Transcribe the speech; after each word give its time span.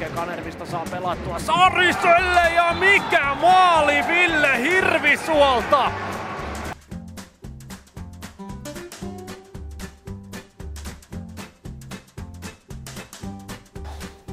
hetken 0.00 0.16
Kanervista 0.16 0.66
saa 0.66 0.84
pelattua 0.90 1.38
Sariselle 1.38 2.40
ja 2.54 2.74
mikä 2.80 3.34
maali 3.34 3.94
Ville 4.08 4.58
Hirvisuolta! 4.62 5.90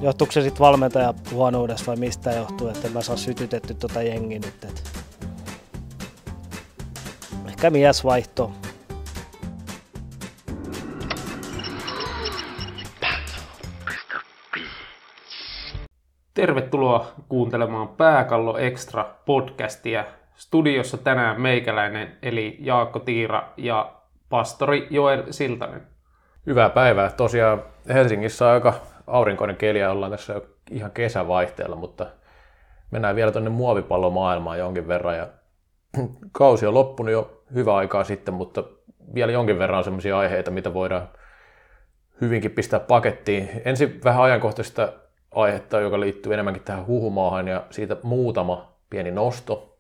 Johtuuko 0.02 0.32
se 0.32 0.42
sitten 0.42 0.60
valmentaja 0.60 1.14
huonoudesta 1.32 1.88
vai 1.88 1.96
mistä 1.96 2.32
johtuu, 2.32 2.68
että 2.68 2.90
mä 2.90 3.02
saa 3.02 3.18
sytytetty 3.18 3.74
tota 3.74 4.02
jengi 4.02 4.40
nyt? 4.40 4.64
Et... 4.64 4.84
Ehkä 7.48 7.70
mies 7.70 8.04
vaihto. 8.04 8.52
Tervetuloa 16.44 17.12
kuuntelemaan 17.30 17.88
Pääkallo 17.88 18.58
Extra 18.58 19.16
podcastia. 19.26 20.06
Studiossa 20.36 20.98
tänään 20.98 21.42
meikäläinen 21.42 22.18
eli 22.22 22.58
Jaakko 22.60 23.00
Tiira 23.00 23.44
ja 23.58 23.94
pastori 24.30 24.88
Joel 24.90 25.24
Siltanen. 25.32 25.82
Hyvää 26.46 26.70
päivää. 26.70 27.10
Tosiaan 27.10 27.64
Helsingissä 27.88 28.46
on 28.48 28.54
aika 28.54 28.74
aurinkoinen 29.08 29.56
keli 29.56 29.80
ja 29.80 29.92
ollaan 29.92 30.12
tässä 30.12 30.34
jo 30.34 30.46
ihan 30.72 30.92
kesävaihteella, 30.92 31.76
mutta 31.76 32.06
mennään 32.92 33.16
vielä 33.16 33.32
tuonne 33.32 33.50
muovipallomaailmaan 33.50 34.60
jonkin 34.60 34.88
verran. 34.88 35.18
Ja 35.18 35.28
kausi 36.32 36.66
on 36.66 36.74
loppunut 36.74 37.12
jo 37.12 37.44
hyvä 37.54 37.76
aikaa 37.76 38.04
sitten, 38.04 38.34
mutta 38.34 38.64
vielä 39.14 39.32
jonkin 39.32 39.60
verran 39.60 39.78
on 39.78 39.84
sellaisia 39.84 40.18
aiheita, 40.18 40.52
mitä 40.52 40.74
voidaan 40.74 41.10
hyvinkin 42.22 42.52
pistää 42.52 42.80
pakettiin. 42.80 43.50
Ensin 43.66 44.02
vähän 44.04 44.24
ajankohtaista 44.24 44.94
aihetta, 45.36 45.80
joka 45.80 46.00
liittyy 46.00 46.34
enemmänkin 46.34 46.64
tähän 46.64 46.88
huhumaahan 46.88 47.48
ja 47.48 47.64
siitä 47.70 47.98
muutama 48.04 48.74
pieni 48.90 49.12
nosto. 49.12 49.78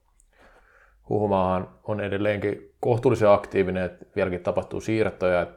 Huhumaahan 1.09 1.69
on 1.83 2.01
edelleenkin 2.01 2.71
kohtuullisen 2.79 3.29
aktiivinen, 3.29 3.83
että 3.83 4.05
vieläkin 4.15 4.39
tapahtuu 4.43 4.81
siirtoja, 4.81 5.47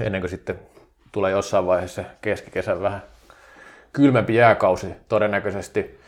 ennen 0.00 0.20
kuin 0.20 0.30
sitten 0.30 0.58
tulee 1.12 1.30
jossain 1.30 1.66
vaiheessa 1.66 2.04
keskikesän 2.20 2.82
vähän 2.82 3.02
kylmempi 3.92 4.34
jääkausi 4.34 4.86
todennäköisesti. 5.08 5.98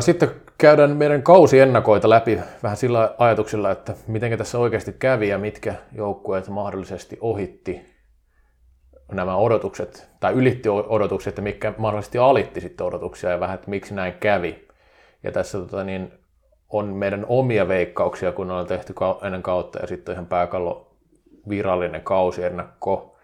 Sitten 0.00 0.30
käydään 0.58 0.96
meidän 0.96 1.22
kausiennakoita 1.22 2.10
läpi 2.10 2.40
vähän 2.62 2.76
sillä 2.76 3.14
ajatuksella, 3.18 3.70
että 3.70 3.94
miten 4.06 4.38
tässä 4.38 4.58
oikeasti 4.58 4.92
kävi 4.98 5.28
ja 5.28 5.38
mitkä 5.38 5.74
joukkueet 5.92 6.48
mahdollisesti 6.48 7.18
ohitti 7.20 7.91
nämä 9.12 9.36
odotukset, 9.36 10.10
tai 10.20 10.32
ylitti 10.32 10.68
odotukset 10.68 11.36
ja 11.36 11.42
mikä 11.42 11.74
mahdollisesti 11.78 12.18
alitti 12.18 12.60
sitten 12.60 12.86
odotuksia 12.86 13.30
ja 13.30 13.40
vähän, 13.40 13.54
että 13.54 13.70
miksi 13.70 13.94
näin 13.94 14.14
kävi. 14.20 14.68
Ja 15.22 15.32
tässä 15.32 15.58
tota, 15.58 15.84
niin, 15.84 16.12
on 16.68 16.86
meidän 16.86 17.26
omia 17.28 17.68
veikkauksia, 17.68 18.32
kun 18.32 18.50
on 18.50 18.66
tehty 18.66 18.94
ennen 19.22 19.42
kautta 19.42 19.78
ja 19.78 19.86
sitten 19.86 20.12
ihan 20.12 20.26
pääkallo 20.26 20.96
virallinen 21.48 22.02
kausiennakko 22.02 23.16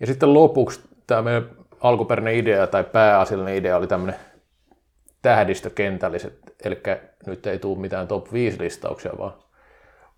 ja 0.00 0.06
sitten 0.06 0.34
lopuksi 0.34 0.80
tämä 1.06 1.22
meidän 1.22 1.50
alkuperäinen 1.80 2.34
idea 2.34 2.66
tai 2.66 2.84
pääasiallinen 2.84 3.56
idea 3.56 3.76
oli 3.76 3.86
tämmöinen 3.86 4.20
tähdistökentälliset, 5.22 6.38
eli 6.64 6.82
nyt 7.26 7.46
ei 7.46 7.58
tule 7.58 7.78
mitään 7.78 8.08
top 8.08 8.32
5 8.32 8.60
listauksia, 8.60 9.12
vaan 9.18 9.34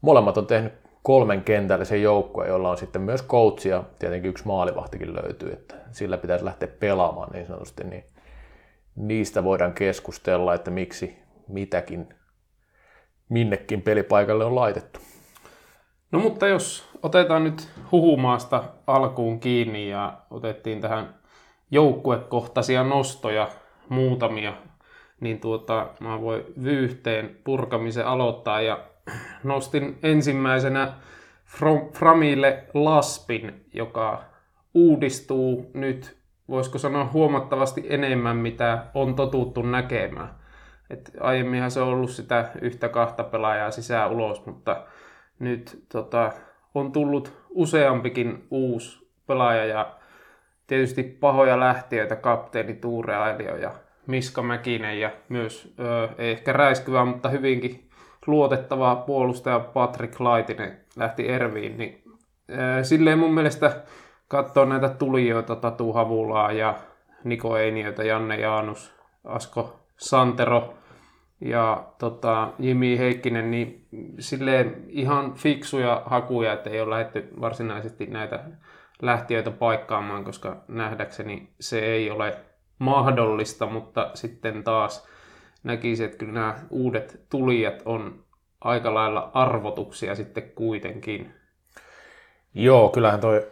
molemmat 0.01 0.39
on 0.39 0.47
tehnyt 0.47 0.73
kolmen 1.03 1.45
kentällisen 1.45 2.03
joukkueen, 2.03 2.51
jolla 2.51 2.71
on 2.71 2.79
sitten 2.79 3.03
myös 3.03 3.27
coach 3.27 3.67
ja 3.67 3.85
tietenkin 3.99 4.29
yksi 4.29 4.47
maalivahtikin 4.47 5.15
löytyy, 5.15 5.53
että 5.53 5.75
sillä 5.91 6.19
pitäisi 6.19 6.45
lähteä 6.45 6.69
pelaamaan 6.69 7.31
niin 7.33 7.47
sanotusti, 7.47 7.85
niin 7.85 8.05
niistä 8.97 9.45
voidaan 9.45 9.73
keskustella, 9.73 10.55
että 10.55 10.71
miksi 10.71 11.19
mitäkin 11.49 12.15
minnekin 13.29 13.83
pelipaikalle 13.83 14.45
on 14.45 14.55
laitettu. 14.55 15.01
No 16.13 16.19
mutta 16.19 16.47
jos 16.47 16.89
otetaan 17.03 17.45
nyt 17.45 17.69
huhumaasta 17.93 18.65
alkuun 18.87 19.41
kiinni 19.41 19.91
ja 19.91 20.19
otettiin 20.31 20.81
tähän 20.81 21.15
joukkuekohtaisia 21.71 22.85
nostoja 22.85 23.49
muutamia, 23.89 24.53
niin 25.21 25.41
tuota, 25.41 25.87
mä 26.01 26.21
voin 26.21 26.45
vyyhteen 26.63 27.37
purkamisen 27.45 28.07
aloittaa 28.07 28.61
ja 28.61 28.92
nostin 29.43 29.99
ensimmäisenä 30.03 30.93
Framille 31.93 32.65
Laspin, 32.75 33.65
joka 33.75 34.25
uudistuu 34.75 35.71
nyt, 35.75 36.17
voisiko 36.49 36.79
sanoa 36.79 37.11
huomattavasti 37.13 37.87
enemmän, 37.89 38.37
mitä 38.37 38.87
on 38.95 39.15
totuttu 39.15 39.63
näkemään. 39.63 40.35
Et 40.91 41.13
aiemminhan 41.21 41.71
se 41.71 41.81
on 41.81 41.89
ollut 41.89 42.11
sitä 42.11 42.51
yhtä 42.61 42.89
kahta 42.89 43.25
pelaajaa 43.25 43.71
sisään 43.71 44.11
ulos, 44.11 44.47
mutta 44.47 44.85
nyt 45.39 45.85
tota, 45.93 46.33
on 46.75 46.93
tullut 46.93 47.33
useampikin 47.51 48.47
uusi 48.51 49.09
pelaaja 49.27 49.65
ja 49.65 49.97
tietysti 50.67 51.03
pahoja 51.03 51.61
lähtiöitä, 51.61 52.17
kapteeni 52.17 52.75
Tuure 52.75 53.17
Ailio 53.17 53.57
ja 53.57 53.71
Miska 54.07 54.43
Mäkinen 54.43 55.01
ja 55.01 55.11
myös 55.29 55.75
ö, 55.79 56.09
ei 56.19 56.31
ehkä 56.31 56.53
räiskyvä, 56.53 57.05
mutta 57.05 57.29
hyvinkin 57.29 57.91
luotettava 58.27 58.97
puolustaja 58.97 59.61
Patrick 59.61 60.21
Laitinen 60.21 60.81
lähti 60.97 61.29
Erviin, 61.29 61.79
niin 61.79 62.03
silleen 62.83 63.19
mun 63.19 63.35
mielestä 63.35 63.83
katsoa 64.29 64.65
näitä 64.65 64.89
tulijoita, 64.89 65.57
Tatu 65.57 65.93
Havulaa 65.93 66.53
ja 66.53 66.75
Niko 67.25 67.57
Einiötä, 67.57 68.05
Janne 68.05 68.41
Jaanus, 68.41 68.95
Asko 69.25 69.81
Santero, 69.97 70.75
ja 71.41 71.85
tota, 71.99 72.49
Jimi 72.59 72.99
Heikkinen, 72.99 73.51
niin 73.51 73.87
silleen 74.19 74.85
ihan 74.89 75.35
fiksuja 75.35 76.03
hakuja, 76.07 76.53
että 76.53 76.71
ei 76.71 76.81
ole 76.81 76.91
lähdetty 76.91 77.29
varsinaisesti 77.41 78.07
näitä 78.07 78.45
lähtiöitä 79.03 79.51
paikkaamaan, 79.51 80.25
koska 80.25 80.65
nähdäkseni 80.69 81.49
se 81.61 81.79
ei 81.79 82.11
ole 82.11 82.37
mahdollista, 82.79 83.67
mutta 83.67 84.11
sitten 84.15 84.65
taas 84.65 85.09
näkisin, 85.63 86.07
että 86.07 86.19
kyllä 86.19 86.33
nämä 86.33 86.59
uudet 86.71 87.21
tulijat 87.31 87.83
on 87.85 88.25
aika 88.61 88.95
lailla 88.95 89.31
arvotuksia 89.35 90.15
sitten 90.15 90.51
kuitenkin. 90.55 91.35
Joo, 92.55 92.89
kyllähän 92.89 93.21
toi 93.21 93.47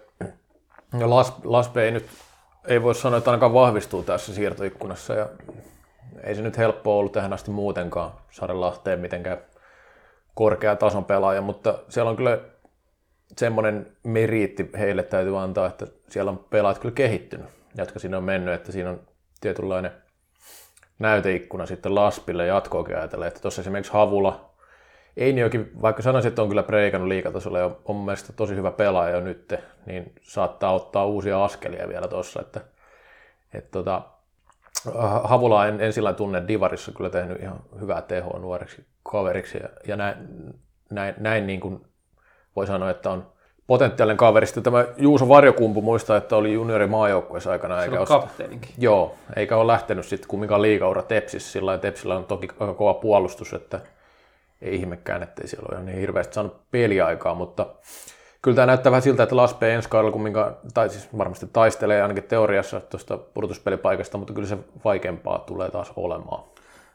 Las, 1.05 1.35
Laspe 1.45 1.85
ei 1.85 1.91
nyt, 1.91 2.07
ei 2.69 2.83
voi 2.83 2.95
sanoa, 2.95 3.19
että 3.19 3.31
ainakaan 3.31 3.55
vahvistuu 3.55 4.03
tässä 4.03 4.35
siirtoikkunassa 4.35 5.15
ja 5.15 5.29
ei 6.23 6.35
se 6.35 6.43
nyt 6.43 6.59
helppoa 6.59 6.97
ollut 6.97 7.13
tähän 7.13 7.33
asti 7.33 7.51
muutenkaan 7.51 8.13
saada 8.31 8.61
Lahteen 8.61 9.01
mitenkään 9.01 9.39
korkea 10.35 10.77
tason 10.77 11.05
pelaaja, 11.05 11.43
mutta 11.43 11.79
siellä 11.89 12.11
on 12.11 12.17
kyllä 12.17 12.39
semmoinen 13.37 13.97
meriitti 14.03 14.71
heille 14.79 15.03
täytyy 15.03 15.39
antaa, 15.39 15.67
että 15.67 15.87
siellä 16.09 16.31
on 16.31 16.47
pelaajat 16.51 16.79
kyllä 16.79 16.95
kehittynyt, 16.95 17.47
jotka 17.79 17.99
siinä 17.99 18.17
on 18.17 18.25
mennyt, 18.25 18.55
että 18.55 18.73
siinä 18.73 18.91
on 18.91 19.01
tietynlainen 19.41 19.91
näyteikkuna 21.01 21.67
sitten 21.67 21.95
Laspille 21.95 22.47
jatkoakin 22.47 22.97
ajatella, 22.97 23.27
että 23.27 23.41
tuossa 23.41 23.61
esimerkiksi 23.61 23.93
Havula, 23.93 24.51
Einiokin, 25.17 25.71
vaikka 25.83 26.03
sanoisin, 26.03 26.29
että 26.29 26.43
on 26.43 26.49
kyllä 26.49 26.63
preikannut 26.63 27.09
liikatasolla 27.09 27.59
ja 27.59 27.65
on 27.85 27.97
mun 27.97 28.05
mielestä 28.05 28.33
tosi 28.33 28.55
hyvä 28.55 28.71
pelaaja 28.71 29.21
nyt, 29.21 29.55
niin 29.87 30.13
saattaa 30.23 30.73
ottaa 30.73 31.07
uusia 31.07 31.45
askelia 31.45 31.89
vielä 31.89 32.09
tuossa, 32.09 32.41
että, 32.41 32.61
että 33.55 33.71
tota, 33.71 34.03
Havula 35.25 35.67
en, 35.67 35.81
en 35.81 35.93
sillä 35.93 36.13
tunne 36.13 36.43
Divarissa 36.49 36.93
kyllä 36.93 37.11
tehnyt 37.11 37.43
ihan 37.43 37.61
hyvää 37.81 38.03
tehoa 38.03 38.39
nuoreksi 38.39 38.87
kaveriksi 39.03 39.59
ja, 39.59 39.69
ja 39.87 39.97
näin, 39.97 40.17
näin, 40.91 41.15
näin 41.19 41.47
niin 41.47 41.61
kuin 41.61 41.87
voi 42.57 42.67
sanoa, 42.67 42.91
että 42.91 43.11
on 43.11 43.33
potentiaalinen 43.71 44.17
kaveri. 44.17 44.47
Sitten 44.47 44.63
tämä 44.63 44.85
Juuso 44.97 45.29
Varjokumpu 45.29 45.83
muistaa, 45.83 46.17
että 46.17 46.37
oli 46.37 46.53
juniori 46.53 46.87
maajoukkueessa 46.87 47.51
aikana. 47.51 47.83
Eikä 47.83 48.01
ole, 48.01 48.29
Joo, 48.79 49.15
eikä 49.37 49.57
ole 49.57 49.67
lähtenyt 49.73 50.05
sitten 50.05 50.29
kumminkaan 50.29 50.63
liikaura 50.63 51.03
Tepsissä. 51.03 51.53
Sillä 51.53 51.79
Tepsillä 51.79 52.17
on 52.17 52.25
toki 52.25 52.49
aika 52.61 52.75
kova 52.75 52.95
puolustus, 52.95 53.53
että 53.53 53.81
ei 54.63 54.75
ihmekään, 54.75 55.23
ettei 55.23 55.49
siellä 55.49 55.67
ole 55.69 55.75
ihan 55.75 55.87
niin 55.87 55.99
hirveästi 55.99 56.35
saanut 56.35 56.57
peliaikaa, 56.71 57.35
mutta 57.35 57.67
kyllä 58.43 58.55
tämä 58.55 58.67
näyttää 58.67 58.93
vähän 58.93 59.03
siltä, 59.03 59.23
että 59.23 59.37
Laspe 59.37 59.75
ensi 59.75 59.89
kaudella 59.89 60.13
kumminkaan, 60.13 60.57
tai 60.75 60.89
siis 60.89 61.19
varmasti 61.19 61.47
taistelee 61.53 62.03
ainakin 62.03 62.25
teoriassa 62.25 62.81
tuosta 62.81 63.19
pudotuspelipaikasta, 63.19 64.19
mutta 64.19 64.33
kyllä 64.33 64.49
se 64.49 64.59
vaikeampaa 64.85 65.39
tulee 65.39 65.71
taas 65.71 65.93
olemaan. 65.97 66.45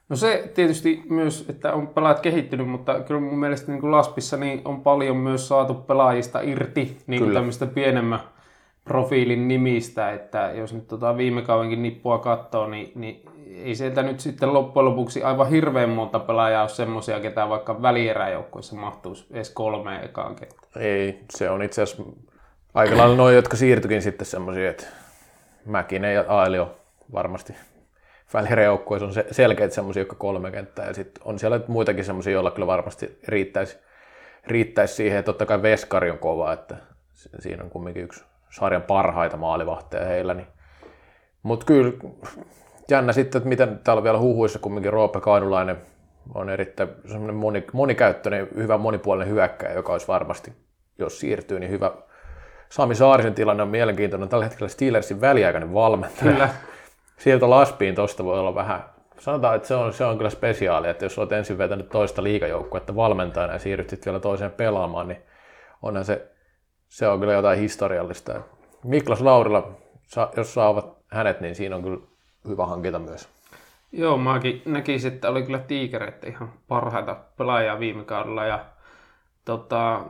No 0.09 0.15
se 0.15 0.51
tietysti 0.53 1.03
myös, 1.09 1.45
että 1.49 1.73
on 1.73 1.87
pelaajat 1.87 2.19
kehittynyt, 2.19 2.67
mutta 2.67 2.99
kyllä 2.99 3.19
mun 3.19 3.39
mielestä 3.39 3.71
niin 3.71 3.81
kuin 3.81 3.91
Laspissa 3.91 4.37
niin 4.37 4.61
on 4.65 4.81
paljon 4.81 5.17
myös 5.17 5.47
saatu 5.47 5.73
pelaajista 5.73 6.41
irti 6.41 6.97
niin 7.07 7.21
kuin 7.21 7.33
tämmöistä 7.33 7.65
pienemmän 7.65 8.19
profiilin 8.83 9.47
nimistä, 9.47 10.11
että 10.11 10.51
jos 10.55 10.73
nyt 10.73 10.87
tota 10.87 11.17
viime 11.17 11.41
kaudenkin 11.41 11.83
nippua 11.83 12.17
katsoo, 12.17 12.67
niin, 12.67 12.91
niin 12.95 13.21
ei 13.63 13.75
sieltä 13.75 14.03
nyt 14.03 14.19
sitten 14.19 14.53
loppujen 14.53 14.85
lopuksi 14.85 15.23
aivan 15.23 15.49
hirveän 15.49 15.89
monta 15.89 16.19
pelaajaa 16.19 16.61
ole 16.61 16.69
semmoisia, 16.69 17.19
ketä 17.19 17.49
vaikka 17.49 17.81
välieräjoukkoissa 17.81 18.75
mahtuisi 18.75 19.25
edes 19.31 19.49
kolmeen 19.49 20.03
ekaan 20.03 20.35
kenttään. 20.35 20.85
Ei, 20.85 21.19
se 21.29 21.49
on 21.49 21.61
itse 21.61 21.81
asiassa 21.81 22.03
aika 22.73 22.97
lailla 22.97 23.15
noin, 23.15 23.35
jotka 23.35 23.57
siirtyikin 23.57 24.01
sitten 24.01 24.25
semmoisia, 24.25 24.69
että 24.69 24.85
Mäkinen 25.65 26.13
ja 26.13 26.25
Ailio 26.27 26.77
varmasti 27.13 27.53
välieräjoukkueessa 28.33 29.05
on 29.05 29.13
se, 29.13 29.25
selkeät 29.31 29.73
semmoisia, 29.73 30.01
jotka 30.01 30.15
kolme 30.15 30.51
kenttää, 30.51 30.87
ja 30.87 30.93
sitten 30.93 31.23
on 31.25 31.39
siellä 31.39 31.59
muitakin 31.67 32.05
semmoisia, 32.05 32.33
joilla 32.33 32.51
kyllä 32.51 32.67
varmasti 32.67 33.19
riittäisi, 33.27 33.77
riittäisi 34.47 34.93
siihen, 34.93 35.19
että 35.19 35.29
totta 35.29 35.45
kai 35.45 35.61
Veskari 35.61 36.11
on 36.11 36.17
kova, 36.17 36.53
että 36.53 36.75
siinä 37.39 37.63
on 37.63 37.69
kumminkin 37.69 38.03
yksi 38.03 38.23
sarjan 38.49 38.81
parhaita 38.81 39.37
maalivahteja 39.37 40.05
heillä, 40.05 40.33
niin 40.33 40.47
mutta 41.43 41.65
kyllä 41.65 41.91
jännä 42.89 43.13
sitten, 43.13 43.39
että 43.39 43.49
miten 43.49 43.79
täällä 43.83 43.99
on 43.99 44.03
vielä 44.03 44.19
huhuissa 44.19 44.59
kumminkin 44.59 44.93
Roope 44.93 45.21
Kainulainen 45.21 45.77
on 46.35 46.49
erittäin 46.49 46.89
semmoinen 47.07 47.35
moni, 47.35 47.65
monikäyttöinen, 47.73 48.47
hyvä 48.55 48.77
monipuolinen 48.77 49.33
hyökkäjä, 49.33 49.73
joka 49.73 49.91
olisi 49.91 50.07
varmasti, 50.07 50.53
jos 50.99 51.19
siirtyy, 51.19 51.59
niin 51.59 51.71
hyvä. 51.71 51.91
Sami 52.69 52.95
Saarisen 52.95 53.33
tilanne 53.33 53.63
on 53.63 53.69
mielenkiintoinen. 53.69 54.29
Tällä 54.29 54.45
hetkellä 54.45 54.69
Steelersin 54.69 55.21
väliaikainen 55.21 55.73
valmentaja. 55.73 56.31
Kyllä. 56.31 56.49
Sieltä 57.17 57.49
Laspiin 57.49 57.95
tuosta 57.95 58.23
voi 58.23 58.39
olla 58.39 58.55
vähän, 58.55 58.83
sanotaan, 59.19 59.55
että 59.55 59.67
se 59.67 59.75
on, 59.75 59.93
se 59.93 60.05
on 60.05 60.17
kyllä 60.17 60.29
spesiaali, 60.29 60.89
että 60.89 61.05
jos 61.05 61.19
olet 61.19 61.31
ensin 61.31 61.57
vetänyt 61.57 61.89
toista 61.89 62.23
liigajoukkuetta 62.23 62.95
valmentajana 62.95 63.53
ja 63.53 63.59
siirryt 63.59 64.05
vielä 64.05 64.19
toiseen 64.19 64.51
pelaamaan, 64.51 65.07
niin 65.07 65.21
onhan 65.81 66.05
se, 66.05 66.31
se 66.89 67.07
on 67.07 67.19
kyllä 67.19 67.33
jotain 67.33 67.59
historiallista. 67.59 68.41
Miklas 68.83 69.21
Laurila, 69.21 69.71
jos 70.37 70.53
saavat 70.53 70.97
hänet, 71.11 71.41
niin 71.41 71.55
siinä 71.55 71.75
on 71.75 71.83
kyllä 71.83 71.99
hyvä 72.47 72.65
hankinta 72.65 72.99
myös. 72.99 73.29
Joo, 73.91 74.17
mäkin 74.17 74.61
näkisin, 74.65 75.13
että 75.13 75.29
oli 75.29 75.43
kyllä 75.43 75.59
tiikereitä 75.59 76.27
ihan 76.27 76.53
parhaita 76.67 77.17
pelaajia 77.37 77.79
viime 77.79 78.03
kaudella. 78.03 78.45
Ja, 78.45 78.65
tota, 79.45 80.01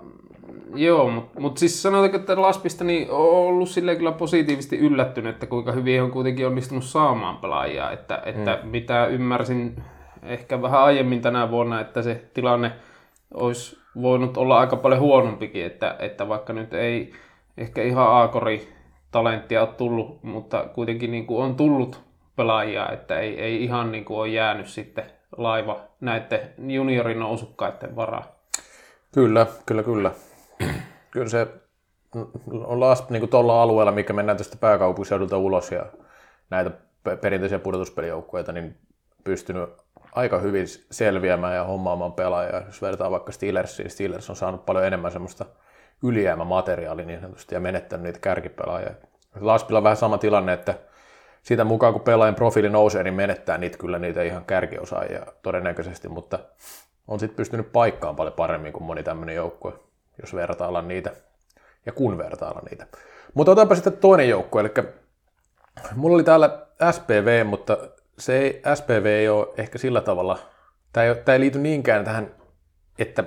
joo, 0.75 1.09
mutta 1.09 1.39
mut 1.39 1.57
siis 1.57 1.81
sanotaanko, 1.81 2.17
että 2.17 2.41
Laspista 2.41 2.83
niin 2.83 3.11
on 3.11 3.29
ollut 3.29 3.69
silleen 3.69 3.97
kyllä 3.97 4.11
positiivisesti 4.11 4.77
yllättynyt, 4.77 5.33
että 5.33 5.45
kuinka 5.45 5.71
hyvin 5.71 6.01
on 6.01 6.11
kuitenkin 6.11 6.47
onnistunut 6.47 6.83
saamaan 6.83 7.37
pelaajia. 7.37 7.91
Että, 7.91 8.21
että 8.25 8.59
mm. 8.63 8.69
mitä 8.69 9.05
ymmärsin 9.05 9.83
ehkä 10.23 10.61
vähän 10.61 10.81
aiemmin 10.81 11.21
tänä 11.21 11.51
vuonna, 11.51 11.81
että 11.81 12.01
se 12.01 12.25
tilanne 12.33 12.71
olisi 13.33 13.77
voinut 14.01 14.37
olla 14.37 14.59
aika 14.59 14.75
paljon 14.75 15.01
huonompikin, 15.01 15.65
että, 15.65 15.95
että 15.99 16.27
vaikka 16.27 16.53
nyt 16.53 16.73
ei 16.73 17.13
ehkä 17.57 17.83
ihan 17.83 18.07
aakori 18.07 18.67
talenttia 19.11 19.61
ole 19.61 19.69
tullut, 19.77 20.23
mutta 20.23 20.65
kuitenkin 20.73 21.11
niin 21.11 21.25
kuin 21.25 21.43
on 21.45 21.55
tullut 21.55 22.01
pelaajia, 22.35 22.89
että 22.89 23.19
ei, 23.19 23.41
ei 23.41 23.63
ihan 23.63 23.91
niin 23.91 24.05
kuin 24.05 24.17
ole 24.17 24.27
jäänyt 24.27 24.67
sitten 24.67 25.05
laiva 25.37 25.79
näiden 26.01 26.39
juniorin 26.57 27.19
nousukkaiden 27.19 27.95
varaa. 27.95 28.35
Kyllä, 29.13 29.47
kyllä, 29.65 29.83
kyllä. 29.83 30.11
Kyllä 31.15 31.29
se 31.29 31.47
on 32.65 32.79
last, 32.79 33.09
niin 33.09 33.29
tuolla 33.29 33.61
alueella, 33.61 33.91
mikä 33.91 34.13
mennään 34.13 34.37
tästä 34.37 34.57
pääkaupunkiseudulta 34.57 35.37
ulos 35.37 35.71
ja 35.71 35.85
näitä 36.49 36.71
perinteisiä 37.21 37.59
pudotuspelijoukkueita, 37.59 38.51
niin 38.51 38.77
pystynyt 39.23 39.69
aika 40.11 40.39
hyvin 40.39 40.65
selviämään 40.91 41.55
ja 41.55 41.63
hommaamaan 41.63 42.13
pelaajia. 42.13 42.61
Jos 42.65 42.81
vertaa 42.81 43.11
vaikka 43.11 43.31
Steelersiin, 43.31 43.89
Steelers 43.89 44.29
on 44.29 44.35
saanut 44.35 44.65
paljon 44.65 44.85
enemmän 44.85 45.11
semmoista 45.11 45.45
ylijäämämateriaalia 46.03 47.05
niin 47.05 47.21
sanotusti 47.21 47.55
ja 47.55 47.59
menettänyt 47.59 48.03
niitä 48.03 48.19
kärkipelaajia. 48.19 48.91
Laspilla 49.39 49.79
on 49.79 49.83
vähän 49.83 49.97
sama 49.97 50.17
tilanne, 50.17 50.53
että 50.53 50.73
siitä 51.43 51.63
mukaan 51.63 51.93
kun 51.93 52.01
pelaajan 52.01 52.35
profiili 52.35 52.69
nousee, 52.69 53.03
niin 53.03 53.13
menettää 53.13 53.57
niitä 53.57 53.77
kyllä 53.77 53.99
niitä 53.99 54.23
ihan 54.23 54.45
kärkiosaajia 54.45 55.25
todennäköisesti, 55.41 56.09
mutta 56.09 56.39
on 57.07 57.19
sitten 57.19 57.37
pystynyt 57.37 57.71
paikkaan 57.71 58.15
paljon 58.15 58.33
paremmin 58.33 58.73
kuin 58.73 58.83
moni 58.83 59.03
tämmöinen 59.03 59.35
joukkue, 59.35 59.73
jos 60.21 60.35
vertaillaan 60.35 60.87
niitä 60.87 61.11
ja 61.85 61.91
kun 61.91 62.17
vertaillaan 62.17 62.65
niitä. 62.65 62.87
Mutta 63.33 63.51
otetaanpa 63.51 63.75
sitten 63.75 63.97
toinen 63.97 64.29
joukkue, 64.29 64.61
eli 64.61 64.71
mulla 65.95 66.15
oli 66.15 66.23
täällä 66.23 66.65
SPV, 66.91 67.45
mutta 67.45 67.77
se 68.19 68.37
ei, 68.37 68.61
SPV 68.75 69.05
ei 69.05 69.29
ole 69.29 69.47
ehkä 69.57 69.77
sillä 69.77 70.01
tavalla, 70.01 70.39
tämä 70.93 71.03
ei, 71.03 71.15
tämä 71.15 71.33
ei 71.33 71.39
liity 71.39 71.59
niinkään 71.59 72.05
tähän, 72.05 72.31
että 72.99 73.23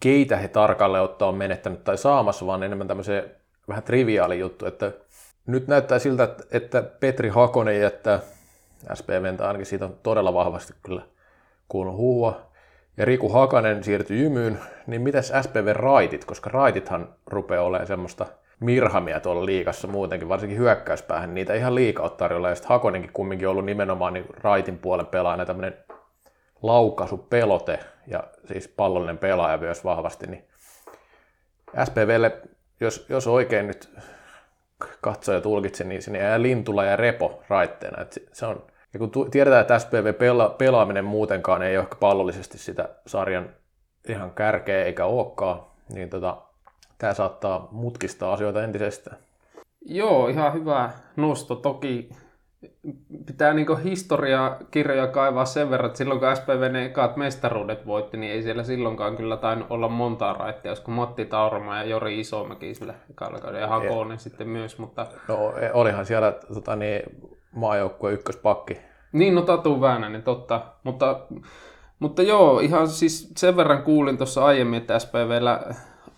keitä 0.00 0.36
he 0.36 0.48
tarkalleen 0.48 1.04
ottaa 1.04 1.28
on 1.28 1.34
menettänyt 1.34 1.84
tai 1.84 1.98
saamassa, 1.98 2.46
vaan 2.46 2.62
enemmän 2.62 2.88
tämmöiseen 2.88 3.30
vähän 3.68 3.82
triviaali 3.82 4.38
juttu, 4.38 4.66
että 4.66 4.92
nyt 5.46 5.68
näyttää 5.68 5.98
siltä, 5.98 6.28
että 6.50 6.82
Petri 6.82 7.28
Hakonen 7.28 7.80
jättää 7.80 8.20
SPVn, 8.94 9.36
tai 9.36 9.46
ainakin 9.46 9.66
siitä 9.66 9.84
on 9.84 9.98
todella 10.02 10.34
vahvasti 10.34 10.72
kyllä 10.82 11.02
kuullut 11.68 11.96
huua. 11.96 12.49
Ja 12.96 13.04
Riku 13.04 13.28
Hakanen 13.28 13.84
siirtyi 13.84 14.22
jymyyn, 14.22 14.58
niin 14.86 15.02
mitäs 15.02 15.32
SPV 15.42 15.72
raitit, 15.72 16.24
koska 16.24 16.50
raitithan 16.50 17.14
rupeaa 17.26 17.64
olemaan 17.64 17.86
semmoista 17.86 18.26
mirhamia 18.60 19.20
tuolla 19.20 19.46
liikassa 19.46 19.88
muutenkin, 19.88 20.28
varsinkin 20.28 20.58
hyökkäyspäähän, 20.58 21.34
niitä 21.34 21.54
ihan 21.54 21.74
liikaa 21.74 22.04
on 22.04 22.16
tarjolla, 22.16 22.48
ja 22.48 22.54
sitten 22.54 22.68
Hakonenkin 22.68 23.12
kumminkin 23.12 23.48
ollut 23.48 23.64
nimenomaan 23.64 24.12
niin 24.12 24.26
raitin 24.42 24.78
puolen 24.78 25.06
pelaajana 25.06 25.46
tämmöinen 25.46 25.74
pelote 27.30 27.78
ja 28.06 28.24
siis 28.44 28.68
pallollinen 28.68 29.18
pelaaja 29.18 29.58
myös 29.58 29.84
vahvasti, 29.84 30.26
niin 30.26 30.44
SPVlle, 31.84 32.38
jos, 32.80 33.06
jos 33.08 33.26
oikein 33.26 33.66
nyt 33.66 33.90
katsoja 35.00 35.38
ja 35.38 35.42
tulkitsen, 35.42 35.88
niin 35.88 36.02
sinne 36.02 36.18
jää 36.18 36.42
Lintula 36.42 36.84
ja 36.84 36.96
Repo 36.96 37.42
raitteena. 37.48 38.02
Et 38.02 38.18
se 38.32 38.46
on, 38.46 38.66
ja 38.92 38.98
kun 38.98 39.10
tiedetään, 39.30 39.60
että 39.60 39.78
SPV 39.78 40.14
pela, 40.14 40.54
pelaaminen 40.58 41.04
muutenkaan 41.04 41.62
ei 41.62 41.76
ole 41.76 41.82
ehkä 41.82 41.96
pallollisesti 42.00 42.58
sitä 42.58 42.88
sarjan 43.06 43.50
ihan 44.08 44.30
kärkeä 44.30 44.84
eikä 44.84 45.04
olekaan, 45.04 45.60
niin 45.92 46.10
tota, 46.10 46.36
tämä 46.98 47.14
saattaa 47.14 47.68
mutkistaa 47.70 48.32
asioita 48.32 48.64
entisestään. 48.64 49.16
Joo, 49.86 50.28
ihan 50.28 50.52
hyvä 50.52 50.90
nosto. 51.16 51.54
Toki 51.54 52.10
pitää 53.26 53.54
niinku 53.54 53.76
historiakirjoja 53.76 55.06
kaivaa 55.06 55.44
sen 55.44 55.70
verran, 55.70 55.86
että 55.86 55.98
silloin 55.98 56.20
kun 56.20 56.36
SPV 56.36 56.72
ne 56.72 56.84
ekat 56.84 57.16
mestaruudet 57.16 57.86
voitti, 57.86 58.16
niin 58.16 58.32
ei 58.32 58.42
siellä 58.42 58.62
silloinkaan 58.62 59.16
kyllä 59.16 59.36
tainnut 59.36 59.70
olla 59.70 59.88
montaa 59.88 60.32
raittia, 60.32 60.72
koska 60.72 60.90
Matti 60.90 61.24
Tauroma 61.24 61.76
ja 61.76 61.84
Jori 61.84 62.20
Isomäki 62.20 62.74
sillä 62.74 62.94
ekalla 63.10 63.58
ja 63.58 63.68
Hakonen 63.68 64.18
sitten 64.18 64.48
myös, 64.48 64.78
mutta... 64.78 65.06
No 65.28 65.58
e, 65.58 65.70
olihan 65.72 66.06
siellä 66.06 66.32
tota, 66.54 66.76
niin, 66.76 67.02
maajoukkue 67.54 68.12
ykköspakki. 68.12 68.76
Niin, 69.12 69.34
no 69.34 69.42
Tatu 69.42 69.80
Väänänen, 69.80 70.22
totta. 70.22 70.62
Mutta, 70.84 71.20
mutta 71.98 72.22
joo, 72.22 72.60
ihan 72.60 72.88
siis 72.88 73.32
sen 73.36 73.56
verran 73.56 73.82
kuulin 73.82 74.16
tuossa 74.16 74.44
aiemmin, 74.44 74.80
että 74.80 74.98
SPVllä 74.98 75.60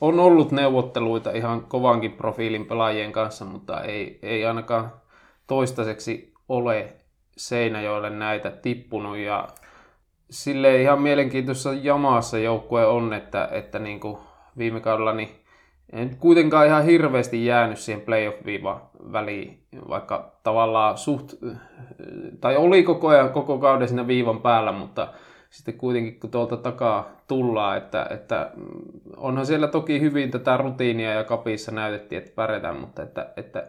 on 0.00 0.20
ollut 0.20 0.52
neuvotteluita 0.52 1.30
ihan 1.30 1.64
kovankin 1.64 2.12
profiilin 2.12 2.66
pelaajien 2.66 3.12
kanssa, 3.12 3.44
mutta 3.44 3.80
ei, 3.80 4.18
ei 4.22 4.46
ainakaan 4.46 4.92
toistaiseksi 5.46 6.32
ole 6.48 6.96
Seinäjoelle 7.36 8.10
näitä 8.10 8.50
tippunut 8.50 9.16
ja 9.16 9.48
sille 10.30 10.82
ihan 10.82 11.02
mielenkiintoisessa 11.02 11.72
jamassa 11.72 12.38
joukkue 12.38 12.86
on, 12.86 13.12
että, 13.12 13.48
että 13.52 13.78
niin 13.78 14.00
kuin 14.00 14.18
viime 14.58 14.80
kaudella 14.80 15.12
niin 15.12 15.41
en 15.92 16.16
kuitenkaan 16.16 16.66
ihan 16.66 16.84
hirveästi 16.84 17.46
jäänyt 17.46 17.78
siihen 17.78 18.02
playoff-viivan 18.02 18.80
väliin, 19.12 19.58
vaikka 19.88 20.32
tavallaan 20.42 20.98
suht, 20.98 21.34
tai 22.40 22.56
oli 22.56 22.82
koko 22.82 23.08
ajan 23.08 23.30
koko 23.30 23.58
kauden 23.58 23.88
siinä 23.88 24.06
viivan 24.06 24.40
päällä, 24.40 24.72
mutta 24.72 25.08
sitten 25.50 25.74
kuitenkin 25.74 26.20
kun 26.20 26.30
tuolta 26.30 26.56
takaa 26.56 27.10
tullaan, 27.28 27.78
että, 27.78 28.06
että 28.10 28.50
onhan 29.16 29.46
siellä 29.46 29.68
toki 29.68 30.00
hyvin 30.00 30.30
tätä 30.30 30.56
rutiinia 30.56 31.12
ja 31.12 31.24
kapissa 31.24 31.72
näytettiin, 31.72 32.18
että 32.18 32.32
pärjätään, 32.34 32.76
mutta 32.76 33.02
että, 33.02 33.26
että 33.36 33.66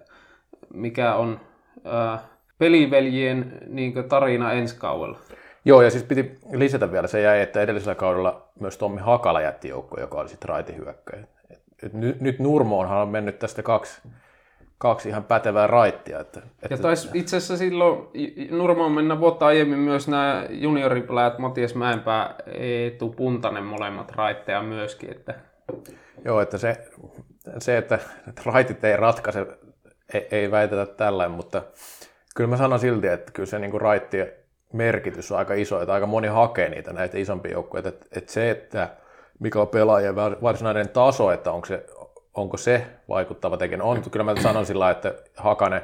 mikä 0.73 1.15
on 1.15 1.39
ää, 1.85 2.19
peliveljien 2.57 3.57
niin 3.67 3.93
tarina 4.09 4.51
ensi 4.51 4.75
kaudella. 4.79 5.17
Joo, 5.65 5.81
ja 5.81 5.89
siis 5.89 6.03
piti 6.03 6.37
lisätä 6.51 6.91
vielä, 6.91 7.07
se 7.07 7.21
jäi, 7.21 7.41
että 7.41 7.61
edellisellä 7.61 7.95
kaudella 7.95 8.47
myös 8.59 8.77
Tommi 8.77 9.01
Hakala 9.01 9.41
jätti 9.41 9.67
joukko, 9.67 9.99
joka 9.99 10.17
oli 10.17 10.29
sitten 10.29 10.49
raitihyökkäjä. 10.49 11.27
Nyt, 11.93 12.21
nyt 12.21 12.39
Nurmoonhan 12.39 12.97
on 12.97 13.09
mennyt 13.09 13.39
tästä 13.39 13.63
kaksi, 13.63 14.01
kaksi 14.77 15.09
ihan 15.09 15.23
pätevää 15.23 15.67
raittia. 15.67 16.19
Että, 16.19 16.39
että... 16.39 16.67
Ja 16.69 16.77
taisi 16.77 17.09
itse 17.13 17.37
asiassa 17.37 17.57
silloin 17.57 18.07
Nurmoon 18.51 18.91
mennä 18.91 19.19
vuotta 19.19 19.45
aiemmin 19.45 19.79
myös 19.79 20.07
nämä 20.07 20.45
junioripelaajat 20.49 21.39
Matias 21.39 21.75
Mäenpää, 21.75 22.35
Eetu 22.47 23.09
Puntanen 23.09 23.63
molemmat 23.63 24.11
raitteja 24.11 24.61
myöskin. 24.61 25.11
Että... 25.11 25.35
Joo, 26.25 26.41
että 26.41 26.57
se, 26.57 26.77
se 27.59 27.77
että, 27.77 27.99
että 28.27 28.41
raitit 28.45 28.83
ei 28.83 28.97
ratkaise, 28.97 29.47
ei, 30.13 30.27
ei 30.31 30.51
väitetä 30.51 30.85
tällainen, 30.85 31.35
mutta 31.35 31.61
kyllä 32.35 32.49
mä 32.49 32.57
sanon 32.57 32.79
silti, 32.79 33.07
että 33.07 33.31
kyllä 33.31 33.47
se 33.47 33.59
niin 33.59 33.81
raittien 33.81 34.31
merkitys 34.73 35.31
on 35.31 35.37
aika 35.37 35.53
iso, 35.53 35.81
että 35.81 35.93
aika 35.93 36.05
moni 36.05 36.27
hakee 36.27 36.69
niitä 36.69 36.93
näitä 36.93 37.17
isompia 37.17 37.51
joukkoja. 37.51 37.83
Että, 37.87 38.05
että 38.17 38.31
se, 38.31 38.49
että 38.49 38.89
mikä 39.43 39.61
on 39.61 39.67
pelaajien 39.67 40.15
varsinainen 40.15 40.89
taso, 40.89 41.31
että 41.31 41.51
onko 41.51 41.65
se, 41.65 41.85
onko 42.33 42.57
se 42.57 42.85
vaikuttava 43.09 43.57
tekijä. 43.57 43.83
On, 43.83 44.01
kyllä 44.11 44.23
mä 44.23 44.41
sanon 44.41 44.65
sillä 44.65 44.89
että 44.89 45.13
Hakanen, 45.37 45.81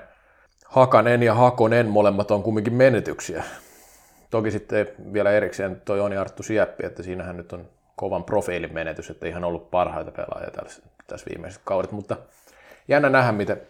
Hakanen 0.66 1.24
ja 1.24 1.34
Hakonen 1.34 1.88
molemmat 1.88 2.32
on 2.32 2.44
kumminkin 2.44 2.74
menetyksiä. 2.74 3.44
Toki 4.30 4.52
sitten 4.52 4.88
vielä 5.14 5.32
erikseen 5.32 5.82
toi 5.86 5.98
Joni 5.98 6.18
Arttu 6.18 6.44
Sieppi, 6.44 6.86
että 6.86 7.04
siinähän 7.04 7.38
nyt 7.38 7.54
on 7.54 7.68
kovan 7.96 8.24
profiilin 8.24 8.74
menetys, 8.74 9.10
että 9.10 9.28
ihan 9.28 9.44
ollut 9.44 9.72
parhaita 9.72 10.12
pelaajia 10.12 10.52
tässä, 10.52 10.84
tässä 11.08 11.26
viimeiset 11.30 11.62
kaudet, 11.66 11.92
mutta 11.92 12.18
jännä 12.88 13.10
nähdä, 13.10 13.32
miten, 13.32 13.62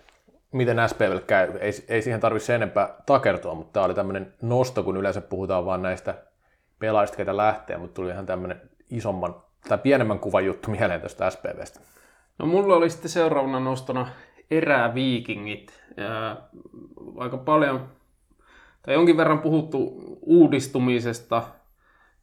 miten 0.51 0.77
SPVlle 0.89 1.21
käy. 1.21 1.57
Ei, 1.59 1.71
ei 1.87 2.01
siihen 2.01 2.19
tarvitse 2.19 2.55
enempää 2.55 2.89
takertua, 3.05 3.55
mutta 3.55 3.73
tämä 3.73 3.85
oli 3.85 3.93
tämmöinen 3.93 4.33
nosto, 4.41 4.83
kun 4.83 4.97
yleensä 4.97 5.21
puhutaan 5.21 5.65
vain 5.65 5.81
näistä 5.81 6.13
pelaajista, 6.79 7.17
ketä 7.17 7.37
lähtee, 7.37 7.77
mutta 7.77 7.93
tuli 7.93 8.09
ihan 8.09 8.25
tämmöinen 8.25 8.61
isomman 8.89 9.35
tai 9.69 9.77
pienemmän 9.77 10.19
kuvan 10.19 10.45
juttu 10.45 10.71
mieleen 10.71 11.01
tästä 11.01 11.29
SPVstä. 11.29 11.79
No 12.39 12.45
mulla 12.45 12.75
oli 12.75 12.89
sitten 12.89 13.09
seuraavana 13.09 13.59
nostona 13.59 14.07
eräviikingit. 14.51 15.83
Ja 15.97 16.37
aika 17.17 17.37
paljon, 17.37 17.87
tai 18.81 18.93
jonkin 18.93 19.17
verran 19.17 19.39
puhuttu 19.39 19.93
uudistumisesta 20.21 21.43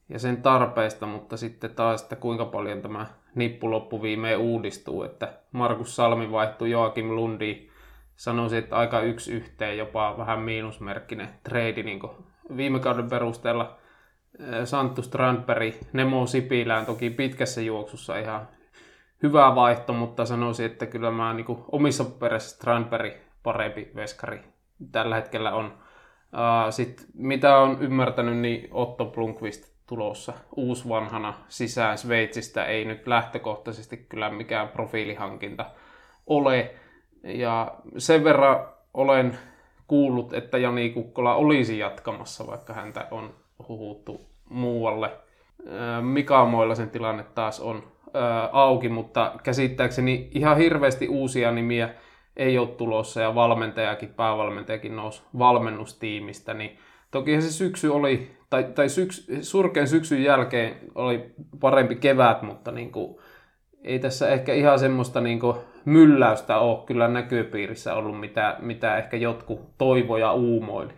ja 0.09 0.19
sen 0.19 0.43
tarpeista, 0.43 1.07
mutta 1.07 1.37
sitten 1.37 1.71
taas, 1.71 2.03
että 2.03 2.17
kuinka 2.17 2.45
paljon 2.45 2.83
tämä 2.83 3.07
nippuloppu 3.35 4.03
viimein 4.03 4.39
uudistuu, 4.39 5.03
että 5.03 5.33
Markus 5.53 5.97
Salmi 5.97 6.33
vaihtui 6.33 6.71
Joakim 6.71 7.11
Lundi, 7.11 7.69
sanoisin, 8.17 8.59
että 8.59 8.77
aika 8.77 9.01
yksi 9.01 9.33
yhteen, 9.33 9.79
jopa 9.79 10.15
vähän 10.19 10.41
miinusmerkkinen 10.41 11.29
trade 11.43 11.83
niin 11.83 12.01
viime 12.57 12.81
kauden 12.81 13.11
perusteella. 13.11 13.77
Santtu 14.65 15.03
Strandberg, 15.03 15.75
Nemo 15.93 16.27
Sipilään 16.27 16.87
toki 16.87 17.11
pitkässä 17.11 17.61
juoksussa 17.61 18.19
ihan 18.19 18.49
hyvä 19.23 19.55
vaihto, 19.55 19.93
mutta 19.93 20.27
sanoisin, 20.27 20.67
että 20.67 20.87
kyllä 20.87 21.11
mä 21.11 21.35
niin 21.35 21.45
kuin, 21.45 21.59
omissa 21.73 22.05
perässä 22.05 22.57
Strandberg 22.57 23.13
parempi 23.43 23.91
veskari 23.95 24.41
tällä 24.93 25.15
hetkellä 25.15 25.55
on. 25.55 25.79
Sitten 26.71 27.07
mitä 27.15 27.59
on 27.59 27.77
ymmärtänyt, 27.81 28.37
niin 28.37 28.69
Otto 28.71 29.05
Blunkvist 29.05 29.77
tulossa 29.87 30.33
uusvanhana 30.57 31.35
sisään 31.49 31.99
Sveitsistä 31.99 32.65
ei 32.65 32.85
nyt 32.85 33.07
lähtökohtaisesti 33.07 33.97
kyllä 33.97 34.31
mikään 34.31 34.69
profiilihankinta 34.69 35.67
ole. 36.27 36.75
Ja 37.23 37.75
sen 37.99 38.25
verran 38.25 38.67
olen 38.95 39.39
kuullut, 39.87 40.33
että 40.33 40.59
Jani 40.59 40.91
Kukkola 40.91 41.35
olisi 41.35 41.79
jatkamassa, 41.79 42.47
vaikka 42.47 42.73
häntä 42.73 43.09
on 43.11 43.35
huhuttu 43.69 44.21
muualle. 44.49 45.11
Mika 46.01 46.49
sen 46.75 46.91
tilanne 46.91 47.25
taas 47.35 47.61
on 47.61 47.83
auki, 48.53 48.89
mutta 48.89 49.33
käsittääkseni 49.43 50.31
ihan 50.35 50.57
hirveästi 50.57 51.09
uusia 51.09 51.53
nimiä 51.53 51.95
ei 52.37 52.59
ole 52.59 52.69
tulossa 52.69 53.21
ja 53.21 53.35
valmentajakin, 53.35 54.09
päävalmentajakin 54.09 54.97
nousi 54.97 55.23
valmennustiimistä, 55.39 56.55
niin 56.55 56.79
toki 57.11 57.41
se 57.41 57.53
syksy 57.53 57.89
oli, 57.89 58.31
tai, 58.51 58.65
tai 58.65 58.89
syks, 58.89 59.27
surkean 59.41 59.87
syksyn 59.87 60.23
jälkeen 60.23 60.77
oli 60.95 61.35
parempi 61.61 61.97
kevät, 61.97 62.43
mutta 62.43 62.73
niin 62.73 62.93
kuin, 62.93 63.19
ei 63.85 63.99
tässä 63.99 64.29
ehkä 64.29 64.55
ihan 64.55 64.79
semmoista 64.79 65.21
niin 65.21 65.41
kuin, 65.41 65.57
mylläystä 65.85 66.59
ole 66.59 66.87
kyllä 66.87 67.09
näköpiirissä 67.09 67.95
ollut, 67.95 68.21
mitä, 68.21 68.57
mitä 68.61 68.97
ehkä 68.97 69.17
jotkut 69.17 69.79
toivoja 69.79 70.33
uumoili. 70.33 70.93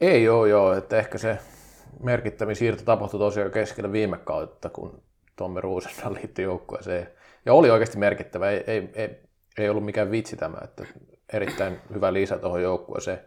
Ei 0.00 0.28
ole 0.28 0.48
joo, 0.48 0.72
että 0.72 0.98
ehkä 0.98 1.18
se 1.18 1.38
merkittävin 2.02 2.56
siirto 2.56 2.82
tapahtui 2.84 3.20
tosiaan 3.20 3.50
keskellä 3.50 3.92
viime 3.92 4.18
kautta, 4.18 4.68
kun 4.68 5.02
Tommi 5.36 5.60
Ruusenna 5.60 6.12
liittyi 6.14 6.44
joukkueeseen. 6.44 7.08
Ja 7.46 7.54
oli 7.54 7.70
oikeasti 7.70 7.98
merkittävä, 7.98 8.50
ei, 8.50 8.64
ei, 8.66 8.90
ei, 8.94 9.20
ei 9.58 9.68
ollut 9.68 9.84
mikään 9.84 10.10
vitsi 10.10 10.36
tämä, 10.36 10.58
että 10.64 10.84
erittäin 11.32 11.80
hyvä 11.94 12.12
lisä 12.12 12.38
tuohon 12.38 12.62
joukkueeseen. 12.62 13.20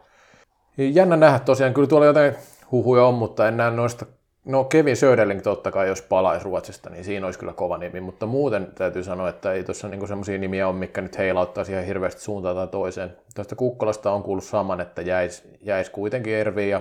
Jännä 0.78 1.16
nähdä 1.16 1.38
tosiaan, 1.38 1.74
kyllä 1.74 1.88
tuolla 1.88 2.06
jotain 2.06 2.34
huhuja 2.70 3.04
on, 3.04 3.14
mutta 3.14 3.48
en 3.48 3.56
näe 3.56 3.70
noista 3.70 4.06
No 4.44 4.64
Kevin 4.64 4.96
Söderling 4.96 5.40
totta 5.42 5.70
kai, 5.70 5.88
jos 5.88 6.02
palaisi 6.02 6.44
Ruotsista, 6.44 6.90
niin 6.90 7.04
siinä 7.04 7.26
olisi 7.26 7.38
kyllä 7.38 7.52
kova 7.52 7.78
nimi, 7.78 8.00
mutta 8.00 8.26
muuten 8.26 8.72
täytyy 8.74 9.02
sanoa, 9.02 9.28
että 9.28 9.52
ei 9.52 9.64
tuossa 9.64 9.88
niinku 9.88 10.06
sellaisia 10.06 10.38
nimiä 10.38 10.68
ole, 10.68 10.76
mikä 10.76 11.00
nyt 11.00 11.18
heilauttaisi 11.18 11.72
ihan 11.72 11.84
hirveästi 11.84 12.20
suuntaan 12.20 12.56
tai 12.56 12.68
toiseen. 12.68 13.16
Tuosta 13.34 13.56
Kukkolasta 13.56 14.12
on 14.12 14.22
kuullut 14.22 14.44
saman, 14.44 14.80
että 14.80 15.02
jäisi 15.02 15.42
jäis 15.60 15.90
kuitenkin 15.90 16.34
Ervi 16.34 16.68
ja 16.68 16.80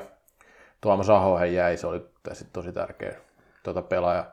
Tuomas 0.81 1.09
Ahohen 1.09 1.53
jäi, 1.53 1.77
se 1.77 1.88
oli 1.88 2.05
tosi 2.53 2.73
tärkeä 2.73 3.15
tuota 3.63 3.81
pelaaja 3.81 4.25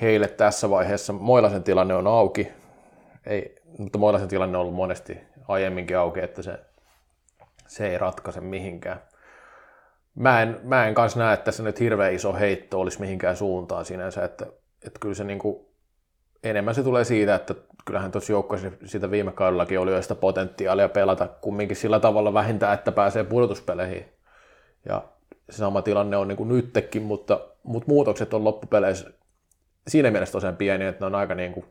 heille 0.00 0.28
tässä 0.28 0.70
vaiheessa. 0.70 1.12
Moilasen 1.12 1.62
tilanne 1.62 1.94
on 1.94 2.06
auki, 2.06 2.52
ei, 3.26 3.62
mutta 3.78 3.98
Moilasen 3.98 4.28
tilanne 4.28 4.58
on 4.58 4.62
ollut 4.62 4.74
monesti 4.74 5.18
aiemminkin 5.48 5.98
auki, 5.98 6.20
että 6.20 6.42
se, 6.42 6.58
se 7.66 7.88
ei 7.88 7.98
ratkaise 7.98 8.40
mihinkään 8.40 9.00
mä 10.14 10.42
en, 10.42 10.60
mä 10.62 10.86
en 10.86 10.94
kanssa 10.94 11.18
näe, 11.18 11.34
että 11.34 11.52
se 11.52 11.62
nyt 11.62 11.80
hirveän 11.80 12.14
iso 12.14 12.32
heitto 12.34 12.80
olisi 12.80 13.00
mihinkään 13.00 13.36
suuntaan 13.36 13.84
sinänsä, 13.84 14.24
että, 14.24 14.46
että 14.86 14.98
kyllä 15.00 15.14
se 15.14 15.24
niin 15.24 15.38
kuin, 15.38 15.66
enemmän 16.42 16.74
se 16.74 16.82
tulee 16.82 17.04
siitä, 17.04 17.34
että 17.34 17.54
kyllähän 17.84 18.12
tuossa 18.12 18.32
joukkueessa 18.32 18.70
sitä 18.84 19.10
viime 19.10 19.32
kaudellakin 19.32 19.80
oli 19.80 19.92
jo 19.92 20.02
sitä 20.02 20.14
potentiaalia 20.14 20.88
pelata 20.88 21.28
kumminkin 21.28 21.76
sillä 21.76 22.00
tavalla 22.00 22.34
vähintään, 22.34 22.74
että 22.74 22.92
pääsee 22.92 23.24
pudotuspeleihin. 23.24 24.08
Ja 24.88 25.02
se 25.50 25.56
sama 25.56 25.82
tilanne 25.82 26.16
on 26.16 26.28
niin 26.28 26.36
kuin 26.36 26.48
nytkin, 26.48 27.02
mutta, 27.02 27.40
mutta 27.62 27.88
muutokset 27.88 28.34
on 28.34 28.44
loppupeleissä 28.44 29.10
siinä 29.88 30.10
mielessä 30.10 30.32
tosiaan 30.32 30.56
pieni, 30.56 30.84
että 30.84 31.00
ne 31.00 31.06
on 31.06 31.14
aika 31.14 31.34
niin 31.34 31.52
kuin 31.52 31.66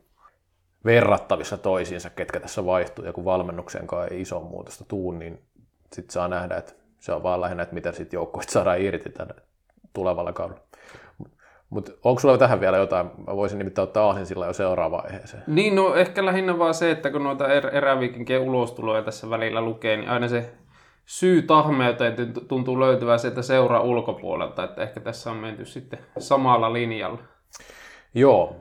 verrattavissa 0.86 1.58
toisiinsa, 1.58 2.10
ketkä 2.10 2.40
tässä 2.40 2.66
vaihtuu, 2.66 3.06
ja 3.06 3.14
kun 3.14 3.26
valmennuksen 3.26 3.88
ei 4.12 4.22
iso 4.22 4.40
muutosta 4.40 4.86
tuu, 4.88 5.12
niin 5.12 5.40
sitten 5.94 6.14
saa 6.14 6.28
nähdä, 6.28 6.56
että 6.56 6.74
se 7.00 7.12
on 7.12 7.24
vaan 7.24 7.42
lähinnä, 7.42 7.64
että 7.64 7.76
miten 7.76 7.94
sitten 7.94 8.18
joukkueet 8.18 8.50
saadaan 8.50 8.82
irti 8.82 9.10
tänne 9.10 9.34
tulevalla 9.94 10.34
kaudella. 10.34 10.62
Mutta 11.70 11.92
onko 12.04 12.20
sulla 12.20 12.38
tähän 12.38 12.60
vielä 12.60 12.78
jotain? 12.78 13.08
Mä 13.28 13.36
voisin 13.36 13.58
nimittäin 13.58 13.84
ottaa 13.84 14.06
Aasin 14.06 14.26
sillä 14.26 14.46
jo 14.46 14.54
seuraavaan 14.54 15.06
aiheeseen. 15.06 15.44
Niin, 15.48 15.76
no 15.76 15.96
ehkä 15.96 16.26
lähinnä 16.26 16.60
vaan 16.60 16.74
se, 16.74 16.92
että 16.92 17.12
kun 17.12 17.24
noita 17.24 17.48
er- 17.48 17.76
eräviikinkien 17.76 18.42
ulostuloja 18.42 19.02
tässä 19.02 19.30
välillä 19.30 19.62
lukee, 19.62 19.98
niin 19.98 20.10
aina 20.10 20.28
se 20.28 20.54
syy 21.06 21.42
tahmeuteen 21.42 22.16
tuntuu 22.48 22.80
löytyvän 22.80 23.20
sieltä 23.20 23.42
seuraa 23.42 23.82
ulkopuolelta, 23.82 24.64
että 24.64 24.82
ehkä 24.84 25.00
tässä 25.00 25.32
on 25.32 25.38
menty 25.38 25.66
sitten 25.66 26.00
samalla 26.18 26.74
linjalla. 26.74 27.20
Joo, 28.14 28.56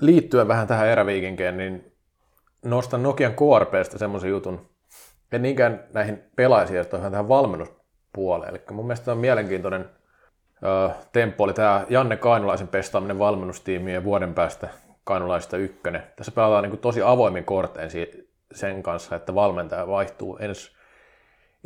liittyen 0.00 0.48
vähän 0.48 0.66
tähän 0.66 0.88
eräviikinkeen, 0.88 1.56
niin 1.56 1.92
nostan 2.64 3.02
Nokian 3.02 3.34
KRPstä 3.34 3.98
semmoisen 3.98 4.30
jutun, 4.30 4.68
en 5.32 5.42
niinkään 5.42 5.84
näihin 5.94 6.22
pelaajasiirtoihin, 6.36 7.10
tähän 7.10 7.28
valmennuspuoleen. 7.28 8.50
Eli 8.50 8.62
mun 8.70 8.86
mielestä 8.86 9.12
on 9.12 9.18
mielenkiintoinen 9.18 9.90
ö, 10.64 10.90
temppu 11.12 11.44
oli 11.44 11.52
tämä 11.52 11.86
Janne 11.88 12.16
Kainulaisen 12.16 12.68
pestaaminen 12.68 13.18
valmennustiimiin 13.18 14.04
vuoden 14.04 14.34
päästä 14.34 14.68
Kainulaista 15.04 15.56
ykkönen. 15.56 16.02
Tässä 16.16 16.32
pelataan 16.32 16.64
niin 16.64 16.78
tosi 16.78 17.02
avoimin 17.02 17.44
kortein 17.44 17.90
sen 18.52 18.82
kanssa, 18.82 19.16
että 19.16 19.34
valmentaja 19.34 19.86
vaihtuu 19.86 20.36
ensi, 20.36 20.77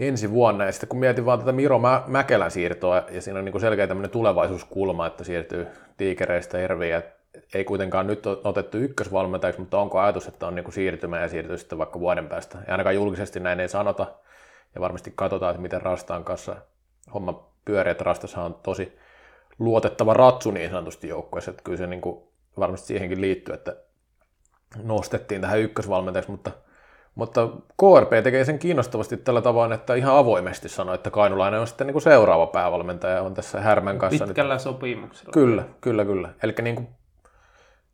ensi 0.09 0.30
vuonna. 0.30 0.64
Ja 0.64 0.73
sitten 0.73 0.88
kun 0.88 0.99
mietin 0.99 1.25
vaan 1.25 1.38
tätä 1.38 1.52
Miro 1.52 1.78
Mä- 1.78 2.02
Mäkelän 2.06 2.50
siirtoa, 2.50 3.02
ja 3.11 3.23
siinä 3.23 3.38
on 3.38 3.44
niin 3.44 3.61
selkeä 3.61 3.87
tämmöinen 3.87 4.11
tulevaisuuskulma, 4.11 5.06
että 5.06 5.25
siirtyy 5.25 5.66
tiikereistä 5.97 6.59
Erviin 6.59 7.02
ei 7.54 7.64
kuitenkaan 7.64 8.06
nyt 8.06 8.26
ole 8.26 8.38
otettu 8.44 8.78
ykkösvalmentajaksi, 8.78 9.61
mutta 9.61 9.80
onko 9.80 10.00
ajatus, 10.00 10.28
että 10.28 10.47
on 10.47 10.54
niin 10.54 10.73
siirtymä 10.73 11.21
ja 11.21 11.28
siirtyy 11.28 11.59
sitten 11.59 11.78
vaikka 11.78 12.00
vuoden 12.00 12.28
päästä. 12.28 12.59
Ja 12.66 12.73
ainakaan 12.73 12.94
julkisesti 12.94 13.40
näin 13.40 13.61
ei 13.61 13.68
sanota, 13.68 14.06
ja 14.75 14.80
varmasti 14.80 15.12
katsotaan, 15.14 15.50
että 15.50 15.62
miten 15.62 15.82
Rastaan 15.82 16.25
kanssa 16.25 16.56
homma 17.14 17.49
pyörii, 17.64 17.90
että 17.90 18.04
Rastassa 18.04 18.42
on 18.42 18.54
tosi 18.62 18.99
luotettava 19.59 20.14
ratsu 20.14 20.50
niin 20.50 20.71
sanotusti 20.71 21.09
joukkueessa, 21.09 21.50
että 21.50 21.62
kyllä 21.62 21.78
se 21.78 21.87
niin 21.87 22.00
kuin 22.00 22.23
varmasti 22.59 22.87
siihenkin 22.87 23.21
liittyy, 23.21 23.54
että 23.54 23.76
nostettiin 24.82 25.40
tähän 25.40 25.61
ykkösvalmentajaksi, 25.61 26.30
mutta, 26.30 26.50
mutta 27.14 27.49
KRP 27.81 28.11
tekee 28.25 28.45
sen 28.45 28.59
kiinnostavasti 28.59 29.16
tällä 29.16 29.42
tavalla, 29.42 29.75
että 29.75 29.95
ihan 29.95 30.16
avoimesti 30.16 30.69
sanoi, 30.69 30.95
että 30.95 31.11
Kainulainen 31.11 31.61
on 31.61 31.66
sitten 31.66 31.87
niin 31.87 31.92
kuin 31.92 32.02
seuraava 32.02 32.47
päävalmentaja, 32.47 33.23
on 33.23 33.35
tässä 33.35 33.61
Härmän 33.61 33.99
kanssa. 33.99 34.26
Pitkällä 34.26 34.54
nyt. 34.54 34.62
sopimuksella. 34.62 35.33
Kyllä, 35.33 35.64
kyllä, 35.81 36.04
kyllä. 36.04 36.28
Eli 36.42 36.54
niin 36.62 36.76
kuin 36.76 36.88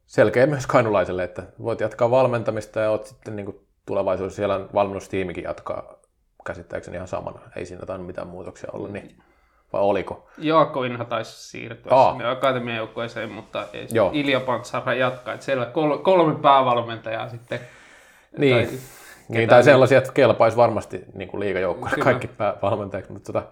selkeä 0.07 0.47
myös 0.47 0.67
kainulaiselle, 0.67 1.25
että 1.25 1.43
voit 1.63 1.81
jatkaa 1.81 2.11
valmentamista 2.11 2.81
ja 2.81 2.91
oot 2.91 3.07
sitten 3.07 3.37
niin 3.37 3.47
kuin 3.47 3.61
tulevaisuudessa 3.87 4.37
siellä 4.37 4.61
valmennustiimikin 4.75 5.45
jatkaa 5.45 5.99
käsittääkseni 6.47 6.97
ihan 6.97 7.09
samana. 7.09 7.41
Ei 7.57 7.67
siinä 7.67 7.87
tainnut 7.87 8.07
mitään 8.07 8.29
muutoksia 8.29 8.71
olla, 8.73 8.89
niin 8.89 9.23
vai 9.73 9.81
oliko? 9.83 10.29
Jaakko 10.39 10.85
Inha 10.85 11.05
taisi 11.05 11.51
siirtyä 11.51 11.93
Aa. 11.95 12.11
sinne 12.11 12.29
akatemian 12.29 12.77
joukkueeseen, 12.77 13.33
mutta. 13.33 13.65
Ilja 14.13 14.41
Pantsara 14.41 14.95
jatkaa. 14.95 15.35
Että 15.35 15.47
siellä 15.47 15.67
kol- 15.67 15.99
kolme 15.99 16.35
päävalmentajaa 16.43 17.29
sitten. 17.29 17.61
Niin, 18.39 18.69
tai, 18.69 18.79
niin 19.29 19.49
tai 19.49 19.63
sellaisia, 19.63 19.99
että 19.99 20.13
kelpaisi 20.13 20.57
varmasti 20.57 21.05
niin 21.15 21.29
kuin 21.29 21.41
liigajoukkueelle 21.41 22.05
kaikki 22.05 22.27
päävalmentajat. 22.29 23.09
Mutta 23.09 23.33
tota, 23.33 23.49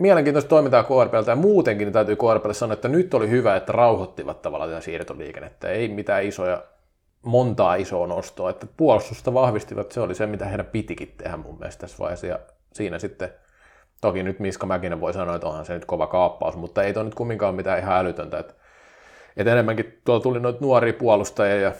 mielenkiintoista 0.00 0.48
toimintaa 0.48 0.82
KRPltä 0.82 1.30
ja 1.32 1.36
muutenkin 1.36 1.86
niin 1.86 1.92
täytyy 1.92 2.16
KRPlle 2.16 2.54
sanoa, 2.54 2.72
että 2.72 2.88
nyt 2.88 3.14
oli 3.14 3.30
hyvä, 3.30 3.56
että 3.56 3.72
rauhoittivat 3.72 4.42
tavallaan 4.42 4.70
tätä 4.70 4.80
siirtoliikennettä. 4.80 5.68
Ei 5.68 5.88
mitään 5.88 6.24
isoja, 6.24 6.62
montaa 7.22 7.74
isoa 7.74 8.06
nostoa, 8.06 8.50
että 8.50 8.66
puolustusta 8.76 9.34
vahvistivat, 9.34 9.92
se 9.92 10.00
oli 10.00 10.14
se, 10.14 10.26
mitä 10.26 10.44
heidän 10.44 10.66
pitikin 10.66 11.14
tehdä 11.18 11.36
mun 11.36 11.58
mielestä 11.58 11.80
tässä 11.80 11.98
vaiheessa. 11.98 12.26
Ja 12.26 12.38
siinä 12.72 12.98
sitten, 12.98 13.32
toki 14.00 14.22
nyt 14.22 14.40
Miska 14.40 14.66
Mäkinen 14.66 15.00
voi 15.00 15.12
sanoa, 15.12 15.34
että 15.34 15.48
onhan 15.48 15.64
se 15.64 15.74
nyt 15.74 15.84
kova 15.84 16.06
kaappaus, 16.06 16.56
mutta 16.56 16.82
ei 16.82 16.94
toi 16.94 17.04
nyt 17.04 17.14
kumminkaan 17.14 17.54
mitään 17.54 17.78
ihan 17.78 17.96
älytöntä. 17.96 18.38
Että, 18.38 18.54
että 19.36 19.52
enemmänkin 19.52 20.00
tuolla 20.04 20.22
tuli 20.22 20.40
noita 20.40 20.58
nuoria 20.60 20.92
puolustajia 20.92 21.60
ja 21.60 21.72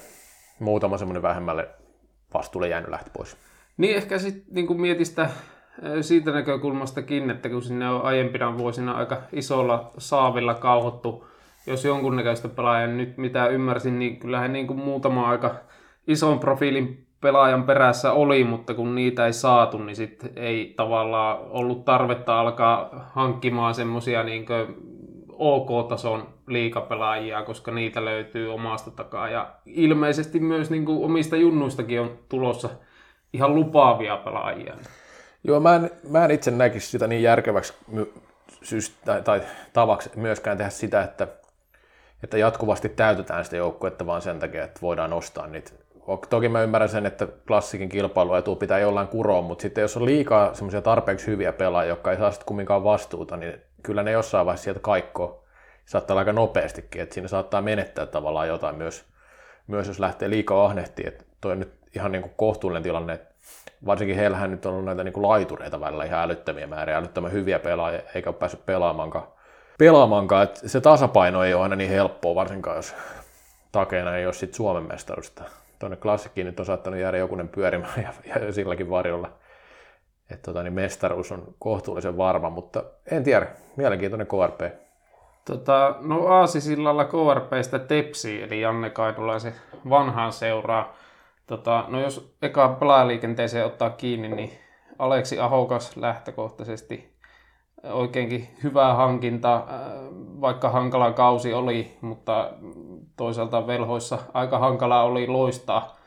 muutama 0.58 0.98
semmoinen 0.98 1.22
vähemmälle 1.22 1.68
vastuulle 2.34 2.68
jäänyt 2.68 2.90
lähti 2.90 3.10
pois. 3.16 3.36
Niin 3.76 3.96
ehkä 3.96 4.18
sitten 4.18 4.54
niin 4.54 4.80
mietin 4.80 5.06
sitä 5.06 5.30
siitä 6.00 6.30
näkökulmastakin, 6.32 7.30
että 7.30 7.48
kun 7.48 7.62
sinne 7.62 7.90
on 7.90 8.02
aiempina 8.02 8.58
vuosina 8.58 8.92
aika 8.92 9.22
isolla 9.32 9.90
saavilla 9.98 10.54
kauhottu, 10.54 11.26
jos 11.66 11.84
jonkunnäköistä 11.84 12.48
pelaajaa, 12.48 12.86
nyt 12.86 13.18
mitä 13.18 13.46
ymmärsin, 13.46 13.98
niin 13.98 14.16
kyllähän 14.16 14.52
niin 14.52 14.66
kuin 14.66 14.78
muutama 14.78 15.28
aika 15.28 15.54
ison 16.06 16.38
profiilin 16.38 17.06
pelaajan 17.20 17.64
perässä 17.64 18.12
oli, 18.12 18.44
mutta 18.44 18.74
kun 18.74 18.94
niitä 18.94 19.26
ei 19.26 19.32
saatu, 19.32 19.78
niin 19.78 19.96
sitten 19.96 20.30
ei 20.36 20.74
tavallaan 20.76 21.38
ollut 21.40 21.84
tarvetta 21.84 22.40
alkaa 22.40 23.10
hankkimaan 23.12 23.74
semmoisia 23.74 24.22
niin 24.22 24.46
OK-tason 25.42 26.28
liikapelaajia, 26.46 27.42
koska 27.42 27.70
niitä 27.70 28.04
löytyy 28.04 28.54
omasta 28.54 28.90
takaa. 28.90 29.28
Ja 29.28 29.54
ilmeisesti 29.66 30.40
myös 30.40 30.70
niin 30.70 30.84
kuin 30.84 31.04
omista 31.04 31.36
junnuistakin 31.36 32.00
on 32.00 32.18
tulossa 32.28 32.68
ihan 33.32 33.54
lupaavia 33.54 34.16
pelaajia. 34.16 34.74
Joo, 35.44 35.60
mä 35.60 35.74
en, 35.74 35.90
mä 36.10 36.24
en 36.24 36.30
itse 36.30 36.50
näkisi 36.50 36.86
sitä 36.86 37.06
niin 37.06 37.22
järkeväksi 37.22 37.74
my, 37.86 38.12
tai, 39.04 39.22
tai 39.22 39.42
tavaksi 39.72 40.10
myöskään 40.16 40.58
tehdä 40.58 40.70
sitä, 40.70 41.02
että, 41.02 41.28
että 42.22 42.38
jatkuvasti 42.38 42.88
täytetään 42.88 43.44
sitä 43.44 43.56
joukkuetta 43.56 44.06
vaan 44.06 44.22
sen 44.22 44.38
takia, 44.38 44.64
että 44.64 44.80
voidaan 44.82 45.10
nostaa 45.10 45.46
niitä. 45.46 45.70
Toki 46.30 46.48
mä 46.48 46.62
ymmärrän 46.62 46.88
sen, 46.88 47.06
että 47.06 47.28
klassikin 47.46 47.88
kilpailuetu 47.88 48.56
pitää 48.56 48.78
jollain 48.78 49.08
kuroa, 49.08 49.42
mutta 49.42 49.62
sitten 49.62 49.82
jos 49.82 49.96
on 49.96 50.04
liikaa 50.04 50.54
semmoisia 50.54 50.82
tarpeeksi 50.82 51.26
hyviä 51.26 51.52
pelaajia, 51.52 51.88
jotka 51.88 52.10
ei 52.10 52.16
saa 52.16 52.30
sitten 52.30 52.46
kumminkaan 52.46 52.84
vastuuta, 52.84 53.36
niin 53.36 53.54
kyllä 53.82 54.02
ne 54.02 54.10
jossain 54.10 54.46
vaiheessa 54.46 54.64
sieltä 54.64 54.80
kaikko 54.80 55.44
saattaa 55.86 56.14
olla 56.14 56.20
aika 56.20 56.32
nopeastikin, 56.32 57.02
että 57.02 57.14
siinä 57.14 57.28
saattaa 57.28 57.62
menettää 57.62 58.06
tavallaan 58.06 58.48
jotain 58.48 58.76
myös, 58.76 59.04
myös 59.66 59.88
jos 59.88 60.00
lähtee 60.00 60.30
liikaa 60.30 60.64
ahnehtiin, 60.64 61.08
että 61.08 61.24
toi 61.40 61.52
on 61.52 61.58
nyt 61.58 61.72
ihan 61.96 62.12
niin 62.12 62.22
kuin 62.22 62.32
kohtuullinen 62.36 62.82
tilanne, 62.82 63.12
että 63.12 63.34
varsinkin 63.86 64.16
heillähän 64.16 64.50
nyt 64.50 64.66
on 64.66 64.72
ollut 64.72 64.84
näitä 64.84 65.04
niin 65.04 65.12
kuin 65.12 65.28
laitureita 65.28 65.80
välillä 65.80 66.04
ihan 66.04 66.22
älyttömiä 66.22 66.66
määriä, 66.66 66.96
älyttömän 66.96 67.32
hyviä 67.32 67.58
pelaajia, 67.58 68.02
eikä 68.14 68.30
ole 68.30 68.36
päässyt 68.36 68.66
pelaamaankaan. 68.66 69.26
pelaamaankaan. 69.78 70.44
että 70.44 70.68
se 70.68 70.80
tasapaino 70.80 71.44
ei 71.44 71.54
ole 71.54 71.62
aina 71.62 71.76
niin 71.76 71.90
helppoa, 71.90 72.34
varsinkaan 72.34 72.76
jos 72.76 72.94
takeena 73.72 74.16
ei 74.16 74.26
ole 74.26 74.34
sit 74.34 74.54
Suomen 74.54 74.88
mestaruudesta. 74.88 75.44
Tuonne 75.78 75.96
klassikkiin 75.96 76.46
nyt 76.46 76.60
on 76.60 76.66
saattanut 76.66 77.00
jäädä 77.00 77.18
jokunen 77.18 77.48
pyörimään 77.48 78.02
ja, 78.02 78.40
ja 78.40 78.52
silläkin 78.52 78.90
varjolla. 78.90 79.30
Että 80.32 80.42
tota, 80.42 80.62
niin 80.62 80.72
mestaruus 80.72 81.32
on 81.32 81.54
kohtuullisen 81.58 82.16
varma, 82.16 82.50
mutta 82.50 82.84
en 83.10 83.24
tiedä, 83.24 83.46
mielenkiintoinen 83.76 84.26
KRP. 84.26 84.60
Tota, 85.44 85.96
no 86.00 86.26
Aasisillalla 86.26 87.04
KRPstä 87.04 87.78
Tepsi, 87.78 88.42
eli 88.42 88.60
Janne 88.60 88.90
Kaidulaisen 88.90 89.54
vanhaan 89.90 90.32
seuraa. 90.32 90.96
Tota, 91.46 91.84
no 91.88 92.00
jos 92.00 92.34
eka 92.42 92.68
pelaajaliikenteeseen 92.68 93.66
ottaa 93.66 93.90
kiinni, 93.90 94.28
niin 94.28 94.50
Aleksi 94.98 95.38
Ahokas 95.38 95.96
lähtökohtaisesti 95.96 97.12
oikeinkin 97.82 98.48
hyvä 98.62 98.94
hankinta, 98.94 99.54
äh, 99.54 99.62
vaikka 100.40 100.70
hankala 100.70 101.12
kausi 101.12 101.54
oli, 101.54 101.98
mutta 102.00 102.50
toisaalta 103.16 103.66
velhoissa 103.66 104.18
aika 104.34 104.58
hankala 104.58 105.02
oli 105.02 105.26
loistaa 105.26 106.01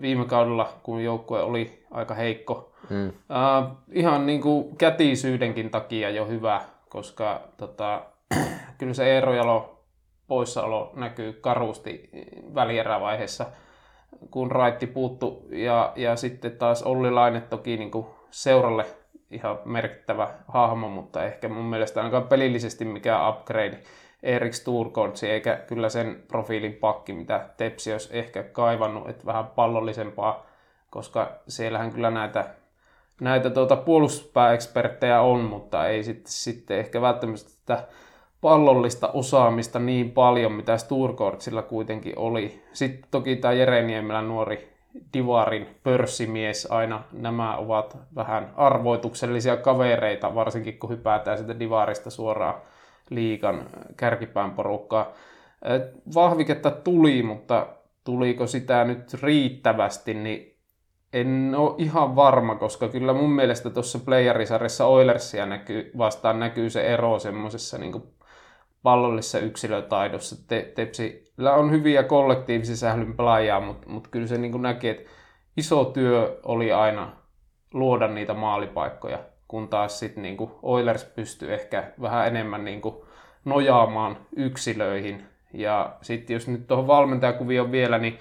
viime 0.00 0.24
kaudella, 0.24 0.72
kun 0.82 1.04
joukkue 1.04 1.42
oli 1.42 1.84
aika 1.90 2.14
heikko. 2.14 2.72
Hmm. 2.90 3.08
Uh, 3.08 3.76
ihan 3.92 4.26
niin 4.26 4.40
kuin 4.40 4.76
kätisyydenkin 4.76 5.70
takia 5.70 6.10
jo 6.10 6.26
hyvä, 6.26 6.60
koska 6.88 7.40
tota, 7.56 8.02
kyllä 8.78 8.94
se 8.94 9.12
Eero 9.12 9.34
Jalo 9.34 9.84
poissaolo 10.26 10.92
näkyy 10.96 11.32
karusti 11.32 12.10
välierävaiheessa 12.54 13.44
vaiheessa 13.44 13.68
kun 14.30 14.50
Raitti 14.50 14.86
puuttu 14.86 15.46
ja, 15.50 15.92
ja 15.96 16.16
sitten 16.16 16.52
taas 16.52 16.82
Olli 16.82 17.10
Laine 17.10 17.40
toki 17.40 17.76
niin 17.76 17.90
kuin 17.90 18.06
seuralle 18.30 18.86
ihan 19.30 19.58
merkittävä 19.64 20.30
hahmo, 20.48 20.88
mutta 20.88 21.24
ehkä 21.24 21.48
mun 21.48 21.64
mielestä 21.64 22.00
ainakaan 22.00 22.28
pelillisesti 22.28 22.84
mikään 22.84 23.28
upgrade 23.28 23.78
Erik 24.22 24.54
Sturkortsi, 24.54 25.30
eikä 25.30 25.56
kyllä 25.56 25.88
sen 25.88 26.22
profiilin 26.28 26.72
pakki, 26.72 27.12
mitä 27.12 27.48
Tepsi 27.56 27.92
olisi 27.92 28.08
ehkä 28.12 28.42
kaivannut, 28.42 29.08
että 29.08 29.26
vähän 29.26 29.46
pallollisempaa, 29.46 30.46
koska 30.90 31.32
siellähän 31.48 31.92
kyllä 31.92 32.10
näitä, 32.10 32.44
näitä 33.20 33.50
tuota 33.50 33.76
puolustuspääeksperttejä 33.76 35.20
on, 35.20 35.40
mutta 35.40 35.86
ei 35.86 36.04
sitten, 36.04 36.32
sitten 36.32 36.78
ehkä 36.78 37.00
välttämättä 37.00 37.48
sitä 37.48 37.84
pallollista 38.40 39.08
osaamista 39.08 39.78
niin 39.78 40.10
paljon, 40.10 40.52
mitä 40.52 40.78
Sturkortsilla 40.78 41.62
kuitenkin 41.62 42.18
oli. 42.18 42.62
Sitten 42.72 43.08
toki 43.10 43.36
tämä 43.36 43.54
Jere 43.54 43.82
Niemelä 43.82 44.22
nuori 44.22 44.78
Divarin 45.14 45.66
pörssimies, 45.82 46.66
aina 46.70 47.02
nämä 47.12 47.56
ovat 47.56 47.98
vähän 48.14 48.52
arvoituksellisia 48.56 49.56
kavereita, 49.56 50.34
varsinkin 50.34 50.78
kun 50.78 50.90
hypätään 50.90 51.38
sitä 51.38 51.58
Divarista 51.58 52.10
suoraan 52.10 52.54
liikan 53.10 53.70
kärkipään 53.96 54.50
porukkaa. 54.50 55.12
Vahviketta 56.14 56.70
tuli, 56.70 57.22
mutta 57.22 57.66
tuliko 58.04 58.46
sitä 58.46 58.84
nyt 58.84 59.22
riittävästi, 59.22 60.14
niin 60.14 60.58
en 61.12 61.54
ole 61.56 61.74
ihan 61.78 62.16
varma, 62.16 62.54
koska 62.54 62.88
kyllä 62.88 63.12
mun 63.12 63.32
mielestä 63.32 63.70
tuossa 63.70 63.98
playerisarjassa 63.98 64.86
Oilersia 64.86 65.46
näkyy, 65.46 65.90
vastaan 65.98 66.40
näkyy 66.40 66.70
se 66.70 66.86
ero 66.86 67.18
semmoisessa 67.18 67.78
niin 67.78 68.02
pallollisessa 68.82 69.38
yksilötaidossa. 69.38 70.48
Te, 70.48 70.72
Tepsillä 70.74 71.54
on 71.54 71.70
hyviä 71.70 72.02
kollektiivisia 72.02 72.76
sählyn 72.76 73.16
pelaajia, 73.16 73.60
mutta, 73.60 73.90
mutta 73.90 74.08
kyllä 74.10 74.26
se 74.26 74.38
niin 74.38 74.62
näki, 74.62 74.88
että 74.88 75.10
iso 75.56 75.84
työ 75.84 76.40
oli 76.42 76.72
aina 76.72 77.12
luoda 77.74 78.08
niitä 78.08 78.34
maalipaikkoja, 78.34 79.18
kun 79.48 79.68
taas 79.68 79.98
sitten 79.98 80.22
niin 80.22 80.36
kuin 80.36 80.50
Oilers 80.62 81.04
pystyi 81.04 81.52
ehkä 81.52 81.92
vähän 82.00 82.26
enemmän 82.26 82.64
niin 82.64 82.80
kuin 82.80 82.96
nojaamaan 83.44 84.16
yksilöihin. 84.36 85.22
Ja 85.52 85.96
sitten 86.02 86.34
jos 86.34 86.48
nyt 86.48 86.66
tuohon 86.66 86.86
valmentajakuvioon 86.86 87.72
vielä, 87.72 87.98
niin 87.98 88.18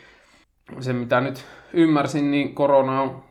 se 0.80 0.94
mitä 0.94 1.22
nyt 1.22 1.46
ymmärsin, 1.74 2.32
niin 2.32 2.56
korona 2.56 3.02
on 3.02 3.24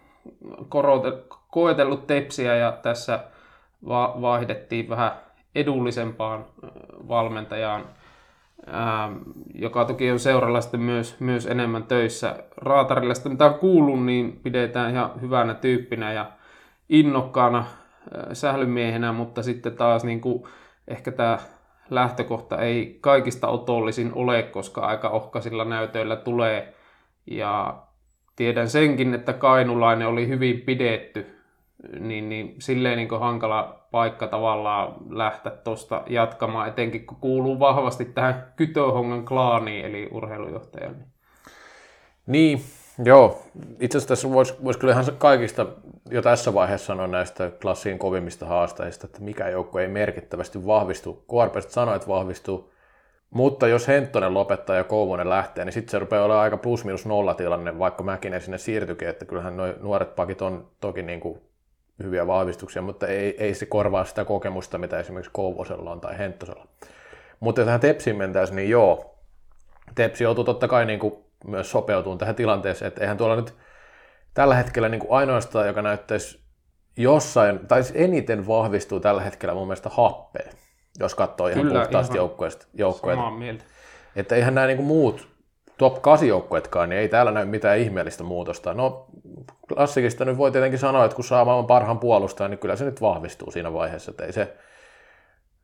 koetellut 1.51 2.07
tepsiä 2.07 2.57
ja 2.57 2.73
tässä 2.73 3.25
va- 3.89 4.17
vaihdettiin 4.21 4.89
vähän 4.89 5.13
edullisempaan 5.55 6.45
valmentajaan, 7.09 7.85
joka 9.55 9.85
toki 9.85 10.11
on 10.11 10.19
seuralla 10.19 10.61
sitten 10.61 10.81
myös, 10.81 11.21
myös 11.21 11.47
enemmän 11.47 11.85
töissä. 11.85 12.37
Raatarilla 12.57 13.15
sitten 13.15 13.33
mitä 13.33 13.45
on 13.45 13.55
kuullut, 13.55 14.05
niin 14.05 14.41
pidetään 14.43 14.91
ihan 14.91 15.21
hyvänä 15.21 15.55
tyyppinä 15.55 16.13
ja 16.13 16.31
innokkaana 16.89 17.65
sählymiehenä, 18.33 19.13
mutta 19.13 19.43
sitten 19.43 19.77
taas 19.77 20.05
niin 20.05 20.21
kuin, 20.21 20.45
ehkä 20.89 21.13
tämä 21.13 21.39
lähtökohta 21.91 22.59
ei 22.59 22.99
kaikista 23.01 23.49
otollisin 23.49 24.13
ole, 24.15 24.43
koska 24.43 24.81
aika 24.81 25.09
ohkaisilla 25.09 25.65
näytöillä 25.65 26.17
tulee. 26.17 26.75
Ja 27.31 27.83
tiedän 28.37 28.69
senkin, 28.69 29.15
että 29.15 29.33
Kainulainen 29.33 30.09
oli 30.09 30.29
hyvin 30.29 30.61
pidetty 30.61 31.37
niin, 32.01 32.29
niin 32.29 32.55
silleen 32.59 32.97
niin 32.97 33.21
hankala 33.21 33.87
paikka 33.91 34.27
tavallaan 34.27 34.95
lähteä 35.11 35.53
tuosta 35.53 36.03
jatkamaan, 36.07 36.69
etenkin 36.69 37.07
kun 37.07 37.19
kuuluu 37.21 37.61
vahvasti 37.61 38.05
tähän 38.05 38.53
Kytöhongan 38.57 39.25
klaaniin, 39.25 39.85
eli 39.85 40.09
urheilujohtajan. 40.13 40.97
Niin, 42.27 42.61
joo. 43.05 43.43
Itse 43.81 43.99
asiassa 43.99 44.09
tässä 44.09 44.31
voisi 44.31 44.55
vois 44.65 44.77
kyllä 44.77 44.93
ihan 44.93 45.05
kaikista 45.19 45.67
jo 46.11 46.23
tässä 46.23 46.55
vaiheessa 46.55 46.87
sanoa 46.87 47.07
näistä 47.07 47.51
klassiin 47.63 47.99
kovimmista 47.99 48.47
haasteista, 48.47 49.07
että 49.07 49.21
mikä 49.21 49.49
joukko 49.49 49.79
ei 49.79 49.89
merkittävästi 49.89 50.67
vahvistu. 50.67 51.25
KRPstä 51.29 51.73
sanoi, 51.73 51.97
että 51.97 52.09
vahvistuu, 52.09 52.73
mutta 53.31 53.69
jos 53.69 53.89
Henttonen 53.89 54.35
lopettaa 54.35 54.77
ja 54.77 54.85
Kouvonen 54.85 55.31
lähtee, 55.31 55.65
niin 55.65 55.73
sitten 55.73 55.91
se 55.91 55.99
rupeaa 55.99 56.25
olemaan 56.25 56.43
aika 56.43 56.57
plus-minus 56.57 57.07
nolla 57.07 57.35
tilanne, 57.35 57.79
vaikka 57.79 58.03
Mäkinen 58.03 58.41
sinne 58.41 58.59
siirtyykin, 58.59 59.09
että 59.09 59.25
kyllähän 59.25 59.57
nuo 59.57 59.67
nuoret 59.81 60.15
pakit 60.15 60.43
on 60.43 60.69
toki 60.81 61.03
niin 61.03 61.21
kuin 61.21 61.41
hyviä 62.03 62.27
vahvistuksia, 62.27 62.83
mutta 62.83 63.07
ei, 63.07 63.45
ei 63.45 63.55
se 63.55 63.67
korvaa 63.67 64.05
sitä 64.05 64.25
kokemusta, 64.25 64.79
mitä 64.79 65.01
esimerkiksi 65.01 65.31
Kouvosella 65.35 65.91
on 65.91 66.01
tai 66.01 66.19
Henttosella. 66.19 66.67
Mutta 67.41 67.65
tähän 67.65 67.81
Tepsiin 67.81 68.17
mentäisiin, 68.17 68.57
niin 68.57 68.71
joo, 68.71 69.15
Tepsi 69.95 70.25
joutuu 70.25 70.45
totta 70.45 70.69
kai 70.69 70.87
niin 70.87 70.99
kuin 70.99 71.26
myös 71.47 71.71
sopeutumaan 71.71 72.19
tähän 72.19 72.35
tilanteeseen, 72.35 72.89
että 72.89 73.01
eihän 73.01 73.17
tuolla 73.17 73.37
nyt 73.37 73.55
tällä 74.35 74.55
hetkellä 74.55 74.89
niin 74.89 75.01
kuin 75.01 75.13
ainoastaan, 75.13 75.67
joka 75.67 75.83
näyttäisi 75.83 76.41
jossain, 76.97 77.67
tai 77.67 77.83
siis 77.83 77.95
eniten 77.97 78.47
vahvistuu 78.47 79.01
tällä 79.01 79.23
hetkellä 79.23 79.55
mun 79.55 79.67
mielestä 79.67 79.89
happea, 79.89 80.51
jos 80.99 81.15
katsoo 81.15 81.49
ihan 81.49 81.67
Kyllä, 81.67 81.81
puhtaasti 81.81 82.19
joukkueesta. 82.19 82.67
Samaa 83.01 83.31
mieltä. 83.31 83.65
Että 84.17 84.37
eihän 84.37 84.55
nämä 84.55 84.67
niin 84.67 84.77
kuin 84.77 84.87
muut 84.87 85.29
top 85.79 86.03
8 86.03 86.29
joukkuetkaan, 86.29 86.89
niin 86.89 87.01
ei 87.01 87.09
täällä 87.09 87.33
näy 87.33 87.45
mitään 87.45 87.79
ihmeellistä 87.79 88.25
muutosta. 88.25 88.75
No 88.75 89.07
klassikista 89.75 90.25
nyt 90.25 90.39
voi 90.39 90.53
tietenkin 90.53 90.79
sanoa, 90.79 91.05
että 91.05 91.15
kun 91.15 91.25
saa 91.25 91.45
maailman 91.45 91.67
parhaan 91.67 91.99
puolustajan, 91.99 92.51
niin 92.51 92.59
kyllä 92.59 92.77
se 92.77 92.85
nyt 92.85 93.01
vahvistuu 93.01 93.51
siinä 93.51 93.73
vaiheessa, 93.73 94.11
että 94.11 94.25
ei 94.25 94.33
se 94.33 94.57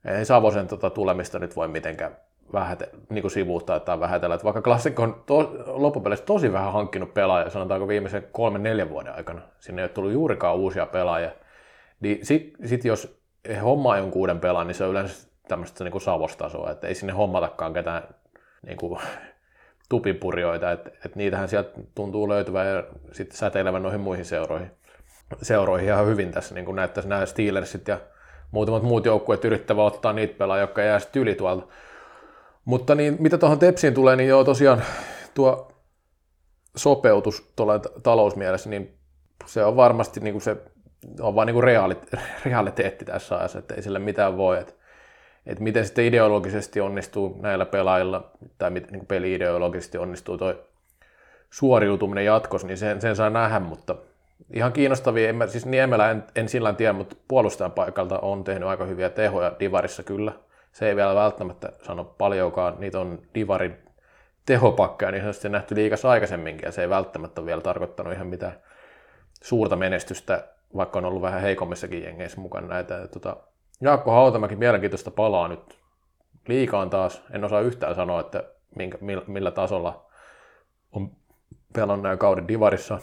ei 0.04 0.24
Savosen 0.24 0.68
tota 0.68 0.90
tulemista 0.90 1.38
nyt 1.38 1.56
voi 1.56 1.68
mitenkään 1.68 2.16
vähäte, 2.52 2.88
niin 3.08 3.22
kuin 3.22 3.32
sivuuttaa 3.32 3.80
tai 3.80 4.00
vähätellä. 4.00 4.34
Että 4.34 4.44
vaikka 4.44 4.62
klassikko 4.62 5.02
on 5.02 5.22
to, 5.26 5.52
loppupeleissä 5.66 6.24
tosi 6.24 6.52
vähän 6.52 6.72
hankkinut 6.72 7.14
pelaajia, 7.14 7.50
sanotaanko 7.50 7.88
viimeisen 7.88 8.26
kolmen, 8.32 8.62
neljän 8.62 8.90
vuoden 8.90 9.14
aikana. 9.14 9.42
Sinne 9.58 9.82
ei 9.82 9.84
ole 9.84 9.90
tullut 9.90 10.12
juurikaan 10.12 10.56
uusia 10.56 10.86
pelaajia. 10.86 11.30
Niin 12.00 12.26
sitten 12.26 12.68
sit 12.68 12.84
jos 12.84 13.22
he 13.48 13.58
hommaa 13.58 13.98
jonkun 13.98 14.20
uuden 14.20 14.40
pelaajan, 14.40 14.66
niin 14.66 14.74
se 14.74 14.84
on 14.84 14.90
yleensä 14.90 15.28
tämmöistä 15.48 15.84
niin 15.84 15.92
kuin 15.92 16.02
savostasoa, 16.02 16.70
että 16.70 16.86
ei 16.86 16.94
sinne 16.94 17.12
hommatakaan 17.12 17.72
ketään 17.72 18.02
niin 18.66 18.76
kuin, 18.76 19.00
tupipurjoita, 19.92 20.72
että, 20.72 20.90
että 20.90 21.10
niitähän 21.14 21.48
sieltä 21.48 21.70
tuntuu 21.94 22.28
löytyvän 22.28 22.66
ja 22.66 22.84
sitten 23.12 23.36
säteilevän 23.36 23.82
noihin 23.82 24.00
muihin 24.00 24.24
seuroihin, 24.24 24.70
seuroihin 25.42 25.88
ihan 25.88 26.06
hyvin 26.06 26.30
tässä, 26.30 26.54
niin 26.54 26.64
kuin 26.64 26.76
näyttäisi 26.76 27.08
nämä 27.08 27.26
Steelersit 27.26 27.88
ja 27.88 28.00
muutamat 28.50 28.82
muut 28.82 29.04
joukkueet 29.04 29.44
yrittävät 29.44 29.82
ottaa 29.82 30.12
niitä 30.12 30.38
pelaajia, 30.38 30.62
jotka 30.62 30.82
jää 30.82 30.98
sitten 30.98 31.22
yli 31.22 31.34
tuolta. 31.34 31.66
Mutta 32.64 32.94
niin, 32.94 33.16
mitä 33.18 33.38
tuohon 33.38 33.58
Tepsiin 33.58 33.94
tulee, 33.94 34.16
niin 34.16 34.28
joo 34.28 34.44
tosiaan 34.44 34.82
tuo 35.34 35.72
sopeutus 36.76 37.52
tuolla 37.56 37.78
talousmielessä, 37.78 38.70
niin 38.70 38.94
se 39.46 39.64
on 39.64 39.76
varmasti 39.76 40.20
niin 40.20 40.34
kuin 40.34 40.42
se 40.42 40.56
on 41.20 41.34
vaan 41.34 41.46
niin 41.46 41.54
kuin 41.54 41.64
realit, 41.64 42.10
realiteetti 42.44 43.04
tässä 43.04 43.36
ajassa, 43.36 43.58
että 43.58 43.74
ei 43.74 43.82
sille 43.82 43.98
mitään 43.98 44.36
voi. 44.36 44.58
Että, 44.58 44.72
että 45.46 45.62
miten 45.62 45.84
sitten 45.84 46.04
ideologisesti 46.04 46.80
onnistuu 46.80 47.38
näillä 47.40 47.66
pelaajilla, 47.66 48.30
tai 48.58 48.70
miten 48.70 48.92
niin 48.92 49.06
peli-ideologisesti 49.06 49.98
onnistuu 49.98 50.38
tuo 50.38 50.54
suoriutuminen 51.50 52.24
jatkossa, 52.24 52.66
niin 52.66 52.78
sen, 52.78 53.00
sen 53.00 53.16
saa 53.16 53.30
nähdä, 53.30 53.60
mutta 53.60 53.96
ihan 54.52 54.72
kiinnostavia, 54.72 55.28
en 55.28 55.36
mä, 55.36 55.46
siis 55.46 55.66
Niemelä 55.66 56.10
en, 56.10 56.24
en 56.36 56.48
sillä 56.48 56.72
tiedä, 56.72 56.92
mutta 56.92 57.16
puolustajan 57.28 57.72
paikalta 57.72 58.18
on 58.18 58.44
tehnyt 58.44 58.68
aika 58.68 58.84
hyviä 58.84 59.10
tehoja 59.10 59.52
Divarissa 59.60 60.02
kyllä. 60.02 60.32
Se 60.72 60.88
ei 60.88 60.96
vielä 60.96 61.14
välttämättä 61.14 61.72
sano 61.82 62.04
paljonkaan, 62.04 62.74
niitä 62.78 63.00
on 63.00 63.18
Divarin 63.34 63.76
tehopakkeja, 64.46 65.12
niin 65.12 65.24
on 65.44 65.52
nähty 65.52 65.74
liikas 65.74 66.04
aikaisemminkin, 66.04 66.66
ja 66.66 66.72
se 66.72 66.82
ei 66.82 66.88
välttämättä 66.88 67.40
ole 67.40 67.46
vielä 67.46 67.60
tarkoittanut 67.60 68.12
ihan 68.12 68.26
mitään 68.26 68.52
suurta 69.42 69.76
menestystä, 69.76 70.48
vaikka 70.76 70.98
on 70.98 71.04
ollut 71.04 71.22
vähän 71.22 71.40
heikommissakin 71.40 72.02
jengeissä 72.02 72.40
mukana 72.40 72.66
näitä. 72.66 73.08
Tota, 73.08 73.36
Jaakko 73.80 74.10
Hautamäki 74.10 74.56
mielenkiintoista 74.56 75.10
palaa 75.10 75.48
nyt 75.48 75.78
liikaan 76.48 76.90
taas. 76.90 77.22
En 77.30 77.44
osaa 77.44 77.60
yhtään 77.60 77.94
sanoa, 77.94 78.20
että 78.20 78.44
minkä, 78.76 78.98
millä 79.26 79.50
tasolla 79.50 80.06
on 80.92 81.10
pelannut 81.72 82.02
nämä 82.02 82.16
kauden 82.16 82.48
divarissa 82.48 82.98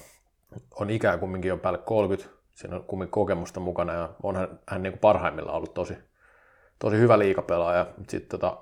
on 0.76 0.90
ikää 0.90 1.18
kumminkin 1.18 1.50
jo 1.50 1.58
päälle 1.58 1.80
30, 1.80 2.30
siinä 2.52 2.76
on 2.76 2.84
kumminkin 2.84 3.12
kokemusta 3.12 3.60
mukana 3.60 3.94
ja 3.94 4.10
on 4.24 4.36
hän, 4.36 4.60
hän 4.68 4.84
niin 4.84 4.94
kuin 4.94 5.00
parhaimmillaan 5.00 5.58
ollut 5.58 5.74
tosi, 5.74 5.98
tosi 6.80 6.98
hyvä 6.98 7.20
liikapelaaja. 7.20 7.86
Sitten 8.08 8.40
tota, 8.40 8.58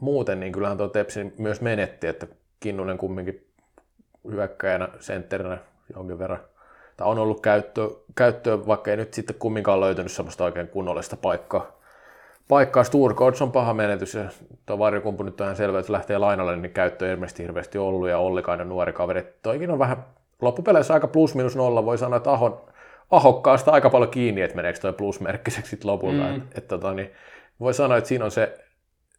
muuten 0.00 0.40
niin 0.40 0.52
kyllähän 0.52 0.78
tuo 0.78 0.88
Tepsi 0.88 1.32
myös 1.38 1.60
menetti, 1.60 2.06
että 2.06 2.26
Kinnunen 2.60 2.98
kumminkin 2.98 3.46
hyökkäjänä, 4.30 4.88
sentterinä 5.00 5.58
jonkin 5.94 6.18
verran, 6.18 6.40
tai 6.96 7.08
on 7.08 7.18
ollut 7.18 7.40
käyttö, 7.40 7.90
käyttöä, 8.14 8.66
vaikka 8.66 8.90
ei 8.90 8.96
nyt 8.96 9.14
sitten 9.14 9.36
kumminkaan 9.38 9.80
löytynyt 9.80 10.12
semmoista 10.12 10.44
oikein 10.44 10.68
kunnollista 10.68 11.16
paikkaa. 11.16 11.78
Paikkaa 12.48 12.84
Sturkods 12.84 13.42
on 13.42 13.52
paha 13.52 13.74
menetys 13.74 14.14
ja 14.14 14.24
tuo 14.66 14.78
varjokumpu 14.78 15.22
nyt 15.22 15.40
on 15.40 15.44
ihan 15.44 15.56
selvä, 15.56 15.78
että 15.78 15.92
lähtee 15.92 16.18
lainalle, 16.18 16.56
niin 16.56 16.72
käyttö 16.72 17.06
ei 17.06 17.12
ilmeisesti 17.12 17.42
hirveästi 17.42 17.78
ollut 17.78 18.08
ja 18.08 18.18
Ollikainen 18.18 18.68
nuori 18.68 18.92
kaveri. 18.92 19.26
Toikin 19.42 19.70
on 19.70 19.78
vähän 19.78 20.04
loppupeleissä 20.42 20.94
aika 20.94 21.08
plus 21.08 21.34
minus 21.34 21.56
nolla, 21.56 21.84
voi 21.84 21.98
sanoa, 21.98 22.16
että 22.16 22.32
Ahon, 22.32 22.60
Ahokkaasta 23.10 23.70
aika 23.70 23.90
paljon 23.90 24.10
kiinni, 24.10 24.42
että 24.42 24.56
meneekö 24.56 24.78
toi 24.78 24.92
plusmerkkiseksi 24.92 25.70
sitten 25.70 25.90
lopulta. 25.90 26.22
Mm. 26.22 26.36
Et, 26.36 26.42
et, 26.54 26.68
tota, 26.68 26.94
niin 26.94 27.10
voi 27.60 27.74
sanoa, 27.74 27.96
että 27.96 28.08
siinä 28.08 28.24
on 28.24 28.30
se, 28.30 28.58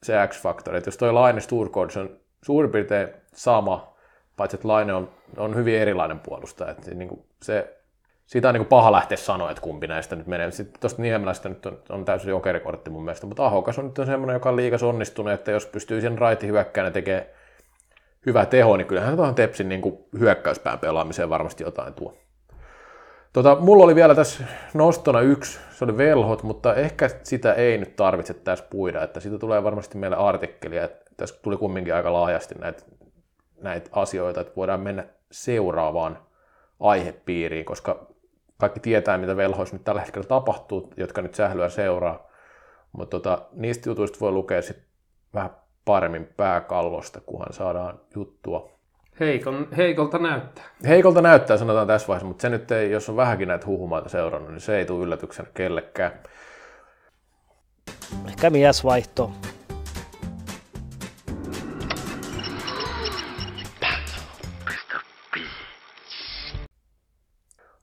se 0.03 0.27
X-faktori, 0.27 0.77
että 0.77 0.87
jos 0.87 0.97
toi 0.97 1.13
Laine 1.13 1.41
Sturkods 1.41 1.97
on 1.97 2.19
suurin 2.45 2.71
piirtein 2.71 3.09
sama, 3.33 3.97
paitsi 4.37 4.55
että 4.55 4.67
Laine 4.67 4.93
on, 4.93 5.09
on 5.37 5.55
hyvin 5.55 5.75
erilainen 5.75 6.19
puolustaja. 6.19 6.71
Että 6.71 6.95
niin 6.95 7.09
kuin 7.09 7.25
se, 7.43 7.77
siitä 8.25 8.47
on 8.47 8.53
niin 8.53 8.59
kuin 8.61 8.69
paha 8.69 8.91
lähteä 8.91 9.17
sanoa, 9.17 9.51
että 9.51 9.61
kumpi 9.61 9.87
näistä 9.87 10.15
nyt 10.15 10.27
menee. 10.27 10.51
Sitten 10.51 10.81
tuosta 10.81 11.01
Niemelästä 11.01 11.49
nyt 11.49 11.65
on, 11.65 11.79
on 11.89 12.05
täysin 12.05 12.29
jokerikortti 12.29 12.89
mun 12.89 13.03
mielestä, 13.03 13.27
mutta 13.27 13.45
Ahokas 13.45 13.79
on 13.79 13.85
nyt 13.85 14.07
semmoinen, 14.07 14.33
joka 14.33 14.49
on 14.49 14.55
liikas 14.55 14.83
onnistunut, 14.83 15.33
että 15.33 15.51
jos 15.51 15.65
pystyy 15.65 16.01
sen 16.01 16.17
raiti 16.17 16.47
hyökkään 16.47 16.93
tekemään 16.93 17.25
hyvä 18.25 18.45
teho, 18.45 18.77
niin 18.77 18.87
kyllähän 18.87 19.15
tuohon 19.15 19.35
Tepsin 19.35 19.69
niin 19.69 19.81
kuin 19.81 19.97
hyökkäyspään 20.19 20.79
pelaamiseen 20.79 21.29
varmasti 21.29 21.63
jotain 21.63 21.93
tuo. 21.93 22.17
Tota, 23.33 23.57
mulla 23.59 23.83
oli 23.83 23.95
vielä 23.95 24.15
tässä 24.15 24.43
nostona 24.73 25.21
yksi, 25.21 25.59
se 25.71 25.85
oli 25.85 25.97
velhot, 25.97 26.43
mutta 26.43 26.75
ehkä 26.75 27.09
sitä 27.23 27.53
ei 27.53 27.77
nyt 27.77 27.95
tarvitse 27.95 28.33
tässä 28.33 28.65
puida, 28.69 29.03
että 29.03 29.19
siitä 29.19 29.37
tulee 29.39 29.63
varmasti 29.63 29.97
meille 29.97 30.17
artikkelia, 30.17 30.83
että 30.83 31.11
tässä 31.17 31.39
tuli 31.41 31.57
kumminkin 31.57 31.95
aika 31.95 32.13
laajasti 32.13 32.55
näitä, 32.55 32.83
näitä 33.61 33.89
asioita, 33.91 34.41
että 34.41 34.53
voidaan 34.55 34.79
mennä 34.81 35.05
seuraavaan 35.31 36.19
aihepiiriin, 36.79 37.65
koska 37.65 38.07
kaikki 38.57 38.79
tietää, 38.79 39.17
mitä 39.17 39.37
velhoissa 39.37 39.75
nyt 39.75 39.83
tällä 39.83 40.01
hetkellä 40.01 40.27
tapahtuu, 40.27 40.93
jotka 40.97 41.21
nyt 41.21 41.35
sählyä 41.35 41.69
seuraa, 41.69 42.27
mutta 42.91 43.19
tota, 43.19 43.41
niistä 43.51 43.89
jutuista 43.89 44.19
voi 44.19 44.31
lukea 44.31 44.61
sitten 44.61 44.85
vähän 45.33 45.51
paremmin 45.85 46.29
pääkalvosta, 46.37 47.21
kunhan 47.21 47.53
saadaan 47.53 47.99
juttua. 48.15 48.78
Heikon, 49.19 49.67
heikolta 49.77 50.19
näyttää. 50.19 50.63
Heikolta 50.87 51.21
näyttää, 51.21 51.57
sanotaan 51.57 51.87
tässä 51.87 52.07
vaiheessa, 52.07 52.27
mutta 52.27 52.41
se 52.41 52.49
nyt 52.49 52.71
ei, 52.71 52.91
jos 52.91 53.09
on 53.09 53.15
vähänkin 53.15 53.47
näitä 53.47 53.65
huhumaita 53.65 54.09
seurannut, 54.09 54.51
niin 54.51 54.61
se 54.61 54.77
ei 54.77 54.85
tule 54.85 55.03
yllätyksenä 55.03 55.49
kellekään. 55.53 56.11
Ehkä 58.27 58.49
miesvaihto. 58.49 59.31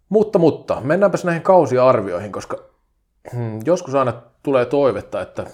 Mutta, 0.08 0.38
mutta, 0.38 0.80
mennäänpäs 0.80 1.24
näihin 1.24 1.42
kausiarvioihin, 1.42 2.32
koska 2.32 2.58
hmm, 3.32 3.60
joskus 3.64 3.94
aina 3.94 4.22
tulee 4.42 4.64
toivetta, 4.64 5.20
että 5.20 5.46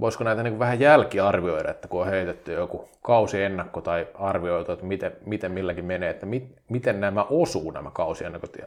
voisiko 0.00 0.24
näitä 0.24 0.42
niin 0.42 0.58
vähän 0.58 0.80
jälkiarvioida, 0.80 1.70
että 1.70 1.88
kun 1.88 2.00
on 2.00 2.06
heitetty 2.06 2.52
joku 2.52 2.88
kausiennakko 3.02 3.80
tai 3.80 4.06
arvioitu, 4.14 4.72
että 4.72 4.86
miten, 4.86 5.12
miten 5.26 5.52
milläkin 5.52 5.84
menee, 5.84 6.10
että 6.10 6.26
mit, 6.26 6.56
miten 6.68 7.00
nämä 7.00 7.26
osuu 7.30 7.70
nämä 7.70 7.90
kausiennakot. 7.90 8.56
Ja 8.56 8.66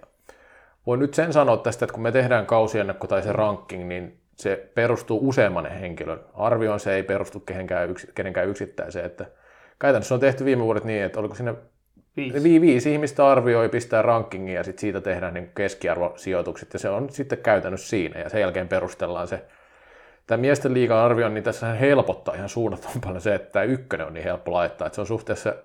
voin 0.85 0.99
nyt 0.99 1.13
sen 1.13 1.33
sanoa 1.33 1.57
tästä, 1.57 1.85
että 1.85 1.93
kun 1.93 2.03
me 2.03 2.11
tehdään 2.11 2.45
kausiennakko 2.45 3.07
tai 3.07 3.21
se 3.21 3.31
ranking, 3.31 3.87
niin 3.87 4.17
se 4.35 4.69
perustuu 4.75 5.29
useamman 5.29 5.71
henkilön 5.71 6.19
arvioon, 6.33 6.79
se 6.79 6.93
ei 6.93 7.03
perustu 7.03 7.39
kenenkään, 7.39 7.89
yks, 7.89 8.07
kenenkään 8.15 8.47
yksittäiseen. 8.47 9.05
Että 9.05 9.25
käytännössä 9.79 10.15
on 10.15 10.19
tehty 10.19 10.45
viime 10.45 10.63
vuodet 10.63 10.83
niin, 10.83 11.03
että 11.03 11.19
oliko 11.19 11.35
sinne 11.35 11.55
viisi, 12.17 12.61
viisi 12.61 12.93
ihmistä 12.93 13.27
arvioi, 13.27 13.69
pistää 13.69 14.01
rankingia 14.01 14.55
ja 14.55 14.63
sitten 14.63 14.81
siitä 14.81 15.01
tehdään 15.01 15.33
niin 15.33 15.51
keskiarvosijoitukset 15.55 16.73
ja 16.73 16.79
se 16.79 16.89
on 16.89 17.09
sitten 17.09 17.37
käytännössä 17.37 17.89
siinä 17.89 18.19
ja 18.19 18.29
sen 18.29 18.41
jälkeen 18.41 18.67
perustellaan 18.67 19.27
se 19.27 19.41
tämä 20.27 20.41
miesten 20.41 20.73
liigan 20.73 20.97
arvio, 20.97 21.29
niin 21.29 21.43
tässä 21.43 21.73
helpottaa 21.73 22.35
ihan 22.35 22.49
suunnattoman 22.49 23.01
paljon 23.01 23.21
se, 23.21 23.35
että 23.35 23.51
tämä 23.51 23.63
ykkönen 23.63 24.07
on 24.07 24.13
niin 24.13 24.23
helppo 24.23 24.51
laittaa, 24.51 24.87
että 24.87 24.95
se 24.95 25.01
on 25.01 25.07
suhteessa, 25.07 25.55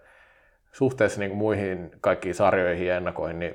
suhteessa 0.72 1.20
niin 1.20 1.30
kuin 1.30 1.38
muihin 1.38 1.90
kaikkiin 2.00 2.34
sarjoihin 2.34 2.86
ja 2.86 2.96
ennakoihin, 2.96 3.38
niin 3.38 3.54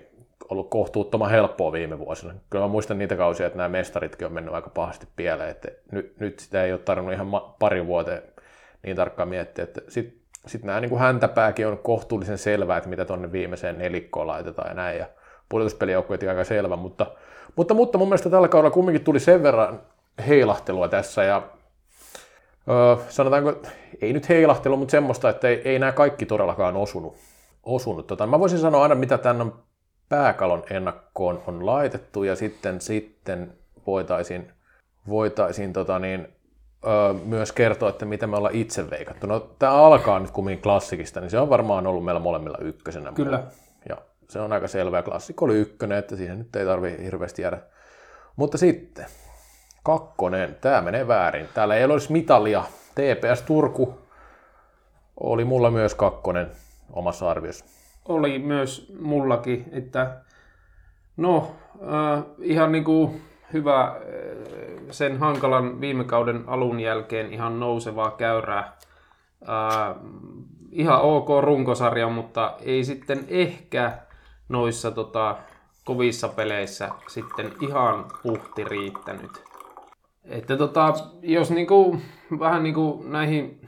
ollut 0.50 0.70
kohtuuttoman 0.70 1.30
helppoa 1.30 1.72
viime 1.72 2.00
vuosina. 2.00 2.34
Kyllä 2.50 2.66
mä 2.66 2.72
muistan 2.72 2.98
niitä 2.98 3.16
kausia, 3.16 3.48
että 3.48 3.58
nämä 3.58 3.70
mestaritkin 3.70 4.28
on 4.28 4.34
mennyt 4.34 4.54
aika 4.54 4.70
pahasti 4.70 5.08
pieleen, 5.16 5.50
että 5.50 5.68
nyt, 5.92 6.20
nyt 6.20 6.40
sitä 6.40 6.64
ei 6.64 6.72
ole 6.72 6.80
tarvinnut 6.80 7.14
ihan 7.14 7.32
pari 7.60 7.88
vuoteen 7.88 8.22
niin 8.84 8.96
tarkkaan 8.96 9.30
miettiä, 9.30 9.64
että 9.64 9.82
sitten 9.88 10.22
sit 10.48 10.64
nämä 10.64 10.80
niin 10.80 10.90
kuin 10.90 11.00
häntäpääkin 11.00 11.68
on 11.68 11.78
kohtuullisen 11.78 12.38
selvää, 12.38 12.78
että 12.78 12.90
mitä 12.90 13.06
tuonne 13.06 13.32
viimeiseen 13.32 13.78
nelikkoon 13.78 14.28
laitetaan 14.28 14.68
ja 14.68 14.74
näin, 14.74 14.98
ja 14.98 15.06
pudotuspelijoukkueet 15.50 16.24
aika 16.24 16.44
selvä, 16.44 16.76
mutta, 16.76 17.06
mutta, 17.56 17.74
mutta 17.74 17.98
mun 17.98 18.08
mielestä 18.08 18.30
tällä 18.30 18.48
kaudella 18.48 18.74
kumminkin 18.74 19.04
tuli 19.04 19.20
sen 19.20 19.44
verran 19.44 19.80
heilahtelua 20.28 20.88
tässä 20.88 21.24
ja 21.24 21.44
öö, 22.70 23.06
sanotaanko, 23.10 23.54
ei 24.02 24.14
nyt 24.14 24.30
heilahtelu, 24.30 24.78
mutta 24.78 24.92
semmoista, 24.92 25.30
että 25.30 25.48
ei, 25.48 25.62
ei 25.66 25.80
nämä 25.80 25.92
kaikki 25.92 26.26
todellakaan 26.26 26.76
osunut. 26.76 27.16
osunut. 27.64 28.08
Tota, 28.08 28.28
mä 28.28 28.40
voisin 28.40 28.60
sanoa 28.60 28.84
aina, 28.84 28.96
mitä 28.96 29.18
tänne 29.18 29.44
on 29.44 29.64
pääkalon 30.10 30.64
ennakkoon 30.70 31.44
on 31.48 31.66
laitettu 31.66 32.24
ja 32.24 32.36
sitten, 32.36 32.82
sitten 32.82 33.54
voitaisiin, 33.88 34.52
voitaisiin 35.10 35.74
tota 35.74 36.00
niin, 36.00 36.28
öö, 36.88 37.14
myös 37.14 37.52
kertoa, 37.52 37.90
että 37.90 38.06
mitä 38.06 38.28
me 38.28 38.38
ollaan 38.38 38.56
itse 38.56 38.90
veikattu. 38.90 39.28
No 39.28 39.40
tämä 39.40 39.74
alkaa 39.74 40.20
nyt 40.20 40.32
kumminkin 40.32 40.64
klassikista, 40.64 41.20
niin 41.20 41.30
se 41.30 41.40
on 41.40 41.50
varmaan 41.50 41.88
ollut 41.88 42.06
meillä 42.06 42.20
molemmilla 42.20 42.58
ykkösenä. 42.62 43.12
Kyllä. 43.12 43.44
Ja 43.90 43.98
se 44.30 44.40
on 44.40 44.54
aika 44.54 44.68
selvä. 44.68 45.02
Klassikko 45.02 45.46
oli 45.46 45.56
ykkönen, 45.56 45.98
että 45.98 46.16
siihen 46.16 46.38
nyt 46.38 46.56
ei 46.56 46.66
tarvi 46.66 46.98
hirveästi 47.04 47.42
jäädä. 47.42 47.58
Mutta 48.36 48.58
sitten, 48.58 49.06
Kakkonen, 49.88 50.58
tämä 50.62 50.82
menee 50.82 51.08
väärin. 51.08 51.48
Täällä 51.54 51.76
ei 51.76 51.86
olisi 51.86 52.12
mitalia. 52.12 52.64
TPS 52.96 53.42
Turku 53.42 54.00
oli 55.20 55.46
mulla 55.46 55.72
myös 55.72 55.96
kakkonen 55.96 56.52
omassa 56.94 57.30
arviossa. 57.30 57.66
Oli 58.08 58.40
myös 58.40 58.94
mullakin, 59.00 59.66
että 59.72 60.22
no 61.18 61.52
äh, 61.82 62.24
ihan 62.40 62.72
niin 62.72 62.84
kuin 62.84 63.22
hyvä 63.54 63.84
äh, 63.84 63.94
sen 64.92 65.20
hankalan 65.20 65.82
viime 65.82 66.04
kauden 66.04 66.44
alun 66.48 66.80
jälkeen 66.80 67.34
ihan 67.34 67.60
nousevaa 67.60 68.12
käyrää 68.12 68.78
Ää, 69.46 69.96
ihan 70.72 71.02
ok 71.02 71.28
runkosarja, 71.42 72.10
mutta 72.10 72.54
ei 72.62 72.84
sitten 72.84 73.26
ehkä 73.28 73.98
noissa 74.50 74.92
tota, 74.92 75.36
kovissa 75.86 76.28
peleissä 76.28 76.90
sitten 77.08 77.54
ihan 77.62 78.06
puhti 78.24 78.64
riittänyt. 78.64 79.47
Että 80.30 80.58
tota, 80.58 80.94
jos 81.22 81.52
niinku, 81.52 81.98
vähän 82.40 82.64
niinku 82.64 83.04
näihin, 83.08 83.60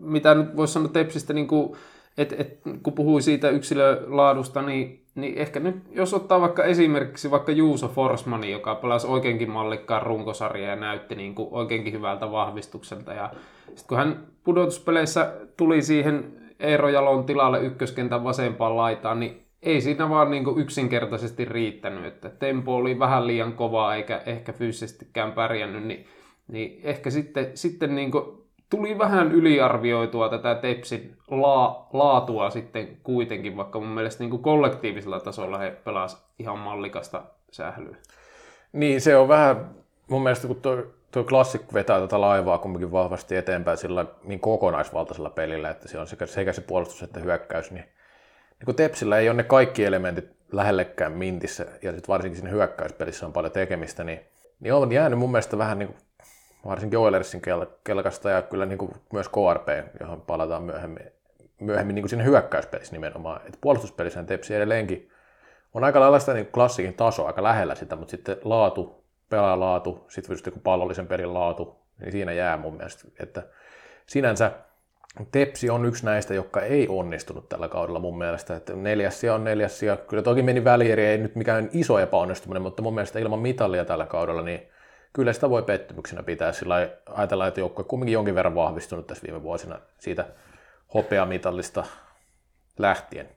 mitä 0.00 0.34
nyt 0.34 0.56
voisi 0.56 0.72
sanoa 0.72 0.88
Tepsistä, 0.88 1.32
niinku, 1.32 1.76
et, 2.18 2.32
et, 2.38 2.60
kun 2.82 2.92
puhui 2.92 3.22
siitä 3.22 3.48
yksilölaadusta, 3.48 4.62
niin, 4.62 5.04
niin 5.14 5.38
ehkä 5.38 5.60
nyt, 5.60 5.76
jos 5.90 6.14
ottaa 6.14 6.40
vaikka 6.40 6.64
esimerkiksi 6.64 7.30
vaikka 7.30 7.52
Juuso 7.52 7.88
Forsmani, 7.88 8.50
joka 8.50 8.74
pelasi 8.74 9.06
oikeinkin 9.06 9.50
mallikkaan 9.50 10.02
runkosarjaa 10.02 10.70
ja 10.70 10.76
näytti 10.76 11.14
niin 11.14 11.34
kuin 11.34 11.48
oikeinkin 11.50 11.92
hyvältä 11.92 12.30
vahvistukselta. 12.30 13.12
Ja 13.12 13.30
sitten 13.66 13.88
kun 13.88 13.98
hän 13.98 14.26
pudotuspeleissä 14.44 15.32
tuli 15.56 15.82
siihen 15.82 16.40
Eero 16.60 16.88
Jalon 16.88 17.24
tilalle 17.24 17.60
ykköskentän 17.60 18.24
vasempaan 18.24 18.76
laitaan, 18.76 19.20
niin 19.20 19.49
ei 19.62 19.80
siinä 19.80 20.08
vaan 20.08 20.30
niin 20.30 20.44
kuin 20.44 20.58
yksinkertaisesti 20.58 21.44
riittänyt, 21.44 22.04
että 22.04 22.30
tempo 22.30 22.76
oli 22.76 22.98
vähän 22.98 23.26
liian 23.26 23.52
kovaa 23.52 23.94
eikä 23.94 24.22
ehkä 24.26 24.52
fyysisestikään 24.52 25.32
pärjännyt, 25.32 25.84
niin, 25.84 26.06
niin 26.48 26.80
ehkä 26.84 27.10
sitten, 27.10 27.50
sitten 27.54 27.94
niin 27.94 28.10
kuin 28.10 28.24
tuli 28.70 28.98
vähän 28.98 29.32
yliarvioitua 29.32 30.28
tätä 30.28 30.54
Tepsin 30.54 31.16
la, 31.30 31.86
laatua 31.92 32.50
sitten 32.50 32.96
kuitenkin, 33.02 33.56
vaikka 33.56 33.80
mun 33.80 33.88
mielestä 33.88 34.22
niin 34.22 34.30
kuin 34.30 34.42
kollektiivisella 34.42 35.20
tasolla 35.20 35.58
he 35.58 35.70
pelasivat 35.70 36.24
ihan 36.38 36.58
mallikasta 36.58 37.22
sählyä. 37.50 37.96
Niin, 38.72 39.00
se 39.00 39.16
on 39.16 39.28
vähän, 39.28 39.70
mun 40.08 40.22
mielestä 40.22 40.46
kun 40.46 40.56
tuo, 40.56 40.76
tuo 41.10 41.24
klassikko 41.24 41.74
vetää 41.74 42.00
tätä 42.00 42.20
laivaa 42.20 42.58
kumminkin 42.58 42.92
vahvasti 42.92 43.36
eteenpäin 43.36 43.78
sillä 43.78 44.06
niin 44.24 44.40
kokonaisvaltaisella 44.40 45.30
pelillä, 45.30 45.70
että 45.70 45.88
se 45.88 45.98
on 45.98 46.06
sekä, 46.06 46.26
sekä 46.26 46.52
se 46.52 46.60
puolustus 46.60 47.02
että 47.02 47.20
hyökkäys, 47.20 47.70
niin, 47.70 47.84
niin 48.60 48.66
kun 48.66 48.74
Tepsillä 48.74 49.18
ei 49.18 49.28
ole 49.28 49.36
ne 49.36 49.42
kaikki 49.42 49.84
elementit 49.84 50.30
lähellekään 50.52 51.12
mintissä, 51.12 51.66
ja 51.82 51.92
sitten 51.92 52.08
varsinkin 52.08 52.40
siinä 52.40 52.50
hyökkäyspelissä 52.50 53.26
on 53.26 53.32
paljon 53.32 53.52
tekemistä, 53.52 54.04
niin, 54.04 54.20
niin 54.60 54.74
on 54.74 54.92
jäänyt 54.92 55.18
mun 55.18 55.30
mielestä 55.30 55.58
vähän 55.58 55.78
niin 55.78 55.88
kuin 55.88 55.98
varsinkin 56.66 56.98
Oilersin 56.98 57.40
kel- 57.40 57.70
kelkasta 57.84 58.30
ja 58.30 58.42
kyllä 58.42 58.66
niin 58.66 58.78
kuin 58.78 58.92
myös 59.12 59.28
KRP, 59.28 59.68
johon 60.00 60.20
palataan 60.20 60.62
myöhemmin, 60.62 61.06
myöhemmin 61.60 61.94
niin 61.94 62.02
kuin 62.02 62.10
siinä 62.10 62.24
hyökkäyspelissä 62.24 62.92
nimenomaan. 62.92 63.40
Et 63.46 63.58
puolustuspelissä 63.60 64.22
Tepsi 64.22 64.54
edelleenkin 64.54 65.10
on 65.74 65.84
aika 65.84 66.00
lailla 66.00 66.18
sitä 66.18 66.34
niin 66.34 66.46
klassikin 66.46 66.94
taso 66.94 67.26
aika 67.26 67.42
lähellä 67.42 67.74
sitä, 67.74 67.96
mutta 67.96 68.10
sitten 68.10 68.36
laatu, 68.44 69.04
pelaalaatu, 69.28 70.06
sitten 70.08 70.52
kun 70.52 70.62
pallollisen 70.62 71.06
pelin 71.06 71.34
laatu, 71.34 71.76
niin 72.00 72.12
siinä 72.12 72.32
jää 72.32 72.56
mun 72.56 72.76
mielestä, 72.76 73.08
että 73.20 73.42
sinänsä 74.06 74.52
Tepsi 75.32 75.70
on 75.70 75.84
yksi 75.84 76.04
näistä, 76.04 76.34
jotka 76.34 76.60
ei 76.60 76.88
onnistunut 76.88 77.48
tällä 77.48 77.68
kaudella 77.68 77.98
mun 77.98 78.18
mielestä. 78.18 78.56
Että 78.56 78.72
neljäs 78.72 79.24
on 79.24 79.44
neljäs 79.44 79.80
Kyllä 80.08 80.22
toki 80.22 80.42
meni 80.42 80.64
välieri, 80.64 81.06
ei 81.06 81.18
nyt 81.18 81.36
mikään 81.36 81.70
iso 81.72 81.98
epäonnistuminen, 81.98 82.62
mutta 82.62 82.82
mun 82.82 82.94
mielestä 82.94 83.18
ilman 83.18 83.38
mitalia 83.38 83.84
tällä 83.84 84.06
kaudella, 84.06 84.42
niin 84.42 84.62
kyllä 85.12 85.32
sitä 85.32 85.50
voi 85.50 85.62
pettymyksenä 85.62 86.22
pitää. 86.22 86.52
Sillä 86.52 86.88
ajatellaan, 87.06 87.48
että 87.48 87.60
joukkue 87.60 87.84
kumminkin 87.84 88.12
jonkin 88.12 88.34
verran 88.34 88.54
vahvistunut 88.54 89.06
tässä 89.06 89.26
viime 89.26 89.42
vuosina 89.42 89.78
siitä 89.98 90.24
hopeamitallista 90.94 91.84
lähtien. 92.78 93.28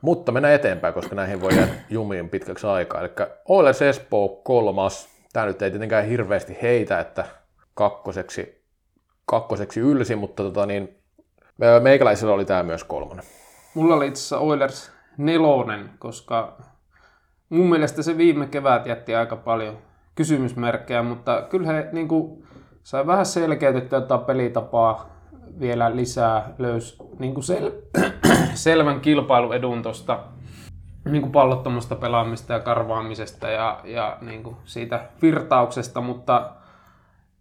Mutta 0.00 0.32
mennään 0.32 0.54
eteenpäin, 0.54 0.94
koska 0.94 1.14
näihin 1.14 1.40
voi 1.40 1.56
jäädä 1.56 1.72
jumiin 1.90 2.28
pitkäksi 2.28 2.66
aikaa. 2.66 3.00
Eli 3.00 3.10
Oilers 3.48 3.82
Espoo 3.82 4.28
kolmas. 4.28 5.08
Tämä 5.32 5.46
nyt 5.46 5.62
ei 5.62 5.70
tietenkään 5.70 6.06
hirveästi 6.06 6.58
heitä, 6.62 7.00
että 7.00 7.24
kakkoseksi, 7.74 8.64
kakkoseksi 9.26 9.80
ylsi, 9.80 10.16
mutta 10.16 10.42
tota 10.42 10.66
niin, 10.66 10.97
meikäläisellä 11.82 12.34
oli 12.34 12.44
tämä 12.44 12.62
myös 12.62 12.84
kolmonen. 12.84 13.24
Mulla 13.74 13.94
oli 13.94 14.06
itse 14.06 14.18
asiassa 14.18 14.38
Oilers 14.38 14.92
nelonen, 15.16 15.90
koska 15.98 16.58
mun 17.48 17.70
mielestä 17.70 18.02
se 18.02 18.16
viime 18.16 18.46
kevät 18.46 18.86
jätti 18.86 19.14
aika 19.14 19.36
paljon 19.36 19.78
kysymysmerkkejä, 20.14 21.02
mutta 21.02 21.42
kyllä 21.50 21.66
he 21.66 21.88
niin 21.92 22.08
kuin, 22.08 22.46
sai 22.82 23.06
vähän 23.06 23.26
selkeytettyä 23.26 24.00
tätä 24.00 24.18
pelitapaa 24.18 25.18
vielä 25.60 25.96
lisää, 25.96 26.54
löysi 26.58 26.96
niin 27.18 27.34
kuin 27.34 27.44
sel- 27.44 28.00
selvän 28.54 29.00
kilpailuedun 29.00 29.82
tuosta 29.82 30.18
niin 31.04 31.32
pallottomasta 31.32 31.96
pelaamista 31.96 32.52
ja 32.52 32.60
karvaamisesta 32.60 33.48
ja, 33.48 33.80
ja 33.84 34.18
niin 34.20 34.42
kuin 34.42 34.56
siitä 34.64 35.08
virtauksesta, 35.22 36.00
mutta 36.00 36.50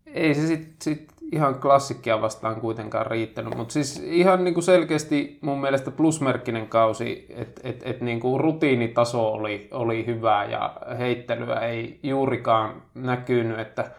ei 0.05 0.33
se 0.33 0.47
sitten 0.47 0.75
sit 0.81 1.13
ihan 1.31 1.59
klassikkia 1.59 2.21
vastaan 2.21 2.61
kuitenkaan 2.61 3.05
riittänyt, 3.05 3.55
mutta 3.55 3.73
siis 3.73 4.03
ihan 4.05 4.43
niin 4.43 4.53
kuin 4.53 4.63
selkeästi 4.63 5.39
mun 5.41 5.61
mielestä 5.61 5.91
plusmerkkinen 5.91 6.67
kausi, 6.67 7.25
että 7.29 7.61
et, 7.63 7.81
et 7.85 8.01
niin 8.01 8.19
kuin 8.19 8.39
rutiinitaso 8.39 9.27
oli, 9.27 9.67
oli 9.71 10.05
hyvä 10.05 10.45
ja 10.45 10.75
heittelyä 10.97 11.59
ei 11.59 11.99
juurikaan 12.03 12.81
näkynyt, 12.93 13.59
että, 13.59 13.91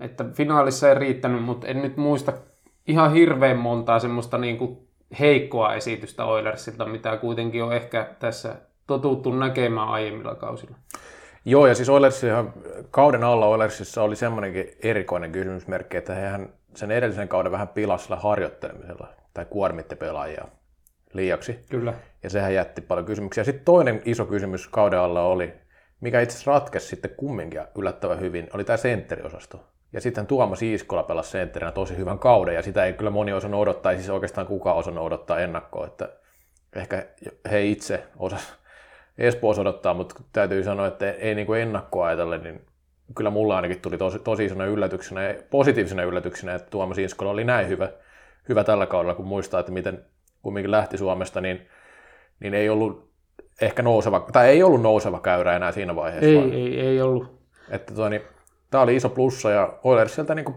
että 0.00 0.24
finaalissa 0.32 0.88
ei 0.88 0.94
riittänyt, 0.94 1.44
mutta 1.44 1.66
en 1.66 1.82
nyt 1.82 1.96
muista 1.96 2.32
ihan 2.88 3.12
hirveän 3.12 3.58
montaa 3.58 3.98
semmoista 3.98 4.38
niin 4.38 4.58
kuin 4.58 4.78
heikkoa 5.20 5.74
esitystä 5.74 6.24
Oilersilta, 6.24 6.86
mitä 6.86 7.16
kuitenkin 7.16 7.64
on 7.64 7.72
ehkä 7.72 8.14
tässä 8.18 8.56
totuttu 8.86 9.32
näkemään 9.32 9.88
aiemmilla 9.88 10.34
kausilla. 10.34 10.76
Joo, 11.44 11.66
ja 11.66 11.74
siis 11.74 11.88
Oilersihan, 11.88 12.52
kauden 12.90 13.24
alla 13.24 13.46
Oilersissa 13.46 14.02
oli 14.02 14.16
semmoinenkin 14.16 14.66
erikoinen 14.82 15.32
kysymysmerkki, 15.32 15.96
että 15.96 16.14
hehän 16.14 16.48
sen 16.76 16.90
edellisen 16.90 17.28
kauden 17.28 17.52
vähän 17.52 17.68
pilasilla 17.68 18.16
harjoittelemisella 18.16 19.08
tai 19.34 19.44
kuormitti 19.50 19.96
pelaajia 19.96 20.44
liiaksi. 21.12 21.64
Kyllä. 21.70 21.94
Ja 22.22 22.30
sehän 22.30 22.54
jätti 22.54 22.80
paljon 22.80 23.06
kysymyksiä. 23.06 23.44
Sitten 23.44 23.64
toinen 23.64 24.02
iso 24.04 24.26
kysymys 24.26 24.68
kauden 24.68 24.98
alla 24.98 25.22
oli, 25.22 25.54
mikä 26.00 26.20
itse 26.20 26.34
asiassa 26.34 26.50
ratkesi 26.50 26.86
sitten 26.86 27.10
kumminkin 27.16 27.60
yllättävän 27.78 28.20
hyvin, 28.20 28.48
oli 28.54 28.64
tämä 28.64 28.76
sentteriosasto. 28.76 29.64
Ja 29.92 30.00
sitten 30.00 30.26
Tuomas 30.26 30.62
Iiskola 30.62 31.02
pelasi 31.02 31.30
sentterinä 31.30 31.72
tosi 31.72 31.96
hyvän 31.96 32.18
kauden, 32.18 32.54
ja 32.54 32.62
sitä 32.62 32.84
ei 32.84 32.92
kyllä 32.92 33.10
moni 33.10 33.32
osannut 33.32 33.60
odottaa, 33.60 33.92
ei 33.92 33.98
siis 33.98 34.10
oikeastaan 34.10 34.46
kukaan 34.46 34.76
osannut 34.76 35.04
odottaa 35.04 35.40
ennakkoa, 35.40 35.86
että 35.86 36.08
ehkä 36.76 37.06
he 37.50 37.64
itse 37.64 38.02
osas 38.16 38.54
Espoossa 39.18 39.60
odottaa, 39.60 39.94
mutta 39.94 40.22
täytyy 40.32 40.64
sanoa, 40.64 40.86
että 40.86 41.10
ei 41.10 41.34
niin 41.34 41.46
kuin 41.46 41.60
ennakkoa 41.60 42.06
ajatellen, 42.06 42.42
niin 42.42 42.66
kyllä 43.14 43.30
mulla 43.30 43.56
ainakin 43.56 43.80
tuli 43.80 43.98
tosi, 43.98 44.18
tosi 44.18 44.44
isona 44.44 44.64
yllätyksenä, 44.64 45.34
positiivisena 45.50 46.02
yllätyksenä, 46.02 46.54
että 46.54 46.70
Tuomas 46.70 46.98
Inskola 46.98 47.30
oli 47.30 47.44
näin 47.44 47.68
hyvä, 47.68 47.88
hyvä 48.48 48.64
tällä 48.64 48.86
kaudella, 48.86 49.14
kun 49.14 49.26
muistaa, 49.26 49.60
että 49.60 49.72
miten 49.72 50.04
kumminkin 50.42 50.70
lähti 50.70 50.98
Suomesta, 50.98 51.40
niin, 51.40 51.68
niin 52.40 52.54
ei 52.54 52.68
ollut 52.68 53.10
ehkä 53.60 53.82
nouseva, 53.82 54.26
tai 54.32 54.48
ei 54.48 54.62
ollut 54.62 54.82
nouseva 54.82 55.20
käyrä 55.20 55.56
enää 55.56 55.72
siinä 55.72 55.96
vaiheessa. 55.96 56.26
Ei, 56.26 56.36
vaan, 56.36 56.52
ei, 56.52 56.80
ei 56.80 57.02
ollut. 57.02 57.40
Että 57.70 57.94
toi, 57.94 58.10
niin, 58.10 58.22
tämä 58.70 58.82
oli 58.82 58.96
iso 58.96 59.08
plussa 59.08 59.50
ja 59.50 59.78
Oilersilta 59.84 60.34
niin 60.34 60.44
kuin 60.44 60.56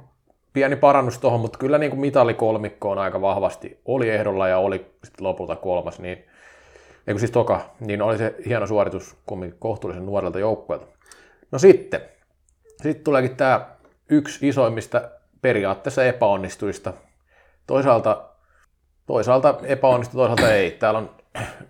pieni 0.53 0.75
parannus 0.75 1.17
tuohon, 1.17 1.39
mutta 1.39 1.59
kyllä 1.59 1.77
niin 1.77 1.89
kuin 1.89 1.99
mitalikolmikko 1.99 2.91
on 2.91 2.97
aika 2.97 3.21
vahvasti 3.21 3.79
oli 3.85 4.09
ehdolla 4.09 4.47
ja 4.47 4.57
oli 4.57 4.77
sitten 4.77 5.27
lopulta 5.27 5.55
kolmas, 5.55 5.99
niin, 5.99 6.25
eikö 7.07 7.19
siis 7.19 7.31
toka, 7.31 7.62
niin 7.79 8.01
oli 8.01 8.17
se 8.17 8.35
hieno 8.45 8.67
suoritus 8.67 9.17
kumminkin 9.25 9.59
kohtuullisen 9.59 10.05
nuorelta 10.05 10.39
joukkueelta. 10.39 10.85
No 11.51 11.59
sitten, 11.59 12.01
sitten 12.83 13.03
tuleekin 13.03 13.35
tämä 13.35 13.67
yksi 14.09 14.47
isoimmista 14.47 15.01
periaatteessa 15.41 16.05
epäonnistuista. 16.05 16.93
Toisaalta, 17.67 18.23
toisaalta 19.05 19.55
epäonnistu, 19.63 20.17
toisaalta 20.17 20.53
ei. 20.53 20.71
Täällä 20.71 20.97
on 20.97 21.09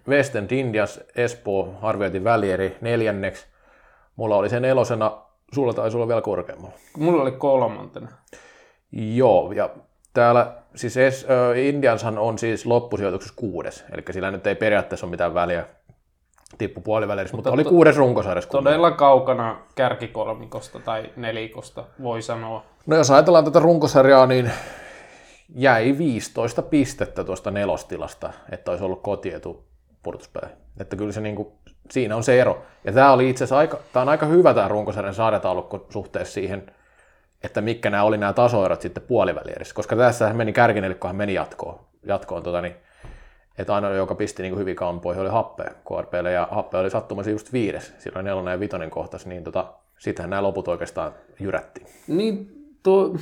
West 0.07 0.35
End 0.35 0.51
Indians, 0.51 0.99
Espoo, 1.15 1.73
arvioitin 1.81 2.23
välieri 2.23 2.77
neljänneksi. 2.81 3.45
Mulla 4.15 4.35
oli 4.35 4.49
sen 4.49 4.61
nelosena, 4.61 5.21
sulla 5.53 5.73
taisi 5.73 5.97
olla 5.97 6.07
vielä 6.07 6.21
korkeammalla. 6.21 6.75
Mulla 6.97 7.21
oli 7.21 7.31
kolmantena. 7.31 8.07
Joo, 8.91 9.51
ja 9.51 9.69
täällä 10.13 10.55
siis 10.75 10.97
es, 10.97 11.27
Indianshan 11.55 12.17
on 12.17 12.39
siis 12.39 12.65
loppusijoituksessa 12.65 13.35
kuudes, 13.37 13.85
eli 13.91 14.03
sillä 14.11 14.31
nyt 14.31 14.47
ei 14.47 14.55
periaatteessa 14.55 15.05
ole 15.05 15.11
mitään 15.11 15.33
väliä, 15.33 15.65
tippu 16.59 16.81
puolivälissä, 16.81 17.35
mutta, 17.35 17.49
mutta 17.49 17.61
oli 17.61 17.69
kuudes 17.69 17.97
runkosarjassa. 17.97 18.49
Todella 18.49 18.91
kaukana 18.91 19.59
kärkikolmikosta 19.75 20.79
tai 20.79 21.09
nelikosta, 21.15 21.83
voi 22.03 22.21
sanoa. 22.21 22.63
No 22.85 22.95
jos 22.95 23.11
ajatellaan 23.11 23.45
tätä 23.45 23.59
runkosarjaa, 23.59 24.25
niin 24.25 24.51
jäi 25.55 25.97
15 25.97 26.61
pistettä 26.61 27.23
tuosta 27.23 27.51
nelostilasta, 27.51 28.33
että 28.51 28.71
olisi 28.71 28.83
ollut 28.83 29.01
kotietu 29.01 29.63
purtuspäin. 30.03 30.51
Että 30.79 30.95
kyllä 30.95 31.11
se 31.11 31.21
niin 31.21 31.35
kuin, 31.35 31.47
siinä 31.89 32.15
on 32.15 32.23
se 32.23 32.41
ero. 32.41 32.61
Ja 32.83 32.91
tämä 32.91 33.11
oli 33.11 33.29
itse 33.29 33.43
asiassa 33.43 33.57
aika, 33.57 33.79
tämä 33.93 34.01
on 34.01 34.09
aika 34.09 34.25
hyvä 34.25 34.53
tämä 34.53 34.67
runkosarjan 34.67 35.13
saadetaulukko 35.13 35.85
suhteessa 35.89 36.33
siihen, 36.33 36.71
että 37.43 37.61
mitkä 37.61 37.89
nämä 37.89 38.03
oli 38.03 38.17
nämä 38.17 38.33
tasoerot 38.33 38.81
sitten 38.81 39.03
puolivälierissä, 39.03 39.75
koska 39.75 39.95
tässä 39.95 40.33
meni 40.33 40.53
kärkinelikkohan 40.53 41.15
meni 41.15 41.33
jatkoon, 41.33 41.79
jatkoon 42.03 42.43
tota, 42.43 42.61
niin 42.61 42.75
että 43.59 43.75
ainoa, 43.75 43.91
joka 43.91 44.15
pisti 44.15 44.43
niin 44.43 44.57
hyvin 44.57 44.75
kampoihin, 44.75 45.21
oli 45.21 45.29
Happe 45.29 45.63
KRPlle, 45.63 46.31
ja 46.31 46.47
Happe 46.51 46.77
oli 46.77 46.89
sattumassa 46.89 47.31
just 47.31 47.53
viides, 47.53 47.93
silloin 47.97 48.25
nelonen 48.25 48.51
ja 48.51 48.59
vitonen 48.59 48.89
kohtas, 48.89 49.25
niin 49.25 49.43
tota, 49.43 49.65
sittenhän 49.97 50.29
nämä 50.29 50.43
loput 50.43 50.67
oikeastaan 50.67 51.11
jyrätti. 51.39 51.85
Niin, 52.07 52.51
tuo, 52.83 53.15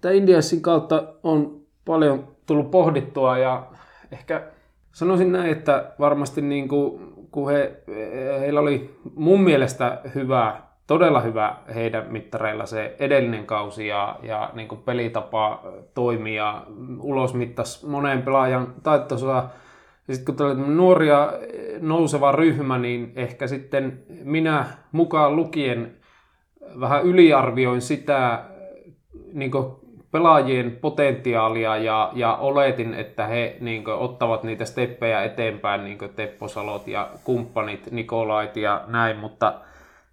tämä 0.00 0.12
Indiansin 0.12 0.62
kautta 0.62 1.04
on 1.22 1.60
paljon 1.84 2.28
tullut 2.46 2.70
pohdittua 2.70 3.38
ja 3.38 3.66
ehkä 4.12 4.42
sanoisin 4.92 5.32
näin, 5.32 5.52
että 5.52 5.92
varmasti 5.98 6.40
niin 6.40 6.68
kuin, 6.68 7.12
kun 7.30 7.50
he, 7.50 7.82
heillä 8.40 8.60
oli 8.60 8.98
mun 9.14 9.40
mielestä 9.40 10.00
hyvä, 10.14 10.60
todella 10.86 11.20
hyvä 11.20 11.56
heidän 11.74 12.06
mittareilla 12.08 12.66
se 12.66 12.96
edellinen 12.98 13.46
kausi 13.46 13.86
ja, 13.86 14.18
ja 14.22 14.50
niin 14.54 14.68
kuin 14.68 14.82
pelitapa 14.82 15.62
toimia 15.94 16.62
ulos 17.00 17.34
mittas 17.34 17.86
moneen 17.86 18.22
pelaajan 18.22 18.74
taitoa. 18.82 19.50
Ja 20.08 20.14
sitten 20.14 20.26
kun 20.26 20.36
tulee 20.36 20.54
nuoria 20.54 21.32
nouseva 21.80 22.32
ryhmä, 22.32 22.78
niin 22.78 23.12
ehkä 23.16 23.46
sitten 23.46 24.02
minä 24.22 24.66
mukaan 24.92 25.36
lukien 25.36 25.96
vähän 26.80 27.02
yliarvioin 27.02 27.80
sitä 27.80 28.44
niin 29.32 29.50
pelaajien 30.10 30.78
potentiaalia 30.80 31.76
ja, 31.76 32.10
ja 32.14 32.36
oletin, 32.36 32.94
että 32.94 33.26
he 33.26 33.56
niin 33.60 33.88
ottavat 33.88 34.42
niitä 34.42 34.64
steppejä 34.64 35.22
eteenpäin, 35.22 35.84
niin 35.84 35.98
kuin 35.98 36.14
Teppo 36.14 36.48
Salot 36.48 36.88
ja 36.88 37.10
kumppanit, 37.24 37.90
Nikolait 37.90 38.56
ja 38.56 38.84
näin, 38.86 39.16
mutta 39.16 39.54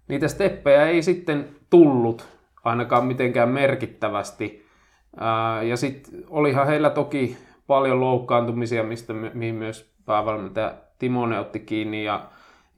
niitä 0.08 0.28
steppejä 0.28 0.86
ei 0.86 1.02
sitten 1.02 1.48
tullut 1.70 2.28
ainakaan 2.64 3.04
mitenkään 3.04 3.48
merkittävästi. 3.48 4.66
Ja 5.68 5.76
sitten 5.76 6.24
olihan 6.30 6.66
heillä 6.66 6.90
toki 6.90 7.36
paljon 7.70 8.00
loukkaantumisia, 8.00 8.82
mistä 8.82 9.12
mihin 9.12 9.54
myös 9.54 9.94
päävalmentaja 10.06 10.74
Timone 10.98 11.38
otti 11.38 11.60
kiinni. 11.60 12.04
Ja, 12.04 12.26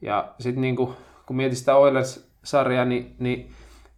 ja 0.02 0.28
sitten 0.38 0.60
niin 0.60 0.76
kun 0.76 1.36
mietin 1.36 1.56
sitä 1.56 1.76
Oilers-sarjaa, 1.76 2.84
niin, 2.84 3.14
niin 3.18 3.50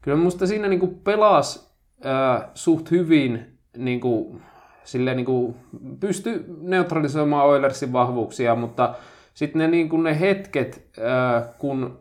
kyllä 0.03 0.17
minusta 0.17 0.47
siinä 0.47 0.69
niin 0.69 1.01
pelasi 1.05 1.69
äh, 2.07 2.51
suht 2.55 2.91
hyvin 2.91 3.59
niin 3.77 4.01
kuin, 4.01 4.43
silleen, 4.85 5.17
niin 5.17 5.27
kuin, 5.27 5.57
pysty 6.01 6.45
neutralisoimaan 6.61 7.47
Oilersin 7.47 7.93
vahvuuksia, 7.93 8.55
mutta 8.55 8.95
sitten 9.35 9.59
ne, 9.59 9.69
niin 9.69 9.89
kuin 9.89 10.03
ne 10.03 10.21
hetket, 10.21 10.91
äh, 10.99 11.49
kun 11.59 11.99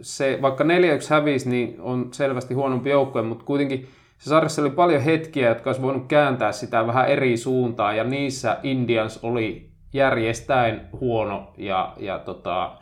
se 0.00 0.38
vaikka 0.42 0.64
4-1 0.64 0.66
hävisi, 1.10 1.50
niin 1.50 1.80
on 1.80 2.08
selvästi 2.12 2.54
huonompi 2.54 2.90
joukkue, 2.90 3.22
mutta 3.22 3.44
kuitenkin 3.44 3.88
se 4.22 4.28
sarjassa 4.28 4.62
oli 4.62 4.70
paljon 4.70 5.02
hetkiä, 5.02 5.48
jotka 5.48 5.70
olisi 5.70 5.82
voinut 5.82 6.06
kääntää 6.08 6.52
sitä 6.52 6.86
vähän 6.86 7.08
eri 7.08 7.36
suuntaan, 7.36 7.96
ja 7.96 8.04
niissä 8.04 8.58
Indians 8.62 9.20
oli 9.22 9.70
järjestäen 9.92 10.88
huono 11.00 11.52
ja, 11.56 11.92
ja 11.96 12.18
tota, 12.18 12.72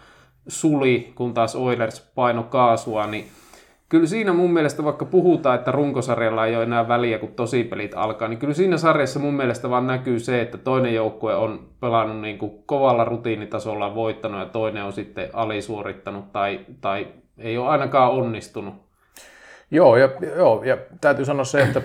suli, 0.48 1.12
kun 1.14 1.34
taas 1.34 1.56
Oilers 1.56 2.12
paino 2.14 2.42
kaasua, 2.42 3.06
niin 3.06 3.24
kyllä 3.88 4.06
siinä 4.06 4.32
mun 4.32 4.52
mielestä, 4.52 4.84
vaikka 4.84 5.04
puhutaan, 5.04 5.58
että 5.58 5.72
runkosarjalla 5.72 6.46
ei 6.46 6.56
ole 6.56 6.62
enää 6.62 6.88
väliä, 6.88 7.18
kun 7.18 7.32
tosipelit 7.32 7.92
alkaa, 7.94 8.28
niin 8.28 8.38
kyllä 8.38 8.54
siinä 8.54 8.76
sarjassa 8.76 9.20
mun 9.20 9.34
mielestä 9.34 9.70
vaan 9.70 9.86
näkyy 9.86 10.18
se, 10.18 10.40
että 10.40 10.58
toinen 10.58 10.94
joukkue 10.94 11.34
on 11.34 11.68
pelannut 11.80 12.20
niin 12.20 12.38
kuin 12.38 12.52
kovalla 12.66 13.04
rutiinitasolla 13.04 13.94
voittanut 13.94 14.40
ja 14.40 14.46
toinen 14.46 14.84
on 14.84 14.92
sitten 14.92 15.30
alisuorittanut 15.32 16.32
tai, 16.32 16.60
tai 16.80 17.06
ei 17.38 17.58
ole 17.58 17.68
ainakaan 17.68 18.12
onnistunut. 18.12 18.89
Joo, 19.70 19.96
ja, 19.96 20.08
joo, 20.36 20.64
ja 20.64 20.78
täytyy 21.00 21.24
sanoa 21.24 21.44
se, 21.44 21.62
että 21.62 21.82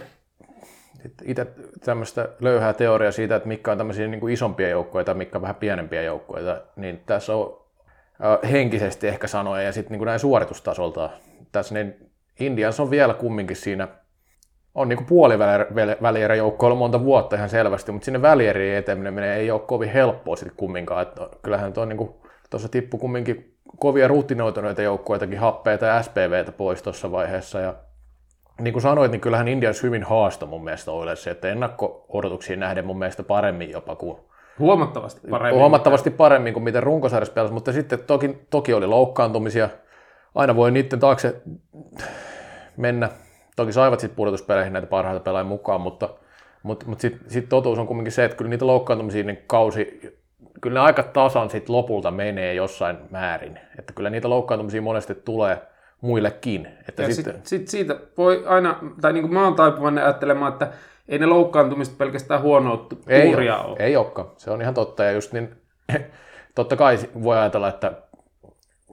itse 1.24 1.48
tämmöistä 1.86 2.30
löyhää 2.40 2.74
teoriaa 2.74 3.12
siitä, 3.12 3.36
että 3.36 3.48
mikä 3.48 3.72
on 3.72 3.78
tämmöisiä 3.78 4.08
niin 4.08 4.20
kuin 4.20 4.34
isompia 4.34 4.70
joukkoja 4.70 5.06
tai 5.06 5.16
mikä 5.16 5.38
on 5.38 5.42
vähän 5.42 5.56
pienempiä 5.56 6.02
joukkoja, 6.02 6.62
niin 6.76 7.04
tässä 7.06 7.36
on 7.36 7.66
henkisesti 8.52 9.08
ehkä 9.08 9.28
sanoja 9.28 9.64
ja 9.64 9.72
sitten 9.72 9.98
niin 9.98 10.06
näin 10.06 10.20
suoritustasolta 10.20 11.10
tässä, 11.52 11.74
niin 11.74 12.12
Indians 12.40 12.80
on 12.80 12.92
vielä 12.92 13.14
kumminkin 13.14 13.56
siinä, 13.56 13.88
on 14.76 14.90
niin 14.90 15.06
puolivälierä 15.06 16.36
joukko 16.36 16.66
ollut 16.66 16.80
monta 16.80 17.04
vuotta 17.04 17.36
ihan 17.36 17.50
selvästi, 17.50 17.92
mutta 17.92 18.06
sinne 18.06 18.22
välieriin 18.22 18.78
eteneminen 18.78 19.34
ei 19.34 19.52
ole 19.52 19.60
kovin 19.60 19.90
helppoa 19.90 20.36
sitten 20.36 20.58
kumminkaan. 20.58 21.02
Että 21.02 21.30
kyllähän 21.42 21.74
tuo 21.74 21.86
niin 21.86 22.10
tuossa 22.50 22.70
tippu 22.70 22.98
kumminkin 22.98 23.55
kovia 23.80 24.08
rutinoituneita 24.08 24.82
joukkueitakin 24.82 25.40
happeita 25.40 25.86
ja 25.86 26.04
SPVtä 26.04 26.52
pois 26.52 26.82
tuossa 26.82 27.12
vaiheessa. 27.12 27.60
Ja 27.60 27.74
niin 28.62 28.74
kuin 28.74 28.84
sanoit, 28.84 29.12
niin 29.12 29.22
kyllähän 29.22 29.48
Indians 29.48 29.84
hyvin 29.84 30.04
haastoi 30.04 30.50
mun 30.50 30.64
mielestä 30.64 30.92
Oilersi, 30.92 31.30
että 31.30 31.48
ennakko-odotuksiin 31.48 32.60
nähden 32.60 32.86
mun 32.86 33.00
mielestä 33.00 33.24
paremmin 33.24 33.72
jopa 33.72 33.96
kuin 33.96 34.18
Huomattavasti 34.60 35.28
paremmin. 35.30 35.60
Huomattavasti 35.60 36.10
paremmin 36.10 36.54
kuin 36.54 36.64
miten 36.64 36.84
runkosarjassa 36.84 37.34
pelasi, 37.34 37.54
mutta 37.54 37.74
sitten 37.74 38.00
toki, 38.00 38.38
toki 38.50 38.74
oli 38.74 38.88
loukkaantumisia– 38.88 39.70
aina 40.36 40.56
voi 40.56 40.72
niiden 40.72 41.00
taakse 41.00 41.42
mennä. 42.78 43.10
Toki 43.56 43.74
saivat 43.74 44.00
sitten 44.00 44.16
pudotuspeleihin 44.16 44.74
näitä 44.74 44.88
parhaita 44.88 45.20
pelaajia 45.20 45.48
mukaan, 45.48 45.82
mutta, 45.82 46.10
mutta, 46.64 46.86
mutta 46.86 47.02
sitten 47.02 47.30
sit 47.30 47.50
totuus 47.50 47.80
on 47.80 47.88
kuitenkin 47.88 48.12
se, 48.12 48.26
että 48.26 48.38
kyllä 48.38 48.50
niitä 48.50 48.68
loukkaantumisia 48.68 49.24
niin 49.24 49.44
kausi, 49.48 50.02
kyllä 50.62 50.80
ne 50.80 50.86
aika 50.86 51.04
tasan 51.04 51.50
sitten 51.50 51.76
lopulta 51.76 52.12
menee 52.12 52.54
jossain 52.54 52.98
määrin. 53.12 53.60
Että 53.80 53.94
kyllä 53.94 54.10
niitä 54.10 54.30
loukkaantumisia 54.30 54.82
monesti 54.82 55.16
tulee 55.16 55.62
muillekin. 56.02 56.68
Että 56.90 57.04
ja 57.04 57.14
sitten... 57.14 57.34
sit, 57.34 57.48
sit 57.48 57.68
siitä 57.68 57.96
voi 58.18 58.44
aina, 58.48 58.80
tai 59.02 59.14
niin 59.14 59.24
kuin 59.24 59.34
mä 59.34 59.44
oon 59.44 59.56
taipuvainen 59.56 60.04
ajattelemaan, 60.04 60.54
että 60.54 60.68
ei 61.10 61.20
ne 61.20 61.26
loukkaantumista 61.26 61.96
pelkästään 61.98 62.42
huonoa 62.42 62.88
tuuria 63.22 63.58
ole. 63.58 63.78
Ei 63.80 63.96
olekaan, 63.96 64.28
se 64.38 64.52
on 64.52 64.62
ihan 64.62 64.74
totta. 64.74 65.04
Ja 65.04 65.12
just 65.12 65.34
niin, 65.34 65.56
totta 66.56 66.76
kai 66.76 66.98
voi 67.24 67.38
ajatella, 67.38 67.68
että 67.68 67.92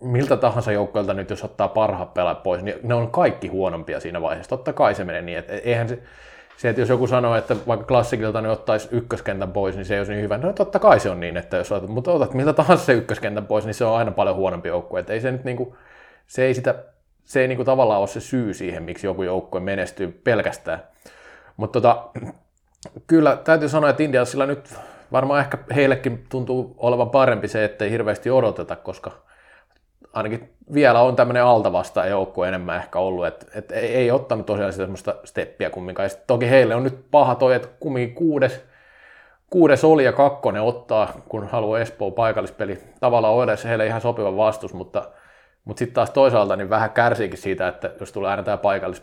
miltä 0.00 0.36
tahansa 0.36 0.72
joukkueelta 0.72 1.14
nyt, 1.14 1.30
jos 1.30 1.44
ottaa 1.44 1.68
parhaat 1.68 2.14
pelaajat 2.14 2.42
pois, 2.42 2.62
niin 2.62 2.76
ne 2.82 2.94
on 2.94 3.10
kaikki 3.10 3.48
huonompia 3.48 4.00
siinä 4.00 4.22
vaiheessa. 4.22 4.50
Totta 4.50 4.72
kai 4.72 4.94
se 4.94 5.04
menee 5.04 5.22
niin, 5.22 5.38
että 5.38 5.52
eihän 5.52 5.88
se, 5.88 6.02
se, 6.56 6.68
että 6.68 6.82
jos 6.82 6.88
joku 6.88 7.06
sanoo, 7.06 7.36
että 7.36 7.56
vaikka 7.66 7.86
klassikilta 7.86 8.40
niin 8.40 8.50
ottaisi 8.50 8.88
ykköskentän 8.90 9.52
pois, 9.52 9.76
niin 9.76 9.84
se 9.84 9.94
ei 9.94 10.00
olisi 10.00 10.12
niin 10.12 10.22
hyvä. 10.22 10.38
No 10.38 10.52
totta 10.52 10.78
kai 10.78 11.00
se 11.00 11.10
on 11.10 11.20
niin, 11.20 11.36
että 11.36 11.56
jos 11.56 11.72
otat, 11.72 11.90
mutta 11.90 12.12
otat 12.12 12.34
miltä 12.34 12.52
tahansa 12.52 12.84
se 12.84 12.92
ykköskentän 12.92 13.46
pois, 13.46 13.64
niin 13.64 13.74
se 13.74 13.84
on 13.84 13.96
aina 13.96 14.10
paljon 14.10 14.36
huonompi 14.36 14.68
joukkue. 14.68 15.00
Että 15.00 15.12
ei 15.12 15.20
se 15.20 15.32
nyt 15.32 15.44
niinku, 15.44 15.76
se 16.26 16.44
ei 16.44 16.54
sitä, 16.54 16.74
se 17.24 17.40
ei 17.40 17.48
niinku 17.48 17.64
tavallaan 17.64 18.00
ole 18.00 18.08
se 18.08 18.20
syy 18.20 18.54
siihen, 18.54 18.82
miksi 18.82 19.06
joku 19.06 19.22
joukkue 19.22 19.60
menestyy 19.60 20.20
pelkästään. 20.24 20.82
Mutta 21.56 21.80
tota, 21.80 22.08
kyllä 23.06 23.36
täytyy 23.36 23.68
sanoa, 23.68 23.90
että 23.90 24.02
Indiansilla 24.02 24.46
nyt 24.46 24.74
varmaan 25.12 25.40
ehkä 25.40 25.58
heillekin 25.74 26.24
tuntuu 26.28 26.74
olevan 26.76 27.10
parempi 27.10 27.48
se, 27.48 27.64
että 27.64 27.84
ei 27.84 27.90
hirveästi 27.90 28.30
odoteta, 28.30 28.76
koska 28.76 29.10
ainakin 30.12 30.52
vielä 30.74 31.00
on 31.00 31.16
tämmöinen 31.16 31.44
altavasta 31.44 32.06
joukko 32.06 32.44
enemmän 32.44 32.76
ehkä 32.76 32.98
ollut, 32.98 33.26
että 33.26 33.46
et 33.54 33.72
ei, 33.72 33.94
ei 33.94 34.10
ottanut 34.10 34.46
tosiaan 34.46 34.72
semmoista 34.72 35.14
steppiä 35.24 35.70
kumminkaan. 35.70 36.08
Ja 36.08 36.16
toki 36.26 36.50
heille 36.50 36.74
on 36.74 36.82
nyt 36.82 37.04
paha 37.10 37.34
toi, 37.34 37.54
että 37.54 37.68
kumminkin 37.80 38.14
kuudes, 38.14 38.64
kuudes 39.50 39.84
oli 39.84 40.04
ja 40.04 40.12
kakkonen 40.12 40.62
ottaa, 40.62 41.12
kun 41.28 41.46
haluaa 41.46 41.80
Espoo 41.80 42.10
paikallispeli. 42.10 42.78
Tavallaan 43.00 43.34
on 43.34 43.44
edes 43.48 43.64
heille 43.64 43.86
ihan 43.86 44.00
sopiva 44.00 44.36
vastus, 44.36 44.74
mutta, 44.74 45.08
mutta 45.64 45.78
sitten 45.78 45.94
taas 45.94 46.10
toisaalta 46.10 46.56
niin 46.56 46.70
vähän 46.70 46.90
kärsiikin 46.90 47.38
siitä, 47.38 47.68
että 47.68 47.90
jos 48.00 48.12
tulee 48.12 48.30
aina 48.30 48.42
tämä 48.42 48.56
paikallis 48.56 49.02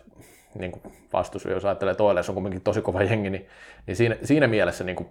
niin 0.59 0.81
vastus, 1.13 1.45
jos 1.45 1.65
ajattelee, 1.65 1.91
että 1.91 2.03
Oilers 2.03 2.29
on 2.29 2.35
kuitenkin 2.35 2.61
tosi 2.61 2.81
kova 2.81 3.03
jengi, 3.03 3.29
niin, 3.29 3.47
niin 3.87 3.95
siinä, 3.95 4.15
siinä 4.23 4.47
mielessä 4.47 4.83
niin 4.83 4.95
kuin, 4.95 5.09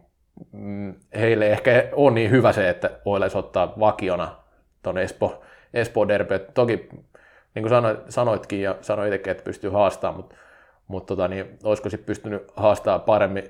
mm, 0.53 0.95
heille 1.19 1.51
ehkä 1.51 1.89
on 1.93 2.15
niin 2.15 2.31
hyvä 2.31 2.53
se, 2.53 2.69
että 2.69 2.91
Oilers 3.05 3.37
ottaa 3.37 3.73
vakiona 3.81 4.37
tuon 4.83 4.99
Espoo 4.99 5.43
Espoo 5.75 6.09
Derby. 6.09 6.39
Toki, 6.55 6.89
niin 7.55 7.63
kuin 7.63 7.69
sanoit, 7.71 7.99
sanoitkin 8.09 8.63
ja 8.63 8.77
sanoit 8.81 9.09
itsekin, 9.09 9.31
että 9.31 9.45
pystyy 9.45 9.71
haastamaan, 9.71 10.17
mutta, 10.17 10.35
mutta 10.89 11.17
tota, 11.17 11.29
niin, 11.29 11.59
olisiko 11.63 11.91
sitten 11.91 12.07
pystynyt 12.07 12.43
haastamaan 12.57 13.01
paremmin, 13.01 13.45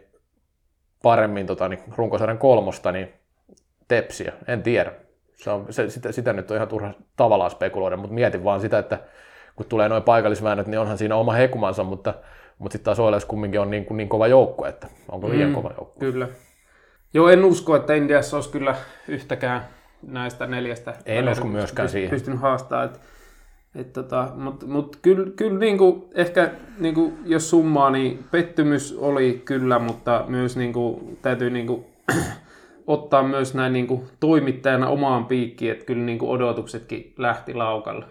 paremmin 1.02 1.46
tota, 1.46 1.68
niin, 1.68 1.80
runkosarjan 1.96 2.38
kolmosta, 2.38 2.92
niin 2.92 3.12
tepsiä, 3.88 4.32
en 4.46 4.62
tiedä. 4.62 4.92
Se 5.34 5.50
on, 5.50 5.66
se, 5.70 5.90
sitä, 5.90 6.12
sitä, 6.12 6.32
nyt 6.32 6.50
on 6.50 6.56
ihan 6.56 6.68
turha 6.68 6.92
tavallaan 7.16 7.50
spekuloida, 7.50 7.96
mutta 7.96 8.14
mietin 8.14 8.44
vaan 8.44 8.60
sitä, 8.60 8.78
että 8.78 8.98
kun 9.56 9.66
tulee 9.66 9.88
noin 9.88 10.02
paikallisväännöt, 10.02 10.66
niin 10.66 10.80
onhan 10.80 10.98
siinä 10.98 11.16
oma 11.16 11.32
hekumansa, 11.32 11.84
mutta, 11.84 12.14
mutta 12.58 12.72
sitten 12.72 12.84
taas 12.84 13.00
Oilers 13.00 13.24
kumminkin 13.24 13.60
on 13.60 13.70
niin, 13.70 13.86
niin 13.90 14.08
kova 14.08 14.26
joukko, 14.26 14.66
että 14.66 14.86
onko 15.08 15.28
liian 15.28 15.48
mm, 15.48 15.54
kova 15.54 15.70
joukko. 15.78 16.00
Kyllä. 16.00 16.28
Joo, 17.14 17.28
en 17.28 17.44
usko, 17.44 17.76
että 17.76 17.94
Indiassa 17.94 18.36
olisi 18.36 18.50
kyllä 18.50 18.74
yhtäkään 19.08 19.68
näistä 20.02 20.46
neljästä. 20.46 20.94
En 21.06 21.28
usko 21.28 21.46
myöskään 21.46 21.88
siihen. 21.88 22.10
Pystynyt 22.10 22.40
haastamaan. 22.40 22.86
Et, 22.86 23.00
et 23.74 23.92
tota, 23.92 24.28
Mutta 24.34 24.66
mut 24.66 24.98
kyllä, 25.02 25.30
kyllä 25.36 25.58
niinku, 25.58 26.10
ehkä 26.14 26.50
niinku, 26.78 27.12
jos 27.24 27.50
summaa, 27.50 27.90
niin 27.90 28.24
pettymys 28.30 28.96
oli 28.98 29.42
kyllä, 29.44 29.78
mutta 29.78 30.24
myös 30.28 30.56
niinku, 30.56 31.16
täytyy 31.22 31.50
niinku, 31.50 31.86
ottaa 32.86 33.22
myös 33.22 33.54
näin 33.54 33.72
niinku, 33.72 34.04
toimittajana 34.20 34.88
omaan 34.88 35.26
piikkiin, 35.26 35.72
että 35.72 35.84
kyllä 35.84 36.02
niinku, 36.02 36.30
odotuksetkin 36.30 37.14
lähti 37.16 37.54
laukalle. 37.54 38.04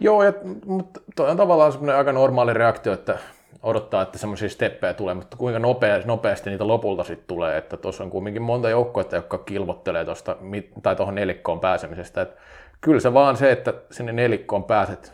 Joo, 0.00 0.22
ja, 0.22 0.32
mutta 0.66 1.00
toi 1.16 1.30
on 1.30 1.36
tavallaan 1.36 1.72
semmoinen 1.72 1.96
aika 1.96 2.12
normaali 2.12 2.54
reaktio, 2.54 2.92
että 2.92 3.18
odottaa, 3.62 4.02
että 4.02 4.18
semmoisia 4.18 4.48
steppejä 4.48 4.94
tulee, 4.94 5.14
mutta 5.14 5.36
kuinka 5.36 5.58
nopeasti, 5.58 6.08
nopeasti 6.08 6.50
niitä 6.50 6.66
lopulta 6.66 7.04
sitten 7.04 7.26
tulee, 7.26 7.58
että 7.58 7.76
tuossa 7.76 8.04
on 8.04 8.10
kuitenkin 8.10 8.42
monta 8.42 8.70
joukkoa, 8.70 9.04
jotka 9.12 9.38
kilvottelee 9.38 10.04
tuosta, 10.04 10.36
tai 10.82 10.96
tuohon 10.96 11.14
nelikkoon 11.14 11.60
pääsemisestä. 11.60 12.22
että 12.22 12.40
kyllä 12.80 13.00
se 13.00 13.14
vaan 13.14 13.36
se, 13.36 13.52
että 13.52 13.74
sinne 13.90 14.12
nelikkoon 14.12 14.64
pääset 14.64 15.12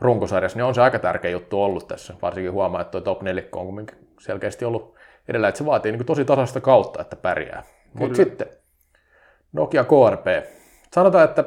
runkosarjassa, 0.00 0.58
niin 0.58 0.64
on 0.64 0.74
se 0.74 0.82
aika 0.82 0.98
tärkeä 0.98 1.30
juttu 1.30 1.62
ollut 1.62 1.88
tässä. 1.88 2.14
Varsinkin 2.22 2.52
huomaa, 2.52 2.80
että 2.80 2.90
tuo 2.90 3.00
top 3.00 3.22
nelikko 3.22 3.60
on 3.60 3.66
kuitenkin 3.66 4.08
selkeästi 4.20 4.64
ollut 4.64 4.94
edellä, 5.28 5.48
että 5.48 5.58
se 5.58 5.66
vaatii 5.66 5.92
niin 5.92 6.06
tosi 6.06 6.24
tasaista 6.24 6.60
kautta, 6.60 7.00
että 7.00 7.16
pärjää. 7.16 7.62
Mutta 7.94 8.16
sitten 8.16 8.46
Nokia 9.52 9.84
KRP. 9.84 10.26
Sanotaan, 10.94 11.24
että 11.24 11.44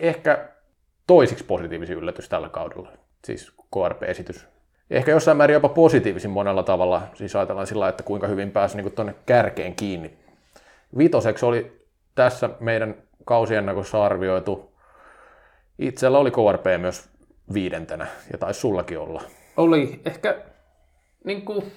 ehkä 0.00 0.48
toisiksi 1.06 1.44
positiivisin 1.44 1.96
yllätys 1.96 2.28
tällä 2.28 2.48
kaudella, 2.48 2.92
siis 3.24 3.52
KRP-esitys. 3.74 4.48
Ehkä 4.90 5.10
jossain 5.10 5.36
määrin 5.36 5.54
jopa 5.54 5.68
positiivisin 5.68 6.30
monella 6.30 6.62
tavalla, 6.62 7.02
siis 7.14 7.36
ajatellaan 7.36 7.66
sillä 7.66 7.88
että 7.88 8.02
kuinka 8.02 8.26
hyvin 8.26 8.50
pääsi 8.50 8.76
niin 8.76 8.92
tuonne 8.92 9.14
kärkeen 9.26 9.74
kiinni. 9.74 10.18
Vitoseksi 10.98 11.46
oli 11.46 11.86
tässä 12.14 12.50
meidän 12.60 12.94
kausiennakossa 13.24 14.04
arvioitu. 14.04 14.72
Itsellä 15.78 16.18
oli 16.18 16.30
KRP 16.30 16.80
myös 16.80 17.08
viidentenä, 17.54 18.06
ja 18.32 18.38
taisi 18.38 18.60
sullakin 18.60 18.98
olla. 18.98 19.22
Oli. 19.56 20.00
Ehkä 20.04 20.36
niin 21.24 21.42
kuin, 21.42 21.72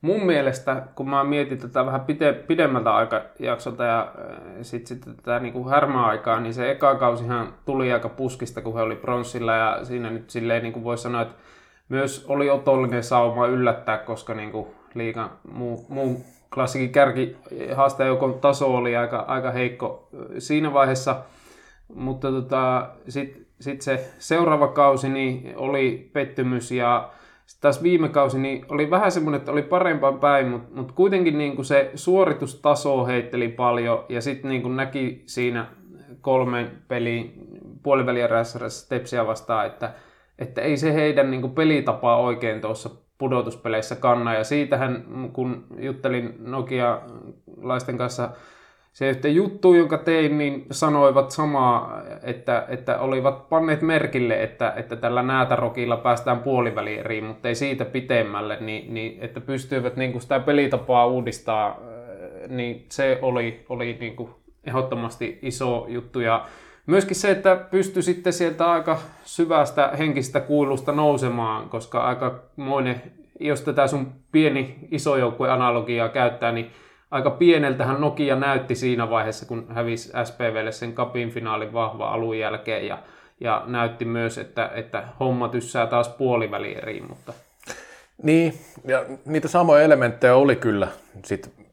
mun 0.00 0.26
mielestä, 0.26 0.82
kun 0.94 1.10
mä 1.10 1.24
mietin 1.24 1.58
tätä 1.58 1.86
vähän 1.86 2.00
pite, 2.00 2.32
pidemmältä 2.32 2.94
aikajaksolta 2.94 3.84
ja 3.84 4.00
äh, 4.00 4.36
sitten 4.62 4.86
sit 4.86 5.16
tätä 5.16 5.38
niin 5.38 5.52
kuin 5.52 5.68
härmäaikaa, 5.68 6.40
niin 6.40 6.54
se 6.54 6.70
eka 6.70 6.94
kausihan 6.94 7.54
tuli 7.64 7.92
aika 7.92 8.08
puskista, 8.08 8.60
kun 8.60 8.74
he 8.74 8.80
oli 8.80 8.96
pronssilla 8.96 9.54
ja 9.54 9.84
siinä 9.84 10.10
nyt 10.10 10.30
silleen 10.30 10.62
niin 10.62 10.72
kuin 10.72 10.84
voisi 10.84 11.02
sanoa, 11.02 11.22
että 11.22 11.34
myös 11.88 12.26
oli 12.28 12.50
otollinen 12.50 13.04
sauma 13.04 13.46
yllättää, 13.46 13.98
koska 13.98 14.34
niin 14.34 14.52
kuin 14.52 14.66
liikan 14.94 15.30
muu, 15.52 15.86
muu 15.88 16.24
klassikin 16.54 16.90
kärki 16.90 17.36
haastajoukon 17.74 18.40
taso 18.40 18.76
oli 18.76 18.96
aika, 18.96 19.18
aika 19.18 19.50
heikko 19.50 20.08
siinä 20.38 20.72
vaiheessa, 20.72 21.22
mutta 21.94 22.30
tota, 22.30 22.88
sitten 23.08 23.46
sit 23.60 23.82
se 23.82 24.10
seuraava 24.18 24.68
kausi 24.68 25.08
niin 25.08 25.52
oli 25.56 26.10
pettymys 26.12 26.72
ja 26.72 27.10
taas 27.60 27.82
viime 27.82 28.08
kausi 28.08 28.38
niin 28.38 28.64
oli 28.68 28.90
vähän 28.90 29.12
semmoinen, 29.12 29.38
että 29.38 29.52
oli 29.52 29.62
parempaan 29.62 30.20
päin, 30.20 30.48
mutta, 30.48 30.68
mutta 30.74 30.92
kuitenkin 30.92 31.38
niin 31.38 31.56
kuin 31.56 31.64
se 31.64 31.90
suoritustaso 31.94 33.06
heitteli 33.06 33.48
paljon 33.48 34.04
ja 34.08 34.20
sitten 34.20 34.50
niin 34.50 34.76
näki 34.76 35.22
siinä 35.26 35.66
kolmen 36.20 36.70
peli 36.88 37.34
puolivälierässä 37.82 38.68
Stepsia 38.68 39.26
vastaan, 39.26 39.66
että, 39.66 39.92
että 40.38 40.60
ei 40.60 40.76
se 40.76 40.94
heidän 40.94 41.30
niin 41.30 41.50
pelitapaa 41.50 42.16
oikein 42.16 42.60
tuossa 42.60 42.90
pudotuspeleissä 43.18 43.96
kanna. 43.96 44.34
Ja 44.34 44.44
siitähän, 44.44 45.04
kun 45.32 45.64
juttelin 45.78 46.34
Nokia-laisten 46.38 47.98
kanssa 47.98 48.30
se 48.92 49.10
yhteen 49.10 49.34
juttu, 49.34 49.74
jonka 49.74 49.98
tein, 49.98 50.38
niin 50.38 50.66
sanoivat 50.70 51.30
samaa, 51.30 52.02
että, 52.22 52.66
että 52.68 52.98
olivat 52.98 53.48
panneet 53.48 53.82
merkille, 53.82 54.42
että, 54.42 54.72
että 54.76 54.96
tällä 54.96 55.22
näätärokilla 55.22 55.96
päästään 55.96 56.38
puolivälieriin, 56.38 57.24
mutta 57.24 57.48
ei 57.48 57.54
siitä 57.54 57.84
pitemmälle, 57.84 58.58
niin, 58.60 58.94
niin 58.94 59.18
että 59.20 59.40
pystyivät 59.40 59.96
niin 59.96 60.20
sitä 60.20 60.40
pelitapaa 60.40 61.06
uudistaa, 61.06 61.80
niin 62.48 62.86
se 62.88 63.18
oli, 63.22 63.64
oli 63.68 63.96
niin 64.00 64.16
ehdottomasti 64.66 65.38
iso 65.42 65.86
juttu. 65.88 66.20
Ja 66.20 66.46
myöskin 66.86 67.16
se, 67.16 67.30
että 67.30 67.56
pystyi 67.56 68.02
sitten 68.02 68.32
sieltä 68.32 68.72
aika 68.72 68.98
syvästä 69.24 69.90
henkistä 69.98 70.40
kuilusta 70.40 70.92
nousemaan, 70.92 71.68
koska 71.68 72.04
aika 72.06 72.42
moinen, 72.56 73.02
jos 73.40 73.60
tätä 73.60 73.86
sun 73.86 74.12
pieni 74.32 74.78
iso 74.90 75.12
analogiaa 75.50 76.08
käyttää, 76.08 76.52
niin 76.52 76.70
aika 77.10 77.30
pieneltähän 77.30 78.00
Nokia 78.00 78.36
näytti 78.36 78.74
siinä 78.74 79.10
vaiheessa, 79.10 79.46
kun 79.46 79.66
hävisi 79.68 80.12
SPVlle 80.24 80.72
sen 80.72 80.92
kapin 80.92 81.30
finaalin 81.30 81.72
vahva 81.72 82.08
alun 82.08 82.38
jälkeen. 82.38 82.86
Ja, 82.86 82.98
ja 83.40 83.62
näytti 83.66 84.04
myös, 84.04 84.38
että, 84.38 84.70
että 84.74 85.04
homma 85.20 85.48
tyssää 85.48 85.86
taas 85.86 86.08
puolivälieriin, 86.08 87.08
mutta... 87.08 87.32
Niin, 88.22 88.54
ja 88.84 89.04
niitä 89.24 89.48
samoja 89.48 89.84
elementtejä 89.84 90.34
oli 90.34 90.56
kyllä 90.56 90.88
sit, 91.24 91.63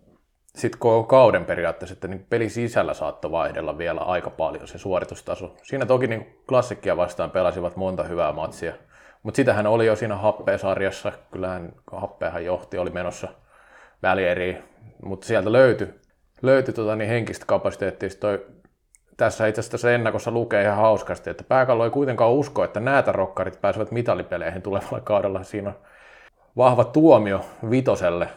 sit 0.55 0.75
koko 0.75 1.03
kauden 1.03 1.45
periaatteessa, 1.45 1.93
että 1.93 2.07
niin 2.07 2.25
pelin 2.29 2.49
sisällä 2.49 2.93
saattoi 2.93 3.31
vaihdella 3.31 3.77
vielä 3.77 4.01
aika 4.01 4.29
paljon 4.29 4.67
se 4.67 4.77
suoritustaso. 4.77 5.55
Siinä 5.63 5.85
toki 5.85 6.07
niin 6.07 6.39
klassikkia 6.47 6.97
vastaan 6.97 7.31
pelasivat 7.31 7.75
monta 7.75 8.03
hyvää 8.03 8.31
matsia, 8.31 8.73
mutta 9.23 9.35
sitähän 9.35 9.67
oli 9.67 9.85
jo 9.85 9.95
siinä 9.95 10.15
Happea-sarjassa, 10.15 11.11
kyllähän 11.31 11.73
Happeahan 11.91 12.45
johti, 12.45 12.77
oli 12.77 12.89
menossa 12.89 13.27
välieriin 14.03 14.71
mutta 15.05 15.27
sieltä 15.27 15.51
löytyi, 15.51 15.93
löytyi 16.41 16.73
tota, 16.73 16.95
niin 16.95 17.09
henkistä 17.09 17.45
kapasiteettia. 17.45 18.09
Toi, 18.19 18.45
tässä 19.17 19.47
itse 19.47 19.59
asiassa 19.59 19.71
tässä 19.71 19.91
ennakossa 19.91 20.31
lukee 20.31 20.63
ihan 20.63 20.77
hauskasti, 20.77 21.29
että 21.29 21.43
pääkallo 21.43 21.85
ei 21.85 21.91
kuitenkaan 21.91 22.31
usko, 22.31 22.63
että 22.63 22.79
näitä 22.79 23.11
rokkarit 23.11 23.61
pääsevät 23.61 23.91
mitalipeleihin 23.91 24.61
tulevalla 24.61 24.99
kaudella. 24.99 25.43
Siinä 25.43 25.69
on 25.69 25.75
vahva 26.57 26.83
tuomio 26.83 27.41
vitoselle, 27.69 28.27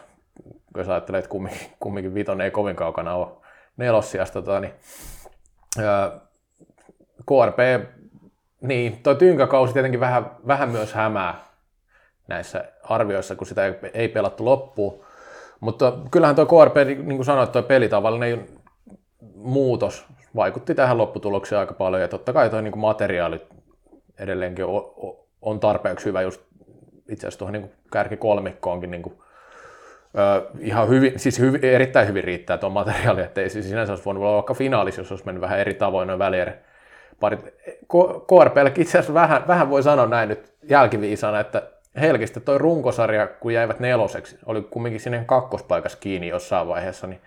jos 0.79 0.89
ajattelee, 0.89 1.19
että 1.19 1.29
kumminkin, 1.29 1.67
kumminkin 1.79 2.13
viton 2.13 2.41
ei 2.41 2.51
kovin 2.51 2.75
kaukana 2.75 3.15
ole 3.15 3.27
nelossiasta. 3.77 4.41
Tota, 4.41 4.59
niin, 4.59 4.73
ää, 5.83 6.11
KRP, 7.25 7.89
niin 8.61 8.99
toi 9.03 9.15
tynkäkausi 9.15 9.73
tietenkin 9.73 9.99
vähän, 9.99 10.31
vähän 10.47 10.69
myös 10.69 10.93
hämää 10.93 11.45
näissä 12.27 12.65
arvioissa, 12.83 13.35
kun 13.35 13.47
sitä 13.47 13.65
ei, 13.65 13.73
ei 13.93 14.07
pelattu 14.07 14.45
loppuun. 14.45 15.05
Mutta 15.59 15.93
kyllähän 16.11 16.35
tuo 16.35 16.45
KRP, 16.45 16.75
niin 16.75 17.05
kuin 17.05 17.25
sanoit, 17.25 17.51
tuo 17.51 17.63
pelitavallinen 17.63 18.47
muutos 19.35 20.05
vaikutti 20.35 20.75
tähän 20.75 20.97
lopputulokseen 20.97 21.59
aika 21.59 21.73
paljon. 21.73 22.01
Ja 22.01 22.07
totta 22.07 22.33
kai 22.33 22.49
tuo 22.49 22.61
niin 22.61 22.79
materiaali 22.79 23.47
edelleenkin 24.19 24.65
on, 24.65 24.93
on 25.41 25.59
tarpeeksi 25.59 26.05
hyvä 26.05 26.21
just 26.21 26.41
itse 27.09 27.27
asiassa 27.27 27.39
tuohon 27.39 27.53
niin 27.53 27.71
kärkikolmikkoonkin 27.91 28.91
niin 28.91 29.01
kuin, 29.01 29.17
ihan 30.59 30.89
hyvin, 30.89 31.19
siis 31.19 31.39
hyvin, 31.39 31.65
erittäin 31.65 32.07
hyvin 32.07 32.23
riittää 32.23 32.57
tuo 32.57 32.69
materiaali, 32.69 33.21
että 33.21 33.41
ei 33.41 33.49
siis 33.49 33.69
sinänsä 33.69 33.93
olisi 33.93 34.05
voinut 34.05 34.23
olla 34.23 34.35
vaikka 34.35 34.53
finaalissa, 34.53 35.01
jos 35.01 35.11
olisi 35.11 35.25
mennyt 35.25 35.41
vähän 35.41 35.59
eri 35.59 35.73
tavoin 35.73 36.07
noin 36.07 36.19
välier. 36.19 36.51
Parit. 37.19 37.39
KRPlläkin 38.27 38.81
itse 38.81 38.97
asiassa 38.97 39.13
vähän, 39.13 39.47
vähän 39.47 39.69
voi 39.69 39.83
sanoa 39.83 40.05
näin 40.05 40.29
nyt 40.29 40.53
jälkiviisana, 40.69 41.39
että 41.39 41.61
Helkistä 42.01 42.39
toi 42.39 42.57
runkosarja, 42.57 43.27
kun 43.27 43.53
jäivät 43.53 43.79
neloseksi, 43.79 44.39
oli 44.45 44.61
kumminkin 44.61 44.99
sinne 44.99 45.23
kakkospaikassa 45.25 45.97
kiinni 46.01 46.27
jossain 46.27 46.67
vaiheessa, 46.67 47.07
niin 47.07 47.21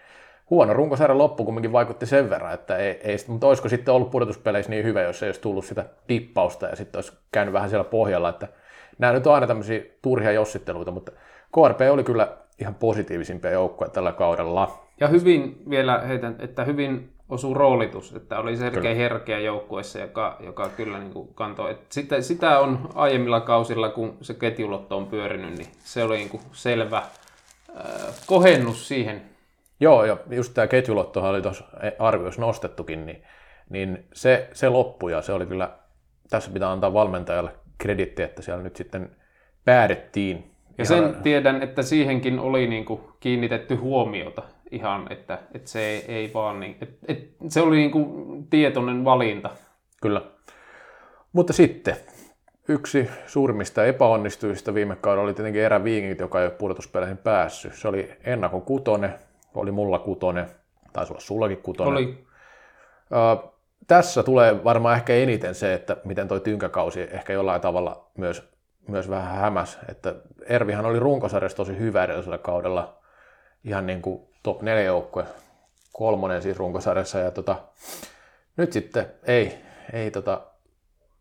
huono 0.50 0.72
runkosarja 0.72 1.18
loppu 1.18 1.44
kumminkin 1.44 1.72
vaikutti 1.72 2.06
sen 2.06 2.30
verran, 2.30 2.54
että 2.54 2.76
ei, 2.76 3.00
ei 3.04 3.16
mutta 3.26 3.46
olisiko 3.46 3.68
sitten 3.68 3.94
ollut 3.94 4.10
pudotuspeleissä 4.10 4.70
niin 4.70 4.84
hyvä, 4.84 5.02
jos 5.02 5.22
ei 5.22 5.28
olisi 5.28 5.40
tullut 5.40 5.64
sitä 5.64 5.84
tippausta 6.06 6.66
ja 6.66 6.76
sitten 6.76 6.98
olisi 6.98 7.12
käynyt 7.32 7.54
vähän 7.54 7.68
siellä 7.68 7.84
pohjalla, 7.84 8.28
että 8.28 8.48
nämä 8.98 9.12
nyt 9.12 9.26
on 9.26 9.34
aina 9.34 9.46
tämmöisiä 9.46 9.80
turhia 10.02 10.32
jossitteluita, 10.32 10.90
mutta 10.90 11.12
KRP 11.54 11.80
oli 11.90 12.04
kyllä 12.04 12.28
ihan 12.60 12.74
positiivisimpia 12.74 13.50
joukkoja 13.50 13.90
tällä 13.90 14.12
kaudella. 14.12 14.84
Ja 15.00 15.08
hyvin 15.08 15.62
vielä 15.70 15.98
heitän, 15.98 16.36
että 16.38 16.64
hyvin 16.64 17.12
osuu 17.28 17.54
roolitus, 17.54 18.14
että 18.14 18.38
oli 18.38 18.56
selkeä 18.56 18.94
herkeä 18.94 19.38
joukkueessa, 19.38 19.98
joka, 19.98 20.36
joka 20.40 20.68
kyllä 20.68 20.98
niin 20.98 21.12
kuin 21.12 21.34
kantoi. 21.34 21.70
Et 21.70 21.92
sitä, 21.92 22.20
sitä 22.20 22.58
on 22.58 22.88
aiemmilla 22.94 23.40
kausilla, 23.40 23.88
kun 23.88 24.16
se 24.20 24.34
ketjulotto 24.34 24.96
on 24.96 25.06
pyörinyt, 25.06 25.58
niin 25.58 25.68
se 25.78 26.04
oli 26.04 26.16
niin 26.16 26.28
kuin 26.28 26.42
selvä 26.52 26.98
äh, 26.98 27.84
kohennus 28.26 28.88
siihen. 28.88 29.22
Joo, 29.80 30.04
ja 30.04 30.16
just 30.30 30.54
tämä 30.54 30.66
ketjulottohan 30.66 31.30
oli 31.30 31.42
tuossa 31.42 31.64
arvioissa 31.98 32.40
nostettukin, 32.40 33.06
niin, 33.06 33.22
niin 33.70 34.04
se, 34.12 34.48
se 34.52 34.68
loppui 34.68 35.12
ja 35.12 35.22
se 35.22 35.32
oli 35.32 35.46
kyllä, 35.46 35.70
tässä 36.30 36.50
pitää 36.50 36.72
antaa 36.72 36.92
valmentajalle 36.92 37.50
kreditti, 37.78 38.22
että 38.22 38.42
siellä 38.42 38.62
nyt 38.62 38.76
sitten 38.76 39.16
päädettiin. 39.64 40.50
Ja 40.78 40.84
sen 40.84 41.16
tiedän, 41.22 41.62
että 41.62 41.82
siihenkin 41.82 42.38
oli 42.38 42.66
niin 42.66 42.84
kuin 42.84 43.00
kiinnitetty 43.20 43.74
huomiota 43.74 44.42
ihan, 44.70 45.12
että, 45.12 45.38
että 45.54 45.70
se 45.70 45.80
ei, 45.80 46.04
ei 46.08 46.30
vaan 46.34 46.60
niin, 46.60 46.76
että, 46.80 46.96
että 47.08 47.44
se 47.48 47.60
oli 47.60 47.76
niin 47.76 47.90
kuin 47.90 48.46
tietoinen 48.50 49.04
valinta. 49.04 49.50
Kyllä. 50.02 50.22
Mutta 51.32 51.52
sitten 51.52 51.96
yksi 52.68 53.10
suurimmista 53.26 53.84
epäonnistujista 53.84 54.74
viime 54.74 54.96
kaudella 54.96 55.24
oli 55.24 55.34
tietenkin 55.34 55.62
Erä 55.62 55.84
Viingit, 55.84 56.20
joka 56.20 56.40
ei 56.40 56.46
ole 56.46 56.54
pudotuspeleihin 56.54 57.18
päässyt. 57.18 57.74
Se 57.74 57.88
oli 57.88 58.12
ennakon 58.24 58.62
kutone, 58.62 59.14
oli 59.54 59.70
mulla 59.70 59.98
kutone, 59.98 60.46
taisi 60.92 61.12
olla 61.12 61.20
sullakin 61.20 61.58
kutone. 61.62 61.90
Oli. 61.90 62.04
Uh, 62.04 63.52
tässä 63.86 64.22
tulee 64.22 64.64
varmaan 64.64 64.96
ehkä 64.96 65.14
eniten 65.14 65.54
se, 65.54 65.74
että 65.74 65.96
miten 66.04 66.28
toi 66.28 66.40
tynkäkausi 66.40 67.00
ehkä 67.00 67.32
jollain 67.32 67.60
tavalla 67.60 68.10
myös, 68.18 68.57
myös 68.88 69.10
vähän 69.10 69.36
hämäs. 69.36 69.78
Että 69.88 70.14
Ervihan 70.46 70.86
oli 70.86 70.98
runkosarjassa 70.98 71.56
tosi 71.56 71.78
hyvä 71.78 72.04
edellisellä 72.04 72.38
kaudella. 72.38 72.98
Ihan 73.64 73.86
niin 73.86 74.02
kuin 74.02 74.28
top 74.42 74.62
4 74.62 74.82
joukkue, 74.82 75.24
kolmonen 75.92 76.42
siis 76.42 76.56
runkosarjassa 76.56 77.18
ja 77.18 77.30
tota, 77.30 77.56
nyt 78.56 78.72
sitten 78.72 79.06
ei, 79.26 79.58
ei, 79.92 80.10
tota, 80.10 80.40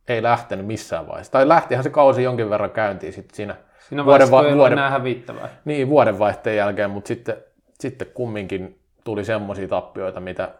ei 0.07 0.23
lähtenyt 0.23 0.65
missään 0.65 1.07
vaiheessa. 1.07 1.31
Tai 1.31 1.47
lähtihän 1.47 1.83
se 1.83 1.89
kausi 1.89 2.23
jonkin 2.23 2.49
verran 2.49 2.71
käyntiin 2.71 3.13
sitten 3.13 3.35
siinä, 3.35 3.55
siinä 3.89 4.05
vuoden, 4.05 4.31
va- 4.31 4.55
vuoden, 4.55 4.79
hävittävää. 4.79 5.49
Niin, 5.65 5.89
vuodenvaihteen 5.89 6.57
jälkeen, 6.57 6.89
mutta 6.89 7.07
sitten, 7.07 7.37
sitten 7.79 8.07
kumminkin 8.13 8.79
tuli 9.03 9.25
semmoisia 9.25 9.67
tappioita, 9.67 10.19
mitä, 10.19 10.51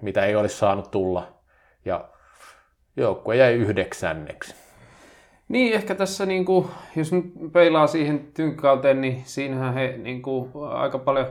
mitä 0.00 0.24
ei 0.24 0.36
olisi 0.36 0.56
saanut 0.56 0.90
tulla. 0.90 1.40
Ja 1.84 2.08
joukkue 2.96 3.36
jäi 3.36 3.54
yhdeksänneksi. 3.54 4.54
Niin, 5.50 5.72
ehkä 5.72 5.94
tässä, 5.94 6.26
niin 6.26 6.44
kuin, 6.44 6.66
jos 6.96 7.12
nyt 7.12 7.24
peilaa 7.52 7.86
siihen 7.86 8.28
tynkkauteen, 8.34 9.00
niin 9.00 9.22
siinähän 9.24 9.74
he 9.74 9.94
niin 10.02 10.22
kuin, 10.22 10.50
aika 10.70 10.98
paljon 10.98 11.26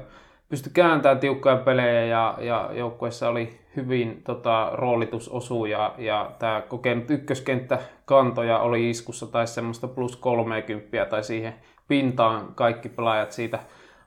pysty 0.49 0.70
kääntämään 0.74 1.20
tiukkoja 1.20 1.57
pelejä 1.57 2.05
ja, 2.05 2.38
ja 2.41 2.70
joukkueessa 2.74 3.30
oli 3.30 3.59
hyvin 3.76 4.22
tota, 4.24 4.70
roolitus 4.74 5.30
osuu 5.30 5.65
ja, 5.65 5.95
ja 5.97 6.32
tämä 6.39 6.61
kokenut 6.61 7.11
ykköskenttä 7.11 7.80
kantoja 8.05 8.59
oli 8.59 8.89
iskussa 8.89 9.28
tai 9.28 9.47
semmoista 9.47 9.88
plus 9.88 10.15
30 10.15 11.05
tai 11.05 11.24
siihen 11.24 11.53
pintaan 11.88 12.55
kaikki 12.55 12.89
pelaajat 12.89 13.32
siitä 13.32 13.59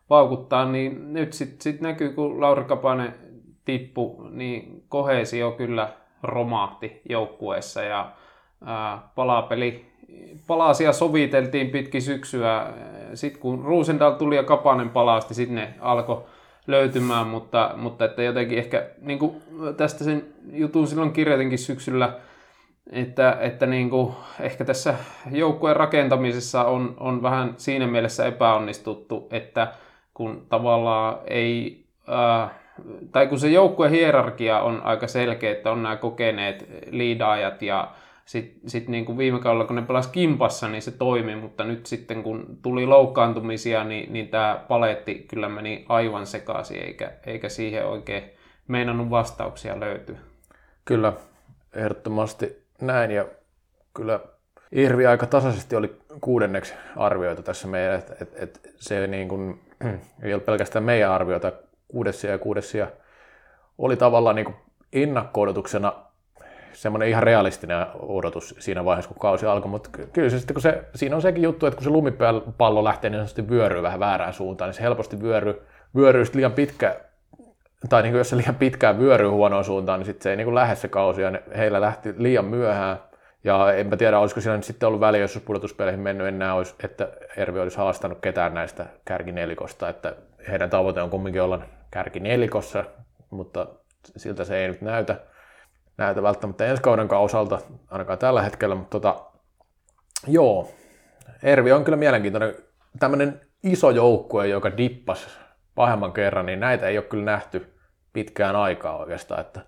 paukuttaa, 0.08 0.64
niin 0.64 1.12
nyt 1.12 1.32
sitten 1.32 1.60
sit 1.60 1.80
näkyy, 1.80 2.12
kun 2.12 2.40
Lauri 2.40 2.64
Kapanen 2.64 3.14
tippu, 3.64 4.22
niin 4.30 4.84
kohesio 4.88 5.50
kyllä 5.50 5.88
romahti 6.22 7.00
joukkueessa 7.08 7.82
ja 7.82 8.12
ää, 8.64 9.08
palapeli 9.14 9.91
palasia 10.46 10.92
soviteltiin 10.92 11.70
pitkin 11.70 12.02
syksyä. 12.02 12.66
Sitten 13.14 13.40
kun 13.40 13.64
Ruusendal 13.64 14.12
tuli 14.12 14.36
ja 14.36 14.42
Kapanen 14.42 14.88
palasti, 14.88 15.34
sitten 15.34 15.54
ne 15.54 15.74
alkoi 15.80 16.24
löytymään, 16.66 17.26
mutta, 17.26 17.70
mutta 17.76 18.04
että 18.04 18.22
jotenkin 18.22 18.58
ehkä 18.58 18.86
niin 19.00 19.18
kuin 19.18 19.42
tästä 19.76 20.04
sen 20.04 20.24
jutun 20.52 20.86
silloin 20.86 21.12
kirjoitinkin 21.12 21.58
syksyllä, 21.58 22.12
että, 22.92 23.36
että 23.40 23.66
niin 23.66 23.90
kuin, 23.90 24.12
ehkä 24.40 24.64
tässä 24.64 24.94
joukkueen 25.30 25.76
rakentamisessa 25.76 26.64
on, 26.64 26.96
on 27.00 27.22
vähän 27.22 27.54
siinä 27.56 27.86
mielessä 27.86 28.26
epäonnistuttu, 28.26 29.28
että 29.30 29.72
kun 30.14 30.46
tavallaan 30.48 31.18
ei, 31.26 31.84
äh, 32.08 32.50
tai 33.12 33.26
kun 33.26 33.38
se 33.38 33.48
joukkueen 33.48 33.92
hierarkia 33.92 34.60
on 34.60 34.80
aika 34.84 35.06
selkeä, 35.06 35.52
että 35.52 35.72
on 35.72 35.82
nämä 35.82 35.96
kokeneet 35.96 36.68
liidaajat 36.90 37.62
ja 37.62 37.88
sitten 38.32 38.70
sit 38.70 38.88
niin 38.88 39.04
kuin 39.04 39.18
viime 39.18 39.40
kaudella, 39.40 39.64
kun 39.64 39.76
ne 39.76 39.82
pelas 39.82 40.06
kimpassa, 40.06 40.68
niin 40.68 40.82
se 40.82 40.90
toimi, 40.90 41.36
mutta 41.36 41.64
nyt 41.64 41.86
sitten 41.86 42.22
kun 42.22 42.58
tuli 42.62 42.86
loukkaantumisia, 42.86 43.84
niin, 43.84 44.12
niin 44.12 44.28
tämä 44.28 44.64
paletti 44.68 45.24
kyllä 45.28 45.48
meni 45.48 45.84
aivan 45.88 46.26
sekaisin, 46.26 46.82
eikä, 46.82 47.12
eikä 47.26 47.48
siihen 47.48 47.86
oikein 47.86 48.22
meinannut 48.68 49.10
vastauksia 49.10 49.80
löytyä. 49.80 50.18
Kyllä, 50.84 51.12
ehdottomasti 51.74 52.62
näin, 52.80 53.10
ja 53.10 53.26
kyllä 53.94 54.20
Irvi 54.72 55.06
aika 55.06 55.26
tasaisesti 55.26 55.76
oli 55.76 55.96
kuudenneksi 56.20 56.74
arvioita 56.96 57.42
tässä 57.42 57.68
meidän, 57.68 57.98
että 57.98 58.14
et, 58.20 58.32
et 58.36 58.74
se 58.76 59.06
niin 59.06 59.28
kuin, 59.28 59.60
ei 60.22 60.34
ole 60.34 60.42
pelkästään 60.42 60.84
meidän 60.84 61.10
arvioita, 61.10 61.52
kuudessia 61.88 62.30
ja 62.30 62.38
kuudessia 62.38 62.88
oli 63.78 63.96
tavallaan 63.96 64.36
niin 64.36 64.54
ennakko-odotuksena 64.92 66.11
semmoinen 66.72 67.08
ihan 67.08 67.22
realistinen 67.22 67.86
odotus 67.94 68.54
siinä 68.58 68.84
vaiheessa, 68.84 69.08
kun 69.08 69.20
kausi 69.20 69.46
alkoi, 69.46 69.70
mutta 69.70 69.90
kyllä 70.12 70.30
se 70.30 70.38
sitten, 70.38 70.54
kun 70.54 70.62
se, 70.62 70.84
siinä 70.94 71.16
on 71.16 71.22
sekin 71.22 71.42
juttu, 71.42 71.66
että 71.66 71.76
kun 71.76 71.84
se 71.84 71.90
lumipallo 71.90 72.84
lähtee 72.84 73.10
niin 73.10 73.18
sanotusti 73.18 73.48
vyöryy 73.48 73.82
vähän 73.82 74.00
väärään 74.00 74.32
suuntaan, 74.32 74.68
niin 74.68 74.74
se 74.74 74.82
helposti 74.82 75.22
vyöryy, 75.22 75.62
vyöryy 75.96 76.24
liian 76.34 76.52
pitkä, 76.52 77.00
tai 77.88 78.02
niin 78.02 78.12
kuin 78.12 78.18
jos 78.18 78.30
se 78.30 78.36
liian 78.36 78.54
pitkään 78.54 78.98
vyöryy 78.98 79.28
huonoon 79.28 79.64
suuntaan, 79.64 80.00
niin 80.00 80.06
sitten 80.06 80.22
se 80.22 80.30
ei 80.30 80.36
niin 80.36 80.44
kuin 80.44 80.54
lähde 80.54 80.74
se 80.74 80.88
kausi, 80.88 81.22
ja 81.22 81.32
heillä 81.56 81.80
lähti 81.80 82.14
liian 82.16 82.44
myöhään, 82.44 82.96
ja 83.44 83.72
enpä 83.72 83.96
tiedä, 83.96 84.18
olisiko 84.18 84.40
siinä 84.40 84.56
nyt 84.56 84.64
sitten 84.64 84.86
ollut 84.86 85.00
väliä, 85.00 85.20
jos 85.20 85.42
pudotuspeleihin 85.44 86.00
mennyt 86.00 86.26
enää, 86.26 86.54
olisi, 86.54 86.74
että 86.84 87.08
Ervi 87.36 87.60
olisi 87.60 87.76
haastanut 87.76 88.18
ketään 88.20 88.54
näistä 88.54 88.86
kärkinelikosta, 89.04 89.88
että 89.88 90.14
heidän 90.48 90.70
tavoite 90.70 91.02
on 91.02 91.10
kumminkin 91.10 91.42
olla 91.42 91.62
kärkinelikossa, 91.90 92.84
mutta 93.30 93.66
siltä 94.16 94.44
se 94.44 94.56
ei 94.56 94.68
nyt 94.68 94.80
näytä 94.80 95.16
näytä 95.96 96.22
välttämättä 96.22 96.66
ensi 96.66 96.82
kauden 96.82 97.14
osalta, 97.14 97.58
ainakaan 97.90 98.18
tällä 98.18 98.42
hetkellä, 98.42 98.74
mutta 98.74 99.00
tota, 99.00 99.24
joo, 100.26 100.70
Ervi 101.42 101.72
on 101.72 101.84
kyllä 101.84 101.96
mielenkiintoinen. 101.96 102.54
Tämmöinen 102.98 103.40
iso 103.62 103.90
joukkue, 103.90 104.46
joka 104.46 104.76
dippas 104.76 105.38
pahemman 105.74 106.12
kerran, 106.12 106.46
niin 106.46 106.60
näitä 106.60 106.86
ei 106.86 106.98
ole 106.98 107.04
kyllä 107.04 107.24
nähty 107.24 107.74
pitkään 108.12 108.56
aikaa 108.56 108.96
oikeastaan, 108.96 109.40
että 109.40 109.60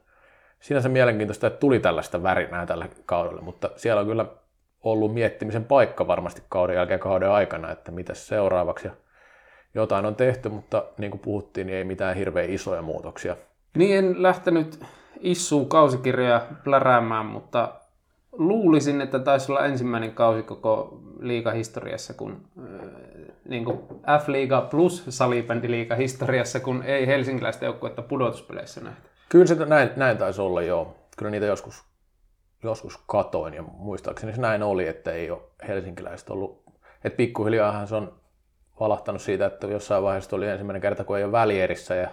sinänsä 0.61 0.89
mielenkiintoista, 0.89 1.47
että 1.47 1.59
tuli 1.59 1.81
tällaista 1.81 2.23
värinää 2.23 2.67
tällä 2.67 2.89
kaudella, 3.07 3.43
mutta 3.43 3.71
siellä 3.77 4.01
on 4.01 4.07
kyllä 4.07 4.27
ollut 4.83 5.15
miettimisen 5.15 5.65
paikka 5.65 6.07
varmasti 6.07 6.43
kauden 6.49 6.77
jälkeen 6.77 7.01
kauden 7.01 7.31
aikana, 7.31 7.71
että 7.71 7.93
mitä 7.93 8.15
seuraavaksi. 8.15 8.87
Ja 8.87 8.95
jotain 9.75 10.07
on 10.07 10.17
tehty, 10.17 10.49
mutta 10.49 10.85
niin 10.99 11.11
kuin 11.11 11.21
puhuttiin, 11.21 11.67
niin 11.67 11.77
ei 11.77 11.85
mitään 11.85 12.17
hirveän 12.17 12.51
isoja 12.51 12.83
muutoksia. 12.83 13.37
Niin 13.77 13.99
en 13.99 14.23
lähtenyt 14.23 14.85
issuu 15.21 15.65
kausikirjoja 15.65 16.47
pläräämään, 16.65 17.27
mutta 17.27 17.73
luulisin, 18.33 19.01
että 19.01 19.19
taisi 19.19 19.53
olla 19.53 19.67
ensimmäinen 19.67 20.13
kausi 20.13 20.43
koko 20.43 21.01
liigahistoriassa, 21.21 22.15
kun 22.15 22.45
äh, 22.59 22.89
niin 23.49 23.65
kuin 23.65 23.79
F-liiga 24.23 24.61
plus 24.71 25.05
salibändiliiga 25.09 25.95
historiassa, 25.95 26.61
kun 26.61 26.83
ei 26.83 27.07
helsinkiläistä 27.07 27.65
joukkuetta 27.65 28.03
pudotuspeleissä 28.03 28.81
nähty. 28.81 29.09
Kyllä 29.29 29.47
se 29.47 29.55
näin, 29.55 29.91
näin 29.97 30.19
taisi 30.19 30.41
olla, 30.41 30.63
joo. 30.63 30.97
Kyllä 31.17 31.31
niitä 31.31 31.47
joskus, 31.47 31.85
joskus 32.63 33.03
katoin 33.07 33.55
ja 33.55 33.63
muistaakseni 33.63 34.33
se 34.33 34.41
näin 34.41 34.63
oli, 34.63 34.89
että 34.89 35.13
ei 35.13 35.31
ole 35.31 35.43
helsinkiläistä 35.69 36.33
ollut. 36.33 36.65
Että 37.05 37.17
pikkuhiljaahan 37.17 37.87
se 37.87 37.95
on 37.95 38.15
valahtanut 38.81 39.23
siitä, 39.23 39.47
että 39.47 39.67
jossain 39.67 40.03
vaiheessa 40.03 40.37
oli 40.37 40.49
ensimmäinen 40.49 40.83
kerta, 40.83 41.05
kun 41.05 41.19
ei 41.19 41.25
ole 41.25 41.33
välierissä 41.33 41.95
ja 41.95 42.09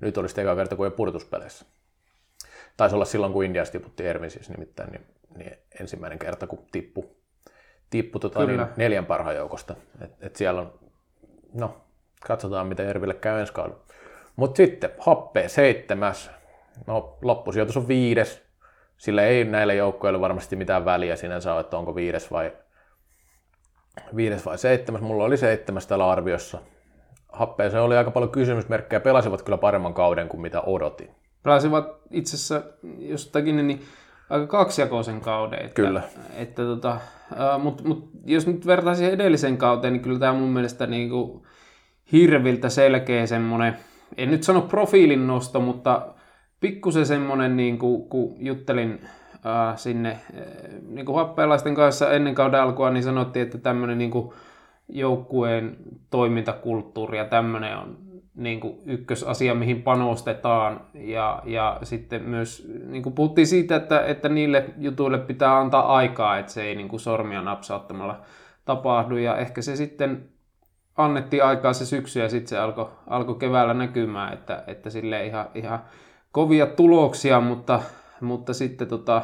nyt 0.00 0.18
olisi 0.18 0.40
eka 0.40 0.56
kerta, 0.56 0.76
kun 0.76 0.86
ei 0.86 0.88
ole 0.88 0.96
pudotuspeleissä 0.96 1.66
taisi 2.76 2.94
olla 2.94 3.04
silloin, 3.04 3.32
kun 3.32 3.44
Indiassa 3.44 3.72
tiputti 3.72 4.06
Ervin 4.06 4.30
siis 4.30 4.50
nimittäin, 4.50 4.90
niin, 4.90 5.06
niin 5.36 5.58
ensimmäinen 5.80 6.18
kerta, 6.18 6.46
kun 6.46 6.66
tippu, 6.72 7.16
tippu 7.90 8.18
tota, 8.18 8.46
niin 8.46 8.66
neljän 8.76 9.06
parhaan 9.06 9.36
joukosta. 9.36 9.74
Et, 10.00 10.10
et 10.20 10.36
siellä 10.36 10.60
on, 10.60 10.78
no, 11.54 11.80
katsotaan, 12.26 12.66
mitä 12.66 12.82
Erville 12.82 13.14
käy 13.14 13.40
ensi 13.40 13.52
kaudella. 13.52 13.80
Mutta 14.36 14.56
sitten 14.56 14.90
Happe 14.98 15.48
seitsemäs, 15.48 16.30
no 16.86 17.18
loppusijoitus 17.22 17.76
on 17.76 17.88
viides, 17.88 18.42
sillä 18.96 19.22
ei 19.22 19.44
näille 19.44 19.74
joukkoille 19.74 20.20
varmasti 20.20 20.56
mitään 20.56 20.84
väliä 20.84 21.16
sinänsä 21.16 21.52
ole, 21.52 21.60
että 21.60 21.78
onko 21.78 21.94
viides 21.94 22.30
vai, 22.30 22.52
viides 24.16 24.46
vai 24.46 24.58
seitsemäs. 24.58 25.00
Mulla 25.00 25.24
oli 25.24 25.36
seitsemäs 25.36 25.86
täällä 25.86 26.10
arviossa. 26.10 26.58
Happeeseen 27.28 27.82
oli 27.82 27.96
aika 27.96 28.10
paljon 28.10 28.32
kysymysmerkkejä, 28.32 29.00
pelasivat 29.00 29.42
kyllä 29.42 29.58
paremman 29.58 29.94
kauden 29.94 30.28
kuin 30.28 30.40
mitä 30.40 30.60
odotin 30.60 31.14
pelasivat 31.42 31.86
itse 32.10 32.36
asiassa 32.36 32.62
jostakin 32.98 33.66
niin 33.66 33.82
aika 34.30 34.46
kaksijakoisen 34.46 35.20
kauden. 35.20 35.58
Että, 35.58 35.74
kyllä. 35.74 36.02
Että, 36.36 36.62
tota, 36.62 37.00
Mutta 37.62 37.84
mut, 37.84 38.10
jos 38.24 38.46
nyt 38.46 38.66
vertaisin 38.66 39.10
edellisen 39.10 39.56
kauteen, 39.56 39.92
niin 39.92 40.02
kyllä 40.02 40.18
tämä 40.18 40.32
mun 40.32 40.48
mielestä 40.48 40.86
niin 40.86 41.10
kuin 41.10 41.42
hirviltä 42.12 42.68
selkeä 42.68 43.26
semmoinen, 43.26 43.76
en 44.16 44.30
nyt 44.30 44.42
sano 44.42 44.60
profiilin 44.60 45.26
nosto, 45.26 45.60
mutta 45.60 46.06
pikkusen 46.60 47.06
semmoinen, 47.06 47.56
niin 47.56 47.78
kuin, 47.78 48.08
kun 48.08 48.36
juttelin 48.38 49.00
äh, 49.46 49.78
sinne 49.78 50.18
niin 50.88 51.06
kuin 51.06 51.16
happealaisten 51.16 51.74
kanssa 51.74 52.12
ennen 52.12 52.34
kauden 52.34 52.60
alkua, 52.60 52.90
niin 52.90 53.02
sanottiin, 53.02 53.42
että 53.42 53.58
tämmöinen 53.58 53.98
niin 53.98 54.10
kuin 54.10 54.32
joukkueen 54.88 55.76
toimintakulttuuri 56.10 57.18
ja 57.18 57.24
tämmöinen 57.24 57.76
on 57.78 58.09
niin 58.40 58.60
kuin 58.60 58.78
ykkösasia, 58.86 59.54
mihin 59.54 59.82
panostetaan. 59.82 60.80
Ja, 60.94 61.42
ja 61.44 61.78
sitten 61.82 62.22
myös 62.22 62.68
niin 62.86 63.02
kuin 63.02 63.12
puhuttiin 63.12 63.46
siitä, 63.46 63.76
että, 63.76 64.06
että 64.06 64.28
niille 64.28 64.64
jutuille 64.78 65.18
pitää 65.18 65.58
antaa 65.58 65.96
aikaa, 65.96 66.38
että 66.38 66.52
se 66.52 66.62
ei 66.62 66.74
niin 66.74 66.88
kuin 66.88 67.00
sormia 67.00 67.42
napsauttamalla 67.42 68.20
tapahdu. 68.64 69.16
Ja 69.16 69.36
ehkä 69.36 69.62
se 69.62 69.76
sitten 69.76 70.28
annettiin 70.96 71.44
aikaa 71.44 71.72
se 71.72 71.86
syksy 71.86 72.20
ja 72.20 72.28
sitten 72.28 72.48
se 72.48 72.58
alkoi 72.58 72.90
alko 73.06 73.34
keväällä 73.34 73.74
näkymään, 73.74 74.32
että, 74.32 74.64
että 74.66 74.90
sille 74.90 75.26
ihan, 75.26 75.46
ihan 75.54 75.84
kovia 76.32 76.66
tuloksia, 76.66 77.40
mutta, 77.40 77.82
mutta 78.20 78.54
sitten 78.54 78.88
tota, 78.88 79.22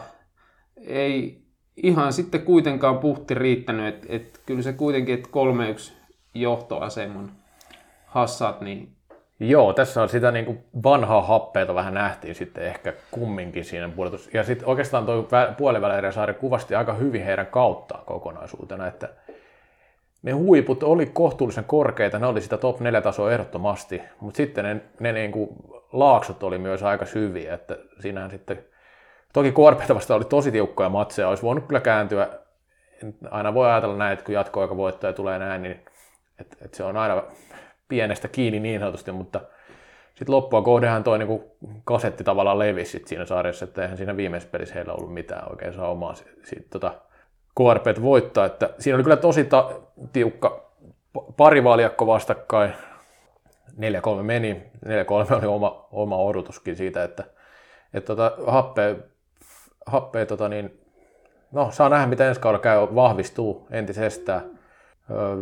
ei 0.77 1.43
ihan 1.77 2.12
sitten 2.12 2.43
kuitenkaan 2.43 2.99
puhti 2.99 3.35
riittänyt, 3.35 3.95
että 3.95 4.07
et 4.11 4.41
kyllä 4.47 4.62
se 4.62 4.73
kuitenkin, 4.73 5.14
että 5.14 5.29
3-1 5.29 5.93
johtoaseman 6.35 7.33
hassat, 8.07 8.61
niin 8.61 8.95
Joo, 9.41 9.72
tässä 9.72 10.03
on 10.03 10.09
sitä 10.09 10.30
niin 10.30 10.45
kuin 10.45 10.64
vanhaa 10.82 11.22
happeita 11.22 11.74
vähän 11.74 11.95
nähtiin 11.95 12.34
sitten 12.34 12.64
ehkä 12.64 12.93
kumminkin 13.11 13.64
siinä 13.64 13.89
pudotus. 13.89 14.34
Ja 14.34 14.45
sitten 14.45 14.68
oikeastaan 14.68 15.07
tuo 15.07 15.28
puolivälierä 15.59 16.11
kuvasti 16.41 16.74
aika 16.74 16.95
hyvin 16.95 17.24
heidän 17.24 17.47
kauttaan 17.47 18.05
kokonaisuutena, 18.05 18.87
että 18.87 19.09
ne 20.22 20.32
huiput 20.32 20.82
oli 20.82 21.07
kohtuullisen 21.07 21.64
korkeita, 21.64 22.18
ne 22.18 22.26
oli 22.26 22.41
sitä 22.41 22.57
top 22.57 22.80
4 22.80 23.01
tasoa 23.01 23.32
ehdottomasti, 23.32 24.03
mutta 24.20 24.37
sitten 24.37 24.64
ne, 24.64 24.80
ne 25.01 25.12
niin 25.12 25.32
kuin 25.32 25.49
laaksot 25.93 26.43
oli 26.43 26.59
myös 26.59 26.82
aika 26.82 27.07
syviä, 27.07 27.55
että 27.55 27.78
siinähän 28.01 28.30
sitten, 28.30 28.64
toki 29.32 29.53
Korpeita 29.53 29.95
vasta 29.95 30.14
oli 30.14 30.24
tosi 30.24 30.53
tiukkoja 30.53 30.89
matseja, 30.89 31.28
olisi 31.28 31.43
voinut 31.43 31.66
kyllä 31.66 31.80
kääntyä, 31.80 32.28
aina 33.30 33.55
voi 33.55 33.70
ajatella 33.70 33.97
näin, 33.97 34.12
että 34.12 34.24
kun 34.24 34.34
jatkoaika 34.34 34.76
voittaja 34.76 35.12
tulee 35.12 35.39
näin, 35.39 35.62
niin 35.62 35.80
että, 36.41 36.57
että 36.64 36.76
se 36.76 36.84
on 36.84 36.97
aina 36.97 37.22
pienestä 37.89 38.28
kiinni 38.28 38.61
niin 38.61 38.80
sanotusti, 38.80 39.12
mutta 39.12 39.41
sitten 40.14 40.34
loppua 40.34 40.62
kohdehan 40.62 41.05
toi 41.05 41.18
niin 41.18 41.45
kasetti 41.84 42.24
tavallaan 42.24 42.59
levisi 42.59 42.91
sit 42.91 43.07
siinä 43.09 43.24
sarjassa, 43.24 43.64
että 43.64 43.82
eihän 43.82 43.97
siinä 43.97 44.16
viimeisessä 44.16 44.51
pelissä 44.53 44.74
heillä 44.74 44.93
ollut 44.93 45.14
mitään 45.14 45.51
oikein 45.51 45.72
saa 45.72 45.91
omaa 45.91 46.14
tota, 46.70 46.95
KRP 47.57 48.03
voittaa. 48.03 48.47
Että 48.47 48.70
siinä 48.78 48.97
oli 48.97 49.03
kyllä 49.03 49.16
tosi 49.16 49.45
ta- 49.45 49.80
tiukka 50.12 50.70
pari 51.37 51.64
valjakko 51.64 52.07
vastakkain. 52.07 52.72
4-3 54.20 54.22
meni. 54.22 54.62
4-3 55.32 55.39
oli 55.39 55.47
oma, 55.47 55.89
oma 55.91 56.16
odotuskin 56.16 56.76
siitä, 56.76 57.05
että, 57.05 57.24
että 57.95 58.07
tota, 58.07 58.32
happea, 58.47 58.95
happea 59.87 60.26
tota 60.26 60.49
niin, 60.49 60.80
no, 61.53 61.70
saa 61.70 61.89
nähdä, 61.89 62.07
mitä 62.07 62.28
ensi 62.28 62.41
kaudella 62.41 62.62
käy, 62.62 62.95
vahvistuu 62.95 63.66
entisestään. 63.70 64.59
Öö, 65.11 65.37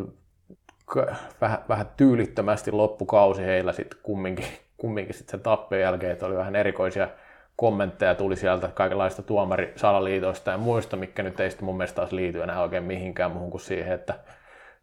vähän, 1.40 1.58
vähän 1.68 1.86
tyylittömästi 1.96 2.70
loppukausi 2.70 3.42
heillä 3.42 3.72
sitten 3.72 3.98
kumminkin, 4.02 4.46
kumminkin 4.76 5.14
sit 5.14 5.28
sen 5.28 5.40
tappeen 5.40 5.82
jälkeen, 5.82 6.12
että 6.12 6.26
oli 6.26 6.36
vähän 6.36 6.56
erikoisia 6.56 7.08
kommentteja 7.56 8.14
tuli 8.14 8.36
sieltä 8.36 8.68
kaikenlaista 8.68 9.22
tuomarisalaliitoista 9.22 10.50
ja 10.50 10.58
muista, 10.58 10.96
mikä 10.96 11.22
nyt 11.22 11.40
ei 11.40 11.50
sitten 11.50 11.64
mun 11.64 11.76
mielestä 11.76 11.96
taas 11.96 12.12
liity 12.12 12.42
enää 12.42 12.62
oikein 12.62 12.84
mihinkään 12.84 13.30
muuhun 13.30 13.50
kuin 13.50 13.60
siihen, 13.60 13.92
että 13.92 14.14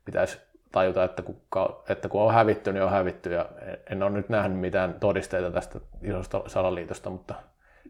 pitäisi 0.06 0.38
tajuta, 0.72 1.04
että 1.04 1.22
kun, 1.22 1.36
että 1.90 2.10
kun 2.10 2.22
on 2.22 2.34
hävitty, 2.34 2.74
niin 2.74 2.84
on 2.84 2.92
hävitty. 2.92 3.32
Ja 3.32 3.46
en 3.90 4.04
ole 4.04 4.12
nyt 4.12 4.30
nähnyt 4.30 4.60
mitään 4.60 4.96
todisteita 5.00 5.52
tästä 5.52 5.80
isosta 6.02 6.44
salaliitosta, 6.48 7.10
mutta 7.10 7.36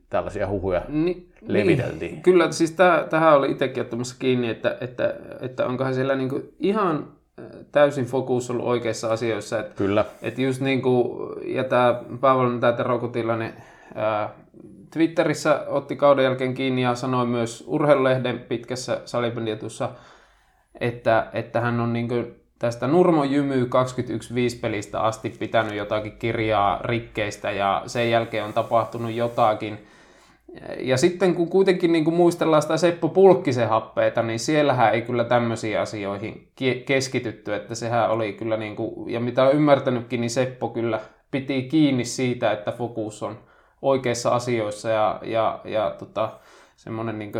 tällaisia 0.09 0.47
huhuja 0.47 0.81
Ni, 0.87 1.27
leviteltiin. 1.41 2.11
Niin, 2.11 2.23
kyllä, 2.23 2.51
siis 2.51 2.75
tähän 3.09 3.33
oli 3.33 3.51
itsekin 3.51 3.81
ottamassa 3.81 4.15
kiinni, 4.19 4.49
että, 4.49 4.77
että, 4.81 5.15
että 5.39 5.65
onkohan 5.65 5.93
siellä 5.93 6.15
niinku 6.15 6.53
ihan 6.59 7.07
täysin 7.71 8.05
fokus 8.05 8.49
ollut 8.49 8.65
oikeissa 8.65 9.11
asioissa. 9.11 9.59
Että, 9.59 9.75
kyllä. 9.75 10.05
Että 10.21 10.41
just 10.41 10.61
niin 10.61 10.81
kuin, 10.81 11.29
ja 11.55 11.63
tämä 11.63 12.01
päävalmentaja 12.21 12.73
Tero 12.73 12.99
Kutilainen 12.99 13.53
ää, 13.95 14.29
Twitterissä 14.93 15.65
otti 15.67 15.95
kauden 15.95 16.23
jälkeen 16.23 16.53
kiinni 16.53 16.81
ja 16.81 16.95
sanoi 16.95 17.25
myös 17.25 17.63
urheilulehden 17.67 18.39
pitkässä 18.39 19.01
salibändietussa, 19.05 19.89
että, 20.79 21.27
että 21.33 21.61
hän 21.61 21.79
on 21.79 21.93
niin 21.93 22.07
kuin 22.07 22.35
tästä 22.59 22.87
Nurmo 22.87 23.23
Jymy 23.23 23.65
21 23.65 24.59
pelistä 24.59 25.01
asti 25.01 25.29
pitänyt 25.29 25.73
jotakin 25.75 26.17
kirjaa 26.17 26.79
rikkeistä 26.83 27.51
ja 27.51 27.83
sen 27.85 28.11
jälkeen 28.11 28.43
on 28.43 28.53
tapahtunut 28.53 29.11
jotakin. 29.11 29.87
Ja 30.79 30.97
sitten 30.97 31.35
kun 31.35 31.49
kuitenkin 31.49 31.91
niin 31.91 32.03
kuin 32.03 32.15
muistellaan 32.15 32.61
sitä 32.61 32.77
Seppo 32.77 33.09
Pulkkisen 33.09 33.69
happeita, 33.69 34.23
niin 34.23 34.39
siellähän 34.39 34.93
ei 34.93 35.01
kyllä 35.01 35.23
tämmöisiin 35.23 35.79
asioihin 35.79 36.47
keskitytty, 36.85 37.53
että 37.53 37.75
sehän 37.75 38.09
oli 38.09 38.33
kyllä, 38.33 38.57
niin 38.57 38.75
kuin, 38.75 39.09
ja 39.11 39.19
mitä 39.19 39.43
on 39.43 39.53
ymmärtänytkin, 39.53 40.21
niin 40.21 40.29
Seppo 40.29 40.69
kyllä 40.69 40.99
piti 41.31 41.61
kiinni 41.61 42.05
siitä, 42.05 42.51
että 42.51 42.71
fokus 42.71 43.23
on 43.23 43.37
oikeissa 43.81 44.29
asioissa 44.29 44.89
ja, 44.89 45.19
ja, 45.23 45.59
ja 45.65 45.95
tota, 45.99 46.29
semmoinen 46.75 47.19
niin 47.19 47.31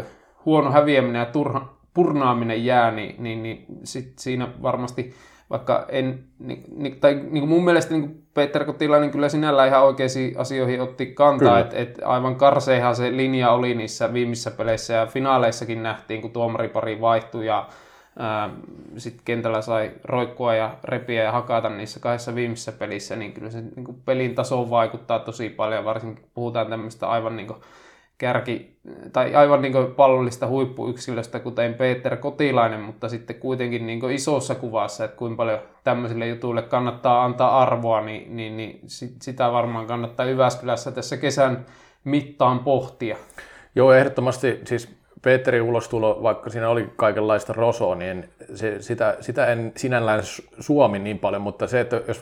huono 0.46 0.72
häviäminen 0.72 1.20
ja 1.20 1.26
turha, 1.26 1.74
purnaaminen 1.94 2.66
jää, 2.66 2.92
niin, 2.92 3.16
niin, 3.24 3.44
niin 3.44 3.66
sit 3.84 4.14
siinä 4.20 4.48
varmasti, 4.62 5.14
vaikka 5.52 5.86
en, 5.90 6.24
niin, 6.40 6.64
niin 6.76 7.00
tai 7.00 7.14
niin 7.14 7.42
kuin 7.42 7.50
mun 7.50 7.66
mielestä 7.66 7.94
niin 7.94 8.24
Peter 8.34 8.66
Kotilainen 8.66 9.12
kyllä 9.12 9.30
sinällään 9.30 9.68
ihan 9.68 9.84
oikeisiin 9.84 10.40
asioihin 10.40 10.82
otti 10.82 11.06
kantaa, 11.06 11.60
että 11.60 11.78
et 11.78 12.00
aivan 12.06 12.36
karseihan 12.36 12.96
se 12.96 13.18
linja 13.18 13.52
oli 13.52 13.76
niissä 13.76 14.14
viimeisissä 14.14 14.52
peleissä 14.52 14.94
ja 14.94 15.06
finaaleissakin 15.06 15.84
nähtiin, 15.84 16.22
kun 16.22 16.32
tuomaripari 16.32 17.02
vaihtui 17.02 17.46
ja 17.46 17.68
sitten 18.98 19.26
kentällä 19.26 19.62
sai 19.62 19.92
roikkua 20.04 20.56
ja 20.56 20.76
repiä 20.84 21.24
ja 21.24 21.32
hakata 21.32 21.70
niissä 21.70 22.00
kahdessa 22.00 22.36
viimeisessä 22.36 22.72
pelissä, 22.72 23.16
niin 23.16 23.34
kyllä 23.34 23.50
se 23.50 23.62
niin 23.62 23.86
kuin 23.86 24.02
pelin 24.06 24.36
tasoon 24.36 24.70
vaikuttaa 24.70 25.20
tosi 25.20 25.50
paljon, 25.50 25.86
varsinkin 25.86 26.26
puhutaan 26.34 26.68
tämmöistä 26.68 27.10
aivan 27.10 27.36
niin 27.36 27.48
kuin 27.48 27.60
kärki, 28.22 28.78
tai 29.14 29.36
aivan 29.36 29.62
niin 29.62 29.74
pallollista 29.96 30.48
huippuyksilöstä, 30.48 31.40
kuten 31.40 31.74
Peter 31.74 32.18
Kotilainen, 32.18 32.80
mutta 32.80 33.10
sitten 33.10 33.36
kuitenkin 33.36 33.88
niin 33.88 34.12
isossa 34.12 34.56
kuvassa, 34.56 35.06
että 35.06 35.18
kuinka 35.18 35.38
paljon 35.38 35.60
tämmöisille 35.84 36.28
jutuille 36.28 36.62
kannattaa 36.62 37.26
antaa 37.26 37.62
arvoa, 37.62 38.02
niin, 38.02 38.36
niin, 38.36 38.58
niin 38.58 38.80
sitä 39.22 39.52
varmaan 39.52 39.88
kannattaa 39.88 40.26
Yväskylässä 40.26 40.92
tässä 40.92 41.18
kesän 41.18 41.66
mittaan 42.04 42.60
pohtia. 42.60 43.18
Joo, 43.76 43.94
ehdottomasti 43.94 44.62
siis 44.66 44.90
Peterin 45.22 45.62
ulostulo, 45.62 46.24
vaikka 46.24 46.50
siinä 46.50 46.70
oli 46.70 46.90
kaikenlaista 46.96 47.54
rosoa, 47.54 47.96
niin 47.96 48.30
se, 48.56 48.82
sitä, 48.82 49.18
sitä 49.20 49.46
en 49.46 49.72
sinällään 49.78 50.22
suomi 50.60 51.00
niin 51.00 51.20
paljon, 51.20 51.42
mutta 51.42 51.68
se, 51.68 51.80
että 51.80 52.02
jos 52.08 52.22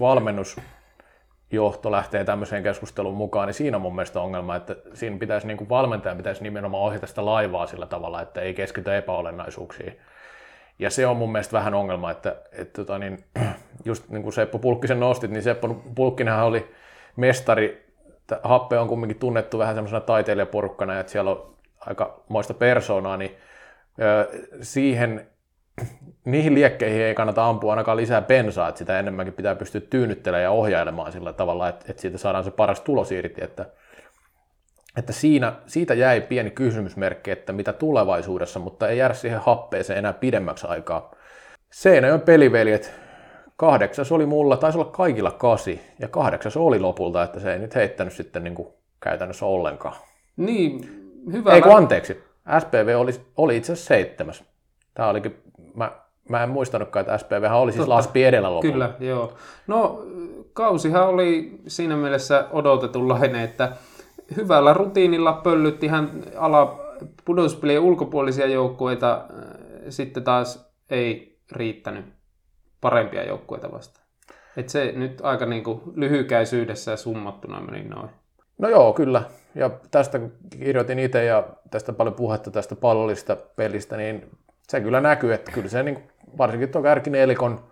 valmennusjohto 1.51 1.91
lähtee 1.91 2.23
tämmöiseen 2.23 2.63
keskusteluun 2.63 3.17
mukaan, 3.17 3.47
niin 3.47 3.53
siinä 3.53 3.77
on 3.77 3.81
mun 3.81 3.95
mielestä 3.95 4.21
ongelma, 4.21 4.55
että 4.55 4.75
siinä 4.93 5.17
pitäisi 5.17 5.47
niin 5.47 5.57
kuin 5.57 5.69
valmentaja 5.69 6.15
pitäisi 6.15 6.43
nimenomaan 6.43 6.83
ohjata 6.83 7.07
sitä 7.07 7.25
laivaa 7.25 7.67
sillä 7.67 7.85
tavalla, 7.85 8.21
että 8.21 8.41
ei 8.41 8.53
keskitytä 8.53 8.97
epäolennaisuuksiin. 8.97 9.99
Ja 10.79 10.89
se 10.89 11.07
on 11.07 11.17
mun 11.17 11.31
mielestä 11.31 11.57
vähän 11.57 11.73
ongelma, 11.73 12.11
että, 12.11 12.35
että 12.51 12.81
tota 12.81 12.99
niin, 12.99 13.23
just 13.85 14.09
niin 14.09 14.23
kuin 14.23 14.33
Seppo 14.33 14.59
Pulkkisen 14.59 14.99
nostit, 14.99 15.31
niin 15.31 15.43
Seppo 15.43 15.81
Pulkkinenhan 15.95 16.45
oli 16.45 16.71
mestari, 17.15 17.89
Happe 18.43 18.77
on 18.77 18.87
kumminkin 18.87 19.19
tunnettu 19.19 19.57
vähän 19.57 19.75
semmoisena 19.75 20.01
taiteilijaporukkana, 20.01 20.99
että 20.99 21.11
siellä 21.11 21.31
on 21.31 21.55
aika 21.79 22.23
moista 22.27 22.53
persoonaa, 22.53 23.17
niin 23.17 23.35
siihen, 24.61 25.27
niihin 26.25 26.55
liekkeihin 26.55 27.01
ei 27.01 27.15
kannata 27.15 27.45
ampua 27.45 27.71
ainakaan 27.71 27.97
lisää 27.97 28.21
bensaa, 28.21 28.69
että 28.69 28.79
sitä 28.79 28.99
enemmänkin 28.99 29.33
pitää 29.33 29.55
pystyä 29.55 29.81
tyynnyttelemään 29.81 30.43
ja 30.43 30.51
ohjailemaan 30.51 31.11
sillä 31.11 31.33
tavalla, 31.33 31.69
että, 31.69 31.85
että 31.89 32.01
siitä 32.01 32.17
saadaan 32.17 32.43
se 32.43 32.51
paras 32.51 32.81
tulos 32.81 33.11
irti, 33.11 33.43
että, 33.43 33.65
että 34.97 35.13
siinä, 35.13 35.53
siitä 35.65 35.93
jäi 35.93 36.21
pieni 36.21 36.51
kysymysmerkki, 36.51 37.31
että 37.31 37.53
mitä 37.53 37.73
tulevaisuudessa, 37.73 38.59
mutta 38.59 38.89
ei 38.89 38.97
jää 38.97 39.13
siihen 39.13 39.39
happeeseen 39.39 39.99
enää 39.99 40.13
pidemmäksi 40.13 40.67
aikaa. 40.67 41.15
Seinäjoen 41.71 42.21
peliveljet, 42.21 42.93
kahdeksas 43.55 44.11
oli 44.11 44.25
mulla, 44.25 44.57
taisi 44.57 44.77
olla 44.77 44.91
kaikilla 44.91 45.31
kasi, 45.31 45.81
ja 45.99 46.07
kahdeksas 46.07 46.57
oli 46.57 46.79
lopulta, 46.79 47.23
että 47.23 47.39
se 47.39 47.53
ei 47.53 47.59
nyt 47.59 47.75
heittänyt 47.75 48.13
sitten 48.13 48.43
niin 48.43 48.55
kuin 48.55 48.67
käytännössä 48.99 49.45
ollenkaan. 49.45 49.95
Niin, 50.37 50.81
hyvä. 51.31 51.53
Ei 51.53 51.61
kun 51.61 51.77
anteeksi, 51.77 52.23
SPV 52.59 52.95
oli, 52.97 53.11
oli 53.37 53.57
itse 53.57 53.73
asiassa 53.73 53.87
seitsemäs. 53.87 54.43
Tämä 54.93 55.09
olikin, 55.09 55.35
mä, 55.73 55.91
mä 56.29 56.43
en 56.43 56.49
muistanutkaan, 56.49 57.01
että 57.01 57.17
SPV 57.17 57.49
oli 57.51 57.71
siis 57.71 57.79
Totta. 57.79 57.95
Laspi 57.95 58.23
edellä 58.23 58.55
lopulla. 58.55 58.73
Kyllä, 58.73 58.93
joo. 58.99 59.33
No, 59.67 60.03
kausihan 60.53 61.07
oli 61.07 61.61
siinä 61.67 61.97
mielessä 61.97 62.47
odotetunlainen, 62.51 63.35
että 63.35 63.71
hyvällä 64.37 64.73
rutiinilla 64.73 65.33
pöllytti 65.33 65.87
hän 65.87 66.23
ala 66.37 66.79
pudotuspelien 67.25 67.81
ulkopuolisia 67.81 68.45
joukkueita, 68.47 69.25
sitten 69.89 70.23
taas 70.23 70.71
ei 70.89 71.39
riittänyt 71.51 72.05
parempia 72.81 73.27
joukkueita 73.27 73.71
vastaan. 73.71 74.05
Et 74.57 74.69
se 74.69 74.93
nyt 74.95 75.21
aika 75.23 75.45
niin 75.45 75.63
kuin 75.63 75.81
lyhykäisyydessä 75.95 76.91
ja 76.91 76.97
summattuna 76.97 77.61
meni 77.61 77.83
noin. 77.83 78.09
No 78.57 78.69
joo, 78.69 78.93
kyllä. 78.93 79.23
Ja 79.55 79.69
tästä 79.91 80.19
kirjoitin 80.49 80.99
itse 80.99 81.25
ja 81.25 81.43
tästä 81.71 81.93
paljon 81.93 82.15
puhetta 82.15 82.51
tästä 82.51 82.75
pallollista 82.75 83.35
pelistä, 83.55 83.97
niin 83.97 84.29
se 84.69 84.81
kyllä 84.81 85.01
näkyy, 85.01 85.33
että 85.33 85.51
kyllä 85.51 85.69
se 85.69 85.83
niin, 85.83 86.09
varsinkin 86.37 86.69
tuo 86.69 86.81
kärkinelikon 86.81 87.63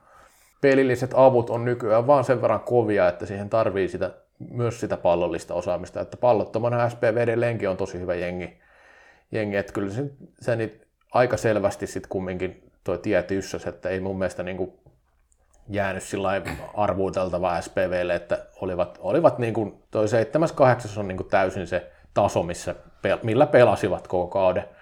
pelilliset 0.62 1.12
avut 1.16 1.50
on 1.50 1.66
nykyään 1.66 2.08
vaan 2.08 2.24
sen 2.24 2.42
verran 2.42 2.60
kovia, 2.60 3.08
että 3.08 3.26
siihen 3.26 3.50
tarvii 3.50 3.88
sitä, 3.88 4.12
myös 4.50 4.80
sitä 4.80 4.98
pallollista 4.98 5.54
osaamista. 5.54 6.02
Että 6.02 6.18
pallottomana 6.18 6.90
SPV 6.90 7.18
edelleenkin 7.18 7.70
on 7.70 7.78
tosi 7.78 8.00
hyvä 8.00 8.16
jengi, 8.16 8.58
jengi 9.32 9.58
että 9.58 9.74
kyllä 9.74 9.90
se, 9.90 10.06
se 10.40 10.56
niin 10.56 10.82
aika 11.12 11.38
selvästi 11.38 11.88
sitten 11.88 12.10
kumminkin 12.10 12.72
tuo 12.84 12.98
tie 12.98 13.24
tyssäs, 13.24 13.68
että 13.68 13.90
ei 13.90 14.00
mun 14.00 14.18
mielestä 14.18 14.44
niin 14.44 14.58
kuin 14.58 14.74
jäänyt 15.70 16.04
sillä 16.04 16.42
arvuuteltava 16.74 17.62
SPVlle, 17.62 18.16
että 18.16 18.46
olivat, 18.62 18.98
olivat 19.02 19.40
niin 19.40 19.54
kuin, 19.54 19.84
toi 19.92 20.06
7-8 20.96 21.00
on 21.00 21.08
niin 21.08 21.18
kuin 21.18 21.30
täysin 21.30 21.68
se 21.68 21.92
taso, 22.14 22.44
missä, 22.44 22.76
millä 23.24 23.48
pelasivat 23.48 24.08
koko 24.08 24.28
kauden. 24.28 24.77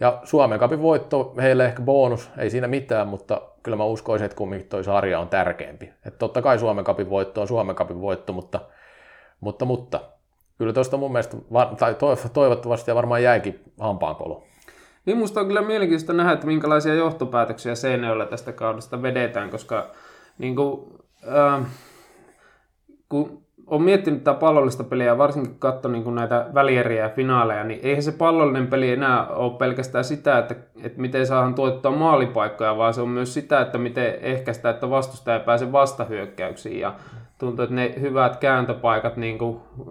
Ja 0.00 0.20
Suomen 0.24 0.58
kapin 0.58 0.82
voitto, 0.82 1.34
heille 1.42 1.64
ehkä 1.64 1.82
bonus, 1.82 2.30
ei 2.38 2.50
siinä 2.50 2.68
mitään, 2.68 3.08
mutta 3.08 3.42
kyllä 3.62 3.76
mä 3.76 3.84
uskoisin, 3.84 4.24
että 4.24 4.36
kumminkin 4.36 4.68
toi 4.68 4.84
sarja 4.84 5.20
on 5.20 5.28
tärkeämpi. 5.28 5.92
Että 6.06 6.18
totta 6.18 6.42
kai 6.42 6.58
Suomen 6.58 6.84
kapin 6.84 7.10
voitto 7.10 7.40
on 7.40 7.48
Suomen 7.48 7.76
kapin 7.76 8.00
voitto, 8.00 8.32
mutta, 8.32 8.60
mutta, 9.40 9.64
mutta 9.64 10.00
kyllä 10.58 10.72
tuosta 10.72 10.96
mun 10.96 11.12
mielestä, 11.12 11.36
tai 11.78 11.96
toivottavasti 12.32 12.90
ja 12.90 12.94
varmaan 12.94 13.22
jäikin 13.22 13.60
hampaankolo. 13.80 14.42
Niin 15.06 15.18
musta 15.18 15.40
on 15.40 15.46
kyllä 15.46 15.62
mielenkiintoista 15.62 16.12
nähdä, 16.12 16.32
että 16.32 16.46
minkälaisia 16.46 16.94
johtopäätöksiä 16.94 17.74
Seinäjoella 17.74 18.26
tästä 18.26 18.52
kaudesta 18.52 19.02
vedetään, 19.02 19.50
koska 19.50 19.90
niin 20.38 20.56
kuin, 20.56 20.80
äh, 21.28 21.66
kun 23.08 23.43
on 23.66 23.82
miettinyt 23.82 24.24
tätä 24.24 24.38
pallollista 24.38 24.84
peliä 24.84 25.06
ja 25.06 25.18
varsinkin 25.18 25.58
katso 25.58 25.88
niin 25.88 26.14
näitä 26.14 26.46
välieriä 26.54 27.02
ja 27.02 27.10
finaaleja, 27.10 27.64
niin 27.64 27.80
eihän 27.82 28.02
se 28.02 28.12
pallollinen 28.12 28.66
peli 28.66 28.90
enää 28.90 29.26
ole 29.26 29.52
pelkästään 29.52 30.04
sitä, 30.04 30.38
että, 30.38 30.54
että 30.82 31.00
miten 31.00 31.26
saadaan 31.26 31.54
tuottaa 31.54 31.92
maalipaikkoja, 31.92 32.76
vaan 32.76 32.94
se 32.94 33.00
on 33.00 33.08
myös 33.08 33.34
sitä, 33.34 33.60
että 33.60 33.78
miten 33.78 34.14
ehkäistä, 34.20 34.70
että 34.70 34.90
vastustaja 34.90 35.38
ei 35.38 35.44
pääse 35.44 35.72
vastahyökkäyksiin. 35.72 36.80
Ja 36.80 36.94
tuntuu, 37.38 37.62
että 37.62 37.74
ne 37.74 37.94
hyvät 38.00 38.36
kääntöpaikat 38.36 39.16
niin 39.16 39.38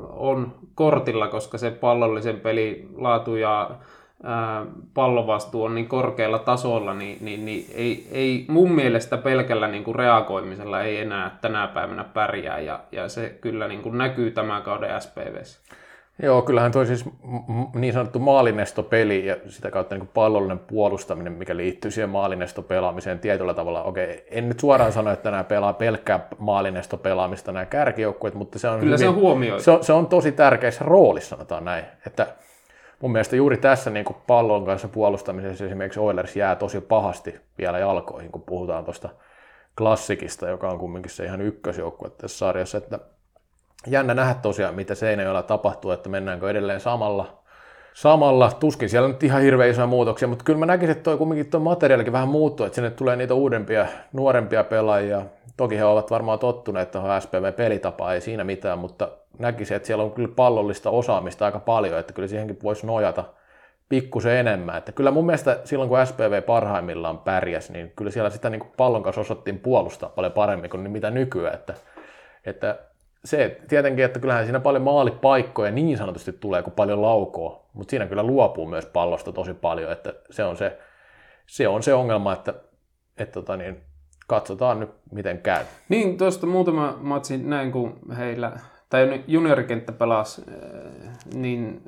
on 0.10 0.54
kortilla, 0.76 1.28
koska 1.28 1.58
se 1.58 1.72
pallollisen 1.72 2.40
peli 2.40 2.90
laatu 2.96 3.36
ja 3.36 3.70
pallovastuu 4.94 5.64
on 5.64 5.76
niin 5.76 5.88
korkealla 5.88 6.40
tasolla, 6.40 6.94
niin, 6.94 7.18
niin, 7.22 7.46
niin 7.46 7.66
ei, 7.74 8.08
ei 8.12 8.46
mun 8.48 8.72
mielestä 8.72 9.18
pelkällä 9.18 9.68
niin 9.68 9.84
kuin 9.84 9.96
reagoimisella 9.96 10.82
ei 10.82 11.00
enää 11.00 11.38
tänä 11.42 11.68
päivänä 11.68 12.04
pärjää, 12.04 12.60
ja, 12.60 12.80
ja 12.92 13.10
se 13.10 13.38
kyllä 13.42 13.68
niin 13.68 13.82
kuin 13.82 13.98
näkyy 13.98 14.32
tämän 14.32 14.62
kauden 14.62 15.02
SPVssä. 15.02 15.60
Joo, 16.22 16.42
kyllähän 16.42 16.72
toi 16.72 16.86
siis 16.86 17.06
niin 17.76 17.94
sanottu 17.94 18.20
maalinestopeli 18.20 19.26
ja 19.26 19.36
sitä 19.48 19.72
kautta 19.72 19.96
niin 19.96 20.10
pallollinen 20.14 20.60
puolustaminen, 20.60 21.34
mikä 21.34 21.58
liittyy 21.58 21.92
siihen 21.92 22.10
maalinestopelaamiseen 22.10 23.20
tietyllä 23.20 23.54
tavalla. 23.54 23.84
Okei, 23.84 24.26
en 24.32 24.50
nyt 24.50 24.60
suoraan 24.60 24.92
sano, 24.92 25.12
että 25.12 25.32
nämä 25.32 25.44
pelaa 25.44 25.74
pelkkää 25.74 26.28
maalinestopelaamista 26.38 27.52
nämä 27.52 27.66
kärkijoukkueet, 27.66 28.34
mutta 28.34 28.60
se 28.60 28.70
on, 28.70 28.80
Kyllä 28.80 28.86
hyvin, 28.86 29.00
se 29.00 29.10
on 29.10 29.16
huomioitu. 29.16 29.64
Se 29.64 29.72
on, 29.72 29.84
se 29.84 29.94
on 29.94 30.08
tosi 30.08 30.32
tärkeässä 30.32 30.86
roolissa, 30.86 31.30
sanotaan 31.30 31.66
näin. 31.66 31.86
Että 32.08 32.28
mun 33.04 33.12
mielestä 33.12 33.36
juuri 33.36 33.58
tässä 33.58 33.90
niin 33.90 34.06
kuin 34.06 34.18
pallon 34.28 34.66
kanssa 34.66 34.88
puolustamisessa 34.88 35.66
esimerkiksi 35.66 36.00
Oilers 36.00 36.36
jää 36.36 36.56
tosi 36.56 36.82
pahasti 36.82 37.36
vielä 37.58 37.80
jalkoihin, 37.80 38.32
kun 38.32 38.42
puhutaan 38.42 38.86
tuosta 38.86 39.10
klassikista, 39.78 40.50
joka 40.50 40.70
on 40.70 40.80
kumminkin 40.80 41.12
se 41.12 41.26
ihan 41.26 41.42
ykkösjoukkue 41.42 42.10
tässä 42.10 42.38
sarjassa, 42.38 42.78
että 42.78 43.00
jännä 43.88 44.14
nähdä 44.14 44.34
tosiaan, 44.34 44.76
mitä 44.76 44.96
Seinäjoella 44.96 45.44
tapahtuu, 45.44 45.92
että 45.92 46.10
mennäänkö 46.10 46.50
edelleen 46.50 46.80
samalla, 46.80 47.43
samalla. 47.94 48.52
Tuskin 48.60 48.90
siellä 48.90 49.08
nyt 49.08 49.24
ihan 49.24 49.42
hirveän 49.42 49.70
isoja 49.70 49.88
muutoksia, 49.88 50.28
mutta 50.28 50.44
kyllä 50.44 50.60
mä 50.60 50.66
näkisin, 50.66 50.92
että 50.92 51.04
toi 51.04 51.18
kumminkin 51.18 51.50
tuo 51.50 51.60
materiaalikin 51.60 52.14
vähän 52.14 52.28
muuttuu, 52.28 52.66
että 52.66 52.76
sinne 52.76 52.90
tulee 52.90 53.16
niitä 53.16 53.34
uudempia, 53.34 53.88
nuorempia 54.14 54.64
pelaajia. 54.64 55.22
Toki 55.58 55.78
he 55.78 55.86
ovat 55.86 56.12
varmaan 56.12 56.40
tottuneet 56.40 56.92
tuohon 56.92 57.22
SPV-pelitapaan, 57.22 58.14
ei 58.14 58.22
siinä 58.22 58.44
mitään, 58.44 58.80
mutta 58.80 59.10
näkisin, 59.40 59.78
että 59.78 59.88
siellä 59.88 60.04
on 60.04 60.12
kyllä 60.12 60.30
pallollista 60.36 60.90
osaamista 60.90 61.46
aika 61.46 61.60
paljon, 61.60 62.00
että 62.00 62.14
kyllä 62.14 62.28
siihenkin 62.28 62.58
voisi 62.64 62.88
nojata 62.88 63.24
pikkusen 63.90 64.38
enemmän. 64.38 64.78
Että 64.78 64.92
kyllä 64.92 65.12
mun 65.12 65.26
mielestä 65.26 65.60
silloin, 65.64 65.90
kun 65.90 66.06
SPV 66.06 66.44
parhaimmillaan 66.44 67.18
pärjäs, 67.18 67.70
niin 67.70 67.94
kyllä 67.96 68.12
siellä 68.12 68.30
sitä 68.30 68.50
niin 68.50 68.64
pallon 68.78 69.04
kanssa 69.04 69.22
osattiin 69.22 69.60
puolustaa 69.60 70.10
paljon 70.10 70.34
paremmin 70.34 70.70
kuin 70.70 70.92
mitä 70.92 71.12
nykyään. 71.12 71.54
Että, 71.54 71.74
että 72.46 72.80
se 73.26 73.62
tietenkin, 73.68 74.06
että 74.06 74.20
kyllähän 74.20 74.44
siinä 74.44 74.60
paljon 74.60 74.84
maalipaikkoja 74.84 75.72
niin 75.72 75.98
sanotusti 75.98 76.34
tulee, 76.34 76.64
kuin 76.64 76.74
paljon 76.74 77.02
laukoa, 77.02 77.66
mutta 77.74 77.90
siinä 77.92 78.06
kyllä 78.06 78.24
luopuu 78.24 78.66
myös 78.68 78.86
pallosta 78.86 79.32
tosi 79.32 79.54
paljon, 79.54 79.92
että 79.92 80.14
se 80.32 80.44
on 80.44 80.58
se, 80.58 80.78
se, 81.48 81.68
on 81.68 81.84
se 81.84 81.94
ongelma, 81.94 82.34
että, 82.34 82.54
että 83.18 83.34
tota 83.34 83.58
niin, 83.58 83.82
katsotaan 84.28 84.80
nyt 84.80 84.90
miten 85.12 85.38
käy. 85.38 85.64
Niin, 85.90 86.18
tuosta 86.18 86.48
muutama 86.48 86.98
matsi 87.02 87.38
näin, 87.38 87.72
kun 87.72 88.00
heillä, 88.18 88.52
tai 88.90 89.24
juniorikenttä 89.28 89.92
pelasi, 89.92 90.42
äh, 90.48 91.18
niin 91.34 91.82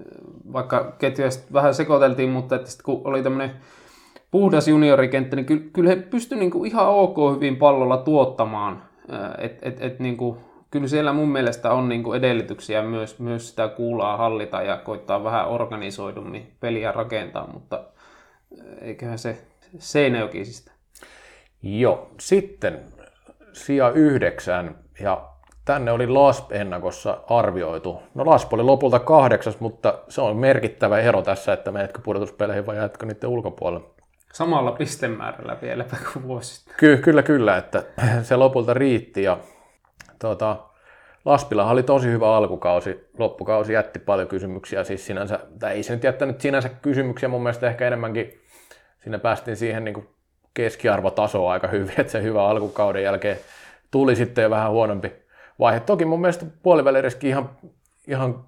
vaikka 0.54 0.96
ketjuja 1.00 1.30
vähän 1.54 1.74
sekoiteltiin, 1.74 2.30
mutta 2.30 2.56
että 2.56 2.70
kun 2.84 3.02
oli 3.04 3.24
tämmöinen 3.24 3.56
puhdas 4.32 4.68
juniorikenttä, 4.68 5.36
niin 5.36 5.72
kyllä 5.74 5.90
he 5.90 5.96
pystyivät 5.96 6.54
niin 6.54 6.66
ihan 6.66 6.88
ok 6.88 7.18
hyvin 7.36 7.56
pallolla 7.56 7.98
tuottamaan, 7.98 8.84
että 9.38 9.70
et, 9.70 9.82
et, 9.82 10.00
niin 10.00 10.18
kuin 10.18 10.38
kyllä 10.76 10.88
siellä 10.88 11.14
mun 11.14 11.32
mielestä 11.32 11.72
on 11.72 11.90
niin 11.90 12.04
kuin 12.04 12.18
edellytyksiä 12.18 12.82
myös, 12.82 13.20
myös 13.20 13.50
sitä 13.50 13.68
kuulaa 13.68 14.18
hallita 14.18 14.62
ja 14.62 14.78
koittaa 14.78 15.24
vähän 15.24 15.48
organisoidummin 15.48 16.52
peliä 16.60 16.92
rakentaa, 16.92 17.48
mutta 17.54 17.84
eh, 18.58 18.88
eiköhän 18.88 19.20
se 19.20 19.38
Seinäjokisista. 19.80 20.72
Joo, 21.62 22.10
sitten 22.20 22.80
sija 23.54 23.90
yhdeksän 23.90 24.76
ja 25.00 25.30
tänne 25.66 25.92
oli 25.92 26.08
LASP-ennakossa 26.08 27.18
arvioitu. 27.30 28.04
No 28.14 28.26
LASP 28.26 28.54
oli 28.54 28.64
lopulta 28.64 29.00
kahdeksas, 29.00 29.60
mutta 29.60 30.00
se 30.10 30.22
on 30.22 30.38
merkittävä 30.38 31.00
ero 31.00 31.22
tässä, 31.22 31.54
että 31.54 31.72
menetkö 31.72 32.00
pudotuspeleihin 32.04 32.66
vai 32.66 32.78
jatko 32.78 33.06
niiden 33.06 33.30
ulkopuolella. 33.30 33.90
Samalla 34.34 34.72
pistemäärällä 34.72 35.58
vieläpä 35.62 35.98
kuin 36.14 36.28
vuosi 36.28 36.56
sitten. 36.56 36.76
Ky- 36.78 36.98
kyllä, 36.98 37.24
kyllä, 37.24 37.58
että 37.58 37.84
se 38.22 38.36
lopulta 38.36 38.74
riitti 38.74 39.24
ja 39.24 39.38
Tuota, 40.20 40.58
Laspillahan 41.26 41.74
oli 41.74 41.84
tosi 41.84 42.08
hyvä 42.08 42.36
alkukausi, 42.36 43.10
loppukausi 43.18 43.74
jätti 43.74 44.00
paljon 44.00 44.28
kysymyksiä, 44.28 44.84
siis 44.84 45.06
sinänsä, 45.06 45.40
tai 45.60 45.74
ei 45.74 45.84
se 45.84 45.94
nyt 45.94 46.04
jättänyt 46.04 46.42
sinänsä 46.42 46.70
kysymyksiä, 46.70 47.30
mun 47.30 47.44
mielestä 47.44 47.68
ehkä 47.68 47.88
enemmänkin 47.88 48.42
sinne 49.04 49.18
päästiin 49.18 49.58
siihen 49.58 49.86
niin 49.86 49.94
kuin 49.94 50.10
keskiarvotasoon 50.54 51.52
aika 51.52 51.68
hyvin, 51.68 51.94
että 52.00 52.12
se 52.12 52.22
hyvä 52.22 52.48
alkukauden 52.48 53.04
jälkeen 53.04 53.38
tuli 53.92 54.16
sitten 54.16 54.44
jo 54.44 54.50
vähän 54.50 54.72
huonompi 54.72 55.12
vaihe. 55.60 55.80
Toki 55.80 56.06
mun 56.06 56.22
mielestä 56.22 56.46
puoliväliriskin 56.64 57.30
ihan, 57.30 57.50
ihan 58.08 58.46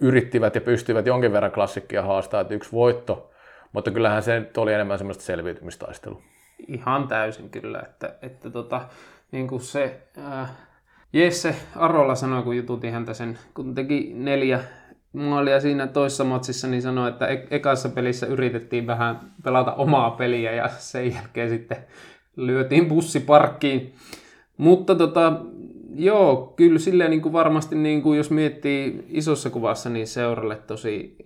yrittivät 0.00 0.54
ja 0.54 0.60
pystyivät 0.60 1.06
jonkin 1.06 1.32
verran 1.32 1.52
klassikkia 1.52 2.02
haastaa, 2.02 2.40
että 2.40 2.54
yksi 2.54 2.72
voitto, 2.72 3.30
mutta 3.72 3.90
kyllähän 3.90 4.22
se 4.22 4.50
oli 4.56 4.72
enemmän 4.72 4.98
semmoista 4.98 5.24
selviytymistaistelua. 5.24 6.22
Ihan 6.68 7.08
täysin 7.08 7.50
kyllä, 7.50 7.80
että, 7.80 8.14
että 8.22 8.50
tota, 8.50 8.80
niin 9.32 9.48
kuin 9.48 9.60
se, 9.60 10.00
äh, 10.18 10.50
Jesse 11.12 11.54
Arolla 11.76 12.14
sanoi, 12.14 12.42
kun 12.42 12.56
jututin 12.56 12.92
häntä 12.92 13.14
sen, 13.14 13.38
kun 13.54 13.74
teki 13.74 14.12
neljä 14.14 14.60
maalia 15.12 15.60
siinä 15.60 15.86
toisessa 15.86 16.24
matsissa, 16.24 16.68
niin 16.68 16.82
sanoi, 16.82 17.08
että 17.08 17.26
e- 17.26 17.46
ekassa 17.50 17.88
pelissä 17.88 18.26
yritettiin 18.26 18.86
vähän 18.86 19.20
pelata 19.44 19.74
omaa 19.74 20.10
peliä 20.10 20.52
ja 20.52 20.68
sen 20.68 21.14
jälkeen 21.14 21.48
sitten 21.48 21.76
lyötiin 22.36 22.86
bussi 22.86 23.20
parkkiin. 23.20 23.94
Mutta 24.56 24.94
tota, 24.94 25.32
joo, 25.94 26.52
kyllä 26.56 26.78
silleen 26.78 27.10
niin 27.10 27.22
kuin 27.22 27.32
varmasti, 27.32 27.76
niin 27.76 28.02
kuin 28.02 28.16
jos 28.16 28.30
miettii 28.30 29.04
isossa 29.08 29.50
kuvassa, 29.50 29.90
niin 29.90 30.06
seuralle 30.06 30.56
tosi 30.56 31.16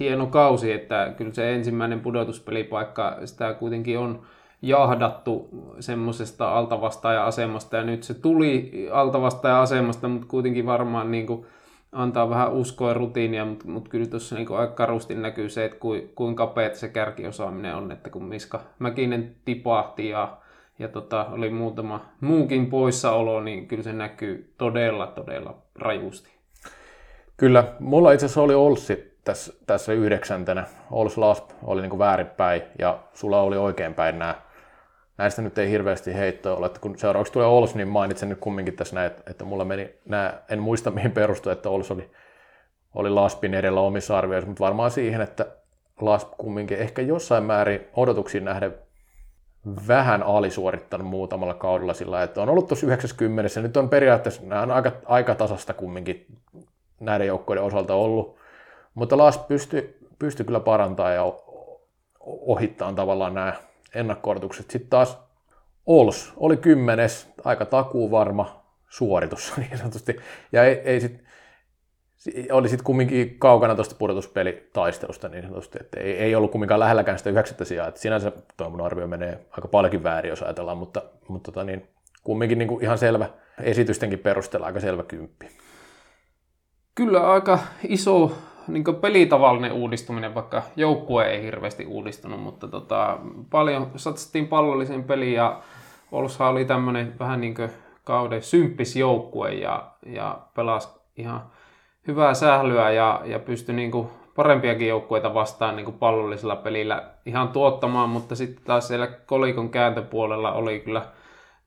hieno 0.00 0.26
kausi, 0.26 0.72
että 0.72 1.14
kyllä 1.16 1.32
se 1.32 1.54
ensimmäinen 1.54 2.00
pudotuspelipaikka, 2.00 3.18
sitä 3.24 3.54
kuitenkin 3.54 3.98
on 3.98 4.22
jahdattu 4.62 5.48
semmoisesta 5.80 6.52
altavastaaja-asemasta 6.52 7.76
ja 7.76 7.84
nyt 7.84 8.02
se 8.02 8.14
tuli 8.14 8.72
altavastaaja-asemasta, 8.92 10.08
mutta 10.08 10.26
kuitenkin 10.26 10.66
varmaan 10.66 11.10
niin 11.10 11.26
kuin 11.26 11.46
antaa 11.92 12.30
vähän 12.30 12.52
uskoa 12.52 12.88
ja 12.88 12.94
rutiinia, 12.94 13.44
mutta, 13.44 13.68
mutta 13.68 13.90
kyllä 13.90 14.06
tuossa 14.06 14.34
niin 14.34 14.52
aika 14.52 14.74
karusti 14.74 15.14
näkyy 15.14 15.48
se, 15.48 15.64
että 15.64 15.78
kuinka 16.14 16.46
kapeat 16.46 16.74
se 16.74 16.88
kärkiosaaminen 16.88 17.74
on, 17.74 17.92
että 17.92 18.10
kun 18.10 18.24
Miska 18.24 18.60
Mäkinen 18.78 19.36
tipahti 19.44 20.08
ja, 20.08 20.36
ja 20.78 20.88
tota, 20.88 21.26
oli 21.32 21.50
muutama 21.50 22.06
muukin 22.20 22.66
poissaolo, 22.66 23.40
niin 23.40 23.68
kyllä 23.68 23.82
se 23.82 23.92
näkyy 23.92 24.54
todella, 24.58 25.06
todella 25.06 25.54
rajusti. 25.74 26.30
Kyllä, 27.36 27.64
mulla 27.80 28.12
itse 28.12 28.26
asiassa 28.26 28.42
oli 28.42 28.54
Olssi 28.54 29.16
tässä, 29.24 29.52
tässä 29.66 29.92
yhdeksäntenä. 29.92 30.64
Ols 30.90 31.18
Lasp 31.18 31.50
oli 31.62 31.82
niin 31.82 31.98
väärinpäin 31.98 32.62
ja 32.78 32.98
sulla 33.12 33.40
oli 33.40 33.56
oikeinpäin 33.56 34.18
nämä 34.18 34.34
näistä 35.18 35.42
nyt 35.42 35.58
ei 35.58 35.70
hirveästi 35.70 36.14
heittoa 36.14 36.56
ole. 36.56 36.66
Että 36.66 36.80
kun 36.80 36.98
seuraavaksi 36.98 37.32
tulee 37.32 37.48
Ols, 37.48 37.74
niin 37.74 37.88
mainitsen 37.88 38.28
nyt 38.28 38.38
kumminkin 38.40 38.76
tässä 38.76 38.94
näin, 38.94 39.06
että, 39.06 39.30
että 39.30 39.44
mulla 39.44 39.64
meni 39.64 39.94
nämä, 40.04 40.34
en 40.48 40.62
muista 40.62 40.90
mihin 40.90 41.12
perustui, 41.12 41.52
että 41.52 41.70
Ols 41.70 41.90
oli, 41.90 42.10
oli 42.94 43.10
Laspin 43.10 43.54
edellä 43.54 43.80
omissa 43.80 44.18
arvioissa, 44.18 44.48
mutta 44.48 44.64
varmaan 44.64 44.90
siihen, 44.90 45.20
että 45.20 45.46
Lasp 46.00 46.30
kumminkin 46.38 46.78
ehkä 46.78 47.02
jossain 47.02 47.44
määrin 47.44 47.80
odotuksiin 47.92 48.44
nähden 48.44 48.74
vähän 49.88 50.22
alisuorittanut 50.22 51.06
muutamalla 51.06 51.54
kaudella 51.54 51.94
sillä, 51.94 52.22
että 52.22 52.42
on 52.42 52.48
ollut 52.48 52.68
tuossa 52.68 52.86
90 52.86 53.58
ja 53.58 53.62
nyt 53.62 53.76
on 53.76 53.88
periaatteessa 53.88 54.42
nämä 54.44 54.62
on 54.62 54.70
aika, 54.70 54.92
aika 55.04 55.34
tasasta 55.34 55.74
kumminkin 55.74 56.26
näiden 57.00 57.26
joukkoiden 57.26 57.64
osalta 57.64 57.94
ollut, 57.94 58.36
mutta 58.94 59.16
Lasp 59.16 59.48
pystyi 59.48 59.96
pysty 60.18 60.44
kyllä 60.44 60.60
parantamaan 60.60 61.14
ja 61.14 61.32
ohittaa 62.20 62.92
tavallaan 62.92 63.34
nämä 63.34 63.52
ennakkoortukset. 63.94 64.70
Sitten 64.70 64.90
taas 64.90 65.18
Ols 65.86 66.32
oli 66.36 66.56
kymmenes, 66.56 67.32
aika 67.44 67.64
takuu 67.64 68.10
varma 68.10 68.66
suoritus 68.88 69.52
niin 69.56 69.78
sanotusti. 69.78 70.16
Ja 70.52 70.64
ei, 70.64 70.74
ei 70.74 71.00
sit, 71.00 71.24
oli 72.52 72.68
sitten 72.68 72.84
kumminkin 72.84 73.38
kaukana 73.38 73.74
tuosta 73.74 73.94
pudotuspelitaistelusta 73.98 75.28
niin 75.28 75.42
sanotusti, 75.42 75.78
että 75.80 76.00
ei, 76.00 76.12
ei 76.12 76.34
ollut 76.34 76.50
kumminkaan 76.50 76.80
lähelläkään 76.80 77.18
sitä 77.18 77.30
yhdeksättä 77.30 77.64
sijaa. 77.64 77.88
Että 77.88 78.00
sinänsä 78.00 78.32
tuo 78.56 78.70
mun 78.70 78.80
arvio 78.80 79.06
menee 79.06 79.46
aika 79.50 79.68
paljonkin 79.68 80.02
väärin, 80.02 80.30
jos 80.30 80.42
ajatellaan, 80.42 80.78
mutta, 80.78 81.02
mutta 81.28 81.52
tota 81.52 81.64
niin, 81.64 81.88
kumminkin 82.24 82.58
niin 82.58 82.68
kuin 82.68 82.84
ihan 82.84 82.98
selvä 82.98 83.28
esitystenkin 83.62 84.18
perusteella 84.18 84.66
aika 84.66 84.80
selvä 84.80 85.02
kymppi. 85.02 85.48
Kyllä 86.94 87.30
aika 87.32 87.58
iso 87.88 88.38
niin 88.68 88.84
pelitavallinen 89.00 89.72
uudistuminen, 89.72 90.34
vaikka 90.34 90.62
joukkue 90.76 91.24
ei 91.24 91.42
hirveästi 91.42 91.86
uudistunut, 91.86 92.40
mutta 92.40 92.68
tota, 92.68 93.18
paljon 93.50 93.90
satsattiin 93.96 94.48
pallolliseen 94.48 95.04
peliin 95.04 95.34
ja 95.34 95.60
Olsha 96.12 96.48
oli 96.48 96.64
tämmöinen 96.64 97.14
vähän 97.18 97.40
niin 97.40 97.54
kuin 97.54 97.70
kauden 98.04 98.42
symppis 98.42 98.96
joukkue 98.96 99.52
ja, 99.52 99.90
ja 100.06 100.38
pelasi 100.54 100.88
ihan 101.16 101.42
hyvää 102.06 102.34
sählyä 102.34 102.90
ja, 102.90 103.20
ja 103.24 103.38
pystyi 103.38 103.74
niin 103.74 103.90
kuin 103.90 104.08
parempiakin 104.36 104.88
joukkueita 104.88 105.34
vastaan 105.34 105.76
niin 105.76 105.84
kuin 105.84 105.98
pallollisella 105.98 106.56
pelillä 106.56 107.02
ihan 107.26 107.48
tuottamaan, 107.48 108.08
mutta 108.08 108.36
sitten 108.36 108.64
taas 108.64 108.88
siellä 108.88 109.06
kolikon 109.06 109.68
kääntöpuolella 109.68 110.52
oli 110.52 110.80
kyllä 110.80 111.02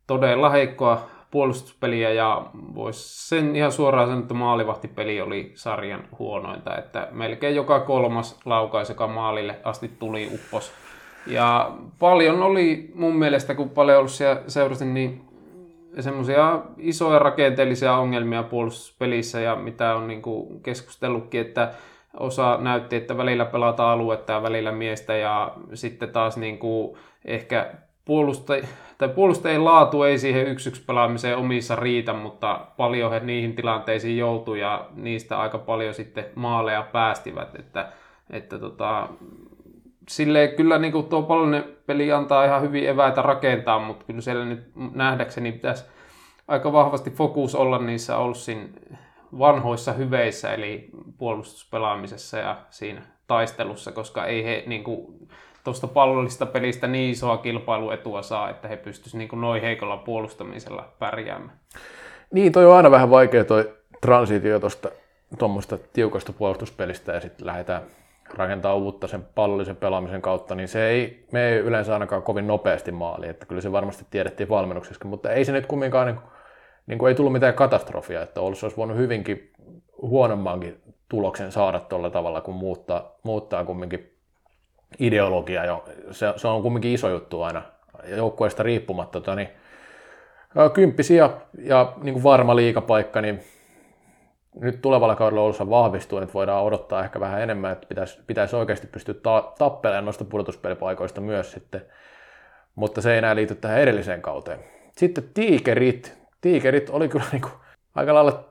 todella 0.07 0.49
heikkoa 0.49 1.01
puolustuspeliä 1.31 2.11
ja 2.11 2.45
voisi 2.75 3.27
sen 3.27 3.55
ihan 3.55 3.71
suoraan 3.71 4.07
sanoa, 4.07 4.21
että 4.21 4.33
maalivahtipeli 4.33 5.21
oli 5.21 5.51
sarjan 5.55 6.03
huonointa, 6.19 6.77
että 6.77 7.07
melkein 7.11 7.55
joka 7.55 7.79
kolmas 7.79 8.39
laukaus, 8.45 8.89
joka 8.89 9.07
maalille 9.07 9.59
asti 9.63 9.91
tuli 9.99 10.29
uppos. 10.33 10.71
Ja 11.27 11.71
paljon 11.99 12.41
oli 12.41 12.91
mun 12.95 13.15
mielestä, 13.15 13.55
kun 13.55 13.69
paljon 13.69 13.97
ollut 13.97 14.11
siellä 14.11 14.41
seurasin, 14.47 14.93
niin 14.93 15.21
semmoisia 15.99 16.61
isoja 16.77 17.19
rakenteellisia 17.19 17.97
ongelmia 17.97 18.43
puolustuspelissä 18.43 19.39
ja 19.39 19.55
mitä 19.55 19.95
on 19.95 20.07
niin 20.07 20.21
kuin 20.21 20.61
keskustellutkin, 20.61 21.41
että 21.41 21.71
osa 22.19 22.57
näytti, 22.61 22.95
että 22.95 23.17
välillä 23.17 23.45
pelataan 23.45 23.89
aluetta 23.89 24.33
ja 24.33 24.43
välillä 24.43 24.71
miestä 24.71 25.15
ja 25.15 25.51
sitten 25.73 26.09
taas 26.09 26.37
niin 26.37 26.57
kuin 26.57 26.97
ehkä 27.25 27.73
puolustaj- 28.09 28.67
tai 28.97 29.09
puolustajien 29.09 29.65
laatu 29.65 30.03
ei 30.03 30.19
siihen 30.19 30.47
yksi 30.47 30.83
pelaamiseen 30.87 31.37
omissa 31.37 31.75
riitä, 31.75 32.13
mutta 32.13 32.65
paljon 32.77 33.11
he 33.11 33.19
niihin 33.19 33.55
tilanteisiin 33.55 34.17
joutui 34.17 34.59
ja 34.59 34.85
niistä 34.95 35.39
aika 35.39 35.57
paljon 35.57 35.93
sitten 35.93 36.25
maaleja 36.35 36.87
päästivät, 36.91 37.55
että, 37.55 37.91
että 38.29 38.59
tota, 38.59 39.07
silleen 40.07 40.55
kyllä 40.55 40.77
niin 40.77 40.91
kuin 40.91 41.05
tuo 41.05 41.21
pallinen 41.23 41.63
peli 41.85 42.11
antaa 42.11 42.45
ihan 42.45 42.61
hyvin 42.61 42.89
eväitä 42.89 43.21
rakentaa, 43.21 43.79
mutta 43.79 44.05
kyllä 44.05 44.21
siellä 44.21 44.45
nyt 44.45 44.71
nähdäkseni 44.93 45.51
pitäisi 45.51 45.85
aika 46.47 46.73
vahvasti 46.73 47.11
fokus 47.11 47.55
olla 47.55 47.79
niissä 47.79 48.17
Olssin 48.17 48.73
vanhoissa 49.39 49.93
hyveissä, 49.93 50.53
eli 50.53 50.89
puolustuspelaamisessa 51.17 52.37
ja 52.37 52.57
siinä 52.69 53.01
taistelussa, 53.27 53.91
koska 53.91 54.25
ei 54.25 54.43
he 54.43 54.63
niin 54.67 54.83
kuin, 54.83 55.29
tuosta 55.63 55.87
pallollista 55.87 56.45
pelistä 56.45 56.87
niin 56.87 57.11
isoa 57.11 57.37
kilpailuetua 57.37 58.21
saa, 58.21 58.49
että 58.49 58.67
he 58.67 58.77
pystyisivät 58.77 59.29
niin 59.31 59.41
noin 59.41 59.61
heikolla 59.61 59.97
puolustamisella 59.97 60.93
pärjäämään. 60.99 61.59
Niin, 62.33 62.51
toi 62.51 62.65
on 62.65 62.77
aina 62.77 62.91
vähän 62.91 63.09
vaikea 63.09 63.45
toi 63.45 63.73
transitio 64.01 64.59
tuosta 64.59 64.89
tuommoista 65.37 65.77
tiukasta 65.93 66.33
puolustuspelistä 66.33 67.13
ja 67.13 67.19
sitten 67.19 67.47
lähdetään 67.47 67.81
rakentaa 68.33 68.75
uutta 68.75 69.07
sen 69.07 69.25
pallollisen 69.35 69.75
pelaamisen 69.75 70.21
kautta, 70.21 70.55
niin 70.55 70.67
se 70.67 70.87
ei 70.87 71.25
me 71.31 71.49
ei 71.49 71.57
yleensä 71.57 71.93
ainakaan 71.93 72.23
kovin 72.23 72.47
nopeasti 72.47 72.91
maali, 72.91 73.27
että 73.27 73.45
kyllä 73.45 73.61
se 73.61 73.71
varmasti 73.71 74.05
tiedettiin 74.09 74.49
valmennuksessa, 74.49 75.07
mutta 75.07 75.31
ei 75.31 75.45
se 75.45 75.51
nyt 75.51 75.65
kumminkaan 75.65 76.07
niin, 76.07 76.19
niin 76.87 76.99
kuin 76.99 77.09
ei 77.09 77.15
tullut 77.15 77.33
mitään 77.33 77.53
katastrofia, 77.53 78.21
että 78.21 78.41
Oulussa 78.41 78.65
olisi 78.65 78.77
voinut 78.77 78.97
hyvinkin 78.97 79.51
huonommankin 80.01 80.81
tuloksen 81.09 81.51
saada 81.51 81.79
tuolla 81.79 82.09
tavalla, 82.09 82.41
kun 82.41 82.55
muuttaa, 82.55 83.15
muuttaa 83.23 83.65
kumminkin 83.65 84.18
ideologia 84.99 85.65
jo. 85.65 85.85
Se, 86.11 86.33
se 86.35 86.47
on 86.47 86.61
kumminkin 86.61 86.93
iso 86.93 87.09
juttu 87.09 87.41
aina 87.41 87.61
joukkueesta 88.07 88.63
riippumatta. 88.63 89.19
Tota, 89.19 89.35
niin, 89.35 89.49
kymppisiä 90.73 91.29
ja, 91.61 91.93
niin 92.01 92.13
kuin 92.13 92.23
varma 92.23 92.55
liikapaikka, 92.55 93.21
niin 93.21 93.43
nyt 94.55 94.81
tulevalla 94.81 95.15
kaudella 95.15 95.41
Oulussa 95.41 95.69
vahvistuu, 95.69 96.19
että 96.19 96.33
voidaan 96.33 96.63
odottaa 96.63 97.03
ehkä 97.03 97.19
vähän 97.19 97.41
enemmän, 97.41 97.71
että 97.71 97.87
pitäisi, 97.87 98.19
pitäisi 98.27 98.55
oikeasti 98.55 98.87
pystyä 98.87 99.13
ta- 99.13 99.53
tappelemaan 99.57 100.05
noista 100.05 100.25
pudotuspelipaikoista 100.25 101.21
myös 101.21 101.51
sitten, 101.51 101.81
mutta 102.75 103.01
se 103.01 103.11
ei 103.11 103.17
enää 103.17 103.35
liity 103.35 103.55
tähän 103.55 103.79
edelliseen 103.79 104.21
kauteen. 104.21 104.59
Sitten 104.97 105.23
tiikerit. 105.33 106.19
Tiikerit 106.41 106.89
oli 106.89 107.09
kyllä 107.09 107.25
niin 107.31 107.41
kuin 107.41 107.53
aika 107.95 108.13
lailla, 108.13 108.43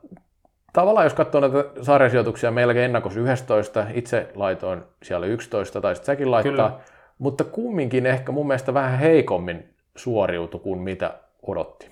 tavallaan 0.72 1.06
jos 1.06 1.14
katsoo 1.14 1.40
näitä 1.40 1.64
sarjasijoituksia, 1.82 2.50
meilläkin 2.50 2.82
ennakos 2.82 3.16
11, 3.16 3.86
itse 3.94 4.28
laitoin 4.34 4.82
siellä 5.02 5.26
11, 5.26 5.80
tai 5.80 5.94
sitten 5.94 6.06
säkin 6.06 6.30
laittaa, 6.30 6.70
kyllä. 6.70 6.80
mutta 7.18 7.44
kumminkin 7.44 8.06
ehkä 8.06 8.32
mun 8.32 8.46
mielestä 8.46 8.74
vähän 8.74 8.98
heikommin 8.98 9.68
suoriutu 9.96 10.58
kuin 10.58 10.78
mitä 10.78 11.14
odotti. 11.42 11.90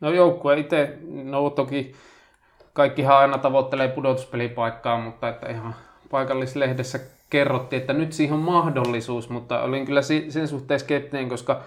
No 0.00 0.10
joukkue 0.10 0.58
itse, 0.58 0.98
no 1.24 1.50
toki 1.50 1.94
kaikkihan 2.72 3.16
aina 3.16 3.38
tavoittelee 3.38 3.88
pudotuspelipaikkaa, 3.88 4.98
mutta 4.98 5.28
että 5.28 5.48
ihan 5.48 5.74
paikallislehdessä 6.10 6.98
kerrottiin, 7.30 7.80
että 7.80 7.92
nyt 7.92 8.12
siihen 8.12 8.34
on 8.34 8.40
mahdollisuus, 8.40 9.30
mutta 9.30 9.62
olin 9.62 9.86
kyllä 9.86 10.02
sen 10.28 10.48
suhteen 10.48 10.80
skeptinen, 10.80 11.28
koska 11.28 11.60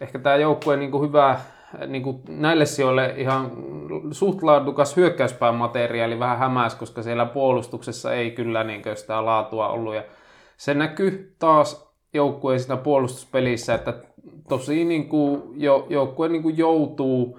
ehkä 0.00 0.18
tämä 0.18 0.36
joukkue 0.36 0.76
niin 0.76 0.90
kuin 0.90 1.08
hyvä 1.08 1.40
niin 1.86 2.02
kuin 2.02 2.22
näille 2.28 2.66
sijoille 2.66 3.14
ihan 3.16 3.50
suht 4.10 4.42
laadukas 4.42 4.96
hyökkäyspään 4.96 5.54
materiaali 5.54 6.18
vähän 6.18 6.38
hämäs, 6.38 6.74
koska 6.74 7.02
siellä 7.02 7.26
puolustuksessa 7.26 8.14
ei 8.14 8.30
kyllä 8.30 8.64
niin 8.64 8.82
sitä 8.94 9.24
laatua 9.24 9.68
ollut. 9.68 9.94
Ja 9.94 10.02
se 10.56 10.74
näkyy 10.74 11.34
taas 11.38 11.92
joukkueen 12.14 12.60
siinä 12.60 12.76
puolustuspelissä, 12.76 13.74
että 13.74 13.94
tosi 14.48 14.84
niin 14.84 15.08
kuin 15.08 15.42
jo, 15.54 15.86
joukkue 15.90 16.28
niin 16.28 16.42
kuin 16.42 16.58
joutuu 16.58 17.38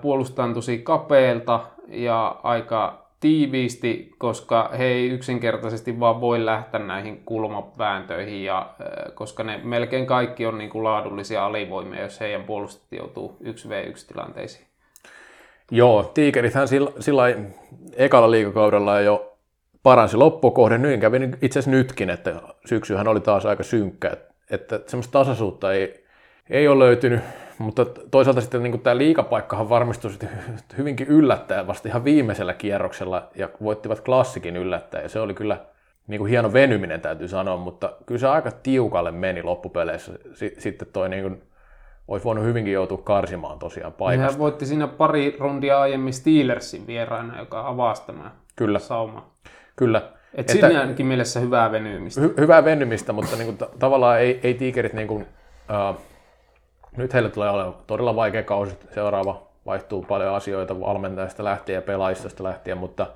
puolustamaan 0.00 0.54
tosi 0.54 0.78
kapeelta 0.78 1.60
ja 1.88 2.40
aika 2.42 3.05
tiiviisti, 3.26 4.14
koska 4.18 4.70
he 4.78 4.84
ei 4.84 5.08
yksinkertaisesti 5.08 6.00
vaan 6.00 6.20
voi 6.20 6.46
lähteä 6.46 6.80
näihin 6.80 7.22
kulmavääntöihin, 7.24 8.44
ja, 8.44 8.70
koska 9.14 9.42
ne 9.42 9.60
melkein 9.64 10.06
kaikki 10.06 10.46
on 10.46 10.58
niin 10.58 10.70
kuin 10.70 10.84
laadullisia 10.84 11.46
alivoimia, 11.46 12.02
jos 12.02 12.20
heidän 12.20 12.44
puolustajat 12.44 12.92
joutuu 12.92 13.36
1v1-tilanteisiin. 13.44 14.66
Joo, 15.70 16.10
tiikerithän 16.14 16.68
sillä, 16.68 16.90
sillä 17.00 17.22
ekalla 17.96 18.30
liikakaudella 18.30 19.00
jo 19.00 19.36
paransi 19.82 20.16
loppukohden, 20.16 20.82
niin 20.82 21.00
kävi 21.00 21.16
itse 21.42 21.58
asiassa 21.58 21.70
nytkin, 21.70 22.10
että 22.10 22.42
syksyhän 22.66 23.08
oli 23.08 23.20
taas 23.20 23.46
aika 23.46 23.62
synkkä, 23.62 24.10
että, 24.10 24.34
että 24.50 24.80
semmoista 24.86 25.12
tasaisuutta 25.12 25.72
ei, 25.72 26.04
ei 26.50 26.68
ole 26.68 26.84
löytynyt 26.84 27.20
mutta 27.58 27.86
toisaalta 28.10 28.40
sitten 28.40 28.62
niin 28.62 28.80
tämä 28.80 28.96
liikapaikkahan 28.96 29.68
varmistui 29.68 30.10
sitten 30.10 30.28
hyvinkin 30.78 31.06
yllättäen 31.06 31.66
vasta 31.66 31.88
ihan 31.88 32.04
viimeisellä 32.04 32.54
kierroksella 32.54 33.30
ja 33.34 33.48
voittivat 33.62 34.00
klassikin 34.00 34.56
yllättäen 34.56 35.02
ja 35.02 35.08
se 35.08 35.20
oli 35.20 35.34
kyllä 35.34 35.60
niin 36.06 36.18
kuin 36.18 36.30
hieno 36.30 36.52
venyminen 36.52 37.00
täytyy 37.00 37.28
sanoa, 37.28 37.56
mutta 37.56 37.92
kyllä 38.06 38.18
se 38.18 38.28
aika 38.28 38.50
tiukalle 38.50 39.10
meni 39.10 39.42
loppupeleissä. 39.42 40.12
Sitten 40.58 40.88
toi 40.92 41.08
niin 41.08 41.22
kuin, 41.22 41.42
olisi 42.08 42.24
voinut 42.24 42.44
hyvinkin 42.44 42.72
joutua 42.72 42.98
karsimaan 42.98 43.58
tosiaan 43.58 43.92
paikasta. 43.92 44.30
Hän 44.30 44.38
voitti 44.38 44.66
siinä 44.66 44.86
pari 44.86 45.36
rundia 45.40 45.80
aiemmin 45.80 46.12
Steelersin 46.12 46.86
vieraana, 46.86 47.38
joka 47.38 47.68
avasi 47.68 48.06
tämä 48.06 48.30
Kyllä. 48.56 48.78
sauma. 48.78 49.30
Kyllä. 49.76 49.98
Et 50.34 50.40
että, 50.40 50.52
siinä 50.52 50.80
ainakin 50.80 51.06
mielessä 51.06 51.40
hyvää 51.40 51.72
venymistä. 51.72 52.20
Hy- 52.20 52.40
hyvää 52.40 52.64
venymistä, 52.64 53.12
mutta 53.12 53.36
niin 53.36 53.46
kuin, 53.46 53.58
t- 53.58 53.78
tavallaan 53.78 54.20
ei, 54.20 54.40
ei 54.42 54.54
tiikerit 54.54 54.92
niin 54.92 55.08
kuin, 55.08 55.22
uh, 55.22 56.00
nyt 56.96 57.14
heille 57.14 57.30
tulee 57.30 57.50
olemaan 57.50 57.74
todella 57.86 58.16
vaikea 58.16 58.42
kausi. 58.42 58.78
Seuraava 58.94 59.46
vaihtuu 59.66 60.02
paljon 60.02 60.34
asioita 60.34 60.80
valmentajasta 60.80 61.44
lähtien 61.44 61.74
ja 61.74 61.82
pelaajista 61.82 62.44
lähtien, 62.44 62.78
mutta 62.78 63.06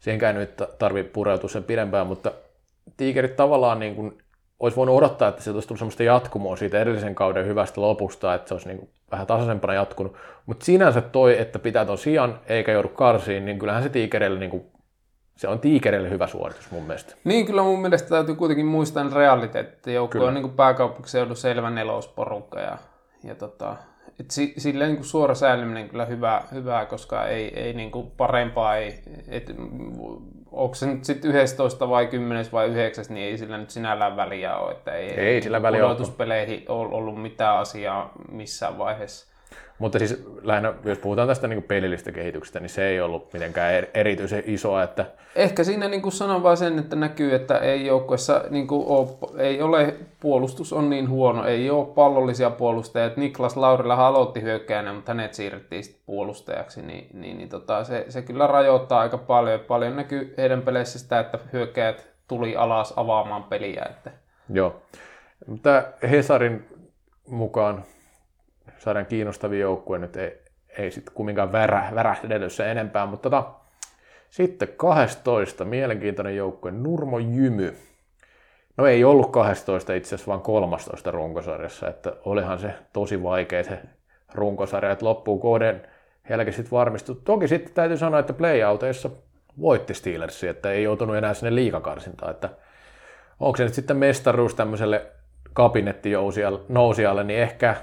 siihenkään 0.00 0.34
nyt 0.34 0.62
tarvitse 0.78 1.12
pureutua 1.12 1.48
sen 1.48 1.64
pidempään, 1.64 2.06
mutta 2.06 2.32
tiikerit 2.96 3.36
tavallaan 3.36 3.78
niin 3.78 3.94
kuin, 3.94 4.18
olisi 4.60 4.76
voinut 4.76 4.96
odottaa, 4.96 5.28
että 5.28 5.42
se 5.42 5.50
olisi 5.50 5.68
tullut 5.68 5.78
sellaista 5.78 6.02
jatkumoa 6.02 6.56
siitä 6.56 6.80
edellisen 6.80 7.14
kauden 7.14 7.46
hyvästä 7.46 7.80
lopusta, 7.80 8.34
että 8.34 8.48
se 8.48 8.54
olisi 8.54 8.68
niin 8.68 8.78
kuin 8.78 8.90
vähän 9.10 9.26
tasaisempana 9.26 9.74
jatkunut. 9.74 10.16
Mutta 10.46 10.64
sinänsä 10.64 11.00
toi, 11.00 11.40
että 11.40 11.58
pitää 11.58 11.84
ton 11.84 11.98
sijan 11.98 12.40
eikä 12.46 12.72
joudu 12.72 12.88
karsiin, 12.88 13.44
niin 13.44 13.58
kyllähän 13.58 13.82
se 13.82 13.88
tiikereille 13.88 14.38
niin 14.38 14.50
kuin, 14.50 14.62
se 15.36 15.48
on 15.48 15.58
tiikereille 15.58 16.10
hyvä 16.10 16.26
suoritus 16.26 16.70
mun 16.70 16.82
mielestä. 16.82 17.14
Niin, 17.24 17.46
kyllä 17.46 17.62
mun 17.62 17.80
mielestä 17.80 18.08
täytyy 18.08 18.34
kuitenkin 18.34 18.66
muistaa 18.66 19.08
realiteetti. 19.14 19.76
että 19.76 19.90
joukkue 19.90 20.24
on 20.24 20.34
niin 20.34 20.50
pääkaupunkiseudun 20.50 21.36
selvä 21.36 21.70
nelosporukka 21.70 22.60
ja 22.60 22.78
ja 23.24 23.34
tota, 23.34 23.76
et 24.20 24.30
si, 24.30 24.54
silleen 24.56 24.94
niin 24.94 25.04
suora 25.04 25.34
säilyminen 25.34 25.88
kyllä 25.88 26.04
hyvä, 26.04 26.42
hyvää, 26.52 26.86
koska 26.86 27.26
ei, 27.26 27.60
ei 27.60 27.72
niin 27.72 27.90
kuin 27.90 28.10
parempaa, 28.16 28.76
ei, 28.76 29.02
et, 29.28 29.50
onko 30.52 30.74
se 30.74 30.86
nyt 30.86 31.04
sitten 31.04 31.36
11 31.36 31.88
vai 31.88 32.06
10 32.06 32.46
vai 32.52 32.66
9, 32.66 33.04
niin 33.08 33.26
ei 33.26 33.38
sillä 33.38 33.58
nyt 33.58 33.70
sinällään 33.70 34.16
väliä 34.16 34.56
ole, 34.56 34.72
että 34.72 34.92
ei, 34.92 35.10
ei 35.10 35.42
sillä 35.42 35.62
väliä 35.62 35.86
ole 35.86 36.94
ollut 36.94 37.22
mitään 37.22 37.58
asiaa 37.58 38.12
missään 38.30 38.78
vaiheessa. 38.78 39.37
Mutta 39.78 39.98
siis 39.98 40.26
lähinnä, 40.42 40.74
jos 40.84 40.98
puhutaan 40.98 41.28
tästä 41.28 41.48
niin 41.48 41.62
pelillistä 41.62 42.12
kehityksestä, 42.12 42.60
niin 42.60 42.70
se 42.70 42.88
ei 42.88 43.00
ollut 43.00 43.32
mitenkään 43.32 43.86
erityisen 43.94 44.42
isoa. 44.46 44.82
Että... 44.82 45.06
Ehkä 45.36 45.64
siinä 45.64 45.88
niin 45.88 46.02
kuin 46.02 46.12
sanon 46.12 46.42
vaan 46.42 46.56
sen, 46.56 46.78
että 46.78 46.96
näkyy, 46.96 47.34
että 47.34 47.58
ei 47.58 47.86
joukkuessa 47.86 48.44
niin 48.50 48.66
kuin 48.66 48.86
ole, 48.86 49.08
ei 49.42 49.62
ole, 49.62 49.94
puolustus 50.20 50.72
on 50.72 50.90
niin 50.90 51.08
huono, 51.08 51.44
ei 51.44 51.70
ole 51.70 51.86
pallollisia 51.86 52.50
puolustajia. 52.50 53.10
Niklas 53.16 53.56
Laurila 53.56 54.06
aloitti 54.06 54.42
hyökkäänä, 54.42 54.92
mutta 54.92 55.10
hänet 55.10 55.34
siirrettiin 55.34 55.84
sitten 55.84 56.02
puolustajaksi, 56.06 56.82
niin, 56.82 57.08
niin, 57.12 57.38
niin 57.38 57.48
tota, 57.48 57.84
se, 57.84 58.04
se, 58.08 58.22
kyllä 58.22 58.46
rajoittaa 58.46 59.00
aika 59.00 59.18
paljon. 59.18 59.60
Paljon 59.60 59.96
näkyy 59.96 60.34
heidän 60.38 60.62
peleissä 60.62 60.98
sitä, 60.98 61.20
että 61.20 61.38
hyökkäät 61.52 62.06
tuli 62.28 62.56
alas 62.56 62.94
avaamaan 62.96 63.44
peliä. 63.44 63.86
Että... 63.90 64.10
Joo. 64.52 64.82
Mutta 65.46 65.82
Hesarin 66.10 66.66
mukaan 67.28 67.84
sarjan 68.78 69.06
kiinnostavia 69.06 69.60
joukkue 69.60 69.98
nyt 69.98 70.16
ei, 70.16 70.42
ei 70.78 70.90
sitten 70.90 71.14
kumminkaan 71.14 71.52
värä, 71.52 71.88
värähdelössä 71.94 72.70
enempää, 72.70 73.06
mutta 73.06 73.30
tota, 73.30 73.50
sitten 74.30 74.68
12, 74.76 75.64
mielenkiintoinen 75.64 76.36
joukkue, 76.36 76.70
Nurmo 76.70 77.18
Jymy. 77.18 77.74
No 78.76 78.86
ei 78.86 79.04
ollut 79.04 79.32
12 79.32 79.94
itse 79.94 80.08
asiassa, 80.08 80.30
vaan 80.30 80.40
13 80.40 81.10
runkosarjassa, 81.10 81.88
että 81.88 82.12
olihan 82.24 82.58
se 82.58 82.74
tosi 82.92 83.22
vaikea 83.22 83.64
se 83.64 83.80
runkosarja, 84.34 84.92
että 84.92 85.04
loppuu 85.04 85.38
kohden 85.38 85.82
heilläkin 86.28 86.52
sitten 86.52 86.70
varmistui. 86.70 87.16
Toki 87.24 87.48
sitten 87.48 87.74
täytyy 87.74 87.96
sanoa, 87.96 88.20
että 88.20 88.32
playouteissa 88.32 89.10
voitti 89.60 89.94
Steelersi, 89.94 90.48
että 90.48 90.72
ei 90.72 90.82
joutunut 90.82 91.16
enää 91.16 91.34
sinne 91.34 91.54
liikakarsintaan. 91.54 92.30
Että 92.30 92.50
onko 93.40 93.56
se 93.56 93.64
nyt 93.64 93.74
sitten 93.74 93.96
mestaruus 93.96 94.54
tämmöiselle 94.54 95.06
kabinettijousijalle, 95.58 97.24
niin 97.24 97.40
ehkä 97.40 97.76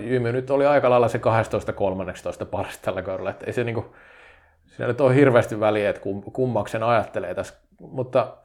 Jymy 0.00 0.32
nyt 0.32 0.50
oli 0.50 0.66
aika 0.66 0.90
lailla 0.90 1.08
se 1.08 1.20
12-13 2.42 2.46
paras 2.46 2.78
tällä 2.78 3.02
kaudella. 3.02 3.30
Että 3.30 3.46
ei 3.46 3.52
se 3.52 3.64
niinku, 3.64 3.94
siinä 4.66 4.86
nyt 4.86 5.00
ole 5.00 5.14
hirveästi 5.14 5.60
väliä, 5.60 5.90
että 5.90 6.02
kummaksen 6.32 6.82
ajattelee 6.82 7.34
tässä. 7.34 7.54
Mutta 7.80 8.36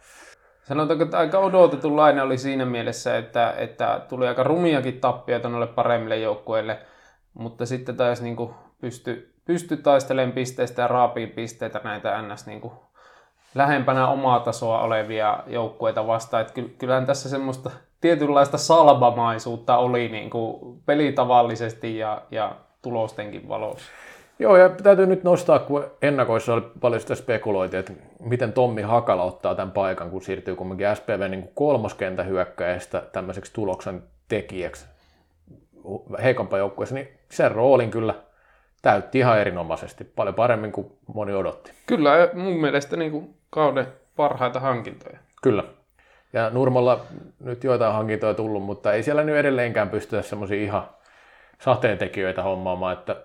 Sanotaanko, 0.64 1.04
että 1.04 1.18
aika 1.18 1.40
odotetunlainen 1.40 2.24
oli 2.24 2.38
siinä 2.38 2.66
mielessä, 2.66 3.18
että, 3.18 3.54
että 3.58 4.02
tuli 4.10 4.28
aika 4.28 4.44
rumiakin 4.44 5.00
tappioita 5.00 5.50
noille 5.50 5.68
paremmille 5.68 6.18
joukkueille, 6.18 6.80
mutta 7.34 7.66
sitten 7.66 7.98
taas 7.98 8.22
niin 8.22 8.36
kuin 8.36 8.54
pysty, 8.82 9.34
pysty 9.46 9.78
taistelemaan 9.78 10.34
pisteistä 10.34 10.82
ja 10.82 10.88
raapiin 10.88 11.30
pisteitä 11.30 11.82
näitä 11.84 12.22
NS 12.22 12.46
niin 12.46 12.62
kuin 12.62 12.74
lähempänä 13.56 14.08
omaa 14.08 14.40
tasoa 14.40 14.82
olevia 14.82 15.44
joukkueita 15.48 16.08
vastaan. 16.08 16.42
Että 16.42 16.62
kyllähän 16.78 17.06
tässä 17.06 17.30
semmoista 17.30 17.72
tietynlaista 18.06 18.58
salbamaisuutta 18.58 19.78
oli 19.78 20.08
niin 20.10 20.30
kuin 20.30 20.80
pelitavallisesti 20.86 21.98
ja, 21.98 22.22
ja 22.32 22.56
tulostenkin 22.82 23.48
valossa. 23.50 23.92
Joo, 24.40 24.58
ja 24.58 24.70
täytyy 24.70 25.06
nyt 25.06 25.24
nostaa, 25.24 25.60
kun 25.60 25.86
ennakoissa 26.02 26.54
oli 26.54 26.62
paljon 26.80 27.02
sitä 27.02 27.16
spekuloitiin, 27.16 27.80
että 27.80 27.94
miten 28.20 28.54
Tommi 28.54 28.82
Hakala 28.82 29.24
ottaa 29.24 29.56
tämän 29.56 29.72
paikan, 29.72 30.10
kun 30.10 30.22
siirtyy 30.22 30.56
kumminkin 30.56 30.96
SPV 30.96 31.30
niin 31.30 31.50
kolmoskentä 31.56 32.24
hyökkäjästä 32.24 33.04
tämmöiseksi 33.12 33.54
tuloksen 33.54 34.04
tekijäksi 34.28 34.86
heikompaa 36.24 36.60
joukkueessa, 36.60 36.96
niin 36.96 37.08
sen 37.32 37.52
roolin 37.52 37.92
kyllä 37.92 38.14
täytti 38.82 39.20
ihan 39.20 39.40
erinomaisesti, 39.40 40.04
paljon 40.04 40.36
paremmin 40.36 40.72
kuin 40.72 40.92
moni 41.14 41.34
odotti. 41.34 41.72
Kyllä, 41.86 42.30
mun 42.34 42.62
mielestä 42.62 42.98
niin 42.98 43.12
kuin 43.12 43.36
kauden 43.50 43.88
parhaita 44.16 44.60
hankintoja. 44.60 45.18
Kyllä. 45.42 45.64
Ja 46.36 46.50
Nurmolla 46.50 47.06
nyt 47.40 47.64
joitain 47.64 47.94
hankintoja 47.94 48.34
tullut, 48.34 48.64
mutta 48.64 48.94
ei 48.94 49.04
siellä 49.04 49.24
nyt 49.24 49.36
edelleenkään 49.36 49.90
pystytä 49.90 50.22
semmoisia 50.22 50.64
ihan 50.64 50.90
sateentekijöitä 51.62 52.44
hommaamaan, 52.44 52.94
että 52.94 53.16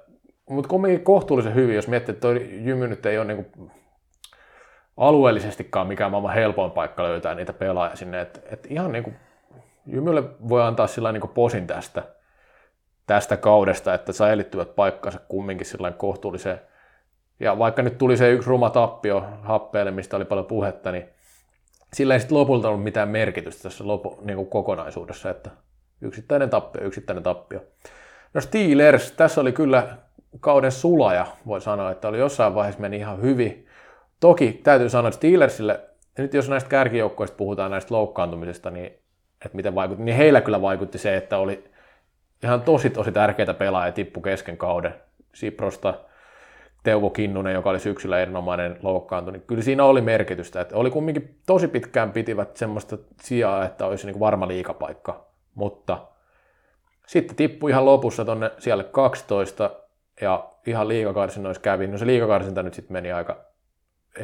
mutta 0.51 0.69
kumminkin 0.69 1.05
kohtuullisen 1.05 1.55
hyvin, 1.55 1.75
jos 1.75 1.89
miettii, 1.89 2.13
että 2.13 2.21
toi 2.21 2.49
Jymy 2.53 2.89
nyt 2.89 3.07
ei 3.07 3.19
ole 3.19 3.27
niinku 3.27 3.71
alueellisestikaan 4.97 5.87
mikään 5.87 6.11
maailman 6.11 6.35
helpoin 6.35 6.71
paikka 6.71 7.03
löytää 7.03 7.35
niitä 7.35 7.53
pelaajia 7.53 7.97
sinne. 7.97 8.21
Et, 8.21 8.47
et 8.51 8.67
ihan 8.71 8.93
niinku, 8.93 9.13
Jymylle 9.87 10.23
voi 10.49 10.63
antaa 10.63 10.87
sillä 10.87 11.13
niinku 11.13 11.29
posin 11.29 11.67
tästä, 11.67 12.03
tästä 13.07 13.37
kaudesta, 13.37 13.95
että 13.95 14.13
säilyttyvät 14.13 14.75
paikkansa 14.77 15.21
kumminkin 15.29 15.67
sillä 15.67 15.91
kohtuulliseen. 15.91 16.61
Ja 17.41 17.59
vaikka 17.59 17.83
nyt 17.83 17.99
tuli 17.99 18.17
se 18.17 18.31
yksi 18.31 18.49
ruma 18.49 18.71
tappio 18.71 19.25
happeelle, 19.43 19.91
mistä 19.91 20.17
oli 20.17 20.25
paljon 20.25 20.47
puhetta, 20.47 20.93
niin 20.93 21.09
sillä 21.95 22.15
ei 22.15 22.21
sitten 22.21 22.39
lopulta 22.39 22.69
ollut 22.69 22.85
mitään 22.85 23.09
merkitystä 23.09 23.63
tässä 23.63 23.87
lopu, 23.87 24.19
niin 24.23 24.37
kuin 24.37 24.49
kokonaisuudessa, 24.49 25.31
että 25.31 25.51
yksittäinen 26.01 26.51
tappio, 26.51 26.83
yksittäinen 26.85 27.23
tappio. 27.23 27.61
No 28.35 28.41
Steelers, 28.41 29.13
tässä 29.13 29.41
oli 29.41 29.53
kyllä 29.53 29.97
kauden 30.41 30.73
sulaja, 30.73 31.27
voi 31.47 31.61
sanoa, 31.61 31.91
että 31.91 32.09
oli 32.09 32.19
jossain 32.19 32.55
vaiheessa 32.55 32.81
meni 32.81 32.97
ihan 32.97 33.23
hyvin. 33.23 33.67
Toki 34.21 34.61
täytyy 34.65 34.89
sanoa, 34.89 35.09
että 35.09 35.17
Steelersille, 35.17 35.81
nyt 36.19 36.35
jos 36.35 36.49
näistä 36.49 36.71
kärkijoukkoista 36.71 37.37
puhutaan 37.37 37.71
näistä 37.71 37.95
loukkaantumisesta, 37.95 38.71
niin, 38.71 38.87
että 39.45 39.57
miten 39.57 39.75
vaikutti, 39.75 40.05
niin 40.05 40.17
heillä 40.17 40.41
kyllä 40.41 40.63
vaikutti 40.63 40.99
se, 40.99 41.17
että 41.17 41.39
oli 41.39 41.65
ihan 42.43 42.63
tosi 42.63 42.91
tosi 42.91 43.13
tärkeitä 43.13 43.55
pelaajia 43.55 43.93
tippu 43.93 44.21
kesken 44.21 44.57
kauden. 44.57 44.95
Siprosta, 45.35 45.95
Teuvo 46.83 47.11
Kinnunen, 47.11 47.55
joka 47.55 47.71
oli 47.71 47.81
syksyllä 47.81 48.21
erinomainen 48.21 48.79
loukkaantunut, 48.83 49.41
niin 49.41 49.47
kyllä 49.47 49.63
siinä 49.63 49.85
oli 49.85 50.01
merkitystä. 50.01 50.61
Että 50.61 50.77
oli 50.77 50.91
kumminkin 50.91 51.39
tosi 51.47 51.69
pitkään 51.69 52.13
pitivät 52.13 52.57
semmoista 52.57 52.99
sijaa, 53.23 53.65
että 53.65 53.87
olisi 53.87 54.07
niin 54.07 54.21
varma 54.21 54.49
liikapaikka, 54.49 55.27
mutta 55.55 55.99
sitten 57.07 57.37
tippui 57.37 57.71
ihan 57.71 57.85
lopussa 57.85 58.25
tonne 58.25 58.51
siellä 58.59 58.85
12 58.85 59.71
ja 60.21 60.51
ihan 60.67 60.89
liikakarsinnoissa 60.89 61.63
kävi. 61.63 61.87
No 61.87 61.99
se 61.99 62.07
liikakarsinta 62.07 62.63
nyt 62.63 62.75
sitten 62.75 62.93
meni 62.93 63.13
aika 63.13 63.37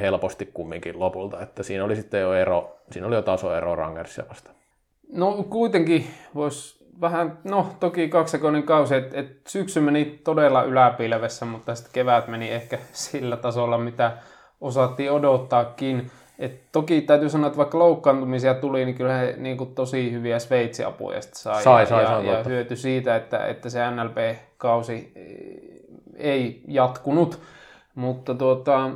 helposti 0.01 0.51
kumminkin 0.55 0.99
lopulta, 0.99 1.43
että 1.43 1.63
siinä 1.63 1.85
oli 1.85 1.97
sitten 1.97 2.21
jo 2.21 2.35
ero, 2.35 2.77
siinä 2.91 3.07
oli 3.07 3.15
jo 3.15 3.23
tasoero 3.23 3.77
Rangersia 3.77 4.25
vasta. 4.29 4.51
No 5.13 5.43
kuitenkin 5.51 6.07
voisi 6.35 6.86
vähän, 7.01 7.39
no 7.45 7.67
toki 7.81 8.09
kaksisekoinen 8.09 8.63
kausi, 8.63 8.95
että 8.95 9.21
et 9.21 9.41
syksy 9.49 9.81
meni 9.81 10.21
todella 10.25 10.63
yläpilvessä, 10.63 11.45
mutta 11.45 11.75
sitten 11.75 11.93
kevät 11.93 12.29
meni 12.29 12.51
ehkä 12.51 12.79
sillä 12.93 13.37
tasolla, 13.37 13.79
mitä 13.79 14.13
osattiin 14.61 15.13
odottaakin. 15.13 16.11
Et 16.39 16.61
toki 16.73 17.01
täytyy 17.01 17.29
sanoa, 17.29 17.47
että 17.47 17.57
vaikka 17.57 17.79
loukkaantumisia 17.79 18.55
tuli, 18.55 18.85
niin 18.85 18.97
kyllä 18.97 19.13
he 19.13 19.35
niin 19.37 19.57
kuin, 19.57 19.75
tosi 19.75 20.13
hyviä 20.13 20.39
Sveitsi-apuja 20.39 21.23
sai. 21.23 21.63
Sai, 21.63 21.87
sai, 21.87 22.03
ja, 22.03 22.09
sai, 22.09 22.27
ja, 22.27 22.33
ja 22.33 22.45
hyöty 22.45 22.77
siitä, 22.77 23.17
että, 23.17 23.47
että 23.47 23.71
se 23.71 23.91
NLP-kausi 23.91 25.13
ei 26.17 26.63
jatkunut. 26.69 27.41
Mutta 27.95 28.35
tuota, 28.35 28.91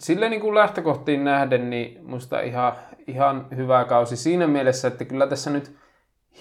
sille 0.00 0.28
niin 0.28 0.40
kuin 0.40 0.54
lähtökohtiin 0.54 1.24
nähden, 1.24 1.70
niin 1.70 1.98
musta 2.02 2.40
ihan, 2.40 2.72
ihan 3.06 3.46
hyvä 3.56 3.84
kausi 3.84 4.16
siinä 4.16 4.46
mielessä, 4.46 4.88
että 4.88 5.04
kyllä 5.04 5.26
tässä 5.26 5.50
nyt 5.50 5.81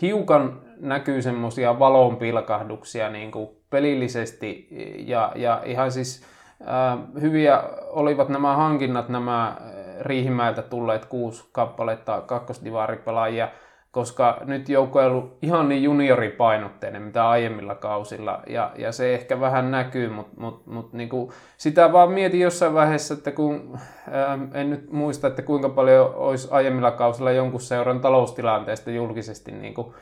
hiukan 0.01 0.61
näkyy 0.79 1.21
semmoisia 1.21 1.79
valonpilkahduksia 1.79 3.09
niin 3.09 3.31
kuin 3.31 3.49
pelillisesti 3.69 4.67
ja, 4.97 5.31
ja 5.35 5.61
ihan 5.65 5.91
siis 5.91 6.23
äh, 6.61 6.99
hyviä 7.21 7.63
olivat 7.89 8.29
nämä 8.29 8.55
hankinnat, 8.55 9.09
nämä 9.09 9.57
Riihimäeltä 10.01 10.61
tulleet 10.61 11.05
kuusi 11.05 11.49
kappaletta 11.51 12.21
kakkosdivaripelaajia, 12.21 13.47
koska 13.91 14.41
nyt 14.45 14.69
joukko 14.69 15.01
ei 15.01 15.07
ollut 15.07 15.37
ihan 15.41 15.69
niin 15.69 15.83
junioripainotteinen 15.83 17.01
mitä 17.01 17.29
aiemmilla 17.29 17.75
kausilla, 17.75 18.43
ja, 18.47 18.71
ja 18.77 18.91
se 18.91 19.13
ehkä 19.13 19.39
vähän 19.39 19.71
näkyy, 19.71 20.09
mutta 20.09 20.41
mut, 20.41 20.67
mut 20.67 20.93
niinku, 20.93 21.33
sitä 21.57 21.93
vaan 21.93 22.11
mietin 22.11 22.39
jossain 22.39 22.73
vaiheessa, 22.73 23.13
että 23.13 23.31
kun, 23.31 23.77
ää, 24.11 24.39
en 24.53 24.69
nyt 24.69 24.91
muista, 24.91 25.27
että 25.27 25.41
kuinka 25.41 25.69
paljon 25.69 26.15
olisi 26.15 26.47
aiemmilla 26.51 26.91
kausilla 26.91 27.31
jonkun 27.31 27.61
seuran 27.61 27.99
taloustilanteesta 27.99 28.91
julkisesti 28.91 29.51
niinku, 29.51 29.95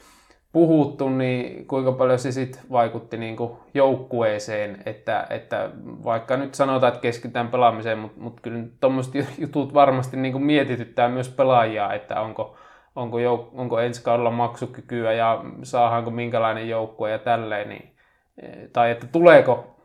puhuttu, 0.51 1.09
niin 1.09 1.67
kuinka 1.67 1.91
paljon 1.91 2.19
se 2.19 2.31
sitten 2.31 2.61
vaikutti 2.71 3.17
niin 3.17 3.35
kuin 3.35 3.51
joukkueeseen, 3.73 4.83
että, 4.85 5.27
että 5.29 5.69
vaikka 6.03 6.37
nyt 6.37 6.55
sanotaan, 6.55 6.93
että 6.93 7.01
keskitytään 7.01 7.47
pelaamiseen, 7.47 7.99
mutta, 7.99 8.21
mutta 8.21 8.41
kyllä 8.41 8.63
tuommoiset 8.79 9.13
jutut 9.37 9.73
varmasti 9.73 10.17
niin 10.17 10.31
kuin 10.31 10.43
mietityttää 10.43 11.09
myös 11.09 11.29
pelaajia, 11.29 11.93
että 11.93 12.21
onko, 12.21 12.55
onko, 12.99 13.17
jouk- 13.17 13.49
onko 13.53 13.79
ensi 13.79 14.03
kaudella 14.03 14.31
maksukykyä 14.31 15.13
ja 15.13 15.43
saadaanko 15.63 16.11
minkälainen 16.11 16.69
joukkue 16.69 17.11
ja 17.11 17.19
tälleen, 17.19 17.69
niin, 17.69 17.91
tai 18.73 18.91
että 18.91 19.07
tuleeko 19.07 19.75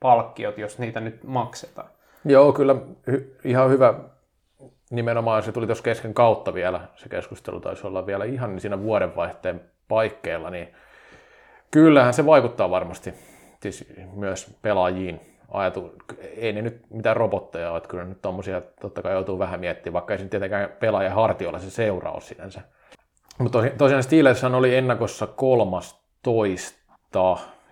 palkkiot, 0.00 0.58
jos 0.58 0.78
niitä 0.78 1.00
nyt 1.00 1.24
maksetaan. 1.24 1.88
Joo, 2.24 2.52
kyllä 2.52 2.76
hy- 3.10 3.24
ihan 3.44 3.70
hyvä 3.70 3.94
nimenomaan 4.90 5.42
se 5.42 5.52
tuli 5.52 5.66
tuossa 5.66 5.84
kesken 5.84 6.14
kautta 6.14 6.54
vielä, 6.54 6.80
se 6.96 7.08
keskustelu 7.08 7.60
taisi 7.60 7.86
olla 7.86 8.06
vielä 8.06 8.24
ihan 8.24 8.60
siinä 8.60 8.82
vuodenvaihteen 8.82 9.60
paikkeilla, 9.88 10.50
niin 10.50 10.74
kyllähän 11.70 12.14
se 12.14 12.26
vaikuttaa 12.26 12.70
varmasti 12.70 13.14
siis 13.60 13.92
myös 14.14 14.58
pelaajiin. 14.62 15.20
Ajatu, 15.50 15.94
ei 16.36 16.52
ne 16.52 16.62
nyt 16.62 16.80
mitään 16.90 17.16
robotteja 17.16 17.70
ole, 17.70 17.76
että 17.76 17.88
kyllä 17.88 18.04
nyt 18.04 18.22
tommosia 18.22 18.62
totta 18.80 19.02
kai 19.02 19.12
joutuu 19.12 19.38
vähän 19.38 19.60
miettimään, 19.60 19.92
vaikka 19.92 20.14
ei 20.14 20.18
se 20.18 20.28
tietenkään 20.28 20.68
pelaajan 20.80 21.12
hartioilla 21.12 21.58
se 21.58 21.70
seuraus 21.70 22.28
sinänsä. 22.28 22.60
Mutta 23.38 23.58
tosiaan 23.78 24.02
Steelers 24.02 24.44
oli 24.44 24.76
ennakossa 24.76 25.26
kolmas 25.26 26.00
toista, 26.22 26.84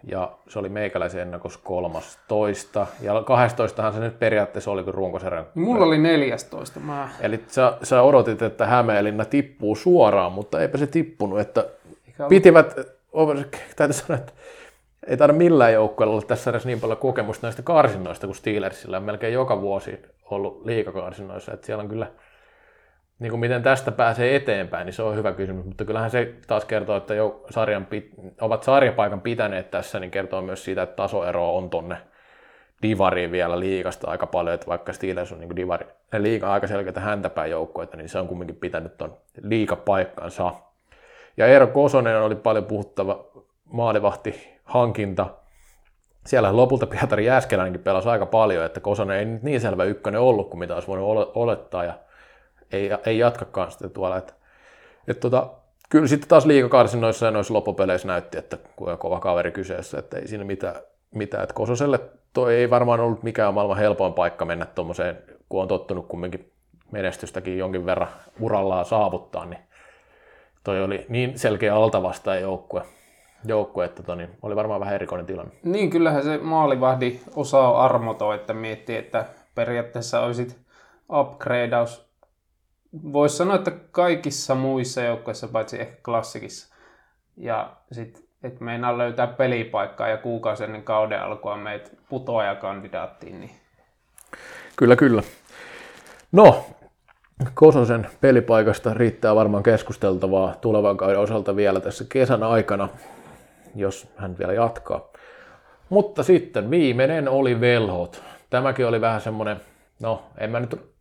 ja 0.04 0.32
se 0.48 0.58
oli 0.58 0.68
meikäläisen 0.68 1.20
ennakos 1.20 1.56
kolmas 1.56 2.18
toista. 2.28 2.86
Ja 3.00 3.22
12 3.22 3.92
se 3.92 4.00
nyt 4.00 4.18
periaatteessa 4.18 4.70
oli 4.70 4.84
kuin 4.84 4.94
runkosarjan. 4.94 5.46
Mulla 5.54 5.84
oli 5.84 5.98
14. 5.98 6.80
Mä... 6.80 7.08
Eli 7.20 7.44
sä, 7.46 7.78
sä 7.82 8.02
odotit, 8.02 8.42
että 8.42 8.66
Hämeenlinna 8.66 9.24
tippuu 9.24 9.76
suoraan, 9.76 10.32
mutta 10.32 10.60
eipä 10.60 10.78
se 10.78 10.86
tippunut, 10.86 11.40
että 11.40 11.66
pitivät, 12.28 12.76
täytyy 13.76 13.94
sanoa, 13.94 14.18
että 14.18 14.32
ei 15.06 15.16
taida 15.16 15.32
millään 15.32 15.72
joukkueella 15.72 16.14
olla 16.14 16.22
tässä 16.26 16.50
edes 16.50 16.66
niin 16.66 16.80
paljon 16.80 16.98
kokemusta 16.98 17.46
näistä 17.46 17.62
karsinnoista 17.62 18.26
kuin 18.26 18.36
Steelersillä 18.36 18.96
on 18.96 19.02
melkein 19.02 19.34
joka 19.34 19.60
vuosi 19.60 20.02
ollut 20.30 20.66
liikakarsinnoissa, 20.66 21.52
että 21.52 21.66
siellä 21.66 21.82
on 21.82 21.88
kyllä, 21.88 22.06
niin 23.18 23.30
kuin 23.30 23.40
miten 23.40 23.62
tästä 23.62 23.92
pääsee 23.92 24.36
eteenpäin, 24.36 24.86
niin 24.86 24.94
se 24.94 25.02
on 25.02 25.16
hyvä 25.16 25.32
kysymys, 25.32 25.64
mutta 25.64 25.84
kyllähän 25.84 26.10
se 26.10 26.34
taas 26.46 26.64
kertoo, 26.64 26.96
että 26.96 27.14
jo 27.14 27.44
sarjan, 27.50 27.86
ovat 28.40 28.62
sarjapaikan 28.62 29.20
pitäneet 29.20 29.70
tässä, 29.70 30.00
niin 30.00 30.10
kertoo 30.10 30.42
myös 30.42 30.64
siitä, 30.64 30.82
että 30.82 30.96
tasoero 30.96 31.56
on 31.56 31.70
tonne 31.70 31.96
divariin 32.82 33.32
vielä 33.32 33.60
liikasta 33.60 34.10
aika 34.10 34.26
paljon, 34.26 34.54
että 34.54 34.66
vaikka 34.66 34.92
Steelers 34.92 35.32
on 35.32 35.40
niin 35.40 35.56
divari, 35.56 35.86
ne 36.12 36.22
liika 36.22 36.52
aika 36.52 36.66
selkeitä 36.66 37.00
häntäpää 37.00 37.46
joukkoita, 37.46 37.96
niin 37.96 38.08
se 38.08 38.18
on 38.18 38.28
kumminkin 38.28 38.56
pitänyt 38.56 38.98
ton 38.98 39.16
liikapaikkansa. 39.42 40.52
Ja 41.36 41.46
Eero 41.46 41.66
Kosonen 41.66 42.22
oli 42.22 42.34
paljon 42.34 42.64
puhuttava 42.64 43.24
maalivahti 43.64 44.51
hankinta. 44.64 45.26
siellä 46.26 46.56
lopulta 46.56 46.86
Pietari 46.86 47.26
Jääskelänenkin 47.26 47.82
pelasi 47.82 48.08
aika 48.08 48.26
paljon, 48.26 48.64
että 48.64 48.80
Kosonen 48.80 49.18
ei 49.18 49.24
nyt 49.24 49.42
niin 49.42 49.60
selvä 49.60 49.84
ykkönen 49.84 50.20
ollut 50.20 50.50
kuin 50.50 50.58
mitä 50.58 50.74
olisi 50.74 50.88
voinut 50.88 51.32
olettaa 51.34 51.84
ja 51.84 51.94
ei, 52.72 52.90
ei 53.06 53.18
jatkakaan 53.18 53.70
sitten 53.70 53.90
tuolla. 53.90 54.16
Että, 54.16 54.32
että 55.08 55.20
tota, 55.20 55.50
kyllä 55.90 56.06
sitten 56.06 56.28
taas 56.28 56.46
liikakarsinnoissa 56.46 57.26
ja 57.26 57.32
noissa 57.32 57.54
loppupeleissä 57.54 58.08
näytti, 58.08 58.38
että 58.38 58.58
kuinka 58.76 58.96
kova 58.96 59.20
kaveri 59.20 59.52
kyseessä, 59.52 59.98
että 59.98 60.18
ei 60.18 60.28
siinä 60.28 60.44
mitään, 60.44 60.74
mitään. 61.14 61.42
Että 61.42 61.54
Kososelle 61.54 62.00
toi 62.32 62.54
ei 62.54 62.70
varmaan 62.70 63.00
ollut 63.00 63.22
mikään 63.22 63.54
maailman 63.54 63.78
helpoin 63.78 64.12
paikka 64.12 64.44
mennä 64.44 64.66
tuommoiseen, 64.66 65.18
kun 65.48 65.62
on 65.62 65.68
tottunut 65.68 66.06
kumminkin 66.06 66.52
menestystäkin 66.90 67.58
jonkin 67.58 67.86
verran 67.86 68.08
urallaan 68.40 68.84
saavuttaa, 68.84 69.44
niin 69.44 69.60
toi 70.64 70.82
oli 70.82 71.06
niin 71.08 71.38
selkeä 71.38 71.76
altavastaan 71.76 72.40
joukkue, 72.40 72.82
joukkue 73.44 73.84
että 73.84 74.02
toni, 74.02 74.28
oli 74.42 74.56
varmaan 74.56 74.80
vähän 74.80 74.94
erikoinen 74.94 75.26
tilanne. 75.26 75.52
Niin, 75.62 75.90
kyllähän 75.90 76.22
se 76.22 76.38
maalivahdi 76.38 77.20
osaa 77.36 77.84
armoto, 77.84 78.32
että 78.32 78.54
miettii, 78.54 78.96
että 78.96 79.24
periaatteessa 79.54 80.20
olisit 80.20 80.56
upgradeaus. 81.12 82.12
Voisi 83.12 83.36
sanoa, 83.36 83.56
että 83.56 83.70
kaikissa 83.90 84.54
muissa 84.54 85.00
joukkueissa, 85.00 85.48
paitsi 85.48 85.80
ehkä 85.80 85.96
klassikissa. 86.04 86.74
Ja 87.36 87.72
sitten, 87.92 88.22
että 88.42 88.64
meinaa 88.64 88.98
löytää 88.98 89.26
pelipaikkaa 89.26 90.08
ja 90.08 90.16
kuukausi 90.16 90.64
ennen 90.64 90.82
kauden 90.82 91.22
alkua 91.22 91.56
meitä 91.56 91.90
putoajakandidaattiin. 92.08 93.40
Niin... 93.40 93.50
Kyllä, 94.76 94.96
kyllä. 94.96 95.22
No, 96.32 96.64
Kososen 97.54 98.06
pelipaikasta 98.20 98.94
riittää 98.94 99.34
varmaan 99.34 99.62
keskusteltavaa 99.62 100.54
tulevan 100.60 100.96
kauden 100.96 101.18
osalta 101.18 101.56
vielä 101.56 101.80
tässä 101.80 102.04
kesän 102.08 102.42
aikana, 102.42 102.88
jos 103.74 104.08
hän 104.16 104.38
vielä 104.38 104.52
jatkaa. 104.52 105.08
Mutta 105.88 106.22
sitten 106.22 106.70
viimeinen 106.70 107.28
oli 107.28 107.60
velhot. 107.60 108.22
Tämäkin 108.50 108.86
oli 108.86 109.00
vähän 109.00 109.20
semmoinen, 109.20 109.60
no 110.00 110.22
en 110.38 110.50
mä 110.50 110.60
nyt 110.60 110.92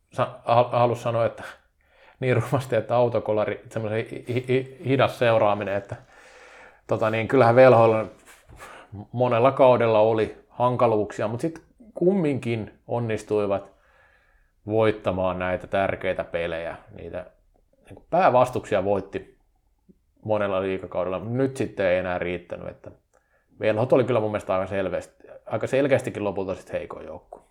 halua 0.46 0.96
sanoa, 0.96 1.26
että 1.26 1.44
niin 2.20 2.36
rumasti, 2.36 2.76
että 2.76 2.96
autokolari, 2.96 3.62
semmoinen 3.70 4.06
hidas 4.86 5.20
seuraaminen, 5.20 5.76
että 5.76 5.96
tota 6.88 7.10
niin, 7.10 7.28
kyllähän 7.28 7.56
velhoilla 7.56 8.06
monella 9.12 9.52
kaudella 9.52 10.00
oli 10.00 10.38
hankaluuksia, 10.50 11.28
mutta 11.28 11.42
sitten 11.42 11.64
kumminkin 11.94 12.80
onnistuivat 12.88 13.72
voittamaan 14.66 15.40
näitä 15.40 15.68
tärkeitä 15.68 16.24
pelejä. 16.24 16.76
Niitä 16.96 17.26
niin 17.90 18.04
päävastuksia 18.10 18.84
voitti 18.84 19.38
monella 20.24 20.62
liikakaudella, 20.62 21.20
mutta 21.20 21.38
nyt 21.38 21.58
sitten 21.58 21.86
ei 21.86 21.98
enää 21.98 22.20
riittänyt. 22.20 22.68
Että 22.68 22.92
Velhot 23.60 23.94
oli 23.94 24.04
kyllä 24.04 24.20
mun 24.20 24.32
mielestä 24.32 24.56
aika, 24.56 24.68
selvästi, 24.68 25.28
aika 25.46 25.68
selkeästikin 25.68 26.24
lopulta 26.24 26.56
sitten 26.56 26.80
heikoin 26.80 27.06
joukko. 27.06 27.46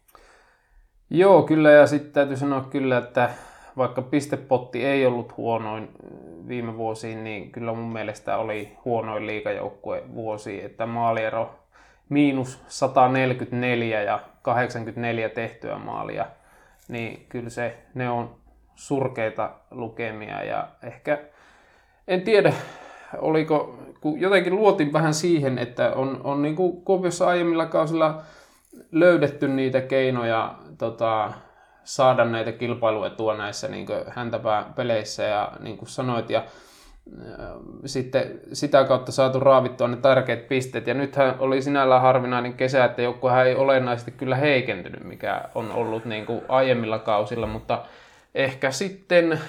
Joo, 1.10 1.42
kyllä 1.42 1.70
ja 1.70 1.86
sitten 1.86 2.12
täytyy 2.12 2.36
sanoa 2.36 2.60
kyllä, 2.60 2.98
että 2.98 3.30
vaikka 3.76 4.02
pistepotti 4.02 4.84
ei 4.84 5.06
ollut 5.06 5.36
huonoin 5.36 5.88
viime 6.48 6.76
vuosiin, 6.76 7.24
niin 7.24 7.52
kyllä 7.52 7.72
mun 7.72 7.92
mielestä 7.92 8.36
oli 8.36 8.76
huonoin 8.84 9.26
liikajoukkue 9.26 10.02
vuosi, 10.14 10.64
että 10.64 10.86
maaliero 10.86 11.54
miinus 12.08 12.62
144 12.68 14.02
ja 14.02 14.20
84 14.42 15.28
tehtyä 15.28 15.78
maalia– 15.78 16.26
niin 16.90 17.26
kyllä 17.28 17.50
se, 17.50 17.78
ne 17.94 18.10
on 18.10 18.36
surkeita 18.74 19.50
lukemia 19.70 20.44
ja 20.44 20.68
ehkä, 20.82 21.18
en 22.08 22.22
tiedä, 22.22 22.52
oliko, 23.18 23.78
kun 24.00 24.20
jotenkin 24.20 24.56
luotin 24.56 24.92
vähän 24.92 25.14
siihen, 25.14 25.58
että 25.58 25.92
on, 25.94 26.20
on 26.24 26.42
niin 26.42 26.56
kuin 26.56 26.82
Kuopiossa 26.82 27.28
aiemmilla 27.28 27.66
kausilla 27.66 28.22
löydetty 28.92 29.48
niitä 29.48 29.80
keinoja 29.80 30.54
tota, 30.78 31.32
saada 31.84 32.24
näitä 32.24 32.52
kilpailuetua 32.52 33.36
näissä 33.36 33.68
niin 33.68 33.86
häntäpää-peleissä 34.08 35.22
ja 35.22 35.52
niin 35.60 35.76
kuin 35.76 35.88
sanoit, 35.88 36.30
ja 36.30 36.44
sitten 37.84 38.40
sitä 38.52 38.84
kautta 38.84 39.12
saatu 39.12 39.40
raavittua 39.40 39.88
ne 39.88 39.96
tärkeät 39.96 40.48
pisteet. 40.48 40.86
Ja 40.86 40.94
nythän 40.94 41.34
oli 41.38 41.62
sinällään 41.62 42.02
harvinainen 42.02 42.54
kesä, 42.54 42.84
että 42.84 43.02
joukkuehan 43.02 43.46
ei 43.46 43.54
olennaisesti 43.54 44.10
kyllä 44.10 44.36
heikentynyt, 44.36 45.04
mikä 45.04 45.44
on 45.54 45.72
ollut 45.72 46.04
niin 46.04 46.26
kuin 46.26 46.42
aiemmilla 46.48 46.98
kausilla, 46.98 47.46
mutta 47.46 47.82
ehkä 48.34 48.70
sitten 48.70 49.40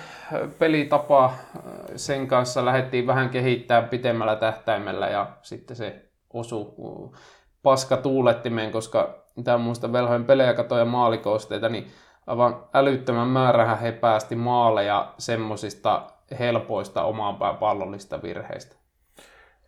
pelitapa 0.59 1.33
sen 1.95 2.27
kanssa 2.27 2.65
lähdettiin 2.65 3.07
vähän 3.07 3.29
kehittää 3.29 3.81
pitemmällä 3.81 4.35
tähtäimellä 4.35 5.09
ja 5.09 5.27
sitten 5.41 5.75
se 5.75 6.05
osu 6.33 6.75
paska 7.63 7.97
tuulettimeen, 7.97 8.71
koska 8.71 9.25
mitä 9.35 9.57
muista 9.57 9.93
velhojen 9.93 10.25
pelejä 10.25 10.53
katoja 10.53 10.85
maalikoosteita, 10.85 11.69
niin 11.69 11.87
aivan 12.27 12.63
älyttömän 12.73 13.27
määrähän 13.27 13.79
he 13.79 13.91
päästi 13.91 14.35
maaleja 14.35 15.13
semmosista 15.17 16.11
helpoista 16.39 17.03
omaan 17.03 17.57
pallollista 17.59 18.21
virheistä. 18.21 18.75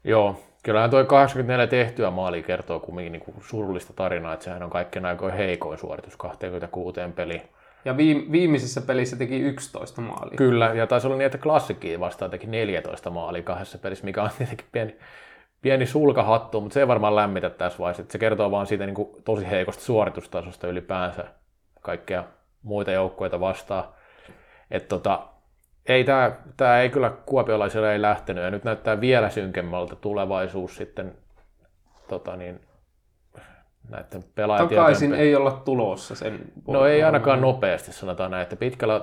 Joo, 0.03 0.36
kyllähän 0.64 0.89
tuo 0.89 1.05
84 1.05 1.68
tehtyä 1.68 2.11
maali 2.11 2.43
kertoo 2.43 2.80
kumminkin 2.80 3.11
niin 3.11 3.22
kuin 3.22 3.38
surullista 3.41 3.93
tarinaa, 3.93 4.34
että 4.34 4.43
sehän 4.43 4.64
on 4.64 4.70
kaikkein 4.70 5.05
aikoin 5.05 5.34
heikoin 5.34 5.78
suoritus 5.78 6.18
26 6.18 6.99
peliin. 7.16 7.41
Ja 7.86 7.98
viimeisessä 8.32 8.82
pelissä 8.82 9.16
teki 9.16 9.40
11 9.40 10.02
maalia. 10.02 10.38
Kyllä, 10.38 10.66
ja 10.74 10.88
taisi 10.88 11.08
olla 11.08 11.18
niin, 11.18 11.26
että 11.26 11.38
klassikki 11.38 12.00
vastaan 12.00 12.32
teki 12.32 12.48
14 12.48 13.10
maalia 13.10 13.42
kahdessa 13.42 13.78
pelissä, 13.78 14.06
mikä 14.06 14.24
on 14.24 14.30
tietenkin 14.38 14.68
pieni, 14.72 14.96
pieni 15.62 15.86
sulkahattu, 15.86 16.62
mutta 16.62 16.74
se 16.74 16.80
ei 16.80 16.88
varmaan 16.88 17.16
lämmitä 17.16 17.50
tässä 17.50 17.80
vaiheessa. 17.80 18.04
Se 18.10 18.18
kertoo 18.18 18.52
vaan 18.52 18.68
siitä 18.68 18.86
niin 18.86 18.96
kuin 18.96 19.24
tosi 19.24 19.50
heikosta 19.50 19.84
suoritustasosta 19.84 20.68
ylipäänsä 20.68 21.26
kaikkea 21.82 22.24
muita 22.64 22.92
joukkueita 22.92 23.40
vastaan. 23.40 23.84
Että 24.72 24.90
tota, 24.90 25.28
ei 25.86 26.04
tämä, 26.04 26.32
tämä 26.58 26.80
ei 26.80 26.90
kyllä 26.90 27.10
kuopiolaisille 27.26 27.94
ei 27.94 28.02
lähtenyt 28.02 28.44
ja 28.44 28.52
nyt 28.52 28.64
näyttää 28.64 29.02
vielä 29.02 29.30
synkemmältä 29.30 29.96
tulevaisuus 29.96 30.78
sitten 30.78 31.16
tota 32.08 32.36
niin, 32.36 32.62
näiden 33.90 34.24
pelaajatietojen... 34.36 34.82
Takaisin 34.84 35.14
ei 35.14 35.36
olla 35.36 35.52
tulossa 35.52 36.16
sen 36.16 36.40
No 36.68 36.86
ei 36.86 37.04
ainakaan 37.04 37.42
nopeasti 37.42 37.94
sanotaan 37.94 38.32
näin, 38.32 38.44
että 38.44 38.56
pitkällä 38.56 39.02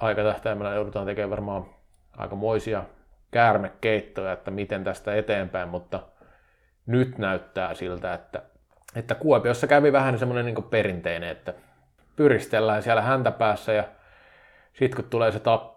aikatahtäimellä 0.00 0.74
joudutaan 0.74 1.06
tekemään 1.06 1.30
varmaan 1.30 1.66
aikamoisia 2.16 2.84
käärmekeittoja, 3.30 4.32
että 4.32 4.50
miten 4.50 4.84
tästä 4.84 5.14
eteenpäin, 5.16 5.68
mutta 5.68 6.00
nyt 6.86 7.18
näyttää 7.18 7.74
siltä, 7.74 8.14
että, 8.14 8.42
että 8.96 9.14
Kuopiossa 9.14 9.66
kävi 9.66 9.92
vähän 9.92 10.18
semmoinen 10.18 10.46
niin 10.46 10.62
perinteinen, 10.70 11.28
että 11.28 11.54
pyristellään 12.16 12.82
siellä 12.82 13.02
häntä 13.02 13.30
päässä 13.30 13.72
ja 13.72 13.84
sitten 14.72 15.02
kun 15.02 15.10
tulee 15.10 15.32
se 15.32 15.40
tap, 15.40 15.74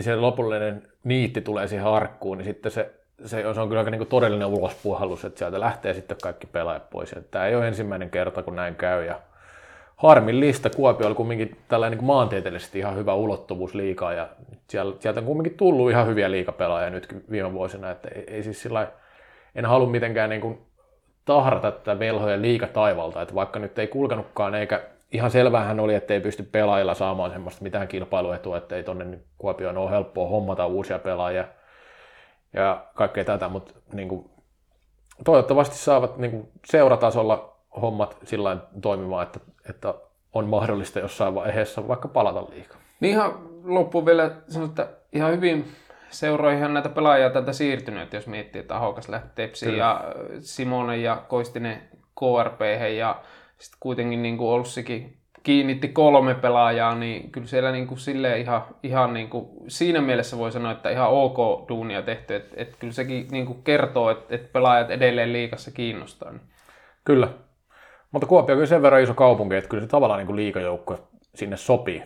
se 0.00 0.16
lopullinen 0.16 0.82
niitti 1.04 1.40
tulee 1.40 1.66
siihen 1.66 1.84
harkkuun, 1.84 2.38
niin 2.38 2.46
sitten 2.46 2.72
se, 2.72 3.01
se, 3.24 3.54
se 3.54 3.60
on 3.60 3.68
kyllä 3.68 3.80
aika 3.80 3.90
niin 3.90 4.06
todellinen 4.06 4.48
ulospuhallus, 4.48 5.24
että 5.24 5.38
sieltä 5.38 5.60
lähtee 5.60 5.94
sitten 5.94 6.16
kaikki 6.22 6.46
pelaajat 6.46 6.90
pois. 6.90 7.14
Tämä 7.30 7.46
ei 7.46 7.56
ole 7.56 7.68
ensimmäinen 7.68 8.10
kerta, 8.10 8.42
kun 8.42 8.56
näin 8.56 8.74
käy. 8.74 9.04
Ja 9.04 9.20
harmillista. 9.96 10.70
Kuopio 10.70 11.06
oli 11.06 11.14
kumminkin 11.14 11.56
tällainen 11.68 11.98
niin 11.98 12.06
maantieteellisesti 12.06 12.78
ihan 12.78 12.96
hyvä 12.96 13.14
ulottuvuus 13.14 13.74
liikaa 13.74 14.12
ja 14.12 14.28
sieltä 14.68 15.20
on 15.20 15.26
kumminkin 15.26 15.56
tullut 15.56 15.90
ihan 15.90 16.06
hyviä 16.06 16.30
liikapelaajia 16.30 16.90
nyt 16.90 17.08
viime 17.30 17.52
vuosina. 17.52 17.90
Että 17.90 18.08
ei, 18.08 18.24
ei 18.26 18.42
siis 18.42 18.62
sillä 18.62 18.86
en 19.54 19.64
halua 19.64 19.88
mitenkään 19.88 20.30
niin 20.30 20.40
kuin 20.40 20.58
tahrata 21.24 21.70
tätä 21.70 21.98
velhojen 21.98 22.42
liikataivalta, 22.42 23.22
että 23.22 23.34
vaikka 23.34 23.58
nyt 23.58 23.78
ei 23.78 23.86
kulkenutkaan 23.86 24.54
eikä 24.54 24.82
ihan 25.12 25.30
selvähän 25.30 25.80
oli, 25.80 25.94
että 25.94 26.14
ei 26.14 26.20
pysty 26.20 26.42
pelaajilla 26.42 26.94
saamaan 26.94 27.30
semmoista 27.30 27.62
mitään 27.62 27.88
kilpailuetua, 27.88 28.56
että 28.56 28.76
ei 28.76 28.82
tonne 28.82 29.18
Kuopioon 29.38 29.78
ole 29.78 29.90
helppoa 29.90 30.28
hommata 30.28 30.66
uusia 30.66 30.98
pelaajia 30.98 31.44
ja 32.52 32.86
kaikkea 32.94 33.24
tätä, 33.24 33.48
mutta 33.48 33.74
niin 33.92 34.08
kuin, 34.08 34.30
toivottavasti 35.24 35.76
saavat 35.76 36.16
niin 36.16 36.30
kuin, 36.30 36.48
seuratasolla 36.64 37.56
hommat 37.82 38.16
sillä 38.24 38.56
toimimaan, 38.82 39.22
että, 39.22 39.40
että 39.70 39.94
on 40.32 40.48
mahdollista 40.48 40.98
jossain 40.98 41.34
vaiheessa 41.34 41.88
vaikka 41.88 42.08
palata 42.08 42.50
liikaa. 42.50 42.78
Niin 43.00 43.10
ihan 43.10 43.32
loppuun 43.64 44.06
vielä 44.06 44.30
sanoa, 44.48 44.68
että 44.68 44.88
ihan 45.12 45.32
hyvin 45.32 45.72
seuroihin 46.10 46.74
näitä 46.74 46.88
pelaajia 46.88 47.30
tältä 47.30 47.52
siirtynyt, 47.52 48.12
jos 48.12 48.26
miettii, 48.26 48.60
että 48.60 48.76
Ahokas 48.76 49.08
lähti 49.08 49.28
Tepsiin 49.34 49.76
ja 49.76 50.04
Simonen 50.40 51.02
ja 51.02 51.24
Koistinen 51.28 51.82
KRP 52.18 52.60
ja 52.96 53.22
sitten 53.58 53.78
kuitenkin 53.80 54.22
niin 54.22 54.38
kuin 54.38 54.50
Olssikin 54.50 55.21
kiinnitti 55.42 55.88
kolme 55.88 56.34
pelaajaa, 56.34 56.94
niin 56.94 57.30
kyllä 57.30 57.46
siellä 57.46 57.72
niin 57.72 57.86
kuin 57.86 57.98
silleen 57.98 58.40
ihan, 58.40 58.62
ihan 58.82 59.14
niin 59.14 59.30
kuin, 59.30 59.48
siinä 59.68 60.00
mielessä 60.00 60.38
voi 60.38 60.52
sanoa, 60.52 60.72
että 60.72 60.90
ihan 60.90 61.10
ok 61.10 61.68
duunia 61.68 62.02
tehty, 62.02 62.34
että 62.34 62.54
että 62.56 62.76
kyllä 62.78 62.92
sekin 62.92 63.28
niin 63.30 63.46
kuin 63.46 63.62
kertoo, 63.62 64.10
että 64.10 64.34
että 64.34 64.48
pelaajat 64.52 64.90
edelleen 64.90 65.32
liikassa 65.32 65.70
kiinnostaa. 65.70 66.30
Niin. 66.30 66.40
Kyllä, 67.04 67.28
mutta 68.10 68.26
Kuopio 68.26 68.52
on 68.52 68.56
kyllä 68.56 68.66
sen 68.66 68.82
verran 68.82 69.02
iso 69.02 69.14
kaupunki, 69.14 69.54
että 69.54 69.68
kyllä 69.68 69.80
se 69.80 69.88
tavallaan 69.88 70.18
niin 70.18 70.26
kuin 70.26 70.36
liikajoukkue 70.36 70.98
sinne 71.34 71.56
sopii. 71.56 72.02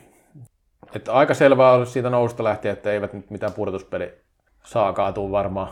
Että 0.95 1.13
aika 1.13 1.35
selvää 1.35 1.73
on 1.73 1.87
siitä 1.87 2.11
nousta 2.11 2.45
lähtien, 2.45 2.73
että 2.73 2.93
eivät 2.93 3.13
nyt 3.13 3.31
mitään 3.31 3.53
pudotuspeli 3.53 4.13
saa 4.65 4.93
kaatua 4.93 5.31
varmaan 5.31 5.69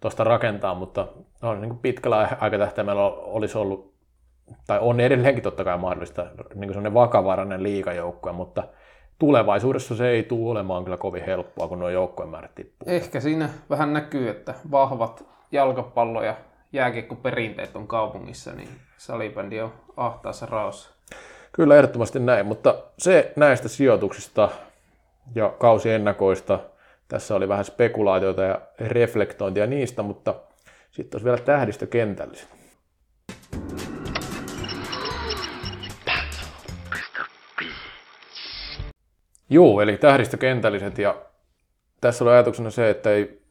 tuosta 0.00 0.24
rakentaa, 0.24 0.74
mutta 0.74 1.06
on 1.42 1.60
niin 1.60 1.68
kuin 1.68 1.78
pitkällä 1.78 2.28
aikatähtäimellä 2.40 3.02
olisi 3.04 3.58
ollut, 3.58 3.93
tai 4.66 4.78
on 4.80 5.00
edelleenkin 5.00 5.42
totta 5.42 5.64
kai 5.64 5.78
mahdollista, 5.78 6.26
niin 6.54 6.72
kuin 6.72 6.94
vakavarainen 6.94 7.62
liikajoukkue, 7.62 8.32
mutta 8.32 8.62
tulevaisuudessa 9.18 9.96
se 9.96 10.08
ei 10.08 10.22
tule 10.22 10.50
olemaan 10.50 10.84
kyllä 10.84 10.96
kovin 10.96 11.24
helppoa, 11.24 11.68
kun 11.68 11.78
nuo 11.78 11.88
joukkojen 11.88 12.30
määrät 12.30 12.54
tippuu. 12.54 12.88
Ehkä 12.88 13.20
siinä 13.20 13.48
vähän 13.70 13.92
näkyy, 13.92 14.28
että 14.28 14.54
vahvat 14.70 15.24
jalkapallo- 15.52 16.22
ja 16.22 16.34
jääkiekkoperinteet 16.72 17.76
on 17.76 17.86
kaupungissa, 17.86 18.52
niin 18.52 18.68
salibändi 18.96 19.60
on 19.60 19.72
ahtaassa 19.96 20.46
raossa. 20.46 20.90
Kyllä, 21.52 21.76
ehdottomasti 21.76 22.18
näin, 22.18 22.46
mutta 22.46 22.74
se 22.98 23.32
näistä 23.36 23.68
sijoituksista 23.68 24.48
ja 25.34 25.48
kausiennakoista, 25.58 26.58
tässä 27.08 27.34
oli 27.34 27.48
vähän 27.48 27.64
spekulaatioita 27.64 28.42
ja 28.42 28.60
reflektointia 28.80 29.66
niistä, 29.66 30.02
mutta 30.02 30.34
sitten 30.90 31.16
olisi 31.18 31.24
vielä 31.24 31.38
tähdistökentälliset. 31.38 32.63
Joo, 39.54 39.80
eli 39.80 39.96
tähdistökentälliset 39.96 40.98
ja 40.98 41.16
tässä 42.00 42.24
oli 42.24 42.32
ajatuksena 42.32 42.70
se, 42.70 42.90
että 42.90 43.10
ei, 43.10 43.42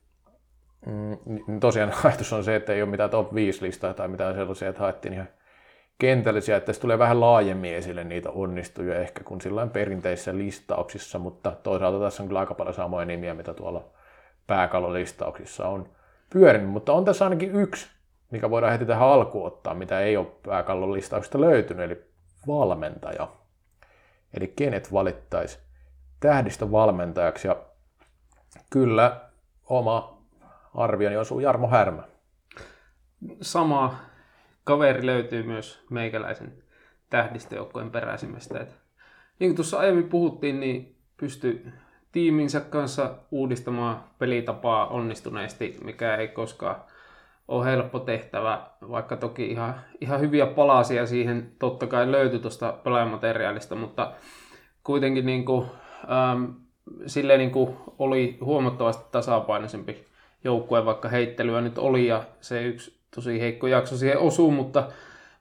mm, 0.85 1.17
niin 1.25 1.59
tosiaan 1.59 1.93
ajatus 2.03 2.33
on 2.33 2.43
se, 2.43 2.55
että 2.55 2.73
ei 2.73 2.81
ole 2.81 2.89
mitään 2.89 3.09
top 3.09 3.33
5 3.33 3.61
listaa 3.61 3.93
tai 3.93 4.07
mitään 4.07 4.35
sellaisia, 4.35 4.69
että 4.69 4.81
haettiin 4.81 5.13
ihan 5.13 5.27
kentällisiä, 5.99 6.57
että 6.57 6.65
tässä 6.65 6.81
tulee 6.81 6.99
vähän 6.99 7.19
laajemmin 7.19 7.75
esille 7.75 8.03
niitä 8.03 8.29
onnistuja 8.29 8.99
ehkä 8.99 9.23
kuin 9.23 9.41
sillä 9.41 9.67
perinteisissä 9.67 10.37
listauksissa, 10.37 11.19
mutta 11.19 11.51
toisaalta 11.51 11.99
tässä 11.99 12.23
on 12.23 12.27
kyllä 12.29 12.39
aika 12.39 12.53
paljon 12.53 12.75
samoja 12.75 13.05
nimiä, 13.05 13.33
mitä 13.33 13.53
tuolla 13.53 13.89
pääkallolistauksissa 14.47 15.67
on 15.67 15.89
pyörinyt, 16.33 16.69
mutta 16.69 16.93
on 16.93 17.05
tässä 17.05 17.25
ainakin 17.25 17.55
yksi, 17.55 17.87
mikä 18.31 18.49
voidaan 18.49 18.71
heti 18.71 18.85
tähän 18.85 19.07
alkuun 19.07 19.47
ottaa, 19.47 19.73
mitä 19.73 19.99
ei 19.99 20.17
ole 20.17 20.27
pääkallon 20.45 20.97
löytynyt, 21.33 21.85
eli 21.85 22.03
valmentaja. 22.47 23.27
Eli 24.33 24.53
kenet 24.55 24.93
valittaisi 24.93 25.62
tähdistövalmentajaksi, 26.23 27.47
ja 27.47 27.55
kyllä 28.69 29.21
oma 29.65 30.17
arvioni 30.75 31.17
osuu 31.17 31.39
Jarmo 31.39 31.67
Härmä. 31.67 32.03
Sama 33.41 33.99
kaveri 34.63 35.05
löytyy 35.05 35.43
myös 35.43 35.85
meikäläisen 35.89 36.53
tähdistöjoukkojen 37.09 37.91
peräisimmästä. 37.91 38.59
Et, 38.59 38.75
niin 39.39 39.49
kuin 39.49 39.55
tuossa 39.55 39.79
aiemmin 39.79 40.09
puhuttiin, 40.09 40.59
niin 40.59 40.95
pystyy 41.17 41.73
tiiminsä 42.11 42.59
kanssa 42.59 43.15
uudistamaan 43.31 44.03
pelitapaa 44.19 44.87
onnistuneesti, 44.87 45.77
mikä 45.83 46.15
ei 46.15 46.27
koskaan 46.27 46.75
ole 47.47 47.65
helppo 47.65 47.99
tehtävä, 47.99 48.67
vaikka 48.89 49.17
toki 49.17 49.45
ihan, 49.45 49.75
ihan 50.01 50.19
hyviä 50.19 50.45
palasia 50.45 51.05
siihen 51.05 51.51
totta 51.59 51.87
kai 51.87 52.11
löytyi 52.11 52.39
tuosta 52.39 52.73
pelaajamateriaalista, 52.83 53.75
mutta 53.75 54.11
kuitenkin 54.83 55.25
niin 55.25 55.45
kuin, 55.45 55.67
ähm, 56.11 56.43
silleen 57.05 57.39
niin 57.39 57.51
kuin 57.51 57.75
oli 57.99 58.37
huomattavasti 58.41 59.05
tasapainoisempi 59.11 60.05
joukkue, 60.43 60.85
vaikka 60.85 61.09
heittelyä 61.09 61.61
nyt 61.61 61.77
oli 61.77 62.07
ja 62.07 62.23
se 62.41 62.63
yksi 62.63 62.99
tosi 63.15 63.39
heikko 63.39 63.67
jakso 63.67 63.97
siihen 63.97 64.19
osuu, 64.19 64.51
mutta 64.51 64.87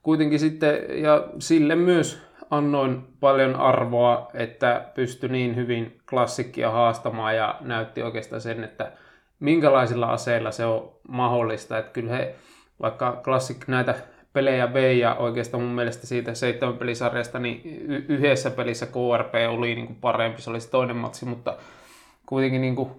kuitenkin 0.03 0.39
sitten, 0.39 1.03
ja 1.03 1.25
sille 1.39 1.75
myös 1.75 2.23
annoin 2.51 3.03
paljon 3.21 3.57
arvoa, 3.57 4.31
että 4.35 4.85
pystyi 4.95 5.29
niin 5.29 5.57
hyvin 5.57 6.01
klassikkia 6.11 6.71
haastamaan 6.71 7.37
ja 7.37 7.57
näytti 7.61 8.03
oikeastaan 8.03 8.41
sen, 8.41 8.65
että 8.65 8.93
minkälaisilla 9.41 10.07
aseilla 10.07 10.51
se 10.51 10.65
on 10.65 10.93
mahdollista. 11.09 11.79
Että 11.79 11.93
kyllä 11.93 12.13
he, 12.13 12.35
vaikka 12.83 13.21
klassik 13.25 13.69
näitä 13.69 13.95
pelejä 14.33 14.75
vei 14.75 14.99
ja 14.99 15.15
oikeastaan 15.15 15.63
mun 15.63 15.73
mielestä 15.73 16.07
siitä 16.07 16.35
seitsemän 16.35 16.77
pelisarjasta, 16.77 17.39
niin 17.39 17.61
y- 17.65 18.05
yhdessä 18.09 18.51
pelissä 18.51 18.87
KRP 18.87 19.35
oli 19.49 19.75
niin 19.75 19.87
kuin 19.87 19.99
parempi, 20.01 20.43
se 20.43 20.51
oli 20.51 20.61
se 20.61 20.71
toinen 20.71 20.97
matsi, 20.97 21.27
mutta 21.27 21.57
kuitenkin 22.27 22.61
niin 22.61 22.77
kuin 22.77 22.91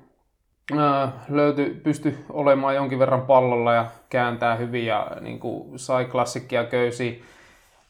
löytyi, 1.29 1.79
pysty 1.83 2.17
olemaan 2.29 2.75
jonkin 2.75 2.99
verran 2.99 3.21
pallolla 3.21 3.73
ja 3.73 3.85
kääntää 4.09 4.55
hyvin 4.55 4.85
ja 4.85 5.11
niin 5.21 5.39
kuin 5.39 5.79
sai 5.79 6.05
klassikkia 6.05 6.63
köysiä, 6.63 7.13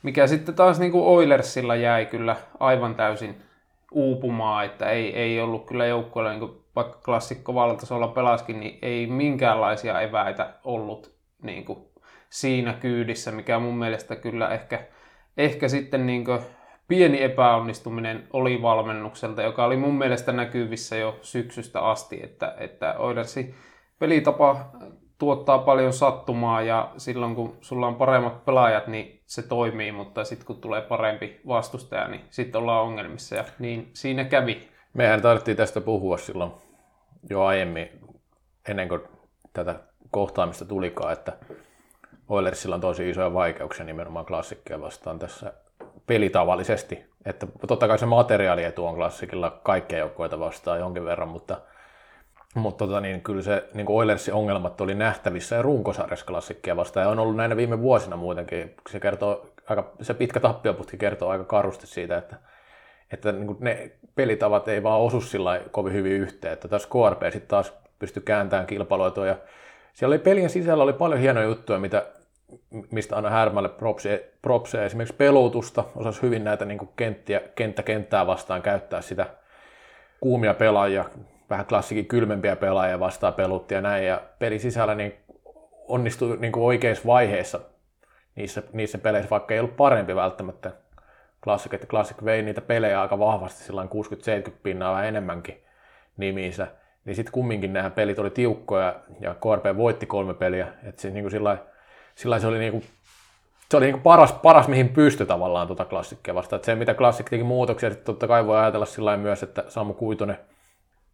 mikä 0.04 0.28
sitten 0.28 0.56
taas 0.56 0.80
niin 0.80 0.92
kuin 0.92 1.04
Oilersilla 1.04 1.76
jäi 1.76 2.06
kyllä 2.06 2.36
aivan 2.60 2.96
täysin 2.96 3.36
uupumaan, 3.92 4.66
että 4.66 4.90
ei, 4.90 5.16
ei 5.16 5.42
ollut 5.42 5.66
kyllä 5.66 5.86
joukkueella, 5.86 6.32
niin 6.32 6.40
kuin 6.40 6.64
vaikka 6.76 7.00
klassikko 7.06 7.56
valtasolla 7.56 8.08
pelaskin, 8.08 8.60
niin 8.60 8.80
ei 8.82 9.08
minkäänlaisia 9.08 10.02
eväitä 10.02 10.54
ollut 10.64 11.12
niin 11.42 11.66
kuin 11.66 11.80
siinä 12.34 12.74
kyydissä, 12.74 13.32
mikä 13.32 13.60
mun 13.60 13.78
mielestä 13.78 14.16
kyllä 14.16 14.50
ehkä, 14.50 14.88
ehkä 15.38 15.68
sitten 15.68 16.06
niin 16.06 16.26
pieni 16.88 17.24
epäonnistuminen 17.24 18.28
oli 18.34 18.62
valmennukselta, 18.62 19.42
joka 19.42 19.66
oli 19.66 19.78
mun 19.78 19.98
mielestä 19.98 20.32
näkyvissä 20.32 20.96
jo 20.96 21.20
syksystä 21.22 21.80
asti, 21.80 22.20
että, 22.24 22.56
että 22.58 22.96
Oilersi 22.98 23.56
pelitapa 24.00 24.72
tuottaa 25.18 25.60
paljon 25.60 25.94
sattumaa 25.94 26.62
ja 26.62 26.92
silloin 26.98 27.36
kun 27.36 27.58
sulla 27.62 27.88
on 27.88 27.96
paremmat 27.96 28.46
pelaajat, 28.46 28.88
niin 28.88 29.22
se 29.26 29.42
toimii, 29.42 29.92
mutta 29.92 30.24
sitten 30.24 30.48
kun 30.48 30.62
tulee 30.62 30.82
parempi 30.82 31.42
vastustaja, 31.48 32.08
niin 32.08 32.22
sitten 32.30 32.62
ollaan 32.62 32.84
ongelmissa 32.84 33.36
ja 33.36 33.44
niin 33.60 33.90
siinä 33.94 34.24
kävi. 34.24 34.68
Mehän 34.94 35.22
tarvittiin 35.22 35.58
tästä 35.58 35.82
puhua 35.82 36.18
silloin 36.18 36.52
jo 37.30 37.44
aiemmin, 37.44 37.90
ennen 38.70 38.90
kuin 38.90 39.02
tätä 39.54 39.76
kohtaamista 40.12 40.66
tulikaan, 40.66 41.14
että 41.14 41.38
Oilersilla 42.30 42.76
on 42.76 42.82
tosi 42.82 43.10
isoja 43.10 43.34
vaikeuksia 43.34 43.86
nimenomaan 43.86 44.26
klassikkeja 44.26 44.82
vastaan 44.82 45.20
tässä 45.20 45.54
pelitavallisesti. 46.08 47.06
Että 47.26 47.48
totta 47.68 47.88
kai 47.88 48.00
se 48.00 48.06
materiaalietu 48.06 48.86
on 48.86 48.96
klassikilla 48.96 49.60
kaikkia 49.64 49.98
joukkoita 49.98 50.40
vastaan 50.40 50.80
jonkin 50.80 51.06
verran, 51.06 51.28
mutta, 51.28 51.62
mutta 52.56 52.86
tota, 52.86 53.02
niin, 53.02 53.22
kyllä 53.22 53.42
se 53.42 53.70
niin 53.74 53.86
Oilersin 53.90 54.34
ongelmat 54.34 54.82
oli 54.82 54.96
nähtävissä 54.96 55.56
ja 55.56 55.62
runkosarjassa 55.62 56.26
klassikkia 56.26 56.76
vastaan 56.76 57.04
ja 57.04 57.10
on 57.10 57.20
ollut 57.20 57.36
näinä 57.36 57.58
viime 57.58 57.82
vuosina 57.82 58.18
muutenkin. 58.18 58.76
Se, 58.90 59.00
kertoo 59.00 59.50
aika, 59.70 59.92
se 60.02 60.14
pitkä 60.14 60.40
tappioputki 60.40 60.98
kertoo 60.98 61.30
aika 61.30 61.44
karusti 61.44 61.88
siitä, 61.88 62.18
että, 62.18 62.36
että 63.12 63.32
niin 63.32 63.58
ne 63.60 63.92
pelitavat 64.16 64.68
ei 64.68 64.84
vaan 64.84 65.02
osu 65.02 65.22
sillä 65.22 65.62
kovin 65.72 65.94
hyvin 65.94 66.12
yhteen. 66.12 66.54
Että 66.54 66.68
tässä 66.68 66.90
KRP 66.90 67.22
sitten 67.24 67.48
taas 67.48 67.74
pystyi 68.00 68.24
kääntämään 68.26 68.68
kilpailuetua 68.68 69.28
ja 69.28 69.38
siellä 69.94 70.14
oli 70.14 70.20
pelin 70.20 70.50
sisällä 70.50 70.84
oli 70.84 70.94
paljon 70.94 71.20
hienoja 71.20 71.46
juttuja, 71.46 71.80
mitä 71.80 72.06
mistä 72.92 73.16
aina 73.16 73.30
Härmälle 73.30 73.70
propsia, 74.42 74.84
esimerkiksi 74.86 75.16
pelutusta, 75.16 75.84
osasi 75.96 76.22
hyvin 76.22 76.44
näitä 76.44 76.66
niin 76.66 76.90
kenttiä, 76.96 77.42
kenttä 77.56 77.84
kenttää 77.84 78.28
vastaan 78.28 78.62
käyttää 78.62 79.02
sitä 79.02 79.26
kuumia 80.20 80.54
pelaajia, 80.54 81.06
vähän 81.50 81.66
klassikin 81.66 82.06
kylmempiä 82.06 82.56
pelaajia 82.56 83.00
vastaan 83.00 83.34
pelutti 83.34 83.74
ja 83.74 83.82
näin, 83.82 84.06
ja 84.06 84.22
peli 84.40 84.60
sisällä 84.60 84.96
niin 84.96 85.14
onnistui 85.88 86.38
niin 86.38 86.52
kuin 86.52 86.64
oikeissa 86.64 87.04
vaiheissa 87.06 87.60
niissä, 88.36 88.64
niissä 88.74 88.98
peleissä, 88.98 89.30
vaikka 89.30 89.54
ei 89.54 89.60
ollut 89.60 89.78
parempi 89.78 90.16
välttämättä. 90.16 90.72
Classic, 91.44 91.74
että 91.74 91.88
Classic 91.88 92.26
vei 92.26 92.42
niitä 92.42 92.62
pelejä 92.62 93.02
aika 93.02 93.20
vahvasti 93.20 93.64
sillä 93.64 93.88
60-70 94.50 94.52
pinnaa 94.64 94.92
vähän 94.92 95.06
enemmänkin 95.06 95.64
nimiinsä, 96.18 96.68
niin 97.06 97.16
sitten 97.16 97.32
kumminkin 97.32 97.74
nämä 97.74 97.90
pelit 97.90 98.20
oli 98.20 98.30
tiukkoja 98.30 98.96
ja 99.20 99.34
KRP 99.36 99.78
voitti 99.78 100.06
kolme 100.06 100.34
peliä, 100.34 100.68
että 100.84 101.02
se 101.02 101.10
niin 101.10 101.24
kuin 101.24 101.32
sillä 101.32 101.58
sillä 102.16 102.40
se 102.40 102.48
oli 102.48 102.60
niinku, 102.60 102.84
se 103.70 103.78
oli 103.78 103.86
niinku 103.86 104.02
paras, 104.04 104.34
paras, 104.34 104.68
mihin 104.68 104.90
pystyi 104.90 105.28
tavallaan 105.28 105.68
tuota 105.68 105.86
klassikkia 105.86 106.36
vastaan. 106.36 106.58
Et 106.58 106.64
se, 106.64 106.76
mitä 106.76 106.94
klassik 106.94 107.30
teki 107.30 107.44
muutoksia, 107.44 107.90
sitten 107.90 108.06
totta 108.06 108.28
kai 108.28 108.46
voi 108.46 108.58
ajatella 108.58 108.86
sillä 108.86 109.18
myös, 109.18 109.44
että 109.44 109.64
Samu 109.68 109.94
Kuitunen, 109.94 110.40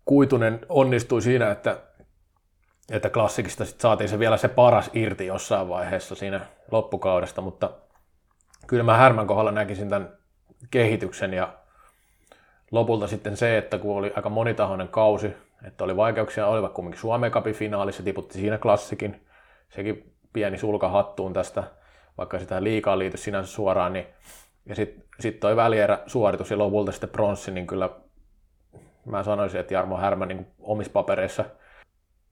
Kuitunen 0.05 0.59
onnistui 0.69 1.21
siinä, 1.21 1.51
että, 1.51 1.77
että 2.91 3.09
klassikista 3.09 3.65
sit 3.65 3.79
saatiin 3.81 4.09
se 4.09 4.19
vielä 4.19 4.37
se 4.37 4.47
paras 4.47 4.89
irti 4.93 5.25
jossain 5.25 5.69
vaiheessa 5.69 6.15
siinä 6.15 6.41
loppukaudesta, 6.71 7.41
mutta 7.41 7.71
kyllä 8.67 8.83
mä 8.83 8.97
Härmän 8.97 9.27
kohdalla 9.27 9.51
näkisin 9.51 9.89
tämän 9.89 10.17
kehityksen 10.71 11.33
ja 11.33 11.53
lopulta 12.71 13.07
sitten 13.07 13.37
se, 13.37 13.57
että 13.57 13.77
kun 13.77 13.97
oli 13.97 14.13
aika 14.15 14.29
monitahoinen 14.29 14.87
kausi, 14.87 15.33
että 15.67 15.83
oli 15.83 15.97
vaikeuksia, 15.97 16.47
olivat 16.47 16.73
kumminkin 16.73 17.01
Suomen 17.01 17.31
Cupin 17.31 17.55
finaalissa, 17.55 18.03
tiputti 18.03 18.33
siinä 18.33 18.57
klassikin, 18.57 19.25
sekin 19.69 20.13
pieni 20.33 20.57
sulka 20.57 20.89
hattuun 20.89 21.33
tästä, 21.33 21.63
vaikka 22.17 22.39
sitä 22.39 22.63
liikaa 22.63 22.99
liity 22.99 23.17
sinänsä 23.17 23.51
suoraan, 23.51 23.93
niin 23.93 24.05
ja 24.65 24.75
sitten 24.75 25.03
sit 25.19 25.39
toi 25.39 25.55
välierä 25.55 25.99
suoritus 26.07 26.51
ja 26.51 26.57
lopulta 26.57 26.91
sitten 26.91 27.09
pronssi, 27.09 27.51
niin 27.51 27.67
kyllä 27.67 27.89
mä 29.05 29.23
sanoisin, 29.23 29.59
että 29.59 29.73
Jarmo 29.73 29.97
Härmä 29.97 30.25
niin 30.25 30.47
omissa 30.59 30.91
papereissa 30.91 31.45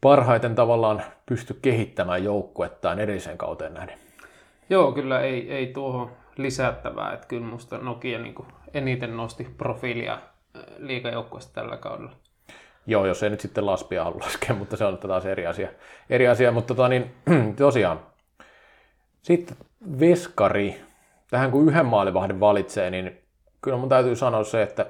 parhaiten 0.02 0.56
tavallaan 0.56 1.04
pysty 1.26 1.54
kehittämään 1.62 2.24
joukkuettaan 2.24 3.00
edelliseen 3.00 3.38
kauteen 3.38 3.74
nähden. 3.74 4.00
Joo, 4.70 4.92
kyllä 4.92 5.22
ei, 5.22 5.52
ei 5.52 5.68
tuohon 5.68 6.12
lisättävää, 6.38 7.14
että 7.14 7.28
kyllä 7.28 7.46
musta 7.48 7.78
Nokia 7.78 8.20
niin 8.20 8.36
eniten 8.74 9.18
nosti 9.18 9.48
profiilia 9.58 10.20
liikajoukkueesta 10.78 11.54
tällä 11.54 11.78
kaudella. 11.78 12.12
Joo, 12.88 13.06
jos 13.06 13.24
ei 13.24 13.30
nyt 13.30 13.40
sitten 13.40 13.66
laspia 13.66 14.04
halua 14.04 14.20
laskea, 14.20 14.56
mutta 14.56 14.78
se 14.78 14.86
on 14.86 14.98
taas 14.98 15.26
eri 15.26 15.48
asia. 15.48 15.70
Eri 16.10 16.28
asia 16.28 16.52
mutta 16.52 16.76
tota, 16.76 16.90
niin, 16.90 17.16
tosiaan. 17.56 18.00
Sitten 19.22 19.58
veskari. 20.00 20.82
Tähän 21.30 21.52
kun 21.52 21.68
yhden 21.68 21.86
maalivahdin 21.86 22.40
valitsee, 22.40 22.92
niin 22.92 23.22
kyllä 23.62 23.78
mun 23.78 23.90
täytyy 23.90 24.16
sanoa 24.16 24.44
se, 24.44 24.64
että 24.64 24.86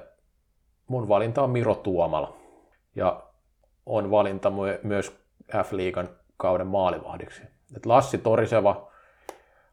mun 0.86 1.08
valinta 1.08 1.42
on 1.42 1.50
Miro 1.50 1.74
Tuomala. 1.74 2.36
Ja 2.94 3.22
on 3.86 4.10
valinta 4.10 4.52
myös 4.82 5.18
F-liigan 5.52 6.08
kauden 6.36 6.66
maalivahdiksi. 6.66 7.42
Et 7.76 7.86
Lassi 7.86 8.18
Toriseva, 8.18 8.87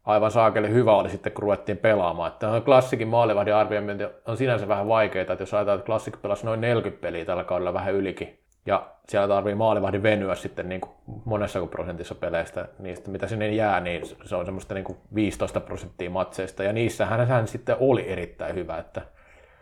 aivan 0.06 0.32
saakeli 0.32 0.70
hyvä 0.70 0.96
oli 0.96 1.10
sitten, 1.10 1.32
kun 1.32 1.42
ruvettiin 1.42 1.78
pelaamaan. 1.78 2.32
Että 2.32 2.62
klassikin 2.66 3.08
maalivahdin 3.08 3.56
arviointi 3.56 4.04
on 4.28 4.38
sinänsä 4.38 4.68
vähän 4.68 4.88
vaikeaa, 4.88 5.22
että 5.22 5.42
jos 5.42 5.54
ajatellaan, 5.54 5.80
että 5.80 5.86
klassikki 5.86 6.20
pelasi 6.20 6.46
noin 6.46 6.62
40 6.62 7.02
peliä 7.02 7.26
tällä 7.26 7.44
kaudella 7.44 7.74
vähän 7.74 7.94
ylikin, 7.94 8.40
ja 8.66 8.86
siellä 9.10 9.28
tarvii 9.28 9.56
maalivahdin 9.56 10.04
venyä 10.04 10.36
sitten 10.36 10.70
niin 10.70 10.82
kuin 10.82 10.92
monessa 11.26 11.66
prosentissa 11.66 12.16
peleistä, 12.16 12.68
niistä 12.80 13.10
mitä 13.10 13.28
sinne 13.28 13.52
jää, 13.52 13.80
niin 13.80 14.06
se 14.24 14.36
on 14.36 14.46
semmoista 14.46 14.74
niin 14.74 14.84
kuin 14.84 14.98
15 15.16 15.60
prosenttia 15.60 16.10
matseista, 16.10 16.64
ja 16.64 16.74
niissähän 16.74 17.28
hän 17.28 17.48
sitten 17.48 17.76
oli 17.80 18.10
erittäin 18.10 18.56
hyvä, 18.56 18.78
että 18.78 19.02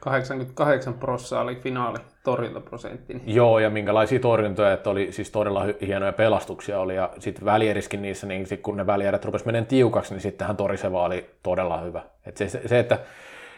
88 0.04 0.94
prosenttia 0.94 1.40
oli 1.42 1.56
finaali 1.56 1.98
torjuntaprosentti. 2.24 3.22
Joo, 3.26 3.60
ja 3.60 3.70
minkälaisia 3.70 4.20
torjuntoja, 4.20 4.74
että 4.74 4.90
oli 4.90 5.12
siis 5.12 5.32
todella 5.32 5.66
hienoja 5.82 6.14
pelastuksia 6.14 6.80
oli, 6.80 6.96
ja 6.96 7.10
sitten 7.20 7.46
välieriskin 7.46 8.02
niissä, 8.02 8.28
niin 8.28 8.48
sit 8.48 8.62
kun 8.62 8.78
ne 8.78 8.88
välierät 8.88 9.26
rupesi 9.26 9.46
menemään 9.46 9.66
tiukaksi, 9.66 10.14
niin 10.14 10.22
sittenhän 10.22 10.58
Toriseva 10.58 11.06
oli 11.06 11.30
todella 11.44 11.78
hyvä. 11.78 12.02
Et 12.26 12.38
se, 12.38 12.50
se, 12.50 12.80
että, 12.80 13.00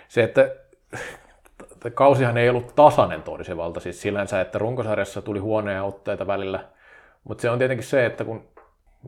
se, 0.07 0.23
että 0.23 0.49
kausihan 1.93 2.37
ei 2.37 2.49
ollut 2.49 2.75
tasainen 2.75 3.21
Torisevalta, 3.21 3.79
siis 3.79 4.01
sillänsä, 4.01 4.41
että 4.41 4.59
runkosarjassa 4.59 5.21
tuli 5.21 5.39
huoneja 5.39 5.83
otteita 5.83 6.27
välillä, 6.27 6.59
mutta 7.23 7.41
se 7.41 7.49
on 7.49 7.57
tietenkin 7.57 7.87
se, 7.87 8.05
että 8.05 8.25
kun 8.25 8.43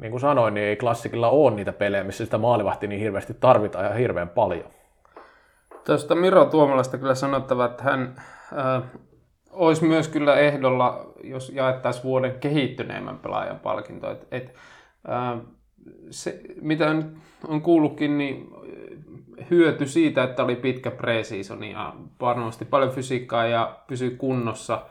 niin 0.01 0.11
kuin 0.11 0.21
sanoin, 0.21 0.53
niin 0.53 0.67
ei 0.67 0.75
klassikilla 0.75 1.29
ole 1.29 1.55
niitä 1.55 1.73
pelejä, 1.73 2.03
missä 2.03 2.25
sitä 2.25 2.37
maalivahti 2.37 2.87
niin 2.87 3.01
hirveästi 3.01 3.33
tarvitaan 3.39 3.85
ja 3.85 3.93
hirveän 3.93 4.29
paljon. 4.29 4.77
Tuosta 5.87 6.15
Miro 6.15 6.45
Tuomalasta 6.45 6.97
kyllä 6.97 7.15
sanottava, 7.15 7.65
että 7.65 7.83
hän 7.83 8.15
äh, 8.57 8.83
olisi 9.51 9.85
myös 9.85 10.07
kyllä 10.07 10.35
ehdolla, 10.35 11.13
jos 11.23 11.49
jaettaisiin 11.49 12.03
vuoden 12.03 12.39
kehittyneimmän 12.39 13.19
pelaajan 13.19 13.59
palkinto. 13.59 14.11
Et, 14.11 14.27
et, 14.31 14.55
äh, 15.09 15.39
se, 16.09 16.41
mitä 16.61 16.95
on 17.47 17.61
kuullutkin, 17.61 18.17
niin 18.17 18.47
hyöty 19.49 19.85
siitä, 19.85 20.23
että 20.23 20.43
oli 20.43 20.55
pitkä 20.55 20.91
preseason 20.91 21.63
ja 21.63 21.93
panosti 22.17 22.65
paljon 22.65 22.91
fysiikkaa 22.91 23.45
ja 23.45 23.79
pysyi 23.87 24.09
kunnossa. 24.09 24.85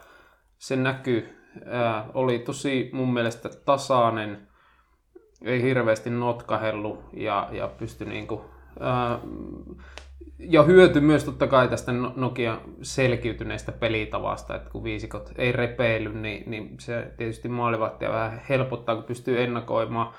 Se 0.57 0.75
näkyy. 0.75 1.37
Äh, 1.73 2.05
oli 2.13 2.39
tosi 2.39 2.89
mun 2.93 3.13
mielestä 3.13 3.49
tasainen, 3.65 4.47
ei 5.41 5.61
hirveästi 5.61 6.09
notkahellu 6.09 7.03
ja, 7.13 7.49
ja 7.51 7.67
pystyi 7.67 8.07
niinku, 8.07 8.45
äh, 8.81 9.19
ja 10.39 10.63
hyöty 10.63 11.01
myös 11.01 11.23
totta 11.23 11.47
kai 11.47 11.67
tästä 11.67 11.91
no- 11.91 12.13
Nokian 12.15 12.61
selkiytyneestä 12.81 13.71
pelitavasta, 13.71 14.55
että 14.55 14.69
kun 14.69 14.83
viisikot 14.83 15.31
ei 15.37 15.51
repeily, 15.51 16.13
niin, 16.13 16.43
niin 16.51 16.75
se 16.79 17.11
tietysti 17.17 17.49
maalivahtia 17.49 18.09
vähän 18.09 18.41
helpottaa, 18.49 18.95
kun 18.95 19.03
pystyy 19.03 19.43
ennakoimaan 19.43 20.13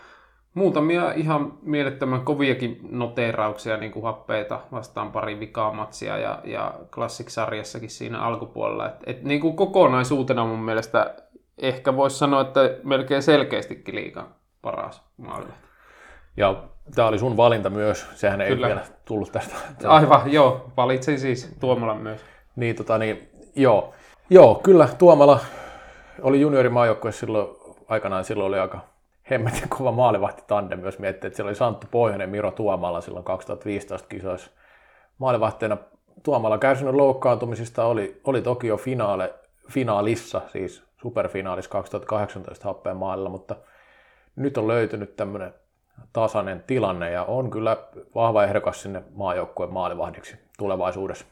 muutamia 0.55 1.13
ihan 1.13 1.59
mielettömän 1.63 2.25
koviakin 2.25 2.79
noterauksia, 2.91 3.77
niin 3.77 3.93
kuin 3.93 4.05
happeita 4.05 4.61
vastaan 4.73 5.13
pari 5.13 5.41
vikaa 5.41 5.73
matsia 5.73 6.19
ja, 6.19 6.41
ja 6.45 6.75
Classic-sarjassakin 6.91 7.91
siinä 7.91 8.21
alkupuolella. 8.21 8.87
Et, 8.87 9.03
et 9.07 9.23
niin 9.23 9.41
kuin 9.41 9.57
kokonaisuutena 9.57 10.45
mun 10.45 10.59
mielestä 10.65 11.15
ehkä 11.59 11.97
voisi 11.97 12.19
sanoa, 12.19 12.41
että 12.41 12.61
melkein 12.85 13.23
selkeästikin 13.23 13.95
liikan 13.95 14.35
paras 14.63 15.03
maalivahti. 15.17 15.69
Ja 16.37 16.65
tämä 16.95 17.09
oli 17.09 17.19
sun 17.19 17.37
valinta 17.37 17.71
myös, 17.71 18.07
sehän 18.15 18.41
ei 18.41 18.49
Kyllä. 18.49 18.67
vielä 18.67 18.81
tullut 19.05 19.33
tästä. 19.33 19.55
Aivan, 19.85 20.33
joo, 20.33 20.71
valitsin 20.77 21.21
siis 21.21 21.57
Tuomala 21.61 21.95
myös. 21.95 22.21
Niin, 22.57 22.77
tota, 22.77 22.99
niin 22.99 23.29
joo. 23.57 23.95
joo, 24.31 24.55
kyllä 24.55 24.89
Tuomala 24.99 25.41
oli 26.23 26.41
juniorimaajoukkueessa 26.41 27.21
silloin 27.21 27.49
aikanaan, 27.89 28.25
silloin 28.25 28.49
oli 28.49 28.59
aika 28.59 28.81
hemmetin 29.31 29.69
kova 29.69 29.93
maalivahti 29.93 30.43
tandem, 30.47 30.85
jos 30.85 30.99
miettii, 30.99 31.29
että 31.29 31.37
siellä 31.37 31.49
oli 31.49 31.57
Santtu 31.57 31.87
Pohjonen, 31.91 32.31
Miro 32.31 32.51
Tuomala 32.51 33.01
silloin 33.01 33.25
2015 33.25 34.09
kisoissa. 34.09 34.51
Maalivahteena 35.19 35.77
Tuomala 36.23 36.59
kärsinyt 36.59 36.95
loukkaantumisista, 36.95 37.85
oli, 37.85 38.21
oli 38.25 38.43
toki 38.43 38.67
jo 38.67 38.77
finaale, 38.77 39.35
finaalissa, 39.71 40.43
siis 40.47 40.83
superfinaalissa 40.97 41.71
2018 41.71 42.65
happeen 42.65 42.97
maalilla, 42.97 43.29
mutta 43.29 43.57
nyt 44.37 44.59
on 44.59 44.69
löytynyt 44.69 45.17
tämmöinen 45.17 45.55
tasainen 46.13 46.65
tilanne 46.67 47.11
ja 47.11 47.25
on 47.25 47.51
kyllä 47.51 47.77
vahva 48.15 48.45
ehdokas 48.45 48.83
sinne 48.83 49.03
maajoukkueen 49.15 49.73
maalivahdiksi 49.73 50.37
tulevaisuudessa. 50.59 51.27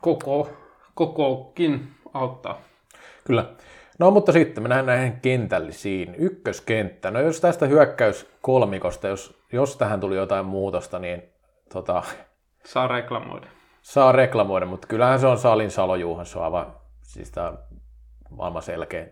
Koko, 0.00 0.50
kokokin 0.94 1.92
auttaa. 2.14 2.60
Kyllä. 3.24 3.46
No 3.98 4.10
mutta 4.10 4.32
sitten 4.32 4.64
mennään 4.64 4.86
näihin 4.86 5.20
kentällisiin. 5.20 6.14
Ykköskenttä. 6.14 7.10
No 7.10 7.20
jos 7.20 7.40
tästä 7.40 7.66
hyökkäys 7.66 8.30
kolmikosta, 8.42 9.08
jos, 9.08 9.38
jos 9.52 9.76
tähän 9.76 10.00
tuli 10.00 10.16
jotain 10.16 10.46
muutosta, 10.46 10.98
niin 10.98 11.22
tota, 11.72 12.02
Saa 12.64 12.88
reklamoida. 12.88 13.46
Saa 13.82 14.12
reklamoida, 14.12 14.66
mutta 14.66 14.86
kyllähän 14.86 15.20
se 15.20 15.26
on 15.26 15.38
Salin 15.38 15.70
Salo 15.70 15.96
Juhansson 15.96 16.44
aivan, 16.44 16.74
siis 17.02 17.30
tämä 17.30 17.52
maailman 18.30 18.62
selkeä. 18.62 19.06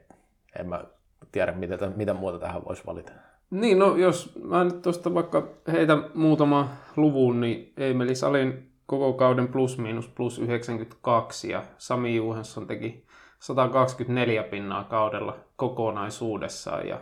En 0.59 0.69
mä 0.69 0.85
tiedä, 1.33 1.53
mitä, 1.53 1.77
mitä 1.97 2.15
muuta 2.15 2.39
tähän 2.39 2.65
voisi 2.65 2.83
valita. 2.87 3.13
Niin, 3.53 3.79
no 3.79 3.97
jos 3.97 4.33
mä 4.43 4.65
nyt 4.65 4.83
tuosta 4.83 5.15
vaikka 5.15 5.49
heitä 5.73 5.99
muutama 6.15 6.69
luvun, 6.97 7.41
niin 7.41 7.73
Emeli 7.77 8.15
Salin 8.15 8.73
koko 8.87 9.13
kauden 9.13 9.49
plus 9.49 9.79
miinus 9.79 10.09
plus 10.09 10.39
92 10.39 11.51
ja 11.51 11.63
Sami 11.79 12.17
Juhansson 12.17 12.67
teki 12.67 13.05
124 13.39 14.43
pinnaa 14.43 14.85
kaudella 14.85 15.37
kokonaisuudessaan 15.57 16.89
ja, 16.89 17.01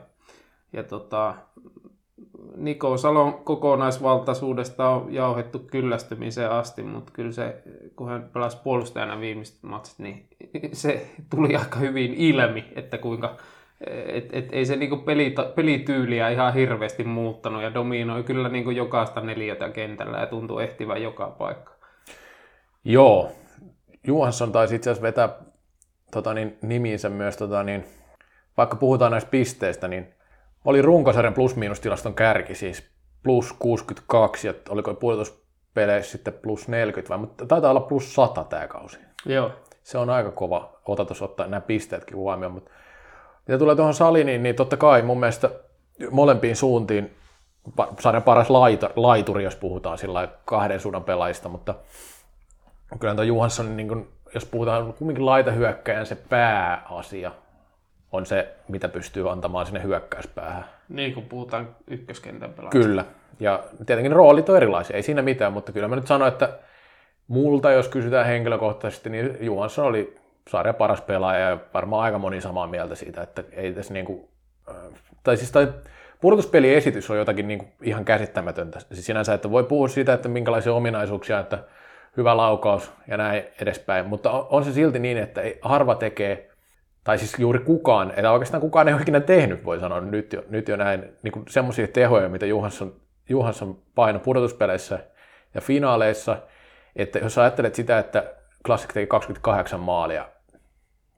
ja 0.73 0.83
tota, 0.83 1.35
Niko 2.57 2.97
Salon 2.97 3.35
kokonaisvaltaisuudesta 3.35 4.89
on 4.89 5.15
jauhettu 5.15 5.59
kyllästymiseen 5.59 6.51
asti, 6.51 6.83
mutta 6.83 7.13
kyllä 7.13 7.33
se, 7.33 7.63
kun 7.97 8.09
hän 8.09 8.31
pelasi 8.33 8.59
puolustajana 8.65 9.21
viimeiset 9.21 9.63
matsit, 9.63 9.99
niin 9.99 10.29
se 10.73 11.11
tuli 11.31 11.57
aika 11.57 11.79
hyvin 11.79 12.15
ilmi, 12.15 12.65
että 12.77 12.99
kuinka 12.99 13.37
et, 13.87 14.29
et, 14.33 14.49
ei 14.53 14.67
se 14.67 14.77
niinku 14.77 14.97
pelita, 14.97 15.45
pelityyliä 15.45 16.29
ihan 16.29 16.55
hirveästi 16.55 17.05
muuttanut 17.05 17.63
ja 17.63 17.75
dominoi 17.75 18.23
kyllä 18.23 18.49
niinku 18.49 18.71
jokaista 18.71 19.21
neljätä 19.21 19.69
kentällä 19.69 20.19
ja 20.19 20.27
tuntuu 20.27 20.59
ehtivän 20.59 21.03
joka 21.03 21.27
paikka. 21.27 21.73
Joo, 22.85 23.33
Juhansson 24.07 24.53
taisi 24.53 24.75
itse 24.75 24.91
asiassa 24.91 25.07
vetää 25.07 25.29
tota 26.13 26.35
niin, 26.35 26.59
nimiinsä 26.63 27.09
myös, 27.09 27.37
tota 27.37 27.63
niin, 27.63 27.85
vaikka 28.57 28.77
puhutaan 28.77 29.13
näistä 29.13 29.31
pisteistä, 29.31 29.89
niin 29.89 30.15
oli 30.65 30.83
runkosarjan 30.83 31.35
plus-miinustilaston 31.35 32.15
kärki, 32.15 32.55
siis 32.55 32.91
plus 33.23 33.53
62, 33.59 34.47
ja 34.47 34.55
oliko 34.69 34.95
puolituspeleissä 34.95 36.13
sitten 36.13 36.35
plus 36.35 36.69
40, 36.69 37.09
vai, 37.09 37.19
mutta 37.19 37.47
taitaa 37.47 37.71
olla 37.71 37.81
plus 37.81 38.15
100 38.15 38.45
tämä 38.45 38.69
kausi. 38.69 38.99
Joo. 39.27 39.51
Se 39.83 39.99
on 39.99 40.11
aika 40.11 40.31
kova 40.31 40.81
otatus 40.87 41.23
ottaa 41.23 41.47
nämä 41.47 41.61
pisteetkin 41.61 42.17
huomioon, 42.17 42.53
mutta 42.53 42.71
mitä 43.51 43.59
tulee 43.59 43.77
tuohon 43.77 43.95
saliin, 43.95 44.43
niin, 44.43 44.57
totta 44.57 44.77
kai 44.77 45.03
mun 45.03 45.21
mielestä 45.21 45.51
molempiin 46.11 46.57
suuntiin 46.57 47.17
sarjan 47.99 48.23
paras 48.23 48.51
laita, 48.51 48.91
laituri, 48.97 49.45
jos 49.45 49.57
puhutaan 49.57 49.99
sillä 49.99 50.29
kahden 50.45 50.81
suunnan 50.81 51.05
pelaajista, 51.05 51.49
mutta 51.49 51.75
kyllä 53.01 53.15
tuo 53.15 53.25
Johansson, 53.25 53.77
niin 53.77 53.89
kun, 53.89 54.09
jos 54.35 54.45
puhutaan 54.45 54.93
kumminkin 54.93 55.27
laitahyökkäjän, 55.27 56.07
se 56.07 56.15
pääasia 56.15 57.33
on 58.13 58.27
se, 58.27 58.55
mitä 58.69 58.89
pystyy 58.89 59.31
antamaan 59.31 59.67
sinne 59.67 59.83
hyökkäyspäähän. 59.83 60.65
Niin 60.89 61.15
kun 61.15 61.23
puhutaan 61.23 61.69
ykköskentän 61.87 62.53
pelaajista. 62.53 62.89
Kyllä, 62.89 63.05
ja 63.41 63.65
tietenkin 63.87 64.13
roolit 64.13 64.49
on 64.49 64.57
erilaisia, 64.57 64.97
ei 64.97 65.03
siinä 65.03 65.23
mitään, 65.23 65.53
mutta 65.53 65.73
kyllä 65.73 65.89
mä 65.89 65.97
nyt 65.97 66.07
sanon, 66.07 66.29
että 66.29 66.59
multa, 67.29 67.73
jos 67.73 67.89
kysytään 67.89 68.27
henkilökohtaisesti, 68.27 69.11
niin 69.11 69.37
Johansson 69.41 69.85
oli 69.85 70.20
sarja 70.49 70.73
paras 70.73 71.01
pelaaja 71.01 71.51
ja 71.51 71.59
varmaan 71.75 72.03
aika 72.03 72.19
moni 72.19 72.41
samaa 72.41 72.67
mieltä 72.67 72.95
siitä, 72.95 73.23
että 73.23 73.45
ei 73.53 73.73
tässä 73.73 73.95
niinku, 73.95 74.29
äh, 74.69 74.75
tai 75.23 75.37
siis 75.37 75.53
tai 75.53 75.73
pudotuspeliesitys 76.21 77.11
on 77.11 77.17
jotakin 77.17 77.49
niinku 77.49 77.67
ihan 77.83 78.05
käsittämätöntä. 78.05 78.81
Siis 78.93 79.07
sinänsä, 79.07 79.35
että 79.35 79.51
voi 79.51 79.65
puhua 79.65 79.89
siitä, 79.89 80.13
että 80.13 80.29
minkälaisia 80.29 80.73
ominaisuuksia, 80.73 81.41
että 81.41 81.59
hyvä 82.17 82.37
laukaus 82.37 82.93
ja 83.09 83.17
näin 83.17 83.45
edespäin, 83.61 84.07
mutta 84.07 84.31
on 84.31 84.65
se 84.65 84.73
silti 84.73 84.99
niin, 84.99 85.19
että 85.19 85.41
harva 85.63 85.95
tekee, 85.95 86.51
tai 87.05 87.19
siis 87.19 87.39
juuri 87.39 87.59
kukaan, 87.59 88.11
että 88.11 88.33
oikeastaan 88.33 88.61
kukaan 88.61 88.89
ei 88.89 88.95
ole 88.95 89.03
ikinä 89.03 89.21
tehnyt, 89.21 89.65
voi 89.65 89.81
sanoa 89.81 90.01
nyt 90.01 90.33
jo, 90.33 90.45
nyt 90.49 90.69
jo 90.69 90.77
näin, 90.77 91.05
niin 91.23 91.33
semmoisia 91.49 91.89
tehoja, 91.89 92.29
mitä 92.29 92.47
Johansson, 92.47 92.95
Johansson 93.29 93.79
paino 93.95 94.19
pudotuspeleissä 94.19 94.99
ja 95.55 95.61
finaaleissa, 95.61 96.37
että 96.97 97.19
jos 97.19 97.39
ajattelet 97.39 97.75
sitä, 97.75 97.99
että 97.99 98.35
Classic 98.67 98.93
teki 98.95 99.07
28 99.07 99.81
maalia 99.81 100.29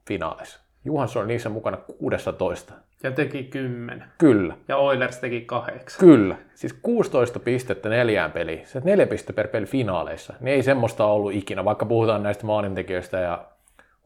finaaleissa. 0.09 0.61
Juhansson 0.85 1.21
oli 1.21 1.29
niissä 1.29 1.49
mukana 1.49 1.77
16. 1.77 2.75
Ja 3.03 3.11
teki 3.11 3.45
kymmenen. 3.45 4.05
Kyllä, 4.19 4.57
Ja 4.69 4.77
Oilers 4.77 5.19
teki 5.19 5.41
kahdeksan. 5.41 6.01
kyllä. 6.01 6.37
Siis 6.55 6.73
16 6.73 7.39
pistettä 7.41 7.89
neljään 7.89 8.33
peliin. 8.33 8.67
Se 8.67 8.81
neljä 8.85 9.07
pistettä 9.07 9.33
per 9.33 9.49
peli 9.49 9.67
finaaleissa. 9.67 10.35
Niin 10.41 10.55
ei 10.55 10.63
semmoista 10.63 11.05
ollut 11.05 11.33
ikinä, 11.33 11.65
vaikka 11.65 11.87
puhutaan 11.87 12.23
näistä 12.23 12.47
maalintekijöistä 12.47 13.19
ja 13.19 13.45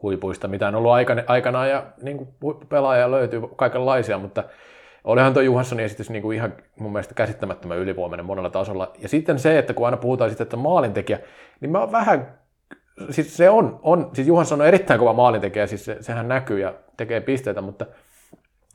huipuista, 0.03 0.49
mitä 0.49 0.69
on 0.69 0.75
ollut 0.75 0.93
aikana, 0.93 1.23
aikanaan 1.27 1.71
ja 1.71 1.87
niin 2.03 2.17
kuin 2.17 2.29
huippupelaajia 2.43 3.11
löytyy 3.11 3.43
kaikenlaisia, 3.57 4.19
mutta 4.19 4.45
olihan 5.05 5.33
tuo 5.33 5.43
Johanssonin 5.43 5.85
esitys 5.85 6.11
niin 6.11 6.23
kuin 6.23 6.37
ihan 6.37 6.53
mun 6.79 6.93
mielestä 6.93 7.15
käsittämättömän 7.15 7.79
ylivoimainen 7.79 8.27
monella 8.27 8.51
tasolla. 8.51 8.93
Ja 8.99 9.09
sitten 9.09 9.39
se, 9.39 9.59
että 9.59 9.75
kun 9.75 9.87
aina 9.87 9.97
puhutaan 9.97 10.31
sitten, 10.31 10.45
että 10.45 10.57
maalintekijä, 10.57 11.19
niin 11.61 11.71
mä 11.71 11.81
oon 11.81 11.93
vähän, 11.93 12.39
siis 13.11 13.37
se 13.37 13.51
on, 13.51 13.81
on 13.83 14.11
siis 14.13 14.29
Johansson 14.29 14.61
on 14.61 14.67
erittäin 14.67 15.01
kova 15.01 15.13
maalintekijä, 15.13 15.67
siis 15.67 15.85
se, 15.85 15.97
sehän 16.01 16.29
näkyy 16.29 16.61
ja 16.61 16.75
tekee 16.97 17.21
pisteitä, 17.21 17.61
mutta 17.61 17.87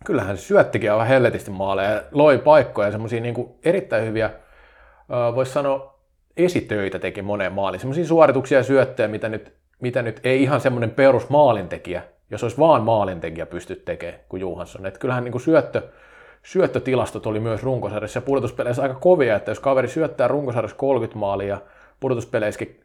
kyllähän 0.06 0.38
se 0.38 0.44
syöttikin 0.44 0.92
aivan 0.92 1.08
helletisti 1.08 1.52
maaleja 1.52 1.90
ja 1.90 2.02
loi 2.12 2.38
paikkoja 2.38 2.88
ja 2.88 2.92
semmoisia 2.92 3.22
niin 3.22 3.56
erittäin 3.64 4.06
hyviä, 4.06 4.30
voisi 5.36 5.52
sanoa, 5.52 6.00
esitöitä 6.38 7.00
teki 7.00 7.22
moneen 7.22 7.54
maaliin. 7.54 7.80
Semmoisia 7.80 8.06
suorituksia 8.06 8.58
ja 8.58 8.64
syöttejä, 8.64 9.08
mitä 9.08 9.30
nyt, 9.30 9.54
mitä 9.80 10.02
nyt 10.02 10.20
ei 10.24 10.44
ihan 10.44 10.62
semmoinen 10.62 10.92
perus 10.92 11.30
maalintekijä, 11.30 12.04
jos 12.32 12.44
olisi 12.44 12.58
vaan 12.58 12.84
maalintekijä 12.84 13.46
pysty 13.46 13.76
tekemään 13.76 14.20
kuin 14.30 14.42
Johansson. 14.42 14.86
Että 14.86 15.00
kyllähän 15.00 15.24
niin 15.24 15.32
kuin 15.32 15.42
syöttö, 15.42 15.82
syöttötilastot 16.44 17.26
oli 17.26 17.40
myös 17.40 17.64
runkosarjassa 17.64 18.18
ja 18.18 18.22
pudotuspeleissä 18.22 18.82
aika 18.82 18.96
kovia, 18.96 19.36
että 19.36 19.52
jos 19.52 19.60
kaveri 19.60 19.88
syöttää 19.88 20.28
runkosarjassa 20.28 20.78
30 20.78 21.20
maalia 21.20 21.62
pudotuspeleissäkin, 22.00 22.84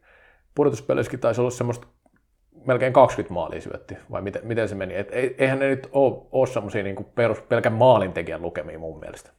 pudotuspeleissäkin 0.57 1.21
taisi 1.21 1.41
olla 1.41 1.51
semmoista 1.51 1.87
melkein 2.67 2.93
20 2.93 3.35
maalia 3.35 3.61
syötti, 3.61 3.97
vai 4.11 4.23
miten, 4.23 4.43
miten 4.45 4.69
se 4.69 4.75
meni? 4.75 4.97
Et 4.97 5.09
eihän 5.39 5.59
ne 5.59 5.69
nyt 5.69 5.89
ole, 5.93 6.27
ole 6.33 6.47
semmoisia 6.47 6.83
niin 6.83 7.07
perus 7.15 7.41
pelkän 7.41 7.73
maalintekijän 7.73 8.43
lukemia 8.43 8.79
mun 8.79 9.01
mielestä. 9.01 9.31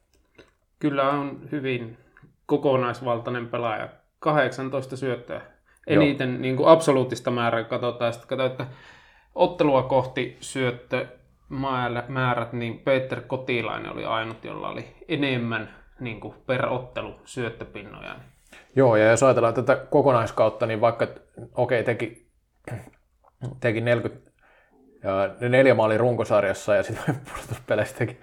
Kyllä 0.78 1.10
on 1.10 1.40
hyvin 1.52 1.98
kokonaisvaltainen 2.46 3.48
pelaaja. 3.48 3.88
18 4.18 4.96
syöttöä. 4.96 5.40
Eniten 5.86 6.42
niin 6.42 6.56
kuin 6.56 6.68
absoluuttista 6.68 7.30
määrää 7.30 7.64
katsotaan. 7.64 8.12
Sitten 8.12 8.28
katsotaan, 8.38 8.50
että 8.50 8.76
ottelua 9.34 9.82
kohti 9.82 10.36
syöttö 10.40 11.06
määrät, 12.08 12.52
niin 12.52 12.78
Peter 12.78 13.20
Kotilainen 13.20 13.92
oli 13.92 14.04
ainut, 14.04 14.44
jolla 14.44 14.68
oli 14.68 14.84
enemmän 15.08 15.74
niin 16.00 16.20
kuin 16.20 16.34
per 16.46 16.66
ottelu 16.66 17.14
syöttöpinnoja. 17.24 18.16
Joo, 18.76 18.96
ja 18.96 19.10
jos 19.10 19.22
ajatellaan 19.22 19.54
tätä 19.54 19.76
kokonaiskautta, 19.76 20.66
niin 20.66 20.80
vaikka, 20.80 21.06
okei, 21.54 21.80
okay, 21.80 21.82
teki, 21.82 22.26
teki 23.60 23.80
40, 23.80 24.30
ja 25.02 25.48
neljä 25.48 25.74
maali 25.74 25.98
runkosarjassa 25.98 26.74
ja 26.74 26.82
sitten 26.82 27.20
pudotuspeleissä 27.34 27.96
teki, 27.96 28.16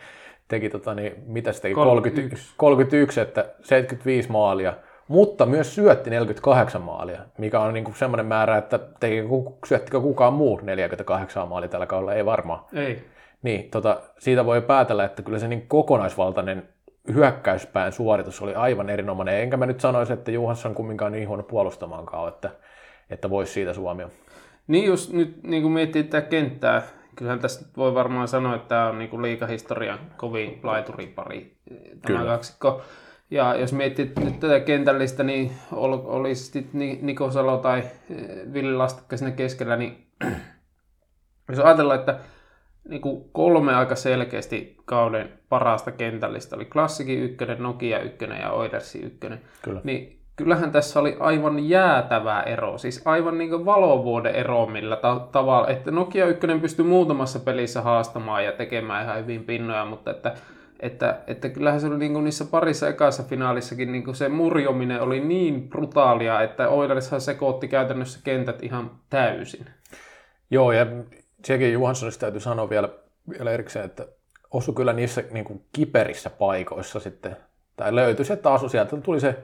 teki 0.47 0.69
tota, 0.69 0.93
niin, 0.93 1.13
mitä 1.27 1.51
se 1.51 1.61
teki? 1.61 1.73
31. 1.73 2.53
31, 2.57 3.19
että 3.19 3.45
75 3.61 4.31
maalia, 4.31 4.73
mutta 5.07 5.45
myös 5.45 5.75
syötti 5.75 6.09
48 6.09 6.81
maalia, 6.81 7.21
mikä 7.37 7.59
on 7.59 7.73
niin 7.73 7.95
semmoinen 7.95 8.25
määrä, 8.25 8.57
että 8.57 8.79
teki, 8.99 9.23
syöttikö 9.67 10.01
kukaan 10.01 10.33
muu 10.33 10.59
48 10.63 11.47
maalia 11.47 11.69
tällä 11.69 11.85
kaudella, 11.85 12.13
ei 12.13 12.25
varmaan. 12.25 12.65
Ei. 12.73 13.05
Niin, 13.41 13.69
tota, 13.71 14.01
siitä 14.19 14.45
voi 14.45 14.61
päätellä, 14.61 15.05
että 15.05 15.21
kyllä 15.21 15.39
se 15.39 15.47
niin 15.47 15.67
kokonaisvaltainen 15.67 16.69
hyökkäyspään 17.13 17.91
suoritus 17.91 18.41
oli 18.41 18.55
aivan 18.55 18.89
erinomainen. 18.89 19.41
Enkä 19.41 19.57
mä 19.57 19.65
nyt 19.65 19.79
sanoisi, 19.79 20.13
että 20.13 20.31
Juhansson 20.31 20.75
kumminkaan 20.75 21.11
niin 21.11 21.27
huono 21.27 21.43
puolustamaankaan, 21.43 22.27
että, 22.27 22.49
että 23.09 23.29
voisi 23.29 23.53
siitä 23.53 23.73
Suomi 23.73 24.03
Niin 24.67 24.85
jos 24.85 25.13
nyt 25.13 25.43
niin 25.43 25.61
kuin 25.61 25.71
miettii 25.71 26.03
tätä 26.03 26.27
kenttää, 26.27 26.81
kyllähän 27.15 27.39
tässä 27.39 27.65
voi 27.77 27.93
varmaan 27.93 28.27
sanoa, 28.27 28.55
että 28.55 28.67
tämä 28.67 28.87
on 28.87 28.99
niin 28.99 29.21
liikahistorian 29.21 29.99
kovin 30.17 30.59
laituripari 30.63 31.57
tämä 32.01 32.19
Kyllä. 32.19 32.25
kaksikko. 32.25 32.81
Ja 33.31 33.55
jos 33.55 33.73
miettii 33.73 34.11
nyt 34.23 34.39
tätä 34.39 34.59
kentällistä, 34.59 35.23
niin 35.23 35.51
olisi 35.71 36.43
sitten 36.43 36.97
Niko 37.01 37.31
Salo 37.31 37.57
tai 37.57 37.79
eh, 37.79 38.53
Ville 38.53 38.77
Lastikka 38.77 39.17
siinä 39.17 39.31
keskellä, 39.31 39.75
niin 39.75 40.07
jos 41.49 41.59
ajatellaan, 41.59 41.99
että 41.99 42.19
niin 42.89 43.01
kuin 43.01 43.29
kolme 43.31 43.75
aika 43.75 43.95
selkeästi 43.95 44.77
kauden 44.85 45.29
parasta 45.49 45.91
kentällistä 45.91 46.55
oli 46.55 46.65
Klassikin 46.65 47.23
ykkönen, 47.23 47.63
Nokia 47.63 47.99
ykkönen 47.99 48.41
ja 48.41 48.51
Oilersi 48.51 48.99
ykkönen. 48.99 49.41
Kyllä. 49.61 49.81
Niin 49.83 50.19
kyllähän 50.35 50.71
tässä 50.71 50.99
oli 50.99 51.17
aivan 51.19 51.69
jäätävä 51.69 52.41
ero, 52.41 52.77
siis 52.77 53.01
aivan 53.05 53.37
niin 53.37 53.65
valovuoden 53.65 54.35
ero 54.35 54.65
millä 54.65 54.95
ta- 54.95 55.27
tavalla, 55.31 55.67
että 55.67 55.91
Nokia 55.91 56.25
ykkönen 56.25 56.61
pystyi 56.61 56.85
muutamassa 56.85 57.39
pelissä 57.39 57.81
haastamaan 57.81 58.45
ja 58.45 58.51
tekemään 58.51 59.03
ihan 59.03 59.17
hyvin 59.17 59.43
pinnoja, 59.43 59.85
mutta 59.85 60.11
että 60.11 60.35
että, 60.79 61.19
että 61.27 61.49
kyllähän 61.49 61.81
se 61.81 61.87
oli 61.87 61.97
niin 61.97 62.13
kuin 62.13 62.23
niissä 62.23 62.45
parissa 62.45 62.87
ekassa 62.87 63.23
finaalissakin 63.23 63.91
niin 63.91 64.15
se 64.15 64.29
murjominen 64.29 65.01
oli 65.01 65.19
niin 65.19 65.69
brutaalia, 65.69 66.41
että 66.41 66.69
Oilershan 66.69 67.21
sekoitti 67.21 67.67
käytännössä 67.67 68.19
kentät 68.23 68.63
ihan 68.63 68.91
täysin. 69.09 69.65
Joo, 70.51 70.71
ja 70.71 70.85
Tsekin 71.45 71.73
Johanssonista 71.73 72.21
täytyy 72.21 72.41
sanoa 72.41 72.69
vielä, 72.69 72.89
vielä 73.29 73.51
erikseen, 73.51 73.85
että 73.85 74.05
osu 74.51 74.73
kyllä 74.73 74.93
niissä 74.93 75.23
niin 75.31 75.45
kuin 75.45 75.65
kiperissä 75.73 76.29
paikoissa 76.29 76.99
sitten, 76.99 77.37
tai 77.77 77.95
löytyi 77.95 78.25
se 78.25 78.35
taas, 78.35 78.61
sieltä 78.67 78.97
tuli 78.97 79.19
se 79.19 79.35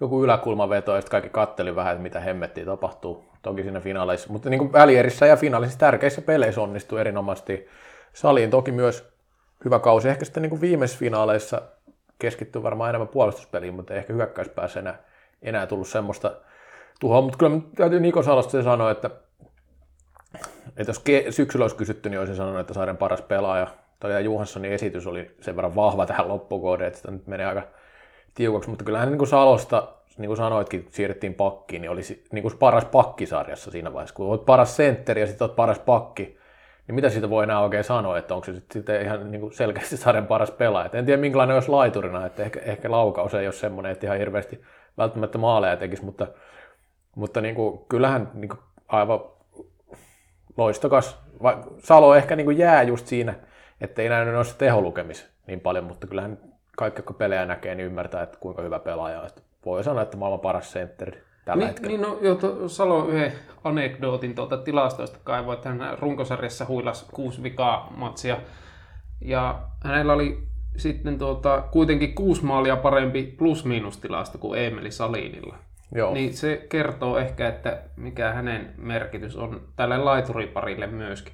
joku 0.00 0.24
yläkulmaveto, 0.24 0.94
ja 0.94 1.00
sitten 1.00 1.10
kaikki 1.10 1.30
katteli 1.30 1.76
vähän, 1.76 1.92
että 1.92 2.02
mitä 2.02 2.20
hemmettiä 2.20 2.64
tapahtuu. 2.64 3.24
Toki 3.42 3.62
siinä 3.62 3.80
finaaleissa, 3.80 4.32
mutta 4.32 4.50
niin 4.50 4.58
kuin 4.58 4.72
välierissä 4.72 5.26
ja 5.26 5.36
finaalissa 5.36 5.78
tärkeissä 5.78 6.22
peleissä 6.22 6.60
onnistui 6.60 7.00
erinomaisesti. 7.00 7.68
Saliin 8.12 8.50
toki 8.50 8.72
myös 8.72 9.08
hyvä 9.64 9.78
kausi. 9.78 10.08
Ehkä 10.08 10.24
sitten 10.24 10.42
niin 10.42 10.50
kuin 10.50 10.60
viimeisissä 10.60 10.98
finaaleissa 10.98 11.62
keskittyy 12.18 12.62
varmaan 12.62 12.90
enemmän 12.90 13.08
puolustuspeliin, 13.08 13.74
mutta 13.74 13.94
ehkä 13.94 14.12
hyökkäyspäässä 14.12 14.80
enää, 14.80 14.98
enää 15.42 15.66
tullut 15.66 15.88
semmoista 15.88 16.32
tuhoa. 17.00 17.20
Mutta 17.20 17.38
kyllä 17.38 17.58
täytyy 17.76 18.00
Niko 18.00 18.22
Salosta 18.22 18.62
sanoa, 18.62 18.90
että 18.90 19.10
että 20.76 20.90
jos 20.90 21.04
syksyllä 21.36 21.64
olisi 21.64 21.76
kysytty, 21.76 22.10
niin 22.10 22.18
olisin 22.20 22.36
sanonut, 22.36 22.60
että 22.60 22.74
Saaren 22.74 22.96
paras 22.96 23.22
pelaaja. 23.22 23.66
Tai 24.00 24.24
Juhanssonin 24.24 24.72
esitys 24.72 25.06
oli 25.06 25.30
sen 25.40 25.56
verran 25.56 25.74
vahva 25.74 26.06
tähän 26.06 26.28
loppukohdeen, 26.28 26.88
että 26.88 26.98
sitä 26.98 27.10
nyt 27.10 27.26
menee 27.26 27.46
aika 27.46 27.62
tiukaksi, 28.34 28.70
mutta 28.70 28.84
kyllähän 28.84 29.08
niin 29.08 29.18
kuin 29.18 29.28
Salosta, 29.28 29.88
niin 30.18 30.28
kuin 30.28 30.36
sanoitkin, 30.36 30.86
siirrettiin 30.90 31.34
pakkiin, 31.34 31.82
niin 31.82 31.90
olisi 31.90 32.24
niin 32.32 32.42
kuin 32.42 32.58
paras 32.58 32.84
pakkisarjassa 32.84 33.70
siinä 33.70 33.92
vaiheessa. 33.92 34.14
Kun 34.14 34.26
olet 34.26 34.46
paras 34.46 34.76
sentteri 34.76 35.20
ja 35.20 35.26
sitten 35.26 35.44
olet 35.44 35.56
paras 35.56 35.78
pakki, 35.78 36.38
niin 36.86 36.94
mitä 36.94 37.10
siitä 37.10 37.30
voi 37.30 37.44
enää 37.44 37.60
oikein 37.60 37.84
sanoa, 37.84 38.18
että 38.18 38.34
onko 38.34 38.44
se 38.44 38.52
sitten 38.72 39.02
ihan 39.02 39.30
niin 39.30 39.40
kuin 39.40 39.52
selkeästi 39.52 39.96
sarjan 39.96 40.26
paras 40.26 40.50
pelaaja. 40.50 40.86
Et 40.86 40.94
en 40.94 41.06
tiedä 41.06 41.20
minkälainen 41.20 41.56
olisi 41.56 41.68
laiturina, 41.68 42.26
että 42.26 42.42
ehkä, 42.42 42.60
ehkä 42.60 42.90
laukaus 42.90 43.34
ei 43.34 43.46
ole 43.46 43.52
semmoinen, 43.52 43.92
että 43.92 44.06
ihan 44.06 44.18
hirveästi 44.18 44.60
välttämättä 44.98 45.38
maaleja 45.38 45.76
tekisi, 45.76 46.04
mutta, 46.04 46.26
mutta 47.16 47.40
niin 47.40 47.54
kuin, 47.54 47.80
kyllähän 47.88 48.30
niin 48.34 48.48
kuin 48.48 48.60
aivan 48.88 49.20
loistokas. 50.60 51.18
Salo 51.78 52.14
ehkä 52.14 52.36
niin 52.36 52.44
kuin 52.44 52.58
jää 52.58 52.82
just 52.82 53.06
siinä, 53.06 53.34
että 53.80 54.02
ei 54.02 54.08
näy 54.08 54.32
noissa 54.32 54.58
teholukemis 54.58 55.30
niin 55.46 55.60
paljon, 55.60 55.84
mutta 55.84 56.06
kyllähän 56.06 56.38
kaikki, 56.76 57.02
kun 57.02 57.16
pelejä 57.16 57.46
näkee, 57.46 57.74
niin 57.74 57.86
ymmärtää, 57.86 58.22
että 58.22 58.38
kuinka 58.40 58.62
hyvä 58.62 58.78
pelaaja 58.78 59.20
on. 59.20 59.28
Voi 59.66 59.84
sanoa, 59.84 60.02
että 60.02 60.16
maailman 60.16 60.40
paras 60.40 60.72
sentteri 60.72 61.22
tällä 61.44 61.60
niin, 61.60 61.68
hetkellä. 61.68 61.88
Niin, 61.88 62.00
no, 62.00 62.18
jo, 62.20 62.34
to, 62.34 62.68
Salo 62.68 63.06
yhden 63.06 63.32
anekdootin 63.64 64.34
tuolta 64.34 64.56
tilastoista 64.56 65.18
kaivoi, 65.24 65.54
että 65.54 65.68
hän 65.68 65.98
runkosarjassa 65.98 66.66
huilas 66.66 67.08
kuusi 67.12 67.42
vikaa 67.42 67.92
matsia. 67.96 68.36
Ja 69.20 69.62
hänellä 69.84 70.12
oli 70.12 70.42
sitten 70.76 71.18
tuota, 71.18 71.62
kuitenkin 71.70 72.14
kuusi 72.14 72.44
maalia 72.44 72.76
parempi 72.76 73.34
plus-miinus 73.38 73.98
tilasto 73.98 74.38
kuin 74.38 74.60
Emeli 74.60 74.90
Salinilla. 74.90 75.56
Joo. 75.94 76.14
Niin 76.14 76.34
se 76.34 76.66
kertoo 76.68 77.18
ehkä, 77.18 77.48
että 77.48 77.82
mikä 77.96 78.32
hänen 78.32 78.74
merkitys 78.76 79.36
on 79.36 79.68
tälle 79.76 79.98
laituriparille 79.98 80.86
myöskin. 80.86 81.32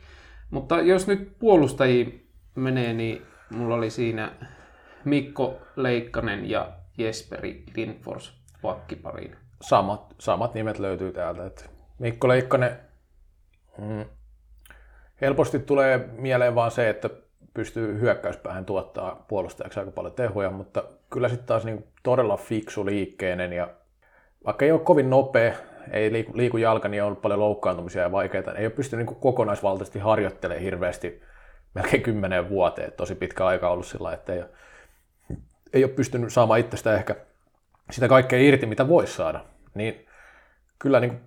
Mutta 0.50 0.80
jos 0.80 1.06
nyt 1.06 1.38
puolustajiin 1.38 2.30
menee, 2.54 2.92
niin 2.92 3.22
mulla 3.50 3.74
oli 3.74 3.90
siinä 3.90 4.32
Mikko 5.04 5.58
Leikkanen 5.76 6.50
ja 6.50 6.72
Jesperi 6.98 7.64
Lindfors 7.76 8.40
pakkipariin. 8.62 9.36
Samat, 9.62 10.14
samat 10.18 10.54
nimet 10.54 10.78
löytyy 10.78 11.12
täältä. 11.12 11.46
Että 11.46 11.64
Mikko 11.98 12.28
Leikkanen, 12.28 12.78
mm, 13.78 14.04
helposti 15.20 15.58
tulee 15.58 16.08
mieleen 16.12 16.54
vaan 16.54 16.70
se, 16.70 16.88
että 16.88 17.10
pystyy 17.54 18.00
hyökkäyspäähän 18.00 18.64
tuottaa 18.64 19.24
puolustajaksi 19.28 19.80
aika 19.80 19.92
paljon 19.92 20.14
tehoja, 20.14 20.50
mutta 20.50 20.84
kyllä 21.10 21.28
sitten 21.28 21.46
taas 21.46 21.64
niin 21.64 21.86
todella 22.02 22.36
fiksu 22.36 22.86
liikkeinen 22.86 23.52
ja 23.52 23.70
vaikka 24.46 24.64
ei 24.64 24.72
ole 24.72 24.80
kovin 24.80 25.10
nopea, 25.10 25.54
ei 25.90 26.12
liiku, 26.12 26.32
liiku 26.34 26.56
jalka, 26.56 26.88
niin 26.88 27.02
on 27.02 27.06
ollut 27.06 27.22
paljon 27.22 27.40
loukkaantumisia 27.40 28.02
ja 28.02 28.12
vaikeita. 28.12 28.54
Ei 28.54 28.66
ole 28.66 28.72
pystynyt 28.72 29.06
niin 29.06 29.16
kokonaisvaltaisesti 29.16 29.98
harjoittelemaan 29.98 30.62
hirveästi 30.62 31.22
melkein 31.74 32.02
kymmenen 32.02 32.48
vuoteen. 32.48 32.92
Tosi 32.92 33.14
pitkä 33.14 33.46
aika 33.46 33.70
ollut 33.70 33.86
sillä, 33.86 34.12
että 34.12 34.32
ei 34.32 34.38
ole, 34.38 34.48
ei 35.72 35.84
ole 35.84 35.92
pystynyt 35.92 36.32
saamaan 36.32 36.60
itsestä 36.60 36.94
ehkä 36.94 37.16
sitä 37.90 38.08
kaikkea 38.08 38.38
irti, 38.38 38.66
mitä 38.66 38.88
voisi 38.88 39.12
saada. 39.12 39.44
Niin 39.74 40.06
kyllä 40.78 41.00
niin 41.00 41.20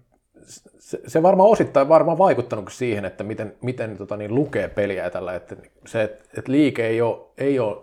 se, 0.80 1.00
se 1.08 1.24
varmaan 1.24 1.50
osittain 1.50 1.90
varmaan 1.90 2.18
vaikuttanut 2.18 2.72
siihen, 2.72 3.06
että 3.06 3.24
miten, 3.24 3.56
miten 3.62 3.98
tota, 3.98 4.18
niin 4.18 4.36
lukee 4.36 4.68
peliä 4.68 5.10
tällä, 5.10 5.36
että 5.36 5.56
se, 5.86 6.04
että, 6.04 6.26
että 6.38 6.52
liike 6.52 6.88
ei 6.88 7.02
ole, 7.02 7.18
ei 7.38 7.60
ole 7.60 7.78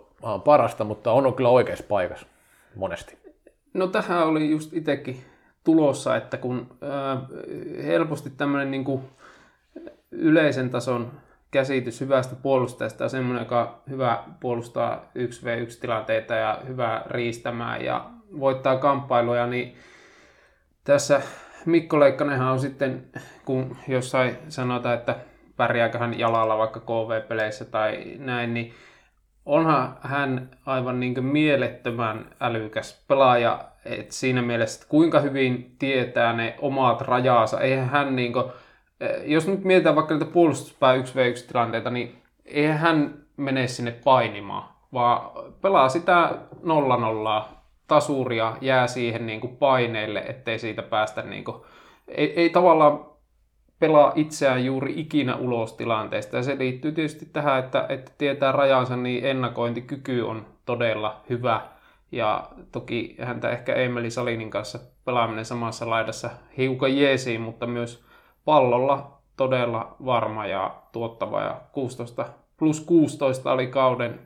parasta, 0.45 0.83
mutta 0.83 1.11
on 1.11 1.33
kyllä 1.33 1.49
oikeassa 1.49 1.85
paikassa 1.87 2.27
monesti. 2.75 3.26
No 3.73 3.87
tähän 3.87 4.27
oli 4.27 4.49
just 4.49 4.73
itsekin 4.73 5.23
tulossa, 5.63 6.15
että 6.15 6.37
kun 6.37 6.77
ää, 6.81 7.21
helposti 7.83 8.29
tämmöinen 8.29 8.71
niin 8.71 8.83
kuin 8.83 9.01
yleisen 10.11 10.69
tason 10.69 11.11
käsitys 11.51 12.01
hyvästä 12.01 12.35
puolustajasta 12.35 13.03
ja 13.03 13.09
semmoinen, 13.09 13.43
joka 13.43 13.81
hyvä 13.89 14.23
puolustaa 14.39 15.11
1v1-tilanteita 15.19 16.35
ja 16.35 16.61
hyvä 16.67 17.01
riistämään 17.05 17.85
ja 17.85 18.09
voittaa 18.39 18.77
kamppailuja, 18.77 19.47
niin 19.47 19.75
tässä 20.83 21.21
Mikko 21.65 21.99
Leikkanenhan 21.99 22.51
on 22.51 22.59
sitten, 22.59 23.05
kun 23.45 23.77
jossain 23.87 24.37
sanotaan, 24.49 24.95
että 24.95 25.15
pärjääkö 25.57 25.97
hän 25.97 26.19
jalalla 26.19 26.57
vaikka 26.57 26.79
KV-peleissä 26.79 27.65
tai 27.65 28.03
näin, 28.17 28.53
niin 28.53 28.73
onhan 29.47 29.97
hän 30.01 30.49
aivan 30.65 30.99
niin 30.99 31.25
mielettömän 31.25 32.25
älykäs 32.41 33.05
pelaaja, 33.07 33.59
että 33.85 34.13
siinä 34.13 34.41
mielessä, 34.41 34.77
että 34.77 34.89
kuinka 34.89 35.19
hyvin 35.19 35.75
tietää 35.79 36.33
ne 36.33 36.55
omat 36.61 37.01
rajansa. 37.01 37.59
Eihän 37.59 37.89
hän 37.89 38.15
niin 38.15 38.33
kuin, 38.33 38.45
eh, 39.01 39.09
jos 39.25 39.47
nyt 39.47 39.63
mietitään 39.63 39.95
vaikka 39.95 40.13
niitä 40.13 40.31
puolustuspää 40.31 40.95
1v1 40.95 41.47
tilanteita, 41.47 41.89
niin 41.89 42.21
eihän 42.45 42.77
hän 42.77 43.13
mene 43.37 43.67
sinne 43.67 43.91
painimaan, 43.91 44.69
vaan 44.93 45.31
pelaa 45.61 45.89
sitä 45.89 46.31
0-0 46.63 47.43
tasuria, 47.87 48.57
jää 48.61 48.87
siihen 48.87 49.25
niin 49.25 49.41
kuin 49.41 49.57
paineille, 49.57 50.19
ettei 50.19 50.59
siitä 50.59 50.81
päästä 50.81 51.21
niin 51.21 51.43
kuin, 51.43 51.57
ei, 52.07 52.33
ei 52.41 52.49
tavallaan 52.49 53.05
pelaa 53.79 54.11
itseään 54.15 54.65
juuri 54.65 54.93
ikinä 54.99 55.35
ulos 55.35 55.73
tilanteesta. 55.73 56.37
Ja 56.37 56.43
se 56.43 56.57
liittyy 56.57 56.91
tietysti 56.91 57.25
tähän, 57.25 57.59
että, 57.59 57.85
että 57.89 58.11
tietää 58.17 58.51
rajansa, 58.51 58.97
niin 58.97 59.25
ennakointikyky 59.25 60.21
on 60.21 60.45
todella 60.65 61.21
hyvä. 61.29 61.61
Ja 62.11 62.49
toki 62.71 63.15
häntä 63.21 63.49
ehkä 63.49 63.73
Emeli 63.73 64.11
Salinin 64.11 64.49
kanssa 64.49 64.79
pelaaminen 65.05 65.45
samassa 65.45 65.89
laidassa 65.89 66.29
hiukan 66.57 66.97
jeesiin, 66.97 67.41
mutta 67.41 67.67
myös 67.67 68.03
pallolla 68.45 69.19
todella 69.37 69.95
varma 70.05 70.45
ja 70.45 70.75
tuottava. 70.91 71.41
Ja 71.41 71.61
16 71.71 72.25
plus 72.57 72.81
16 72.81 73.51
oli 73.51 73.67
kauden 73.67 74.19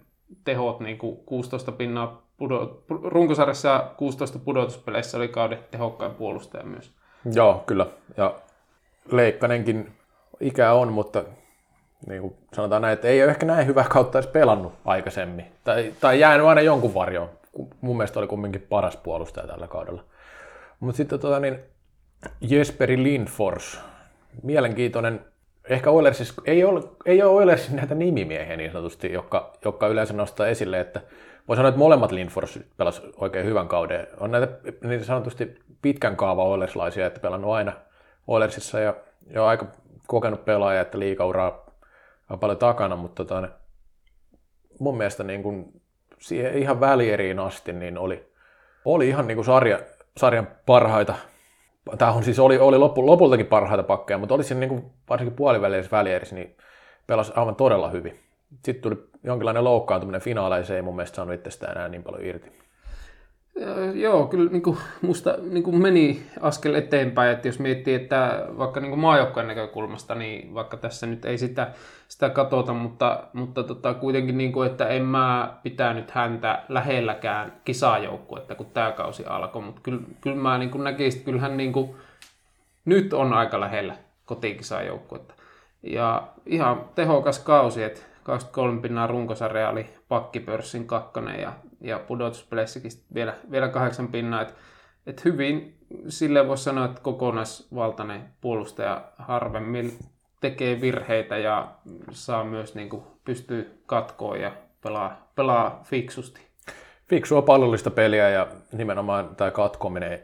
tehot, 0.43 0.79
niin 0.79 0.97
kuin 0.97 1.17
16 1.25 1.71
pinnaa 1.71 2.21
pudot, 2.37 2.83
runkosarjassa 2.89 3.87
16 3.97 4.39
pudotuspeleissä 4.39 5.17
oli 5.17 5.27
kauden 5.27 5.59
tehokkain 5.71 6.11
puolustaja 6.11 6.65
myös. 6.65 6.91
Joo, 7.33 7.63
kyllä. 7.65 7.85
Ja 8.17 8.33
Leikkanenkin 9.11 9.91
ikä 10.39 10.73
on, 10.73 10.93
mutta 10.93 11.23
niin 12.07 12.21
kuin 12.21 12.35
sanotaan 12.53 12.81
näin, 12.81 12.93
että 12.93 13.07
ei 13.07 13.23
ole 13.23 13.31
ehkä 13.31 13.45
näin 13.45 13.67
hyvää 13.67 13.85
kautta 13.89 14.19
edes 14.19 14.31
pelannut 14.31 14.73
aikaisemmin. 14.85 15.45
Tai, 15.63 15.93
tai 16.01 16.19
jäänyt 16.19 16.47
aina 16.47 16.61
jonkun 16.61 16.93
varjoon. 16.93 17.29
Mun 17.81 17.97
mielestä 17.97 18.19
oli 18.19 18.27
kumminkin 18.27 18.65
paras 18.69 18.97
puolustaja 18.97 19.47
tällä 19.47 19.67
kaudella. 19.67 20.03
Mutta 20.79 20.97
sitten 20.97 21.19
tota, 21.19 21.39
niin 21.39 21.59
Jesperi 22.41 23.03
Lindfors, 23.03 23.79
mielenkiintoinen, 24.43 25.25
ehkä 25.69 25.91
Oilersissa, 25.91 26.41
ei 26.45 26.63
ole, 26.63 26.83
ei 27.05 27.23
ole 27.23 27.31
Oilersissa 27.31 27.75
näitä 27.75 27.95
nimimiehiä 27.95 28.57
niin 28.57 28.71
sanotusti, 28.71 29.13
jotka, 29.13 29.53
jotka 29.65 29.87
yleensä 29.87 30.13
nostaa 30.13 30.47
esille, 30.47 30.79
että 30.79 31.01
voi 31.47 31.55
sanoa, 31.55 31.69
että 31.69 31.79
molemmat 31.79 32.11
Lindfors 32.11 32.59
pelas 32.77 33.01
oikein 33.15 33.45
hyvän 33.45 33.67
kauden. 33.67 34.07
On 34.19 34.31
näitä 34.31 34.47
niin 34.83 35.05
sanotusti 35.05 35.59
pitkän 35.81 36.15
kaava 36.15 36.43
Oilerslaisia, 36.43 37.07
että 37.07 37.19
pelannut 37.19 37.51
aina– 37.51 37.73
Oilersissa 38.27 38.80
ja, 38.80 38.95
jo 39.30 39.45
aika 39.45 39.65
kokenut 40.07 40.45
pelaaja, 40.45 40.81
että 40.81 40.99
liikauraa 40.99 41.65
on 42.30 42.39
paljon 42.39 42.57
takana, 42.57 42.95
mutta 42.95 43.26
tota, 43.26 43.49
mun 44.80 44.98
mielestä 44.98 45.23
niin 45.23 45.43
kuin 45.43 45.81
siihen 46.19 46.57
ihan 46.57 46.80
välieriin 46.80 47.39
asti 47.39 47.73
niin 47.73 47.98
oli, 47.98 48.31
oli 48.85 49.07
ihan 49.07 49.27
niin 49.27 49.35
kuin 49.35 49.45
sarja, 49.45 49.80
sarjan 50.18 50.48
parhaita. 50.65 51.14
Tämä 51.98 52.11
on 52.11 52.23
siis 52.23 52.39
oli, 52.39 52.57
oli 52.57 52.77
loppu, 52.77 53.06
lopultakin 53.06 53.45
parhaita 53.45 53.84
pakkeja, 53.84 54.18
mutta 54.18 54.35
oli 54.35 54.43
siinä 54.43 54.60
niin 54.60 54.69
kuin, 54.69 54.85
varsinkin 55.10 55.35
puolivälierissä 55.35 55.98
välierissä, 55.98 56.35
niin 56.35 56.57
pelasi 57.07 57.31
aivan 57.35 57.56
todella 57.56 57.89
hyvin. 57.89 58.19
Sitten 58.65 58.81
tuli 58.81 59.10
jonkinlainen 59.23 59.64
loukkaantuminen 59.64 60.22
finaaleissa, 60.22 60.76
ei 60.76 60.81
mun 60.81 60.95
mielestä 60.95 61.15
saanut 61.15 61.35
itsestään 61.35 61.72
enää 61.72 61.88
niin 61.89 62.03
paljon 62.03 62.26
irti. 62.26 62.60
Joo, 63.93 64.27
kyllä 64.27 64.51
niin 64.51 64.61
kuin, 64.61 64.77
musta 65.01 65.35
niin 65.49 65.63
kuin 65.63 65.81
meni 65.81 66.23
askel 66.41 66.73
eteenpäin, 66.73 67.31
että 67.31 67.47
jos 67.47 67.59
miettii, 67.59 67.93
että 67.93 68.45
vaikka 68.57 68.79
niin 68.79 68.99
maajoukkojen 68.99 69.47
näkökulmasta, 69.47 70.15
niin 70.15 70.53
vaikka 70.53 70.77
tässä 70.77 71.07
nyt 71.07 71.25
ei 71.25 71.37
sitä, 71.37 71.71
sitä 72.07 72.29
katsota, 72.29 72.73
mutta, 72.73 73.23
mutta 73.33 73.63
tota, 73.63 73.93
kuitenkin, 73.93 74.37
niin 74.37 74.51
kuin, 74.51 74.67
että 74.67 74.87
en 74.87 75.05
mä 75.05 75.57
pitänyt 75.63 76.11
häntä 76.11 76.63
lähelläkään 76.69 77.53
kisajoukkuetta, 77.65 78.55
kun 78.55 78.65
tämä 78.65 78.91
kausi 78.91 79.25
alkoi, 79.25 79.61
mutta 79.61 79.81
kyllä, 79.83 80.01
kyllä 80.21 80.37
mä 80.37 80.57
niin 80.57 80.71
kuin 80.71 80.83
näkisin, 80.83 81.19
että 81.19 81.31
kyllähän 81.31 81.57
niin 81.57 81.73
kuin, 81.73 81.95
nyt 82.85 83.13
on 83.13 83.33
aika 83.33 83.59
lähellä 83.59 83.95
kotikisajoukkuetta. 84.25 85.33
Ja 85.83 86.27
ihan 86.45 86.85
tehokas 86.95 87.39
kausi, 87.39 87.83
että 87.83 88.01
23 88.23 88.81
pinnaa 88.81 89.07
runkosarja 89.07 89.69
oli 89.69 89.89
pakkipörssin 90.07 90.87
kakkonen 90.87 91.41
ja, 91.41 91.53
ja 91.81 91.99
pudotuspeleissäkin 91.99 92.91
vielä, 93.13 93.33
vielä 93.51 93.67
kahdeksan 93.67 94.07
pinnaa. 94.07 94.41
Et, 94.41 94.55
et 95.05 95.25
hyvin 95.25 95.77
sille 96.07 96.47
voisi 96.47 96.63
sanoa, 96.63 96.85
että 96.85 97.01
kokonaisvaltainen 97.01 98.21
puolustaja 98.41 99.11
harvemmin 99.17 99.99
tekee 100.41 100.81
virheitä 100.81 101.37
ja 101.37 101.71
saa 102.11 102.43
myös 102.43 102.75
niin 102.75 102.89
kuin, 102.89 103.03
pystyy 103.25 103.81
katkoon 103.85 104.41
ja 104.41 104.51
pelaa, 104.83 105.31
pelaa 105.35 105.81
fiksusti. 105.83 106.41
Fiksua 107.09 107.41
pallollista 107.41 107.91
peliä 107.91 108.29
ja 108.29 108.47
nimenomaan 108.71 109.35
tämä 109.35 109.51
katkominen 109.51 110.19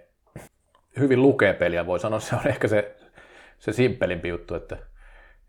hyvin 0.99 1.21
lukee 1.21 1.53
peliä, 1.53 1.85
voi 1.85 1.99
sanoa, 1.99 2.19
se 2.19 2.35
on 2.35 2.47
ehkä 2.47 2.67
se, 2.67 2.95
se 3.59 3.73
simppelimpi 3.73 4.27
juttu, 4.27 4.55
että 4.55 4.77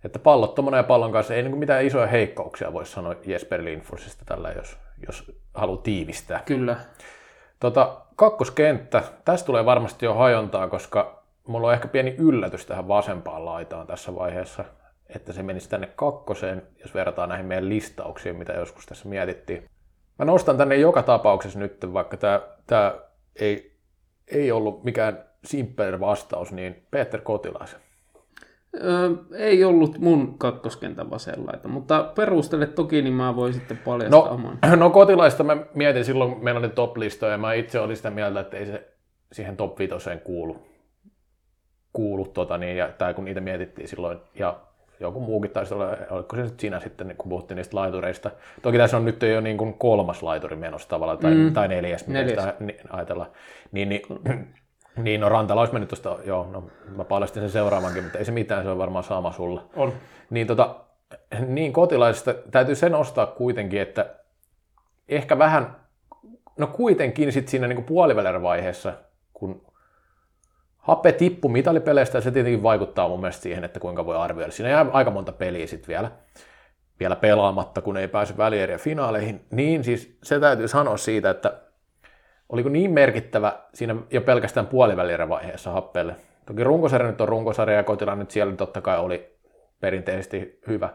että 0.05 0.19
pallottomana 0.19 0.77
ja 0.77 0.83
pallon 0.83 1.13
kanssa 1.13 1.35
ei 1.35 1.43
niin 1.43 1.59
mitään 1.59 1.85
isoja 1.85 2.07
heikkouksia 2.07 2.73
voi 2.73 2.87
sanoa 2.87 3.15
Jesper 3.27 3.65
Lindforsista 3.65 4.25
tällä, 4.25 4.51
jos, 4.51 4.79
jos 5.07 5.33
haluaa 5.55 5.83
tiivistää. 5.83 6.43
Kyllä. 6.47 6.77
Tota, 7.61 8.01
kakkoskenttä, 8.17 9.03
tästä 9.25 9.47
tulee 9.47 9.65
varmasti 9.65 10.07
jo 10.07 10.15
hajontaa, 10.15 10.69
koska 10.69 11.23
mulla 11.47 11.67
on 11.67 11.75
ehkä 11.75 11.89
pieni 11.89 12.15
yllätys 12.19 12.67
tähän 12.67 12.89
vasempaan 12.89 13.45
laitaan 13.45 13.87
tässä 13.87 14.15
vaiheessa, 14.15 14.65
että 15.15 15.33
se 15.33 15.43
menisi 15.43 15.69
tänne 15.69 15.87
kakkoseen, 15.87 16.63
jos 16.83 16.95
verrataan 16.95 17.29
näihin 17.29 17.47
meidän 17.47 17.69
listauksiin, 17.69 18.37
mitä 18.37 18.53
joskus 18.53 18.87
tässä 18.87 19.09
mietittiin. 19.09 19.69
Mä 20.19 20.25
nostan 20.25 20.57
tänne 20.57 20.77
joka 20.77 21.03
tapauksessa 21.03 21.59
nyt, 21.59 21.93
vaikka 21.93 22.17
tämä, 22.17 22.41
tämä 22.67 22.95
ei, 23.37 23.77
ei 24.29 24.53
ollut 24.53 24.85
mikään 24.85 25.25
simppeli 25.45 26.01
vastaus, 26.01 26.53
niin 26.53 26.87
Peter 26.91 27.21
Kotilaisen. 27.21 27.81
Öö, 28.85 29.11
ei 29.37 29.65
ollut 29.65 29.99
mun 29.99 30.39
kakkoskentän 30.39 31.11
vasen 31.11 31.47
laita, 31.47 31.69
mutta 31.69 32.13
perustele 32.15 32.67
toki, 32.67 33.03
niin 33.03 33.15
mä 33.15 33.37
voin 33.37 33.53
sitten 33.53 33.79
paljastaa 33.79 34.21
no, 34.21 34.35
oman. 34.35 34.59
No 34.77 34.91
kotilaista 34.91 35.45
mä 35.45 35.57
mietin 35.75 36.05
silloin, 36.05 36.37
meillä 36.45 36.59
oli 36.59 36.69
top-listoja, 36.69 37.33
ja 37.33 37.39
mä 37.39 37.53
itse 37.53 37.81
olin 37.81 37.97
sitä 37.97 38.11
mieltä, 38.11 38.41
että 38.41 38.57
ei 38.57 38.67
se 38.67 38.89
siihen 39.33 39.57
top 39.57 39.79
5 39.79 39.95
kuulu, 40.25 40.57
kuulu 41.93 42.25
tota, 42.25 42.59
niin, 42.59 42.77
ja, 42.77 42.89
tai 42.99 43.15
kun 43.15 43.25
niitä 43.25 43.41
mietittiin 43.41 43.89
silloin, 43.89 44.19
ja 44.35 44.61
joku 45.01 45.21
muukin 45.21 45.51
taisi 45.51 45.75
olla, 45.75 45.97
oliko 46.11 46.37
se 46.37 46.43
nyt 46.43 46.61
siinä 46.61 46.81
sitten, 46.81 47.15
kun 47.19 47.29
puhuttiin 47.29 47.57
niistä 47.57 47.77
laitureista. 47.77 48.31
Toki 48.63 48.79
tässä 48.79 48.97
on 48.97 49.05
nyt 49.05 49.23
jo 49.23 49.41
niin 49.41 49.59
kuin 49.59 49.75
kolmas 49.75 50.23
laituri 50.23 50.57
menossa 50.57 50.89
tavallaan, 50.89 51.19
tai, 51.19 51.35
mm. 51.35 51.53
tai 51.53 51.69
neljäs, 51.69 52.07
neljäs. 52.07 52.31
Sitä 52.31 52.55
ajatella. 52.91 53.31
Niin, 53.73 53.89
niin 53.89 54.03
niin, 54.99 55.21
no 55.21 55.29
Rantala 55.29 55.61
olisi 55.61 55.73
mennyt 55.73 55.89
tuosta, 55.89 56.17
joo, 56.25 56.49
no 56.53 56.65
mä 56.97 57.05
paljastin 57.05 57.43
sen 57.43 57.51
seuraavankin, 57.51 58.03
mutta 58.03 58.19
ei 58.19 58.25
se 58.25 58.33
mitään, 58.33 58.63
se 58.63 58.71
on 58.71 58.79
varmaan 58.79 59.05
sama 59.05 59.33
sulla. 59.33 59.65
On. 59.77 59.93
Niin, 60.31 60.47
tota, 60.47 60.77
niin 61.47 61.73
kotilaisista 61.73 62.35
täytyy 62.51 62.75
sen 62.75 62.95
ostaa 62.95 63.27
kuitenkin, 63.27 63.81
että 63.81 64.15
ehkä 65.09 65.39
vähän, 65.39 65.77
no 66.59 66.67
kuitenkin 66.67 67.33
sitten 67.33 67.51
siinä 67.51 67.69
niin 67.69 67.85
puolivälierä 67.85 68.41
kun 69.33 69.69
Happe 70.79 71.13
tippu 71.13 71.49
mitalipeleistä 71.49 72.19
ja 72.19 72.23
se 72.23 72.31
tietenkin 72.31 72.63
vaikuttaa 72.63 73.09
mun 73.09 73.21
mielestä 73.21 73.43
siihen, 73.43 73.65
että 73.65 73.81
kuinka 73.81 74.07
voi 74.07 74.17
arvioida. 74.17 74.53
Siinä 74.53 74.71
jää 74.71 74.87
aika 74.93 75.11
monta 75.11 75.33
peliä 75.33 75.67
sitten 75.67 75.89
vielä, 75.89 76.11
vielä 77.01 77.17
pelaamatta, 77.17 77.81
kun 77.81 77.97
ei 77.97 78.09
pääse 78.09 78.37
välieriä 78.37 78.79
finaaleihin. 78.79 79.47
Niin 79.51 79.85
siis 79.85 80.19
se 80.23 80.41
täytyy 80.41 80.69
sanoa 80.69 80.97
siitä, 80.97 81.31
että 81.31 81.61
oliko 82.49 82.69
niin 82.69 82.91
merkittävä 82.91 83.59
siinä 83.75 83.97
jo 84.11 84.21
pelkästään 84.21 84.67
puolivälierävaiheessa 84.67 85.71
happeelle. 85.71 86.17
Toki 86.47 86.65
runkosarja 86.65 87.11
nyt 87.11 87.21
on 87.21 87.29
runkosarja 87.29 87.77
ja 87.77 87.83
Kotila 87.83 88.15
nyt 88.15 88.31
siellä 88.31 88.57
totta 88.57 88.81
kai 88.81 88.99
oli 88.99 89.39
perinteisesti 89.81 90.61
hyvä. 90.67 90.91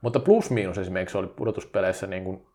Mutta 0.00 0.20
plus-miinus 0.20 0.78
esimerkiksi 0.78 1.18
oli 1.18 1.26
pudotuspeleissä 1.26 2.06
niin 2.06 2.24
kuin 2.24 2.46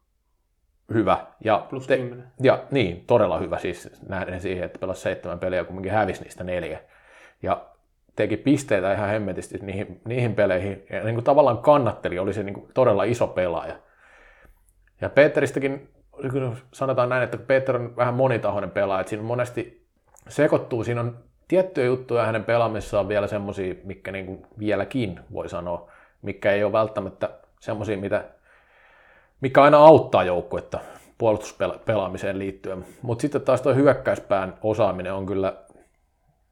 hyvä. 0.93 1.27
Ja, 1.43 1.65
plus 1.69 1.87
te, 1.87 1.99
ja 2.41 2.63
niin, 2.71 3.05
todella 3.05 3.39
hyvä 3.39 3.57
siis 3.57 4.01
nähden 4.07 4.41
siihen, 4.41 4.63
että 4.63 4.79
pelasi 4.79 5.01
seitsemän 5.01 5.39
peliä 5.39 5.59
ja 5.59 5.65
kumminkin 5.65 5.91
hävisi 5.91 6.23
niistä 6.23 6.43
neljä. 6.43 6.79
Ja 7.41 7.65
teki 8.15 8.37
pisteitä 8.37 8.93
ihan 8.93 9.09
hemmetisti 9.09 9.57
niihin, 9.57 10.01
niihin 10.05 10.35
peleihin. 10.35 10.85
Ja 10.89 11.03
niin 11.03 11.15
kuin 11.15 11.25
tavallaan 11.25 11.57
kannatteli, 11.57 12.19
oli 12.19 12.33
se 12.33 12.43
niin 12.43 12.53
kuin 12.53 12.71
todella 12.73 13.03
iso 13.03 13.27
pelaaja. 13.27 13.75
Ja 15.01 15.09
Peteristäkin 15.09 15.89
sanotaan 16.73 17.09
näin, 17.09 17.23
että 17.23 17.37
Peter 17.37 17.75
on 17.75 17.95
vähän 17.95 18.13
monitahoinen 18.13 18.71
pelaaja, 18.71 18.99
että 18.99 19.09
siinä 19.09 19.23
monesti 19.23 19.87
sekoittuu, 20.27 20.83
siinä 20.83 21.01
on 21.01 21.17
tiettyjä 21.47 21.87
juttuja 21.87 22.25
hänen 22.25 22.43
pelaamissaan 22.43 23.07
vielä 23.07 23.27
semmoisia, 23.27 23.75
mikä 23.83 24.11
niin 24.11 24.25
kuin 24.25 24.45
vieläkin 24.59 25.19
voi 25.33 25.49
sanoa, 25.49 25.91
mikä 26.21 26.51
ei 26.51 26.63
ole 26.63 26.71
välttämättä 26.71 27.29
semmoisia, 27.59 27.97
mitä, 27.97 28.23
mikä 29.41 29.63
aina 29.63 29.77
auttaa 29.77 30.23
joukkuetta 30.23 30.79
puolustuspelaamiseen 31.17 32.39
liittyen. 32.39 32.85
Mutta 33.01 33.21
sitten 33.21 33.41
taas 33.41 33.61
tuo 33.61 33.73
hyökkäyspään 33.73 34.53
osaaminen 34.63 35.13
on 35.13 35.25
kyllä, 35.25 35.53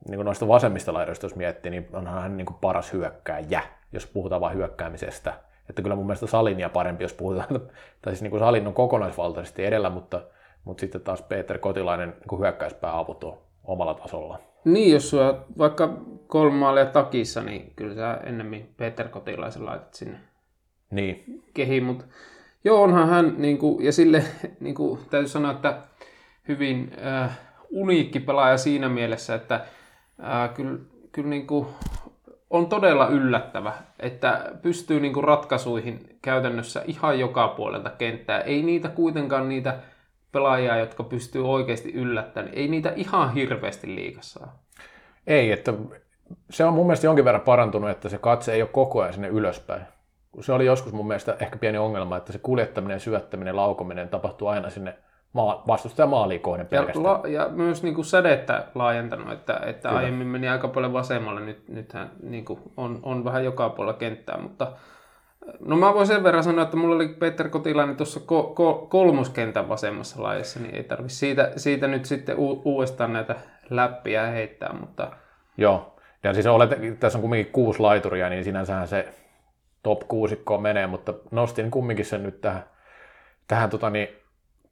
niin 0.08 0.16
kuin 0.16 0.26
noista 0.26 0.48
vasemmista 0.48 0.94
laidoista 0.94 1.26
jos 1.26 1.36
miettii, 1.36 1.72
niin 1.72 1.88
onhan 1.94 2.22
hän 2.22 2.38
niin 2.38 2.46
kuin 2.46 2.58
paras 2.62 2.94
hyökkääjä, 2.94 3.62
jos 3.92 4.08
puhutaan 4.08 4.42
vain 4.42 4.58
hyökkäämisestä. 4.58 5.34
Että 5.70 5.82
kyllä 5.82 5.96
mun 5.96 6.06
mielestä 6.06 6.28
Salinia 6.28 6.70
parempi, 6.70 7.04
jos 7.04 7.14
puhutaan, 7.14 7.48
tai 8.02 8.14
siis 8.14 8.22
niin 8.22 8.32
kuin 8.32 8.40
Salin 8.40 8.68
on 8.68 8.74
kokonaisvaltaisesti 8.74 9.66
edellä, 9.66 9.90
mutta, 9.90 10.22
mutta 10.64 10.82
sitten 10.82 11.02
taas 11.02 11.22
Peter 11.22 11.58
Kotilainen 11.58 12.10
niin 12.10 12.40
hyökkäyspää 12.40 12.98
avut 12.98 13.24
on 13.24 13.38
omalla 13.64 13.94
tasolla. 13.94 14.40
Niin, 14.66 14.94
jos 14.94 15.10
sulla 15.10 15.46
vaikka 15.58 15.98
kolme 16.28 16.56
maalia 16.56 16.86
takissa, 16.86 17.44
niin 17.44 17.74
kyllä 17.76 17.96
sä 17.96 18.20
ennemmin 18.24 18.74
Peter 18.78 19.08
Kotilaisen 19.08 19.66
laitat 19.66 19.94
sinne 19.94 20.18
niin. 20.92 21.44
kehiin, 21.54 21.84
mutta 21.84 22.06
joo, 22.64 22.84
onhan 22.84 23.10
hän, 23.10 23.36
niin 23.38 23.58
kuin, 23.58 23.86
ja 23.86 23.92
sille 23.92 24.24
niin 24.60 24.76
kuin, 24.76 25.00
täytyy 25.10 25.30
sanoa, 25.30 25.52
että 25.52 25.78
hyvin 26.48 26.92
äh, 27.06 27.40
uniikki 27.70 28.20
pelaaja 28.20 28.58
siinä 28.58 28.90
mielessä, 28.90 29.36
että 29.36 29.56
äh, 30.24 30.54
kyllä, 30.54 30.80
kyllä 31.12 31.30
niin 31.30 31.48
kuin, 31.48 31.68
on 32.52 32.68
todella 32.68 33.07
yllättävä, 33.07 33.73
että 33.99 34.52
pystyy 34.61 34.99
niin 34.99 35.14
kuin 35.14 35.23
ratkaisuihin 35.23 36.18
käytännössä 36.22 36.84
ihan 36.88 37.19
joka 37.19 37.48
puolelta 37.48 37.90
kenttää. 37.90 38.41
Ei 38.41 38.64
niitä 38.64 38.90
kuitenkaan 38.90 39.49
niitä 39.49 39.80
pelaajia, 40.32 40.78
jotka 40.78 41.03
pystyy 41.03 41.49
oikeasti 41.49 41.94
yllättämään, 41.94 42.53
ei 42.53 42.68
niitä 42.68 42.94
ihan 42.95 43.34
hirveästi 43.34 43.95
liikassa. 43.95 44.48
Ei, 45.28 45.52
että 45.52 45.73
se 46.49 46.65
on 46.65 46.73
mun 46.73 46.86
mielestä 46.86 47.07
jonkin 47.07 47.26
verran 47.26 47.41
parantunut, 47.41 47.90
että 47.90 48.10
se 48.10 48.18
katse 48.18 48.53
ei 48.53 48.61
ole 48.61 48.69
koko 48.73 49.02
ajan 49.02 49.14
sinne 49.14 49.28
ylöspäin. 49.28 49.82
Se 50.41 50.53
oli 50.53 50.65
joskus 50.65 50.94
mun 50.94 51.07
mielestä 51.07 51.38
ehkä 51.40 51.57
pieni 51.57 51.78
ongelma, 51.78 52.18
että 52.18 52.34
se 52.34 52.40
kuljettaminen, 52.40 52.99
syöttäminen, 52.99 53.56
laukominen 53.56 54.10
tapahtuu 54.10 54.48
aina 54.48 54.69
sinne 54.69 54.98
maa, 55.34 55.64
vastustaja 55.68 56.08
maaliin 56.08 56.41
kohden 56.41 56.68
pelkästään. 56.68 57.06
Ja, 57.06 57.12
la, 57.12 57.28
ja 57.28 57.49
myös 57.49 57.84
niin 57.84 57.95
kuin 57.95 58.06
sädettä 58.06 58.64
laajentanut, 58.76 59.32
että, 59.32 59.62
että 59.66 59.90
aiemmin 59.90 60.28
meni 60.28 60.49
aika 60.49 60.68
paljon 60.68 60.94
vasemmalle, 60.94 61.41
nyt, 61.41 61.70
nythän 61.70 62.12
niin 62.24 62.45
kuin 62.45 62.60
on, 62.78 62.99
on 63.03 63.24
vähän 63.24 63.45
joka 63.45 63.70
puolella 63.70 63.98
kenttää, 63.98 64.38
mutta 64.38 64.72
No 65.66 65.78
mä 65.78 65.94
voin 65.94 66.08
sen 66.08 66.24
verran 66.24 66.44
sanoa, 66.44 66.64
että 66.64 66.78
mulla 66.78 66.95
oli 66.95 67.08
Peter 67.08 67.49
Kotilainen 67.49 67.95
tuossa 67.95 68.20
ko- 68.20 68.53
ko- 68.53 68.88
kolmoskentän 68.88 69.70
vasemmassa 69.70 70.24
laajassa, 70.24 70.60
niin 70.60 70.76
ei 70.76 70.84
tarvitse 70.84 71.18
siitä, 71.18 71.52
siitä 71.56 71.88
nyt 71.88 72.06
sitten 72.06 72.40
u- 72.40 72.62
uudestaan 72.66 73.14
näitä 73.14 73.36
läppiä 73.70 74.26
heittää, 74.26 74.74
mutta... 74.80 75.12
Joo, 75.58 75.95
ja 76.24 76.34
siis 76.34 76.48
olet, 76.48 76.99
tässä 76.99 77.18
on 77.18 77.22
kumminkin 77.22 77.53
kuusi 77.53 77.80
laituria, 77.80 78.30
niin 78.30 78.44
sinänsähän 78.44 78.88
se 78.88 79.08
top 79.84 79.99
kuusikkoon 80.08 80.62
menee, 80.62 80.88
mutta 80.88 81.14
nostin 81.32 81.72
kumminkin 81.72 82.06
sen 82.06 82.24
nyt 82.24 82.41
tähän, 82.41 82.64
tähän 83.48 83.70
tota 83.70 83.90
niin, 83.90 84.08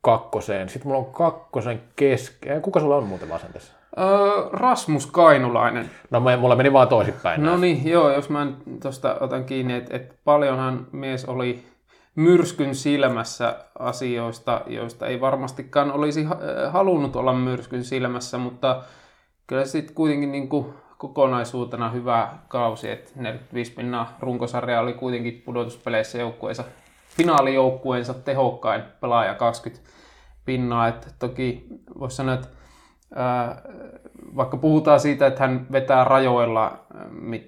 kakkoseen. 0.02 0.70
Sitten 0.70 0.88
mulla 0.88 1.08
on 1.08 1.14
kakkosen 1.14 1.82
kesken. 1.96 2.62
Kuka 2.62 2.80
sulla 2.80 2.96
on 2.96 3.04
muuten 3.04 3.30
vasen 3.30 3.54
tässä? 3.54 3.74
Öö, 4.00 4.50
Rasmus 4.52 5.06
Kainulainen. 5.08 5.90
No 6.12 6.20
mulla 6.20 6.56
meni 6.56 6.74
vaan 6.74 6.88
toisinpäin. 6.88 7.44
No 7.44 7.58
niin, 7.58 7.90
joo, 7.90 8.14
jos 8.14 8.30
mä 8.30 8.48
tuosta 8.82 9.18
otan 9.20 9.46
kiinni, 9.46 9.74
että 9.74 9.96
et 9.96 10.16
paljonhan 10.26 10.88
mies 10.92 11.26
oli 11.26 11.64
myrskyn 12.16 12.76
silmässä 12.76 13.56
asioista, 13.80 14.62
joista 14.68 15.08
ei 15.08 15.22
varmastikaan 15.22 15.92
olisi 15.92 16.26
halunnut 16.70 17.16
olla 17.16 17.34
myrskyn 17.34 17.84
silmässä, 17.84 18.38
mutta 18.38 18.84
kyllä 19.48 19.66
sitten 19.66 19.96
kuitenkin 19.96 20.32
niin 20.32 20.50
kuin 20.50 20.66
kokonaisuutena 20.98 21.90
hyvä 21.90 22.30
kausi, 22.48 22.90
että 22.92 23.12
45 23.16 23.72
pinnaa 23.72 24.18
runkosarja 24.20 24.80
oli 24.80 24.94
kuitenkin 24.94 25.42
pudotuspeleissä 25.46 26.18
joukkueensa, 26.18 26.64
finaalijoukkueensa 27.20 28.14
tehokkain 28.14 28.84
pelaaja 29.02 29.36
20 29.36 29.90
pinnaa, 30.46 30.88
että 30.88 31.08
toki 31.20 31.68
voisi 32.00 32.16
sanoa, 32.16 32.34
että 32.34 32.48
vaikka 34.36 34.58
puhutaan 34.58 35.00
siitä, 35.00 35.28
että 35.28 35.40
hän 35.40 35.68
vetää 35.72 36.04
rajoilla, 36.04 36.86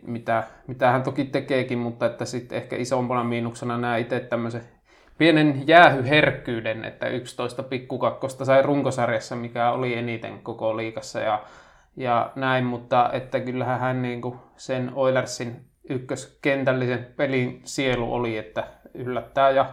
mitä, 0.04 0.44
mitä 0.68 0.92
hän 0.92 1.04
toki 1.04 1.26
tekeekin, 1.26 1.78
mutta 1.78 2.06
että 2.06 2.26
sitten 2.26 2.58
ehkä 2.58 2.76
isompana 2.76 3.24
miinuksena 3.24 3.78
nämä 3.78 3.98
itse 3.98 4.20
tämmöisen 4.20 4.62
pienen 5.18 5.64
jäähyherkkyyden, 5.68 6.86
että 6.86 7.08
11 7.08 7.64
pikkukakkosta 7.64 8.46
sai 8.46 8.62
runkosarjassa, 8.62 9.36
mikä 9.36 9.72
oli 9.72 9.94
eniten 9.94 10.40
koko 10.44 10.78
liikassa 10.78 11.20
ja, 11.20 11.44
ja 11.98 12.32
näin, 12.36 12.66
mutta 12.66 13.10
että 13.14 13.40
kyllähän 13.40 13.80
hän 13.80 14.02
niin 14.02 14.22
kuin 14.22 14.36
sen 14.58 14.92
Oilersin 14.96 15.66
ykköskentällisen 15.90 17.08
pelin 17.18 17.62
sielu 17.64 18.14
oli, 18.14 18.38
että 18.38 18.68
yllättää 18.94 19.50
ja 19.50 19.66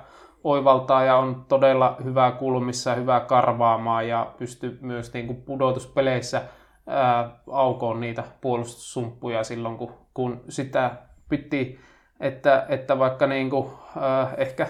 oivaltaa 0.45 1.05
ja 1.05 1.17
on 1.17 1.45
todella 1.49 1.97
hyvää 2.05 2.31
kulmissa, 2.31 2.95
hyvää 2.95 3.21
karvaamaan 3.21 4.09
ja 4.09 4.35
pystyy 4.39 4.79
myös 4.83 5.15
niin 5.15 5.27
kuin 5.27 5.43
pudotuspeleissä 5.43 6.43
ää, 6.87 7.31
aukoon 7.53 8.01
niitä 8.01 8.25
puolustussumppuja 8.41 9.45
silloin, 9.45 9.79
kun, 9.79 9.93
kun 10.15 10.41
sitä 10.49 10.91
piti, 11.29 11.79
että, 12.21 12.67
että 12.69 12.99
vaikka 12.99 13.27
niin 13.27 13.51
kuin, 13.51 13.69
ää, 14.01 14.35
ehkä 14.37 14.67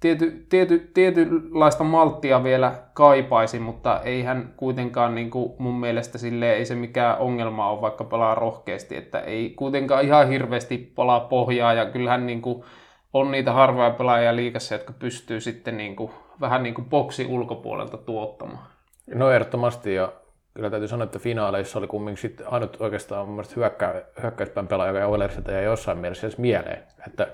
tiety, 0.00 0.46
tiety, 0.48 0.90
tietynlaista 0.94 1.84
malttia 1.84 2.44
vielä 2.44 2.74
kaipaisi, 2.94 3.58
mutta 3.58 4.00
ei 4.04 4.22
hän 4.22 4.54
kuitenkaan 4.56 5.14
niin 5.14 5.30
kuin 5.30 5.52
mun 5.58 5.80
mielestä 5.80 6.18
sille 6.18 6.52
ei 6.52 6.64
se 6.64 6.74
mikään 6.74 7.18
ongelma 7.18 7.70
ole, 7.70 7.80
vaikka 7.80 8.04
pelaa 8.04 8.34
rohkeasti, 8.34 8.96
että 8.96 9.20
ei 9.20 9.50
kuitenkaan 9.50 10.04
ihan 10.04 10.28
hirveästi 10.28 10.92
palaa 10.94 11.20
pohjaa 11.20 11.72
ja 11.72 11.86
kyllähän 11.86 12.26
niin 12.26 12.42
kuin, 12.42 12.64
on 13.12 13.30
niitä 13.30 13.52
harvoja 13.52 13.90
pelaajia 13.90 14.36
liikassa, 14.36 14.74
jotka 14.74 14.92
pystyy 14.92 15.40
sitten 15.40 15.76
niin 15.76 15.96
kuin, 15.96 16.12
vähän 16.40 16.62
niin 16.62 16.74
kuin 16.74 16.88
boksi 16.88 17.26
ulkopuolelta 17.26 17.96
tuottamaan. 17.96 18.66
No 19.14 19.30
ehdottomasti 19.30 19.94
ja 19.94 20.12
kyllä 20.54 20.70
täytyy 20.70 20.88
sanoa, 20.88 21.04
että 21.04 21.18
finaaleissa 21.18 21.78
oli 21.78 21.86
kumminkin 21.86 22.22
sitten 22.22 22.52
ainut 22.52 22.76
oikeastaan 22.80 23.26
mun 23.26 23.34
mielestä 23.34 23.54
hyökkä, 23.56 24.04
hyökkäyspään 24.22 24.68
pelaaja, 24.68 24.92
joka 24.92 25.06
Oilersilta 25.06 25.52
jäi 25.52 25.64
jossain 25.64 25.98
mielessä 25.98 26.26
edes 26.26 26.38
mieleen, 26.38 26.82
että, 27.06 27.28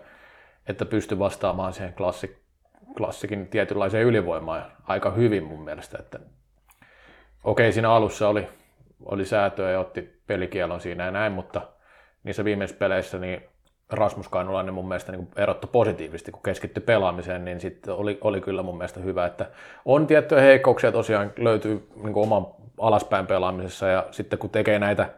että 0.68 0.84
pystyi 0.84 1.18
vastaamaan 1.18 1.72
siihen 1.72 1.94
klassik, 1.94 2.36
klassikin 2.96 3.46
tietynlaiseen 3.46 4.06
ylivoimaan 4.06 4.72
aika 4.84 5.10
hyvin 5.10 5.44
mun 5.44 5.64
mielestä. 5.64 5.98
Että, 5.98 6.18
okei, 7.44 7.72
siinä 7.72 7.90
alussa 7.90 8.28
oli, 8.28 8.48
oli 9.04 9.24
säätöä 9.24 9.70
ja 9.70 9.80
otti 9.80 10.20
pelikielon 10.26 10.80
siinä 10.80 11.04
ja 11.04 11.10
näin, 11.10 11.32
mutta 11.32 11.62
niissä 12.24 12.44
viimeisissä 12.44 12.78
peleissä 12.78 13.18
niin 13.18 13.42
Rasmus 13.92 14.28
Kainulainen 14.28 14.74
mun 14.74 14.88
mielestä 14.88 15.12
niin 15.12 15.28
erottui 15.36 15.70
positiivisesti, 15.72 16.32
kun 16.32 16.42
keskittyi 16.42 16.82
pelaamiseen, 16.82 17.44
niin 17.44 17.60
sitten 17.60 17.94
oli, 17.94 18.18
oli 18.20 18.40
kyllä 18.40 18.62
mun 18.62 18.76
mielestä 18.76 19.00
hyvä, 19.00 19.26
että 19.26 19.46
on 19.84 20.06
tiettyjä 20.06 20.40
heikkouksia 20.40 20.92
tosiaan 20.92 21.32
löytyy 21.36 21.88
niin 22.02 22.16
oman 22.16 22.46
alaspäin 22.78 23.26
pelaamisessa 23.26 23.86
ja 23.86 24.06
sitten 24.10 24.38
kun 24.38 24.50
tekee 24.50 24.78
näitä 24.78 25.08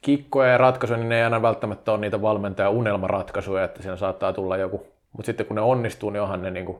kikkoja 0.00 0.50
ja 0.50 0.58
ratkaisuja, 0.58 0.98
niin 0.98 1.08
ne 1.08 1.16
ei 1.16 1.22
aina 1.22 1.42
välttämättä 1.42 1.92
ole 1.92 2.00
niitä 2.00 2.22
valmentaja 2.22 2.70
unelmaratkaisuja, 2.70 3.64
että 3.64 3.82
siinä 3.82 3.96
saattaa 3.96 4.32
tulla 4.32 4.56
joku, 4.56 4.86
mutta 5.12 5.26
sitten 5.26 5.46
kun 5.46 5.56
ne 5.56 5.62
onnistuu, 5.62 6.10
niin 6.10 6.22
onhan 6.22 6.42
ne 6.42 6.50
niin 6.50 6.66
kuin... 6.66 6.78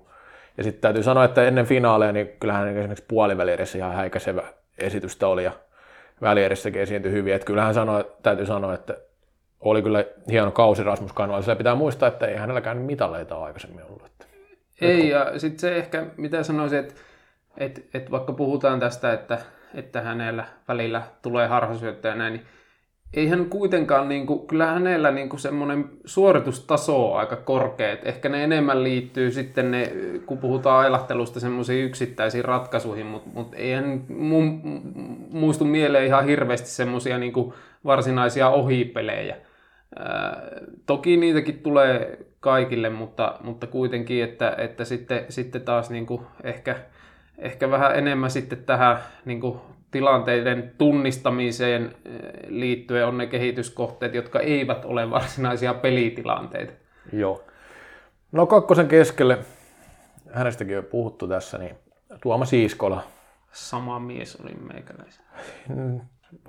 ja 0.56 0.64
sitten 0.64 0.81
täytyy 0.81 1.02
sanoa, 1.02 1.24
että 1.24 1.44
ennen 1.44 1.66
finaaleja, 1.66 2.12
niin 2.12 2.28
kyllähän 2.40 2.68
esimerkiksi 2.68 3.05
puolivälierissä 3.09 3.78
ihan 3.78 3.94
häikäisevä 3.94 4.43
esitystä 4.78 5.28
oli 5.28 5.44
ja 5.44 5.52
välierissäkin 6.23 6.82
esiintyi 6.82 7.12
hyvin, 7.12 7.35
että 7.35 7.47
kyllähän 7.47 7.74
sanoi, 7.74 8.05
täytyy 8.23 8.47
sanoa, 8.47 8.74
että 8.74 8.97
oli 9.60 9.82
kyllä 9.82 10.04
hieno 10.30 10.50
kausi 10.50 10.82
Rasmus 10.82 11.12
Kanualla. 11.12 11.56
pitää 11.56 11.74
muistaa, 11.74 12.08
että 12.08 12.26
ei 12.26 12.36
hänelläkään 12.36 12.78
mitaleita 12.78 13.42
aikaisemmin 13.42 13.84
ollut. 13.84 14.06
Että 14.06 14.26
ei, 14.80 15.00
kun... 15.00 15.08
ja 15.08 15.38
sitten 15.38 15.60
se 15.60 15.76
ehkä, 15.76 16.06
mitä 16.16 16.42
sanoisin, 16.42 16.78
että, 16.78 16.94
että, 17.58 17.80
että 17.94 18.10
vaikka 18.10 18.32
puhutaan 18.32 18.80
tästä, 18.80 19.12
että, 19.12 19.38
että 19.74 20.00
hänellä 20.00 20.44
välillä 20.68 21.02
tulee 21.22 21.46
harhasyöttöjä 21.46 22.14
näin, 22.14 22.32
niin 22.32 22.46
ei 23.14 23.28
hän 23.28 23.46
kuitenkaan, 23.46 24.08
niin 24.08 24.26
kuin, 24.26 24.46
kyllä 24.46 24.66
hänellä 24.66 25.10
niin 25.10 25.28
kuin 25.28 25.40
semmoinen 25.40 25.84
suoritustaso 26.04 27.12
on 27.12 27.18
aika 27.18 27.36
korkea. 27.36 27.92
Et 27.92 28.06
ehkä 28.06 28.28
ne 28.28 28.44
enemmän 28.44 28.82
liittyy 28.82 29.30
sitten, 29.30 29.70
ne, 29.70 29.92
kun 30.26 30.38
puhutaan 30.38 30.78
ailahtelusta, 30.78 31.40
semmoisiin 31.40 31.84
yksittäisiin 31.84 32.44
ratkaisuihin, 32.44 33.06
mutta 33.06 33.30
mut 33.34 33.54
eihän 33.54 34.04
mun, 34.08 34.60
muistu 35.30 35.64
mieleen 35.64 36.06
ihan 36.06 36.24
hirveästi 36.24 36.68
semmoisia 36.68 37.18
niin 37.18 37.52
varsinaisia 37.84 38.48
ohipelejä. 38.48 39.36
Toki 40.86 41.16
niitäkin 41.16 41.58
tulee 41.58 42.18
kaikille, 42.40 42.90
mutta, 42.90 43.38
mutta 43.40 43.66
kuitenkin, 43.66 44.24
että, 44.24 44.54
että 44.58 44.84
sitten, 44.84 45.24
sitten 45.28 45.62
taas 45.62 45.90
niin 45.90 46.06
kuin 46.06 46.22
ehkä 46.44 46.76
ehkä 47.38 47.70
vähän 47.70 47.98
enemmän 47.98 48.30
sitten 48.30 48.64
tähän 48.64 48.98
niin 49.24 49.40
kuin 49.40 49.60
tilanteiden 49.90 50.72
tunnistamiseen 50.78 51.94
liittyen 52.48 53.06
on 53.06 53.18
ne 53.18 53.26
kehityskohteet, 53.26 54.14
jotka 54.14 54.40
eivät 54.40 54.84
ole 54.84 55.10
varsinaisia 55.10 55.74
pelitilanteita. 55.74 56.72
Joo. 57.12 57.44
No 58.32 58.46
kakkosen 58.46 58.88
keskelle, 58.88 59.38
hänestäkin 60.32 60.78
on 60.78 60.84
puhuttu 60.84 61.28
tässä, 61.28 61.58
niin 61.58 61.76
Tuomas 62.22 62.52
Iiskola. 62.52 63.02
Sama 63.52 63.98
mies 63.98 64.36
oli 64.36 64.54
meikäläisen. 64.72 65.24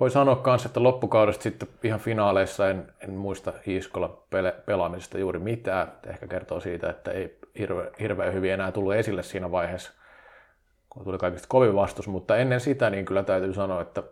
Voi 0.00 0.10
sanoa 0.10 0.42
myös, 0.46 0.66
että 0.66 0.82
loppukaudesta 0.82 1.42
sitten 1.42 1.68
ihan 1.82 2.00
finaaleissa 2.00 2.70
en, 2.70 2.92
en 3.00 3.10
muista 3.10 3.52
Iiskola 3.66 4.22
pele, 4.30 4.54
pelaamisesta 4.66 5.18
juuri 5.18 5.38
mitään. 5.38 5.92
Ehkä 6.06 6.26
kertoo 6.26 6.60
siitä, 6.60 6.90
että 6.90 7.10
ei 7.10 7.38
hirve, 7.58 7.92
hirveän 8.00 8.34
hyvin 8.34 8.52
enää 8.52 8.72
tullut 8.72 8.94
esille 8.94 9.22
siinä 9.22 9.50
vaiheessa, 9.50 9.92
kun 10.90 11.04
tuli 11.04 11.18
kaikista 11.18 11.48
kovin 11.48 11.74
vastus. 11.74 12.08
Mutta 12.08 12.36
ennen 12.36 12.60
sitä 12.60 12.90
niin 12.90 13.04
kyllä 13.04 13.22
täytyy 13.22 13.54
sanoa, 13.54 13.82
että 13.82 14.02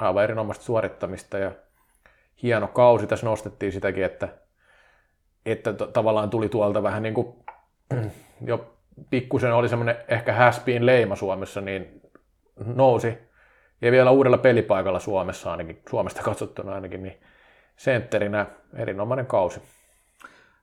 aivan 0.00 0.24
erinomaista 0.24 0.64
suorittamista 0.64 1.38
ja 1.38 1.52
hieno 2.42 2.68
kausi. 2.68 3.06
Tässä 3.06 3.26
nostettiin 3.26 3.72
sitäkin, 3.72 4.04
että, 4.04 4.28
että 5.46 5.72
to, 5.72 5.86
tavallaan 5.86 6.30
tuli 6.30 6.48
tuolta 6.48 6.82
vähän 6.82 7.02
niin 7.02 7.14
kuin 7.14 7.36
jo 8.44 8.74
pikkusen 9.10 9.52
oli 9.52 9.68
semmoinen 9.68 9.96
ehkä 10.08 10.32
häspiin 10.32 10.86
leima 10.86 11.16
Suomessa, 11.16 11.60
niin 11.60 12.00
nousi 12.66 13.18
ja 13.82 13.92
vielä 13.92 14.10
uudella 14.10 14.38
pelipaikalla 14.38 14.98
Suomessa 14.98 15.50
ainakin, 15.50 15.82
Suomesta 15.90 16.22
katsottuna 16.30 16.74
ainakin, 16.74 17.02
niin 17.02 17.20
sentterinä 17.76 18.46
erinomainen 18.74 19.26
kausi. 19.26 19.60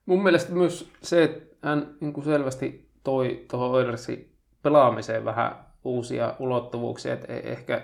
Mun 0.05 0.23
mielestä 0.23 0.51
myös 0.51 0.91
se, 1.01 1.23
että 1.23 1.67
hän 1.67 1.95
niin 1.99 2.13
kuin 2.13 2.23
selvästi 2.23 2.89
toi 3.03 3.45
tuohon 3.51 3.71
Oilersin 3.71 4.35
pelaamiseen 4.63 5.25
vähän 5.25 5.55
uusia 5.83 6.33
ulottuvuuksia, 6.39 7.13
että 7.13 7.33
e- 7.33 7.51
ehkä 7.51 7.81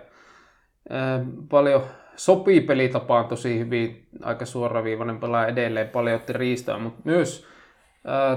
ää, 0.90 1.26
paljon 1.50 1.84
sopii 2.16 2.62
pelitapaan 2.62 3.28
tosi 3.28 3.60
hyvin, 3.60 4.08
aika 4.24 4.46
suoraviivainen 4.46 5.20
pelaa 5.20 5.48
edelleen, 5.48 5.90
paljon 5.90 6.16
otti 6.16 6.34
riistoa, 6.34 6.80
mutta 6.80 7.02
myös 7.04 7.48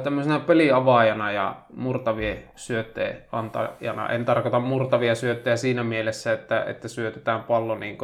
tämmöisenä 0.02 0.40
peliavaajana 0.40 1.32
ja 1.32 1.56
murtavien 1.76 2.38
syötteen 2.56 3.16
antajana. 3.32 4.08
En 4.08 4.24
tarkoita 4.24 4.60
murtavia 4.60 5.14
syöttejä 5.14 5.56
siinä 5.56 5.84
mielessä, 5.84 6.32
että, 6.32 6.64
että 6.64 6.88
syötetään 6.88 7.42
pallo 7.42 7.74
niin 7.74 7.98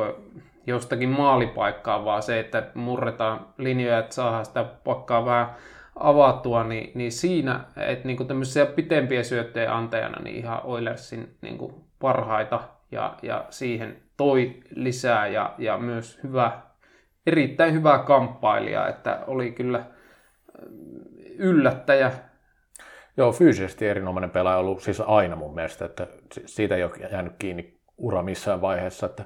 jostakin 0.66 1.09
maalipaikkaa, 1.09 2.05
vaan 2.05 2.23
se, 2.23 2.41
että 2.41 2.66
murretaan 2.74 3.47
linjoja, 3.59 3.99
että 3.99 4.15
saadaan 4.15 4.45
sitä 4.45 4.65
pakkaa 4.85 5.24
vähän 5.24 5.55
avattua, 5.97 6.65
niin, 6.65 6.91
niin 6.95 7.12
siinä, 7.12 7.61
että 7.77 8.09
niin 8.09 8.27
tämmöisiä 8.27 8.66
pitempiä 8.66 9.23
syötteen 9.23 9.73
antajana, 9.73 10.23
niin 10.23 10.36
ihan 10.36 10.61
Oilersin 10.65 11.36
niin 11.41 11.59
parhaita 12.01 12.61
ja, 12.91 13.15
ja 13.23 13.45
siihen 13.51 13.97
toi 14.16 14.55
lisää 14.74 15.27
ja, 15.27 15.55
ja 15.59 15.78
myös 15.78 16.20
hyvä, 16.23 16.53
erittäin 17.27 17.74
hyvä 17.74 17.99
kamppailija, 17.99 18.89
että 18.89 19.20
oli 19.27 19.53
kyllä 19.53 19.85
yllättäjä. 21.39 22.12
Joo, 23.16 23.32
fyysisesti 23.32 23.89
erinomainen 23.89 24.31
pelaaja 24.31 24.59
ollut 24.59 24.82
siis 24.82 25.01
aina 25.01 25.36
mun 25.36 25.55
mielestä, 25.55 25.85
että 25.85 26.06
siitä 26.47 26.77
ei 26.77 26.85
ole 26.85 26.93
jäänyt 27.11 27.32
kiinni 27.39 27.78
ura 27.98 28.23
missään 28.23 28.61
vaiheessa. 28.61 29.06
Että 29.06 29.24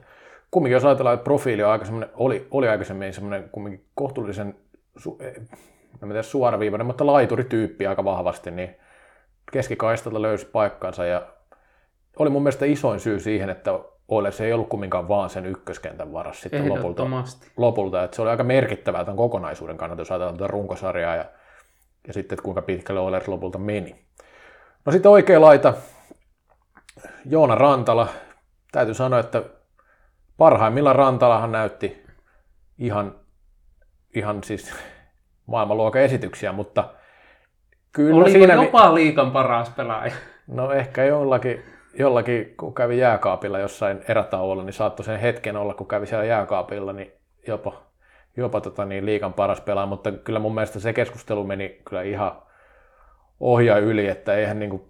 kumminkin 0.50 0.74
jos 0.74 0.84
ajatellaan, 0.84 1.14
että 1.14 1.24
profiili 1.24 1.62
on 1.62 1.70
aika 1.70 1.84
oli, 2.14 2.48
oli 2.50 2.68
aikaisemmin 2.68 3.12
semmoinen 3.12 3.48
kumminkin 3.52 3.86
kohtuullisen 3.94 4.54
su, 4.96 5.18
en 6.02 6.08
tiedä, 6.08 6.22
suoraviivainen, 6.22 6.86
mutta 6.86 7.06
laiturityyppi 7.06 7.86
aika 7.86 8.04
vahvasti, 8.04 8.50
niin 8.50 8.76
keskikaistalta 9.52 10.22
löysi 10.22 10.46
paikkansa 10.46 11.04
ja 11.04 11.26
oli 12.18 12.30
mun 12.30 12.42
mielestä 12.42 12.66
isoin 12.66 13.00
syy 13.00 13.20
siihen, 13.20 13.50
että 13.50 13.70
se 14.30 14.44
ei 14.44 14.52
ollut 14.52 14.68
kumminkaan 14.68 15.08
vaan 15.08 15.30
sen 15.30 15.46
ykköskentän 15.46 16.12
varassa 16.12 16.42
sitten 16.42 16.68
lopulta, 16.68 17.06
lopulta. 17.56 18.04
Että 18.04 18.14
se 18.14 18.22
oli 18.22 18.30
aika 18.30 18.44
merkittävää 18.44 19.04
tämän 19.04 19.16
kokonaisuuden 19.16 19.76
kannalta, 19.76 20.00
jos 20.00 20.10
ajatellaan 20.10 20.36
tätä 20.36 20.46
runkosarjaa 20.46 21.16
ja 21.16 21.24
ja 22.06 22.12
sitten, 22.12 22.36
että 22.36 22.42
kuinka 22.42 22.62
pitkälle 22.62 23.00
Oilers 23.00 23.28
lopulta 23.28 23.58
meni. 23.58 24.04
No 24.84 24.92
sitten 24.92 25.10
oikea 25.10 25.40
laita, 25.40 25.74
Joona 27.24 27.54
Rantala. 27.54 28.08
Täytyy 28.72 28.94
sanoa, 28.94 29.18
että 29.18 29.42
parhaimmillaan 30.36 30.96
Rantalahan 30.96 31.52
näytti 31.52 32.06
ihan, 32.78 33.14
ihan 34.14 34.44
siis 34.44 34.74
maailmanluokan 35.46 36.02
esityksiä, 36.02 36.52
mutta 36.52 36.88
kyllä 37.92 38.16
Oliko 38.16 38.30
siinä... 38.30 38.54
jopa 38.54 38.94
liikan 38.94 39.30
paras 39.30 39.70
pelaaja? 39.70 40.12
No 40.46 40.72
ehkä 40.72 41.04
jollakin, 41.04 41.62
jollakin, 41.98 42.54
kun 42.56 42.74
kävi 42.74 42.98
jääkaapilla 42.98 43.58
jossain 43.58 44.04
erätauolla, 44.08 44.62
niin 44.62 44.72
saattoi 44.72 45.04
sen 45.04 45.20
hetken 45.20 45.56
olla, 45.56 45.74
kun 45.74 45.88
kävi 45.88 46.06
siellä 46.06 46.24
jääkaapilla, 46.24 46.92
niin 46.92 47.12
jopa 47.46 47.87
jopa 48.36 48.60
tota, 48.60 48.84
niin, 48.84 49.06
liikan 49.06 49.32
paras 49.32 49.60
pelaaja, 49.60 49.86
mutta 49.86 50.12
kyllä 50.12 50.38
mun 50.38 50.54
mielestä 50.54 50.80
se 50.80 50.92
keskustelu 50.92 51.44
meni 51.44 51.80
kyllä 51.84 52.02
ihan 52.02 52.32
ohja 53.40 53.78
yli, 53.78 54.08
että 54.08 54.34
eihän 54.34 54.58
niin 54.58 54.70
kuin 54.70 54.82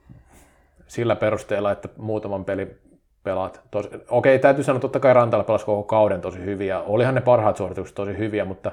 sillä 0.87 1.17
perusteella, 1.17 1.73
että 1.73 1.89
muutaman 1.97 2.45
peli 2.45 2.77
pelaat. 3.23 3.61
Tosi, 3.71 3.89
okei, 4.09 4.39
täytyy 4.39 4.65
sanoa, 4.65 4.81
totta 4.81 5.01
kai 5.01 5.15
Rantala 5.15 5.45
pelasi 5.45 5.67
koko 5.67 5.83
kauden 5.83 6.21
tosi 6.21 6.45
hyviä. 6.45 6.81
Olihan 6.81 7.15
ne 7.15 7.21
parhaat 7.21 7.57
suoritukset 7.57 7.95
tosi 7.95 8.19
hyviä, 8.19 8.45
mutta 8.45 8.73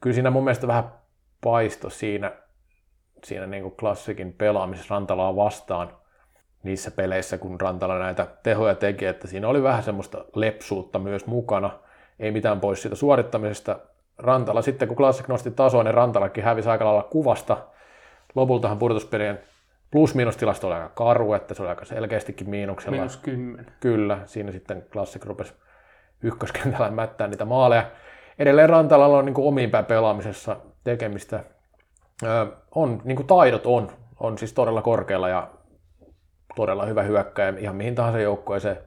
kyllä 0.00 0.14
siinä 0.14 0.30
mun 0.30 0.44
mielestä 0.44 0.66
vähän 0.66 0.92
paisto 1.40 1.90
siinä, 1.90 2.32
siinä 3.24 3.46
niin 3.46 3.62
kuin 3.62 3.76
klassikin 3.76 4.32
pelaamisessa 4.32 4.94
Rantalaa 4.94 5.36
vastaan 5.36 5.96
niissä 6.62 6.90
peleissä, 6.90 7.38
kun 7.38 7.60
Rantala 7.60 7.98
näitä 7.98 8.26
tehoja 8.42 8.74
teki, 8.74 9.04
että 9.06 9.28
siinä 9.28 9.48
oli 9.48 9.62
vähän 9.62 9.82
semmoista 9.82 10.24
lepsuutta 10.34 10.98
myös 10.98 11.26
mukana. 11.26 11.70
Ei 12.20 12.30
mitään 12.30 12.60
pois 12.60 12.82
siitä 12.82 12.96
suorittamisesta, 12.96 13.78
Rantala 14.18 14.62
sitten, 14.62 14.88
kun 14.88 14.96
Classic 14.96 15.28
nosti 15.28 15.50
tasoa, 15.50 15.82
niin 15.82 15.94
Rantalakin 15.94 16.44
hävisi 16.44 16.68
aika 16.68 16.84
lailla 16.84 17.02
kuvasta. 17.02 17.58
Lopultahan 18.34 18.78
pudotuspelien 18.78 19.40
plus-miinustilasto 19.90 20.66
oli 20.66 20.74
aika 20.74 20.88
karu, 20.88 21.32
että 21.32 21.54
se 21.54 21.62
oli 21.62 21.68
aika 21.68 21.84
selkeästikin 21.84 22.50
miinuksella. 22.50 22.96
Miinus 22.96 23.16
10. 23.16 23.66
Kyllä, 23.80 24.18
siinä 24.24 24.52
sitten 24.52 24.86
Classic 24.92 25.24
rupesi 25.24 25.54
ykköskentällä 26.22 26.90
mättää 26.90 27.26
niitä 27.26 27.44
maaleja. 27.44 27.90
Edelleen 28.38 28.68
Rantalalla 28.68 29.18
on 29.18 29.24
niin 29.24 29.34
kuin 29.34 29.48
omiin 29.48 29.70
päin 29.70 29.84
pelaamisessa 29.84 30.56
tekemistä. 30.84 31.44
Öö, 32.22 32.46
on, 32.74 33.00
niin 33.04 33.16
kuin 33.16 33.26
taidot 33.26 33.66
on, 33.66 33.90
on 34.20 34.38
siis 34.38 34.52
todella 34.52 34.82
korkealla 34.82 35.28
ja 35.28 35.48
todella 36.56 36.86
hyvä 36.86 37.02
hyökkäjä. 37.02 37.54
Ihan 37.58 37.76
mihin 37.76 37.94
tahansa 37.94 38.20
joukkueeseen, 38.20 38.78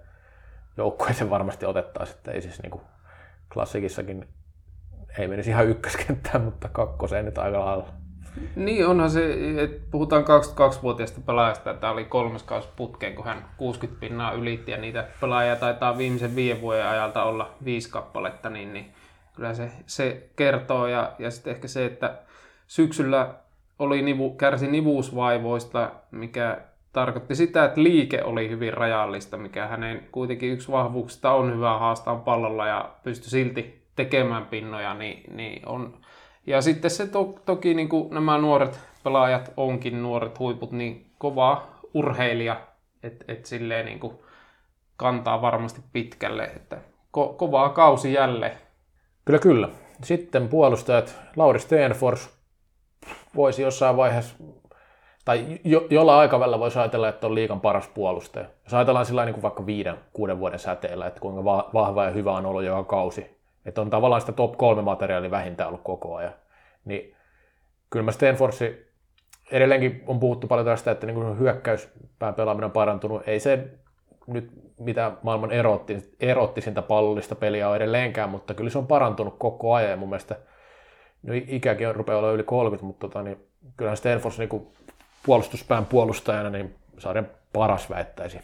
joukkueeseen 0.77 1.29
varmasti 1.29 1.65
otettaisiin. 1.65 2.17
Että 2.17 2.31
ei 2.31 2.41
siis 2.41 2.61
niin 2.61 2.71
kuin 2.71 2.83
klassikissakin 3.53 4.27
ei 5.17 5.27
menisi 5.27 5.49
ihan 5.49 5.67
ykköskenttään, 5.67 6.43
mutta 6.43 6.69
kakkoseen 6.69 7.25
nyt 7.25 7.37
aika 7.37 7.59
lailla. 7.65 7.87
Niin 8.55 8.87
onhan 8.87 9.09
se, 9.09 9.37
että 9.63 9.87
puhutaan 9.91 10.23
22-vuotiaasta 10.23 11.21
pelaajasta, 11.25 11.71
että 11.71 11.81
tämä 11.81 11.93
oli 11.93 12.05
kolmas 12.05 12.43
kausi 12.43 12.69
putkeen, 12.75 13.15
kun 13.15 13.25
hän 13.25 13.45
60 13.57 13.99
pinnaa 13.99 14.31
ylitti 14.31 14.71
ja 14.71 14.77
niitä 14.77 15.07
pelaajia 15.21 15.55
taitaa 15.55 15.97
viimeisen 15.97 16.35
viiden 16.35 16.61
vuoden 16.61 16.87
ajalta 16.87 17.23
olla 17.23 17.53
viisi 17.65 17.89
kappaletta, 17.89 18.49
niin, 18.49 18.73
niin 18.73 18.93
kyllä 19.35 19.53
se, 19.53 19.71
se 19.85 20.29
kertoo 20.35 20.87
ja, 20.87 21.11
ja 21.19 21.31
sitten 21.31 21.53
ehkä 21.53 21.67
se, 21.67 21.85
että 21.85 22.17
syksyllä 22.67 23.33
oli 23.79 24.01
nivu, 24.01 24.35
kärsi 24.35 24.67
nivuusvaivoista, 24.67 25.91
mikä 26.11 26.61
tarkoitti 26.93 27.35
sitä, 27.35 27.65
että 27.65 27.83
liike 27.83 28.23
oli 28.23 28.49
hyvin 28.49 28.73
rajallista, 28.73 29.37
mikä 29.37 29.67
hänen 29.67 30.07
kuitenkin 30.11 30.51
yksi 30.51 30.71
vahvuuksista 30.71 31.31
on 31.31 31.55
hyvä 31.55 31.77
haastaa 31.77 32.15
pallolla 32.15 32.67
ja 32.67 32.89
pystyi 33.03 33.29
silti 33.29 33.79
tekemään 33.95 34.45
pinnoja, 34.45 34.93
niin, 34.93 35.35
niin 35.35 35.67
on. 35.67 35.97
Ja 36.47 36.61
sitten 36.61 36.91
se 36.91 37.07
to, 37.07 37.39
toki 37.45 37.73
niin 37.73 37.89
kuin 37.89 38.13
nämä 38.13 38.37
nuoret 38.37 38.79
pelaajat 39.03 39.53
onkin, 39.57 40.03
nuoret 40.03 40.39
huiput, 40.39 40.71
niin 40.71 41.11
kova 41.17 41.67
urheilija, 41.93 42.61
että 43.03 43.25
et 43.27 43.45
silleen 43.45 43.85
niin 43.85 43.99
kuin 43.99 44.13
kantaa 44.97 45.41
varmasti 45.41 45.81
pitkälle, 45.93 46.43
että 46.43 46.77
ko, 47.11 47.27
kovaa 47.27 47.69
kausi 47.69 48.13
jälleen. 48.13 48.57
Kyllä, 49.25 49.39
kyllä. 49.39 49.69
Sitten 50.03 50.47
puolustajat, 50.47 51.19
Lauri 51.35 51.59
Stenfors 51.59 52.39
voisi 53.35 53.61
jossain 53.61 53.97
vaiheessa, 53.97 54.35
tai 55.29 55.59
jo, 55.63 55.87
jolla 55.89 56.19
aikavälillä 56.19 56.59
voisi 56.59 56.79
ajatella, 56.79 57.09
että 57.09 57.27
on 57.27 57.35
liikan 57.35 57.61
paras 57.61 57.87
puolustaja. 57.87 58.45
Jos 58.63 58.73
ajatellaan 58.73 59.05
sillä 59.05 59.25
niin 59.25 59.33
kuin 59.33 59.41
vaikka 59.41 59.65
viiden, 59.65 59.95
kuuden 60.13 60.39
vuoden 60.39 60.59
säteellä, 60.59 61.07
että 61.07 61.19
kuinka 61.19 61.45
vahva 61.45 62.05
ja 62.05 62.11
hyvä 62.11 62.33
on 62.33 62.45
ollut 62.45 62.63
joka 62.63 62.83
kausi, 62.83 63.37
että 63.65 63.81
on 63.81 63.89
tavallaan 63.89 64.21
sitä 64.21 64.31
top 64.31 64.57
3 64.57 64.81
materiaalia 64.81 65.31
vähintään 65.31 65.69
ollut 65.69 65.83
koko 65.83 66.15
ajan. 66.15 66.33
Niin 66.85 67.15
kyllä 67.89 68.03
mä 68.03 68.11
Stanfordsi 68.11 68.87
edelleenkin 69.51 70.03
on 70.07 70.19
puhuttu 70.19 70.47
paljon 70.47 70.65
tästä, 70.65 70.91
että 70.91 71.07
niin 71.07 71.39
hyökkäyspään 71.39 72.35
pelaaminen 72.35 72.65
on 72.65 72.71
parantunut. 72.71 73.27
Ei 73.27 73.39
se 73.39 73.67
nyt 74.27 74.51
mitä 74.79 75.11
maailman 75.23 75.51
erotti, 75.51 76.15
erottisinta 76.19 76.81
pallollista 76.81 77.35
peliä 77.35 77.69
on 77.69 77.75
edelleenkään, 77.75 78.29
mutta 78.29 78.53
kyllä 78.53 78.69
se 78.69 78.77
on 78.77 78.87
parantunut 78.87 79.35
koko 79.39 79.73
ajan 79.73 79.91
ja 79.91 79.97
mun 79.97 80.09
mielestä 80.09 80.35
no 81.23 81.33
ikäkin 81.47 81.95
rupeaa 81.95 82.19
olla 82.19 82.31
yli 82.31 82.43
30, 82.43 82.85
mutta 82.85 83.07
tota, 83.07 83.23
niin 83.23 83.37
kyllähän 83.77 83.97
Stanford 83.97 84.35
niin 84.37 84.67
puolustuspään 85.25 85.85
puolustajana 85.85 86.49
niin 86.49 86.75
sarjan 86.97 87.27
paras 87.53 87.89
väittäisi. 87.89 88.39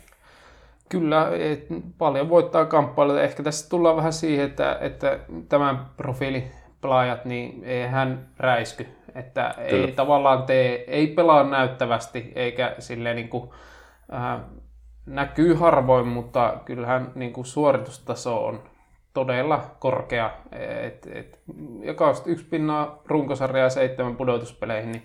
Kyllä, 0.90 1.32
et, 1.40 1.68
paljon 1.98 2.30
voittaa 2.30 2.66
kamppailuja. 2.66 3.24
Ehkä 3.24 3.44
tässä 3.44 3.70
tullaan 3.70 3.96
vähän 3.96 4.14
siihen, 4.14 4.46
että, 4.46 4.78
että 4.82 5.20
tämän 5.50 5.86
profiilipelaajat, 5.98 7.26
niin 7.26 7.64
ei 7.64 7.88
hän 7.88 8.28
räisky. 8.38 8.88
Että 9.16 9.54
Kyllä. 9.56 9.86
ei 9.86 9.92
tavallaan 9.92 10.44
tee, 10.44 10.84
ei 10.88 11.08
pelaa 11.08 11.44
näyttävästi, 11.44 12.32
eikä 12.36 12.76
silleen 12.80 13.16
niin 13.16 13.30
kuin, 13.30 13.50
äh, 14.14 14.40
näkyy 15.06 15.54
harvoin, 15.54 16.08
mutta 16.08 16.54
kyllähän 16.66 17.12
niin 17.16 17.34
kuin 17.34 17.46
suoritustaso 17.46 18.46
on 18.46 18.64
todella 19.14 19.62
korkea. 19.80 20.32
Et, 20.52 21.08
et, 21.12 21.40
ja 21.82 21.94
yksi 22.26 22.46
pinnaa 22.46 23.02
runkosarjaa 23.06 23.64
ja 23.66 23.70
seitsemän 23.70 24.16
pudotuspeleihin, 24.16 24.92
niin 24.92 25.04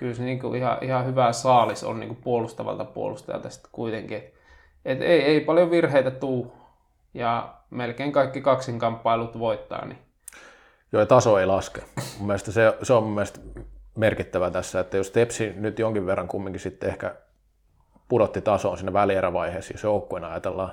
kyllä 0.00 0.14
se 0.14 0.22
niin 0.22 0.40
kuin 0.40 0.58
ihan, 0.58 0.78
ihan 0.80 1.06
hyvä 1.06 1.32
saalis 1.32 1.84
on 1.84 2.00
niin 2.00 2.08
kuin 2.08 2.20
puolustavalta 2.24 2.84
puolustajalta 2.84 3.50
sitten 3.50 3.70
kuitenkin. 3.72 4.22
Et, 4.84 5.02
ei, 5.02 5.22
ei 5.22 5.40
paljon 5.40 5.70
virheitä 5.70 6.10
tuu 6.10 6.52
ja 7.14 7.54
melkein 7.70 8.12
kaikki 8.12 8.40
kaksinkamppailut 8.40 9.38
voittaa. 9.38 9.86
Niin. 9.86 9.98
Joo, 10.92 11.06
taso 11.06 11.38
ei 11.38 11.46
laske. 11.46 11.82
Mun 12.18 12.26
mielestä 12.26 12.52
se, 12.52 12.74
se 12.82 12.92
on 12.92 13.02
mun 13.02 13.12
mielestä 13.12 13.40
merkittävä 13.96 14.50
tässä, 14.50 14.80
että 14.80 14.96
jos 14.96 15.10
Tepsi 15.10 15.52
nyt 15.56 15.78
jonkin 15.78 16.06
verran 16.06 16.28
kumminkin 16.28 16.60
sitten 16.60 16.88
ehkä 16.88 17.14
pudotti 18.08 18.40
tasoon 18.40 18.76
siinä 18.76 18.92
välierävaiheessa, 18.92 19.74
jos 19.74 19.82
joukkueena 19.82 20.30
ajatellaan 20.30 20.72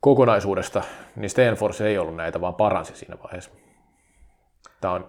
kokonaisuudesta, 0.00 0.82
niin 1.16 1.30
Stanford 1.30 1.80
ei 1.80 1.98
ollut 1.98 2.16
näitä, 2.16 2.40
vaan 2.40 2.54
paransi 2.54 2.96
siinä 2.96 3.16
vaiheessa. 3.22 3.50
Tämä 4.82 4.94
on, 4.94 5.06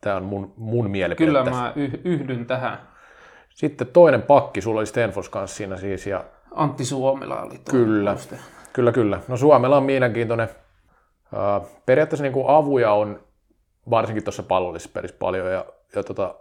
tämä 0.00 0.16
on 0.16 0.24
mun, 0.24 0.52
mun 0.56 0.90
mielipide. 0.90 1.26
Kyllä 1.26 1.44
mä 1.44 1.72
yhdyn 2.04 2.46
tähän. 2.46 2.78
Sitten 3.48 3.86
toinen 3.86 4.22
pakki, 4.22 4.60
sulla 4.60 4.80
oli 4.80 4.86
Stanford 4.86 5.26
kanssa 5.30 5.56
siinä 5.56 5.76
siis. 5.76 6.06
Ja... 6.06 6.24
Antti 6.54 6.84
Suomela 6.84 7.42
oli 7.42 7.60
Kyllä, 7.70 8.16
kyllä, 8.72 8.92
kyllä. 8.92 9.20
No 9.28 9.36
Suomela 9.36 9.76
on 9.76 9.82
mielenkiintoinen. 9.82 10.48
Uh, 11.32 11.68
periaatteessa 11.86 12.22
niin 12.22 12.32
kuin 12.32 12.48
avuja 12.48 12.92
on 12.92 13.20
varsinkin 13.90 14.24
tuossa 14.24 14.42
pallollisessa 14.42 14.90
pelissä 14.94 15.16
paljon 15.18 15.52
ja, 15.52 15.64
ja 15.96 16.02
tota, 16.02 16.34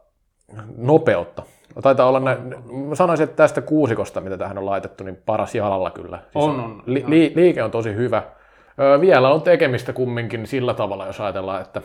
nopeutta. 0.78 1.44
No, 1.76 1.82
taitaa 1.82 2.08
olla 2.08 2.20
näin, 2.20 2.56
mä 2.72 2.96
sanoisin, 2.96 3.24
että 3.24 3.36
tästä 3.36 3.62
kuusikosta, 3.62 4.22
mitä 4.22 4.38
tähän 4.38 4.58
on 4.58 4.66
laitettu, 4.66 5.04
niin 5.04 5.22
paras 5.26 5.56
jalalla 5.56 5.92
kyllä. 5.92 6.18
Siis 6.18 6.46
on, 6.46 6.60
on. 6.60 6.84
Li, 6.86 7.04
li, 7.08 7.32
liike 7.36 7.64
on 7.64 7.72
tosi 7.72 7.96
hyvä. 7.96 8.24
Öö, 8.80 9.02
vielä 9.02 9.30
on 9.30 9.42
tekemistä 9.42 9.94
kumminkin 9.94 10.48
sillä 10.48 10.74
tavalla, 10.74 11.06
jos 11.06 11.22
ajatellaan, 11.22 11.62
että 11.62 11.82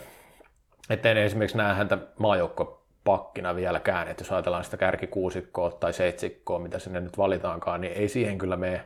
ettei 0.91 1.19
esimerkiksi 1.19 1.57
näe 1.57 1.75
häntä 1.75 1.99
maajoukkopakkina 2.19 3.57
vieläkään, 3.57 4.09
että 4.09 4.23
jos 4.23 4.33
ajatellaan 4.33 4.65
sitä 4.65 4.77
kärkikuusikkoa 4.77 5.71
tai 5.71 5.93
seitsikkoa, 5.93 6.59
mitä 6.59 6.79
sinne 6.79 7.01
nyt 7.01 7.19
valitaankaan, 7.19 7.81
niin 7.81 7.93
ei 7.93 8.09
siihen 8.09 8.39
kyllä 8.39 8.57
mene. 8.57 8.81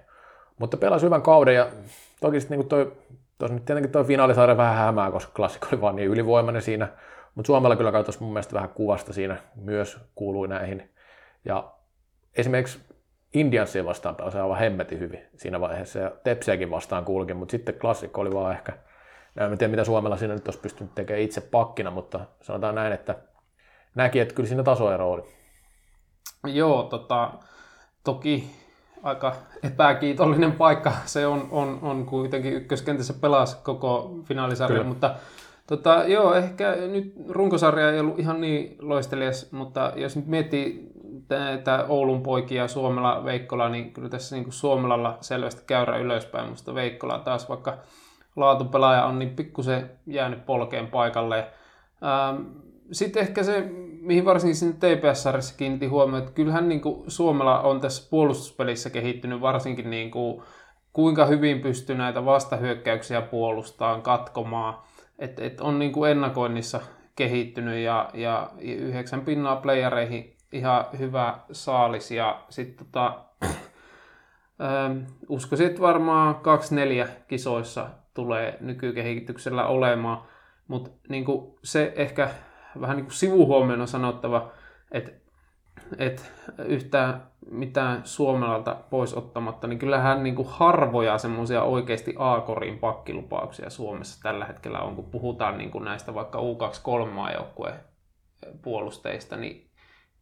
Mutta 0.58 0.76
pelasi 0.76 1.06
hyvän 1.06 1.22
kauden 1.22 1.54
ja 1.54 1.66
toki 2.20 2.40
sitten 2.40 2.58
niin 2.58 2.68
toi, 2.68 2.92
tos 3.38 3.50
nyt 3.50 3.64
tietenkin 3.64 3.92
tuo 3.92 4.04
finaalisarja 4.04 4.56
vähän 4.56 4.76
hämää, 4.76 5.10
koska 5.10 5.32
klassikko 5.36 5.66
oli 5.72 5.80
vaan 5.80 5.96
niin 5.96 6.08
ylivoimainen 6.08 6.62
siinä 6.62 6.88
mutta 7.34 7.46
Suomella 7.46 7.76
kyllä 7.76 7.92
katsoisi 7.92 8.22
mun 8.22 8.32
mielestä 8.32 8.54
vähän 8.54 8.68
kuvasta 8.68 9.12
siinä 9.12 9.36
myös 9.54 9.98
kuului 10.14 10.48
näihin. 10.48 10.90
Ja 11.44 11.72
esimerkiksi 12.36 12.80
Indiansia 13.34 13.84
vastaan 13.84 14.16
pääsi 14.16 14.38
aivan 14.38 14.58
hemmetin 14.58 14.98
hyvin 14.98 15.20
siinä 15.36 15.60
vaiheessa 15.60 15.98
ja 15.98 16.10
Tepsiäkin 16.24 16.70
vastaan 16.70 17.04
kulki, 17.04 17.34
mutta 17.34 17.50
sitten 17.50 17.74
klassikko 17.74 18.20
oli 18.20 18.34
vaan 18.34 18.52
ehkä, 18.52 18.72
en 19.36 19.58
tiedä 19.58 19.70
mitä 19.70 19.84
Suomella 19.84 20.16
siinä 20.16 20.34
nyt 20.34 20.48
olisi 20.48 20.60
pystynyt 20.60 20.94
tekemään 20.94 21.22
itse 21.22 21.40
pakkina, 21.40 21.90
mutta 21.90 22.20
sanotaan 22.42 22.74
näin, 22.74 22.92
että 22.92 23.16
näki, 23.94 24.20
että 24.20 24.34
kyllä 24.34 24.48
siinä 24.48 24.62
tasoero 24.62 25.10
oli. 25.10 25.22
Joo, 26.46 26.82
tota, 26.82 27.32
toki 28.04 28.50
aika 29.02 29.36
epäkiitollinen 29.62 30.52
paikka 30.52 30.92
se 31.04 31.26
on, 31.26 31.48
on, 31.50 31.78
on 31.82 32.06
kuitenkin 32.06 32.52
ykköskentässä 32.52 33.14
pelasi 33.20 33.56
koko 33.62 34.14
finaalisarja, 34.24 34.84
mutta 34.84 35.14
Tota, 35.70 36.04
joo, 36.06 36.34
ehkä 36.34 36.76
nyt 36.76 37.14
runkosarja 37.28 37.90
ei 37.90 38.00
ollut 38.00 38.18
ihan 38.18 38.40
niin 38.40 38.76
loistelias, 38.80 39.52
mutta 39.52 39.92
jos 39.96 40.16
nyt 40.16 40.26
miettii 40.26 40.88
näitä 41.28 41.84
Oulun 41.88 42.22
poikia, 42.22 42.68
Suomella, 42.68 43.24
Veikkola, 43.24 43.68
niin 43.68 43.92
kyllä 43.92 44.08
tässä 44.08 44.36
niin 44.36 44.44
kuin 44.44 44.52
Suomelalla 44.54 45.18
selvästi 45.20 45.62
käyrä 45.66 45.96
ylöspäin, 45.98 46.48
mutta 46.48 46.74
Veikkola 46.74 47.18
taas 47.18 47.48
vaikka 47.48 47.78
laatupelaaja 48.40 49.04
on 49.04 49.18
niin 49.18 49.36
pikkusen 49.36 49.90
jäänyt 50.06 50.46
polkeen 50.46 50.86
paikalle. 50.86 51.46
Ähm, 52.04 52.42
sitten 52.92 53.22
ehkä 53.22 53.42
se, 53.42 53.68
mihin 54.00 54.24
varsinkin 54.24 54.56
sinne 54.56 54.74
TPS-sarjassa 54.74 55.56
kiinnitti 55.56 55.86
huomioon, 55.86 56.22
että 56.22 56.34
kyllähän 56.34 56.68
niin 56.68 56.80
kuin 56.80 57.10
Suomella 57.10 57.60
on 57.60 57.80
tässä 57.80 58.10
puolustuspelissä 58.10 58.90
kehittynyt 58.90 59.40
varsinkin 59.40 59.90
niin 59.90 60.10
kuin, 60.10 60.42
kuinka 60.92 61.26
hyvin 61.26 61.60
pystyy 61.60 61.96
näitä 61.96 62.24
vastahyökkäyksiä 62.24 63.22
puolustamaan, 63.22 64.02
katkomaan– 64.02 64.74
et, 65.20 65.38
et 65.38 65.60
on 65.60 65.78
niin 65.78 65.92
kuin 65.92 66.10
ennakoinnissa 66.10 66.80
kehittynyt 67.16 67.78
ja, 67.78 68.10
ja 68.14 68.50
yhdeksän 68.60 69.20
pinnaa 69.20 69.56
playereihin 69.56 70.36
ihan 70.52 70.84
hyvä 70.98 71.38
saalis 71.52 72.10
ja 72.10 72.42
sitten 72.48 72.86
tota, 72.86 73.24
ähm, 74.64 74.98
uskoisin, 75.28 75.66
että 75.66 75.80
varmaan 75.80 76.34
2-4 77.06 77.08
kisoissa 77.28 77.86
tulee 78.14 78.56
nykykehityksellä 78.60 79.66
olemaan, 79.66 80.22
mutta 80.68 80.90
niin 81.08 81.24
se 81.64 81.92
ehkä 81.96 82.30
vähän 82.80 82.96
niin 82.96 83.10
sivuhuomioon 83.10 83.80
on 83.80 83.88
sanottava, 83.88 84.52
että 84.92 85.12
että 85.98 86.22
yhtään 86.66 87.30
mitään 87.50 88.00
Suomelalta 88.04 88.76
pois 88.90 89.14
ottamatta, 89.14 89.66
niin 89.66 89.78
kyllähän 89.78 90.22
niin 90.22 90.36
harvoja 90.46 91.18
semmoisia 91.18 91.62
oikeasti 91.62 92.14
A-korin 92.18 92.78
pakkilupauksia 92.78 93.70
Suomessa 93.70 94.22
tällä 94.22 94.44
hetkellä 94.44 94.78
on, 94.78 94.96
kun 94.96 95.10
puhutaan 95.10 95.58
niin 95.58 95.70
näistä 95.84 96.14
vaikka 96.14 96.38
U23-maajoukkueen 96.38 97.80
puolusteista, 98.62 99.36
niin, 99.36 99.70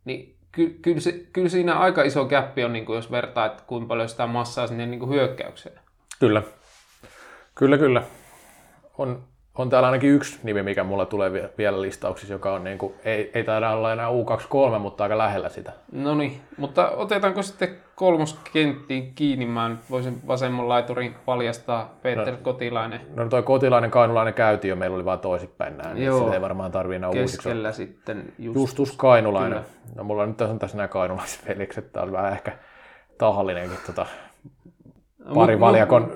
niin 0.04 0.36
ky, 0.52 0.78
kyllä, 0.82 1.00
se, 1.00 1.12
kyllä 1.12 1.48
siinä 1.48 1.74
aika 1.74 2.02
iso 2.02 2.24
käppi 2.24 2.64
on, 2.64 2.72
niin 2.72 2.86
jos 2.88 3.10
vertaa, 3.10 3.46
että 3.46 3.62
kuinka 3.66 3.88
paljon 3.88 4.08
sitä 4.08 4.26
massaa 4.26 4.66
sinne 4.66 4.86
niin 4.86 5.08
hyökkäykseen. 5.08 5.80
Kyllä, 6.20 6.42
kyllä, 7.58 7.78
kyllä. 7.78 8.02
On, 8.98 9.22
on 9.54 9.70
täällä 9.70 9.88
ainakin 9.88 10.10
yksi 10.10 10.38
nimi, 10.42 10.62
mikä 10.62 10.84
mulla 10.84 11.06
tulee 11.06 11.50
vielä 11.58 11.82
listauksissa, 11.82 12.34
joka 12.34 12.54
on 12.54 12.64
niin 12.64 12.78
kuin, 12.78 12.94
ei, 13.04 13.30
ei 13.34 13.44
taida 13.44 13.70
olla 13.70 13.92
enää 13.92 14.08
U23, 14.08 14.78
mutta 14.78 15.04
aika 15.04 15.18
lähellä 15.18 15.48
sitä. 15.48 15.72
No 15.92 16.14
niin, 16.14 16.40
mutta 16.56 16.90
otetaanko 16.90 17.42
sitten 17.42 17.76
kolmoskenttiin 17.94 19.14
kiinni? 19.14 19.46
Mä 19.46 19.68
nyt 19.68 19.80
voisin 19.90 20.20
vasemman 20.26 20.68
laiturin 20.68 21.14
paljastaa 21.24 21.94
Peter 22.02 22.30
no, 22.30 22.38
Kotilainen. 22.42 23.00
No 23.14 23.28
toi 23.28 23.42
Kotilainen, 23.42 23.90
Kainulainen 23.90 24.34
käytiin 24.34 24.70
jo, 24.70 24.76
meillä 24.76 24.94
oli 24.94 25.04
vaan 25.04 25.20
toisinpäin 25.20 25.76
näin, 25.76 25.94
niin 25.94 26.06
Joo, 26.06 26.32
ei 26.32 26.40
varmaan 26.40 26.72
tarvii 26.72 26.96
enää 26.96 27.10
Keskellä 27.12 27.68
uusiksi. 27.68 27.86
sitten 27.86 28.32
Justus, 28.38 28.62
Justus 28.62 28.96
Kainulainen. 28.96 29.58
Kyllä. 29.58 29.94
No 29.96 30.04
mulla 30.04 30.22
on 30.22 30.28
nyt 30.28 30.36
tässä, 30.36 30.58
tässä 30.58 30.76
nämä 30.76 30.88
Kainulaiset 30.88 31.48
velikset, 31.48 31.92
tää 31.92 32.02
on 32.02 32.12
vähän 32.12 32.32
ehkä 32.32 32.52
tahallinenkin 33.18 33.78
tota, 33.86 34.06
pari 35.34 35.60
valjakon... 35.60 36.10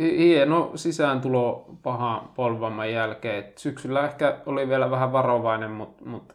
hieno 0.00 0.70
sisääntulo 0.74 1.64
paha 1.82 2.28
polvamman 2.34 2.92
jälkeen. 2.92 3.38
Et 3.38 3.58
syksyllä 3.58 4.04
ehkä 4.04 4.36
oli 4.46 4.68
vielä 4.68 4.90
vähän 4.90 5.12
varovainen, 5.12 5.70
mutta 5.70 6.04
mut 6.04 6.34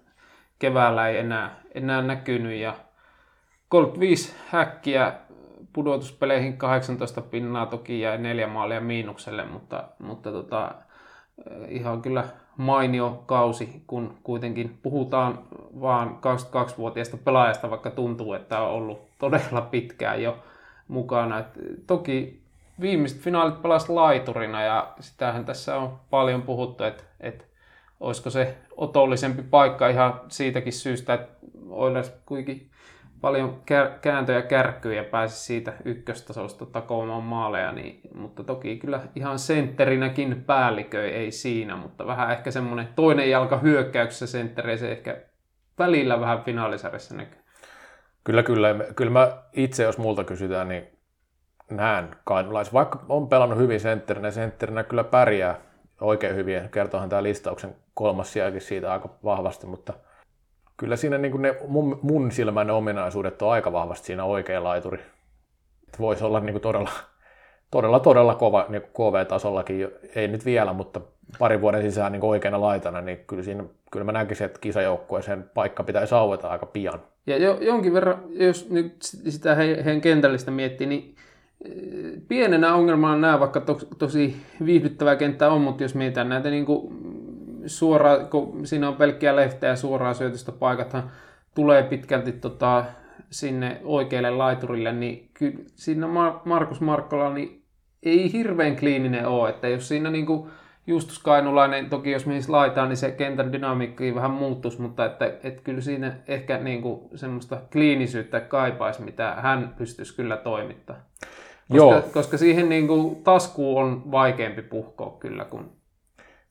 keväällä 0.60 1.08
ei 1.10 1.18
enää, 1.18 1.60
enää 1.76 2.02
näkynyt. 2.02 2.60
Ja 2.60 2.74
35 3.70 4.34
häkkiä 4.50 5.14
pudotuspeleihin 5.74 6.58
18 6.58 7.22
pinnaa 7.22 7.66
toki 7.66 8.00
jäi 8.00 8.18
neljä 8.18 8.48
maalia 8.48 8.82
miinukselle, 8.82 9.46
mutta, 9.46 9.84
mutta 10.00 10.32
tota, 10.32 10.72
ihan 11.68 12.02
kyllä 12.02 12.24
mainio 12.58 13.24
kausi, 13.26 13.84
kun 13.88 14.18
kuitenkin 14.24 14.80
puhutaan 14.84 15.40
vaan 15.82 16.10
22-vuotiaasta 16.10 17.18
pelaajasta, 17.18 17.70
vaikka 17.70 17.92
tuntuu, 17.92 18.34
että 18.34 18.60
on 18.60 18.70
ollut 18.70 19.00
todella 19.20 19.62
pitkään 19.62 20.24
jo 20.24 20.38
mukana. 20.88 21.40
Et 21.40 21.48
toki 21.88 22.42
viimeiset 22.82 23.22
finaalit 23.22 23.62
pelasi 23.62 23.92
laiturina 23.92 24.64
ja 24.64 24.94
sitähän 25.00 25.46
tässä 25.46 25.78
on 25.78 26.00
paljon 26.10 26.42
puhuttu, 26.42 26.84
että, 26.84 27.04
että 27.20 27.46
olisiko 28.00 28.30
se 28.30 28.58
otollisempi 28.78 29.44
paikka 29.44 29.88
ihan 29.88 30.22
siitäkin 30.28 30.74
syystä, 30.74 31.14
että 31.14 31.36
Oilers 31.70 32.14
kuitenkin 32.26 32.70
paljon 33.22 33.62
kääntöjä 34.02 34.42
kärkkyjä 34.42 35.02
ja 35.02 35.10
pääsi 35.10 35.46
siitä 35.46 35.74
ykköstasosta 35.86 36.66
takoamaan 36.66 37.24
maaleja, 37.24 37.72
niin, 37.72 38.02
mutta 38.14 38.44
toki 38.44 38.78
kyllä 38.78 39.02
ihan 39.16 39.40
sentterinäkin 39.40 40.44
päälliköi 40.46 41.10
ei 41.10 41.32
siinä, 41.32 41.76
mutta 41.76 42.08
vähän 42.08 42.32
ehkä 42.32 42.52
semmoinen 42.52 42.90
toinen 42.96 43.30
jalka 43.30 43.58
hyökkäyksessä 43.58 44.28
senttereissä 44.28 44.90
ehkä 44.90 45.22
välillä 45.80 46.20
vähän 46.20 46.44
finaalisarjassa 46.44 47.16
näkyy. 47.16 47.45
Kyllä, 48.26 48.44
kyllä. 48.44 48.76
Kyllä 48.96 49.12
mä 49.12 49.38
itse, 49.54 49.84
jos 49.84 49.98
multa 49.98 50.24
kysytään, 50.24 50.68
niin 50.68 50.88
näen 51.72 52.16
kainulais. 52.24 52.74
Vaikka 52.74 53.06
on 53.10 53.28
pelannut 53.28 53.60
hyvin 53.60 53.80
sentterinä, 53.80 54.32
sentterinä 54.32 54.84
kyllä 54.84 55.04
pärjää 55.04 55.62
oikein 56.02 56.36
hyvin. 56.36 56.70
Kertoohan 56.70 57.10
tämä 57.10 57.24
listauksen 57.24 57.76
kolmas 57.94 58.34
sijakin 58.34 58.62
siitä 58.62 58.92
aika 58.92 59.10
vahvasti, 59.24 59.68
mutta 59.68 59.94
kyllä 60.78 60.96
siinä 60.96 61.18
niin 61.18 61.42
ne 61.42 61.58
mun, 61.68 62.00
mun 62.02 62.32
silmän 62.32 62.70
ominaisuudet 62.70 63.42
on 63.42 63.52
aika 63.52 63.72
vahvasti 63.72 64.06
siinä 64.08 64.24
oikea 64.24 64.64
laituri. 64.64 65.00
että 65.88 66.00
voisi 66.00 66.24
olla 66.24 66.40
niin 66.40 66.62
todella, 66.62 66.92
todella, 67.72 68.00
todella 68.00 68.36
kova 68.36 68.66
niin 68.70 68.82
KV-tasollakin, 68.82 69.92
ei 70.16 70.28
nyt 70.28 70.46
vielä, 70.46 70.74
mutta 70.74 71.02
parin 71.40 71.62
vuoden 71.62 71.82
sisään 71.82 72.12
niin 72.12 72.26
oikeana 72.26 72.62
laitana, 72.62 73.02
niin 73.02 73.26
kyllä, 73.28 73.44
siinä, 73.44 73.64
kyllä 73.92 74.04
mä 74.04 74.12
näkisin, 74.12 74.46
että 74.46 74.60
kisajoukkueeseen 74.60 75.52
paikka 75.54 75.84
pitäisi 75.84 76.16
aueta 76.16 76.50
aika 76.50 76.66
pian. 76.66 77.00
Ja 77.28 77.38
jo, 77.38 77.58
jonkin 77.62 77.94
verran, 77.94 78.18
jos 78.30 78.70
nyt 78.70 78.96
sitä 79.02 79.56
heidän 79.56 80.02
kentällistä 80.02 80.52
miettii, 80.52 80.88
niin 80.88 81.16
eh, 81.66 81.74
pienenä 82.28 82.74
ongelmana 82.74 83.18
nämä, 83.18 83.40
vaikka 83.40 83.62
to, 83.62 83.80
tosi 83.98 84.36
viihdyttävä 84.66 85.16
kenttä 85.16 85.50
on, 85.50 85.62
mutta 85.62 85.84
jos 85.84 85.96
mietitään 85.96 86.30
näitä 86.30 86.50
niin 86.50 86.66
kuin 86.66 86.94
suoraan, 87.66 88.28
kun 88.28 88.68
siinä 88.68 88.88
on 88.88 88.96
pelkkiä 88.96 89.36
lehtejä 89.36 89.72
ja 89.72 89.76
suoraan 89.76 90.16
syötöstä 90.16 90.52
paikathan 90.52 91.12
tulee 91.56 91.84
pitkälti 91.84 92.32
tota, 92.32 92.86
sinne 93.30 93.82
oikealle 93.84 94.32
laiturille, 94.32 94.92
niin 94.92 95.30
kyllä 95.34 95.58
siinä 95.76 96.08
Markus 96.46 96.82
Markkola 96.82 97.34
niin 97.34 97.64
ei 98.04 98.34
hirveän 98.34 98.76
kliininen 98.76 99.28
ole, 99.28 99.50
että 99.50 99.68
jos 99.68 99.88
siinä 99.88 100.12
niin 100.12 100.26
kuin 100.26 100.50
Justus 100.88 101.20
Kainulainen, 101.20 101.90
toki 101.90 102.12
jos 102.12 102.26
menisi 102.26 102.50
laitaan, 102.50 102.90
niin 102.90 102.98
se 102.98 103.12
kentän 103.12 103.54
dynamiikki 103.54 104.16
vähän 104.16 104.32
muuttuisi, 104.32 104.82
mutta 104.82 105.06
että, 105.06 105.26
että 105.26 105.62
kyllä 105.64 105.82
siinä 105.82 106.16
ehkä 106.28 106.58
niin 106.58 106.82
kuin 106.82 107.10
semmoista 107.16 107.62
kliinisyyttä 107.72 108.40
kaipaisi, 108.40 109.02
mitä 109.02 109.36
hän 109.42 109.76
pystyisi 109.78 110.16
kyllä 110.16 110.38
toimittamaan. 110.38 111.06
Koska, 111.70 111.76
Joo. 111.76 112.02
koska 112.14 112.38
siihen 112.38 112.70
niin 112.70 112.88
kuin 112.88 113.24
taskuun 113.24 113.84
on 113.84 114.12
vaikeampi 114.12 114.62
puhkoa 114.62 115.18
kyllä. 115.20 115.46
Kun... 115.46 115.72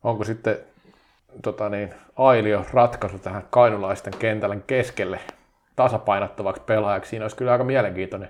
Onko 0.05 0.25
sitten 0.25 0.57
tota 1.43 1.69
niin, 1.69 1.95
Ailio 2.17 2.65
ratkaisu 2.73 3.19
tähän 3.19 3.47
kainulaisten 3.51 4.13
kentällä 4.19 4.57
keskelle 4.67 5.19
tasapainottavaksi 5.77 6.63
pelaajaksi? 6.67 7.11
Siinä 7.11 7.25
olisi 7.25 7.37
kyllä 7.37 7.53
aika 7.53 7.65
mielenkiintoinen 7.65 8.29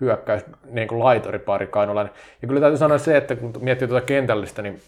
hyökkäys, 0.00 0.44
niin 0.70 0.88
kuin 0.88 0.98
laitoripari 0.98 1.66
kainulainen. 1.66 2.12
Ja 2.42 2.48
kyllä 2.48 2.60
täytyy 2.60 2.78
sanoa 2.78 2.98
se, 2.98 3.16
että 3.16 3.36
kun 3.36 3.52
miettii 3.60 3.88
tuota 3.88 4.06
kentällistä, 4.06 4.62
niin 4.62 4.80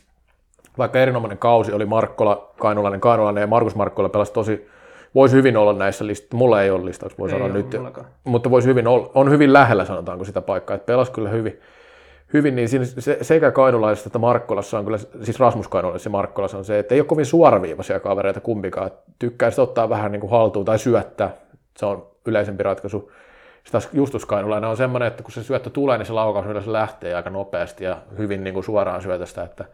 vaikka 0.78 0.98
erinomainen 0.98 1.38
kausi 1.38 1.72
oli 1.72 1.86
Markkola, 1.86 2.52
Kainulainen, 2.58 3.00
Kainulainen 3.00 3.40
ja 3.40 3.46
Markus 3.46 3.74
Markkola 3.74 4.08
pelasi 4.08 4.32
tosi, 4.32 4.68
voisi 5.14 5.36
hyvin 5.36 5.56
olla 5.56 5.72
näissä 5.72 6.06
listoissa, 6.06 6.36
mulla 6.36 6.62
ei 6.62 6.70
ole 6.70 6.84
listauksia, 6.84 7.18
voi 7.18 7.30
sanoa 7.30 7.48
nyt, 7.48 7.74
mullakaan. 7.74 8.06
mutta 8.24 8.50
voisi 8.50 8.68
hyvin 8.68 8.86
olla, 8.86 9.10
on 9.14 9.30
hyvin 9.30 9.52
lähellä 9.52 9.84
sanotaanko 9.84 10.24
sitä 10.24 10.40
paikkaa, 10.40 10.74
että 10.74 10.86
pelasi 10.86 11.12
kyllä 11.12 11.28
hyvin, 11.28 11.60
hyvin 12.32 12.56
niin 12.56 12.68
siinä 12.68 12.84
se, 12.84 13.18
sekä 13.22 13.50
Kainulaisessa 13.50 14.08
että 14.08 14.18
Markkolassa 14.18 14.78
on 14.78 14.84
kyllä, 14.84 14.98
siis 14.98 15.40
Rasmus 15.40 15.68
Kainulaisessa 15.68 16.08
ja 16.08 16.12
Markkolassa 16.12 16.58
on 16.58 16.64
se, 16.64 16.78
että 16.78 16.94
ei 16.94 17.00
ole 17.00 17.06
kovin 17.06 17.26
suoraviivaisia 17.26 18.00
kavereita 18.00 18.40
kumpikaan, 18.40 18.90
tykkää 19.18 19.50
sitä 19.50 19.62
ottaa 19.62 19.88
vähän 19.88 20.12
niin 20.12 20.20
kuin 20.20 20.30
haltuun 20.30 20.64
tai 20.64 20.78
syöttää, 20.78 21.36
se 21.76 21.86
on 21.86 22.06
yleisempi 22.26 22.62
ratkaisu. 22.62 23.12
Sitä 23.64 23.78
Justus 23.92 24.26
Kainulainen 24.26 24.70
on 24.70 24.76
semmoinen, 24.76 25.06
että 25.06 25.22
kun 25.22 25.32
se 25.32 25.42
syöttö 25.42 25.70
tulee, 25.70 25.98
niin 25.98 26.06
se 26.06 26.12
laukaus 26.12 26.46
yleensä 26.46 26.72
lähtee 26.72 27.14
aika 27.14 27.30
nopeasti 27.30 27.84
ja 27.84 27.96
hyvin 28.18 28.44
niin 28.44 28.54
kuin 28.54 28.64
suoraan 28.64 29.02
syötöstä, 29.02 29.42
että 29.42 29.64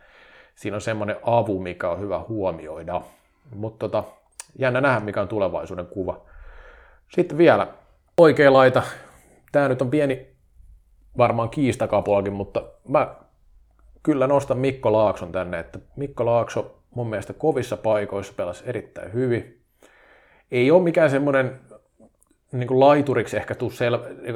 siinä 0.54 0.74
on 0.74 0.80
semmoinen 0.80 1.16
avu, 1.22 1.60
mikä 1.60 1.88
on 1.88 2.00
hyvä 2.00 2.24
huomioida. 2.28 3.00
Mutta 3.54 3.78
tota, 3.88 4.04
jännä 4.58 4.80
nähdä, 4.80 5.00
mikä 5.00 5.20
on 5.20 5.28
tulevaisuuden 5.28 5.86
kuva. 5.86 6.20
Sitten 7.14 7.38
vielä 7.38 7.66
oikea 8.16 8.52
laita. 8.52 8.82
Tämä 9.52 9.68
nyt 9.68 9.82
on 9.82 9.90
pieni 9.90 10.26
varmaan 11.18 11.50
kiistakapulakin, 11.50 12.32
mutta 12.32 12.62
mä 12.88 13.14
kyllä 14.02 14.26
nostan 14.26 14.58
Mikko 14.58 14.92
Laakson 14.92 15.32
tänne, 15.32 15.58
että 15.58 15.78
Mikko 15.96 16.26
Laakso 16.26 16.78
mun 16.94 17.10
mielestä 17.10 17.32
kovissa 17.32 17.76
paikoissa 17.76 18.32
pelasi 18.36 18.64
erittäin 18.66 19.12
hyvin. 19.12 19.60
Ei 20.50 20.70
ole 20.70 20.82
mikään 20.82 21.10
semmoinen 21.10 21.60
niin 22.52 22.68
kuin 22.68 22.80
laituriksi 22.80 23.36
ehkä 23.36 23.54
tuu 23.54 23.72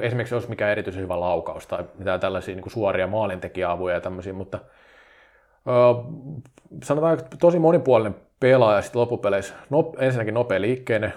esimerkiksi 0.03 0.35
jos 0.35 0.49
mikään 0.49 0.73
erityisen 0.73 1.03
hyvä 1.03 1.21
laukaus 1.21 1.67
tai 1.67 1.85
mitään 1.99 2.21
tällaisia 2.21 2.55
niin 2.55 2.63
kuin 2.63 2.73
suoria 2.73 3.07
maalintekijäavuja 3.07 3.95
ja 3.95 4.01
tämmöisiä, 4.01 4.33
mutta 4.33 4.59
sanotaan, 6.83 7.19
tosi 7.41 7.59
monipuolinen 7.59 8.17
pelaaja 8.41 8.83
sitten 8.83 9.01
loppupeleissä. 9.01 9.55
No, 9.71 9.93
ensinnäkin 9.99 10.35
nopea 10.35 10.61
liikkeinen, 10.61 11.13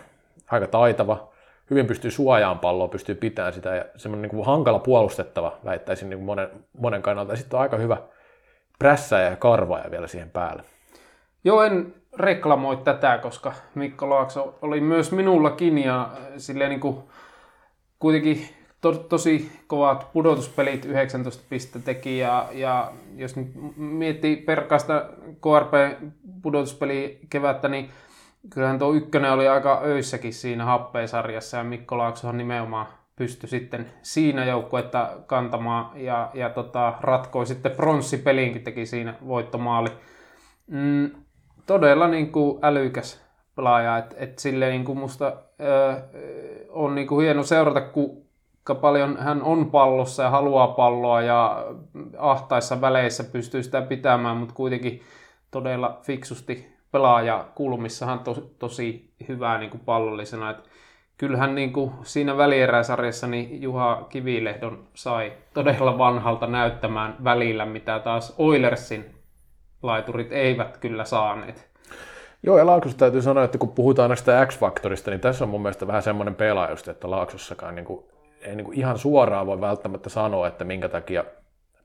aika 0.52 0.68
taitava, 0.68 1.30
hyvin 1.70 1.86
pystyy 1.86 2.12
suojaamaan 2.12 2.60
palloa, 2.60 2.88
pystyy 2.88 3.16
pitämään 3.16 3.54
sitä 3.54 3.76
ja 3.76 3.86
semmoinen 3.96 4.32
niin 4.32 4.46
hankala 4.46 4.80
puolustettava, 4.80 5.58
väittäisin 5.66 6.10
niin 6.10 6.18
kuin 6.18 6.26
monen, 6.26 6.50
monen 6.78 7.02
kannalta. 7.02 7.34
Ja 7.34 7.38
sitten 7.38 7.58
on 7.58 7.62
aika 7.62 7.78
hyvä 7.78 7.98
prässäjä 8.80 9.30
ja 9.30 9.36
karvaaja 9.36 9.92
vielä 9.92 10.08
siihen 10.08 10.30
päälle. 10.30 10.64
Joo, 11.44 11.64
en 11.64 11.94
reklamoi 12.18 12.78
tätä, 12.78 13.18
koska 13.18 13.54
Mikko 13.76 14.10
Laakso 14.10 14.60
oli 14.62 14.82
myös 14.82 15.12
minullakin 15.12 15.78
ja 15.78 16.10
silleen 16.38 16.70
niin 16.70 16.80
kuin 16.80 16.98
kuitenkin 18.00 18.59
to, 18.82 18.94
tosi 18.94 19.52
kovat 19.68 20.08
pudotuspelit, 20.14 20.86
19 20.86 21.44
pistettä 21.50 21.86
teki 21.86 22.18
ja, 22.18 22.48
ja 22.52 22.92
jos 23.16 23.36
nyt 23.36 23.48
miettii 23.78 24.36
perkaista 24.36 25.06
KRP-pudotuspeli 25.42 27.20
kevättä, 27.30 27.68
niin 27.68 27.90
kyllähän 28.50 28.80
tuo 28.80 28.94
ykkönen 28.94 29.32
oli 29.32 29.48
aika 29.48 29.82
öissäkin 29.84 30.34
siinä 30.34 30.66
happeisarjassa 30.66 31.58
ja 31.58 31.64
Mikko 31.64 31.98
Laaksohan 31.98 32.38
nimenomaan 32.38 32.88
pystyi 33.16 33.50
sitten 33.50 33.92
siinä 34.02 34.46
joukkuetta 34.46 35.10
kantamaan 35.26 36.02
ja, 36.02 36.32
ja 36.34 36.50
tota, 36.50 36.94
ratkoi 37.02 37.46
sitten 37.46 37.72
pronssipelinkin 37.72 38.64
teki 38.64 38.86
siinä 38.86 39.14
voittomaali. 39.28 39.90
Mm, 40.68 41.12
todella 41.66 42.08
niin 42.08 42.32
kuin 42.32 42.60
älykäs 42.62 43.26
pelaaja, 43.56 43.98
että 43.98 44.16
et 44.20 44.40
silleen 44.40 44.72
niin 44.72 44.86
kuin 44.86 44.98
musta 44.98 45.34
ö, 45.62 46.02
on 46.70 46.96
niin 46.96 47.08
kuin 47.08 47.24
hieno 47.24 47.44
seurata, 47.44 47.82
kun 47.82 48.29
paljon 48.82 49.18
hän 49.18 49.44
on 49.44 49.72
pallossa 49.72 50.24
ja 50.24 50.30
haluaa 50.30 50.68
palloa 50.68 51.22
ja 51.22 51.66
ahtaissa 52.18 52.82
väleissä 52.82 53.24
pystyy 53.24 53.64
sitä 53.64 53.82
pitämään, 53.82 54.38
mutta 54.38 54.56
kuitenkin 54.56 55.02
todella 55.52 56.00
fiksusti 56.02 56.74
pelaaja 56.92 57.46
kulmissahan 57.56 58.20
to, 58.20 58.36
tosi 58.60 59.14
hyvää 59.28 59.58
niin 59.58 59.70
kuin 59.70 59.82
pallollisena. 59.86 60.50
Et 60.50 60.70
kyllähän 61.18 61.56
niin 61.56 61.74
kuin 61.74 61.92
siinä 62.02 62.38
välieräisarjassa 62.38 63.28
niin 63.28 63.62
Juha 63.62 64.06
Kivilehdon 64.10 64.88
sai 64.94 65.34
todella 65.54 65.98
vanhalta 65.98 66.48
näyttämään 66.48 67.16
välillä, 67.24 67.66
mitä 67.66 68.00
taas 68.00 68.36
Oilersin 68.38 69.16
laiturit 69.84 70.32
eivät 70.32 70.78
kyllä 70.78 71.06
saaneet. 71.06 71.70
Joo, 72.44 72.58
ja 72.58 72.66
Laaksossa 72.66 72.98
täytyy 72.98 73.22
sanoa, 73.22 73.44
että 73.44 73.58
kun 73.58 73.72
puhutaan 73.72 74.10
näistä 74.10 74.46
X-faktorista, 74.46 75.12
niin 75.12 75.22
tässä 75.22 75.46
on 75.46 75.50
mun 75.50 75.62
mielestä 75.62 75.88
vähän 75.88 76.02
semmoinen 76.02 76.36
pelaaja 76.36 76.76
että 76.92 77.10
Laaksossakaan 77.10 77.76
niin 77.76 77.86
kuin 77.86 78.06
ei 78.42 78.56
niin 78.56 78.66
kuin 78.66 78.80
ihan 78.80 78.98
suoraan 78.98 79.48
voi 79.48 79.62
välttämättä 79.62 80.10
sanoa, 80.10 80.48
että 80.48 80.66
minkä 80.66 80.90
takia 80.90 81.24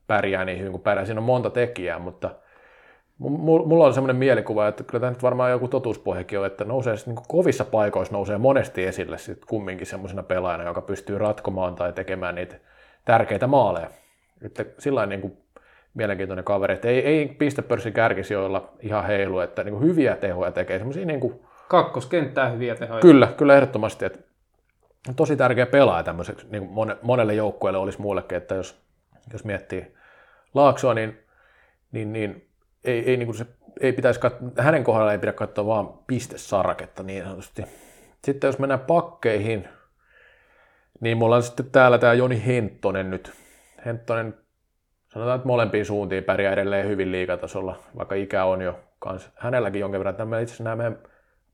pärjää 0.07 0.45
niin 0.45 0.59
hyvin 0.59 0.71
kuin 0.71 0.83
pärjää. 0.83 1.05
Siinä 1.05 1.19
on 1.19 1.25
monta 1.25 1.49
tekijää, 1.49 1.99
mutta 1.99 2.29
mulla 3.17 3.85
on 3.85 3.93
semmoinen 3.93 4.15
mielikuva, 4.15 4.67
että 4.67 4.83
kyllä 4.83 4.99
tämä 4.99 5.11
nyt 5.11 5.23
varmaan 5.23 5.51
joku 5.51 5.67
totuuspohjakin 5.67 6.39
on, 6.39 6.45
että 6.45 6.65
nousee 6.65 6.95
niin 7.05 7.15
kuin 7.15 7.25
kovissa 7.27 7.65
paikoissa 7.65 8.13
nousee 8.13 8.37
monesti 8.37 8.85
esille 8.85 9.17
sit 9.17 9.45
kumminkin 9.45 9.87
semmoisena 9.87 10.23
pelaajana, 10.23 10.63
joka 10.63 10.81
pystyy 10.81 11.17
ratkomaan 11.17 11.75
tai 11.75 11.93
tekemään 11.93 12.35
niitä 12.35 12.55
tärkeitä 13.05 13.47
maaleja. 13.47 13.89
Että 14.41 14.65
sillä 14.79 15.05
niin 15.05 15.21
kuin 15.21 15.37
mielenkiintoinen 15.93 16.45
kaveri, 16.45 16.73
että 16.73 16.87
ei, 16.87 17.05
ei 17.05 17.27
pistepörssin 17.27 17.93
kärkisi 17.93 18.33
joilla 18.33 18.69
ihan 18.79 19.05
heilu, 19.05 19.39
että 19.39 19.63
niin 19.63 19.73
kuin 19.73 19.87
hyviä 19.87 20.15
tehoja 20.15 20.51
tekee, 20.51 20.77
semmoisia 20.77 21.05
niin 21.05 21.19
kuin... 21.19 21.39
Kakkoskenttää 21.67 22.49
hyviä 22.49 22.75
tehoja. 22.75 23.01
Kyllä, 23.01 23.27
kyllä 23.37 23.55
ehdottomasti, 23.55 24.05
että 24.05 24.19
tosi 25.15 25.35
tärkeä 25.35 25.65
pelaaja 25.65 26.03
tämmöiseksi, 26.03 26.47
niin 26.49 26.69
monelle 27.01 27.33
joukkueelle 27.33 27.79
olisi 27.79 28.01
muullekin, 28.01 28.37
että 28.37 28.55
jos, 28.55 28.81
jos 29.33 29.45
miettii 29.45 29.95
Laaksoa, 30.53 30.93
niin, 30.93 31.19
niin, 31.91 32.13
niin 32.13 32.47
ei, 32.83 33.09
ei, 33.09 33.17
niin 33.17 33.27
kuin 33.27 33.37
se, 33.37 33.45
ei 33.79 33.93
pitäisi 33.93 34.19
kat- 34.19 34.61
hänen 34.61 34.83
kohdalla 34.83 35.11
ei 35.11 35.17
pidä 35.17 35.33
katsoa 35.33 35.65
vaan 35.65 35.89
pistesaraketta 36.07 37.03
niin 37.03 37.23
sanotusti. 37.23 37.63
Sitten 38.23 38.47
jos 38.47 38.59
mennään 38.59 38.79
pakkeihin, 38.79 39.67
niin 40.99 41.17
mulla 41.17 41.35
on 41.35 41.43
sitten 41.43 41.71
täällä 41.71 41.97
tämä 41.97 42.13
Joni 42.13 42.45
Henttonen 42.45 43.11
nyt. 43.11 43.31
Henttonen, 43.85 44.37
sanotaan, 45.07 45.35
että 45.35 45.47
molempiin 45.47 45.85
suuntiin 45.85 46.23
pärjää 46.23 46.53
edelleen 46.53 46.87
hyvin 46.87 47.11
liikatasolla, 47.11 47.79
vaikka 47.97 48.15
ikä 48.15 48.45
on 48.45 48.61
jo 48.61 48.79
kans 48.99 49.29
hänelläkin 49.35 49.79
jonkin 49.79 49.99
verran. 49.99 50.15
Tämä 50.15 50.39
itse 50.39 50.51
asiassa 50.51 50.63
nämä 50.63 50.75
meidän 50.75 50.97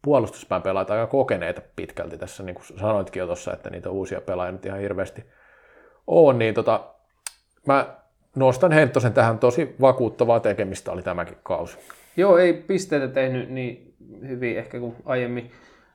puolustuspään 0.02 0.62
pelaajat 0.62 0.92
aika 0.92 1.08
kokeneita 1.08 1.62
pitkälti 1.76 2.18
tässä, 2.18 2.44
niin 2.44 2.56
kuin 2.56 2.66
sanoitkin 2.80 3.20
jo 3.20 3.26
tuossa, 3.26 3.54
että 3.54 3.70
niitä 3.70 3.90
uusia 3.90 4.22
pelaajia 4.22 4.52
nyt 4.52 4.66
ihan 4.66 4.80
hirveästi 4.80 5.26
on, 6.08 6.40
niin 6.40 6.54
tota, 6.54 6.84
mä 7.68 7.96
nostan 8.36 8.72
Henttosen 8.72 9.14
tähän 9.14 9.40
tosi 9.40 9.76
vakuuttavaa 9.82 10.40
tekemistä 10.40 10.92
oli 10.92 11.02
tämäkin 11.02 11.38
kausi. 11.44 11.78
Joo, 12.18 12.38
ei 12.38 12.54
pisteitä 12.54 13.08
tehnyt 13.08 13.50
niin 13.50 13.94
hyvin 14.28 14.58
ehkä 14.58 14.80
kuin 14.80 14.96
aiemmin, 15.06 15.52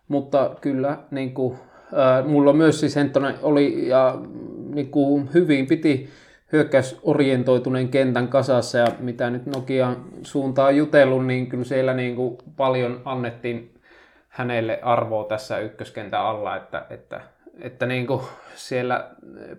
mutta 0.09 0.57
kyllä 0.61 0.99
niin 1.11 1.35
kuin, 1.35 1.59
äh, 1.99 2.27
mulla 2.27 2.53
myös 2.53 2.81
siis 2.81 2.97
Henttonen 2.97 3.35
oli 3.43 3.89
ja 3.89 4.19
niin 4.74 4.91
kuin 4.91 5.28
hyvin 5.35 5.66
piti 5.66 6.09
hyökkäysorientoituneen 6.53 7.89
kentän 7.89 8.28
kasassa 8.28 8.78
ja 8.78 8.87
mitä 8.99 9.31
nyt 9.31 9.47
Nokian 9.47 10.05
suuntaan 10.23 10.77
jutellut, 10.77 11.27
niin 11.27 11.47
kyllä 11.47 11.65
siellä 11.65 11.95
niin 11.95 12.16
kuin 12.16 12.39
paljon 12.57 13.01
annettiin 13.05 13.76
hänelle 14.37 14.79
arvoa 14.83 15.25
tässä 15.25 15.59
ykköskentän 15.59 16.21
alla, 16.21 16.57
että, 16.57 16.87
että 16.91 17.21
että 17.61 17.87
niin 17.87 18.07
kuin 18.07 18.21
siellä 18.55 19.11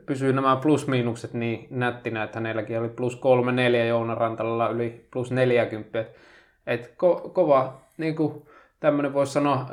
pysyy 0.05 0.33
nämä 0.33 0.55
plus-miinukset 0.55 1.33
niin 1.33 1.67
nättinä, 1.69 2.23
että 2.23 2.37
hänelläkin 2.37 2.79
oli 2.79 2.89
plus 2.89 3.15
3-4 3.15 3.87
Joona 3.87 4.15
Rantalalla 4.15 4.69
yli 4.69 5.07
plus 5.11 5.31
40. 5.31 6.05
Et 6.67 6.87
ko- 6.87 7.29
kova, 7.29 7.81
niin 7.97 8.15
kuin 8.15 8.45
tämmöinen 8.79 9.13
voisi 9.13 9.33
sanoa 9.33 9.65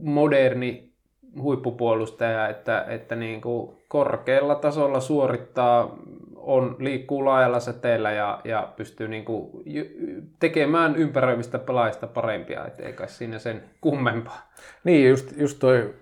moderni 0.00 0.92
huippupuolustaja, 1.42 2.48
että, 2.48 2.84
että 2.88 3.16
niin 3.16 3.40
kuin 3.40 3.76
korkealla 3.88 4.54
tasolla 4.54 5.00
suorittaa, 5.00 5.96
on, 6.46 6.76
liikkuu 6.78 7.24
laajalla 7.24 7.60
säteellä 7.60 8.12
ja, 8.12 8.40
ja 8.44 8.68
pystyy 8.76 9.08
niin 9.08 9.24
kuin 9.24 9.50
tekemään 10.40 10.96
ympäröivistä 10.96 11.58
pelaajista 11.58 12.06
parempia, 12.06 12.66
et 12.66 12.80
ei 12.80 12.92
kai 12.92 13.08
siinä 13.08 13.38
sen 13.38 13.64
kummempaa. 13.80 14.50
Niin, 14.84 15.08
just, 15.08 15.32
just 15.36 15.58
toi 15.58 15.94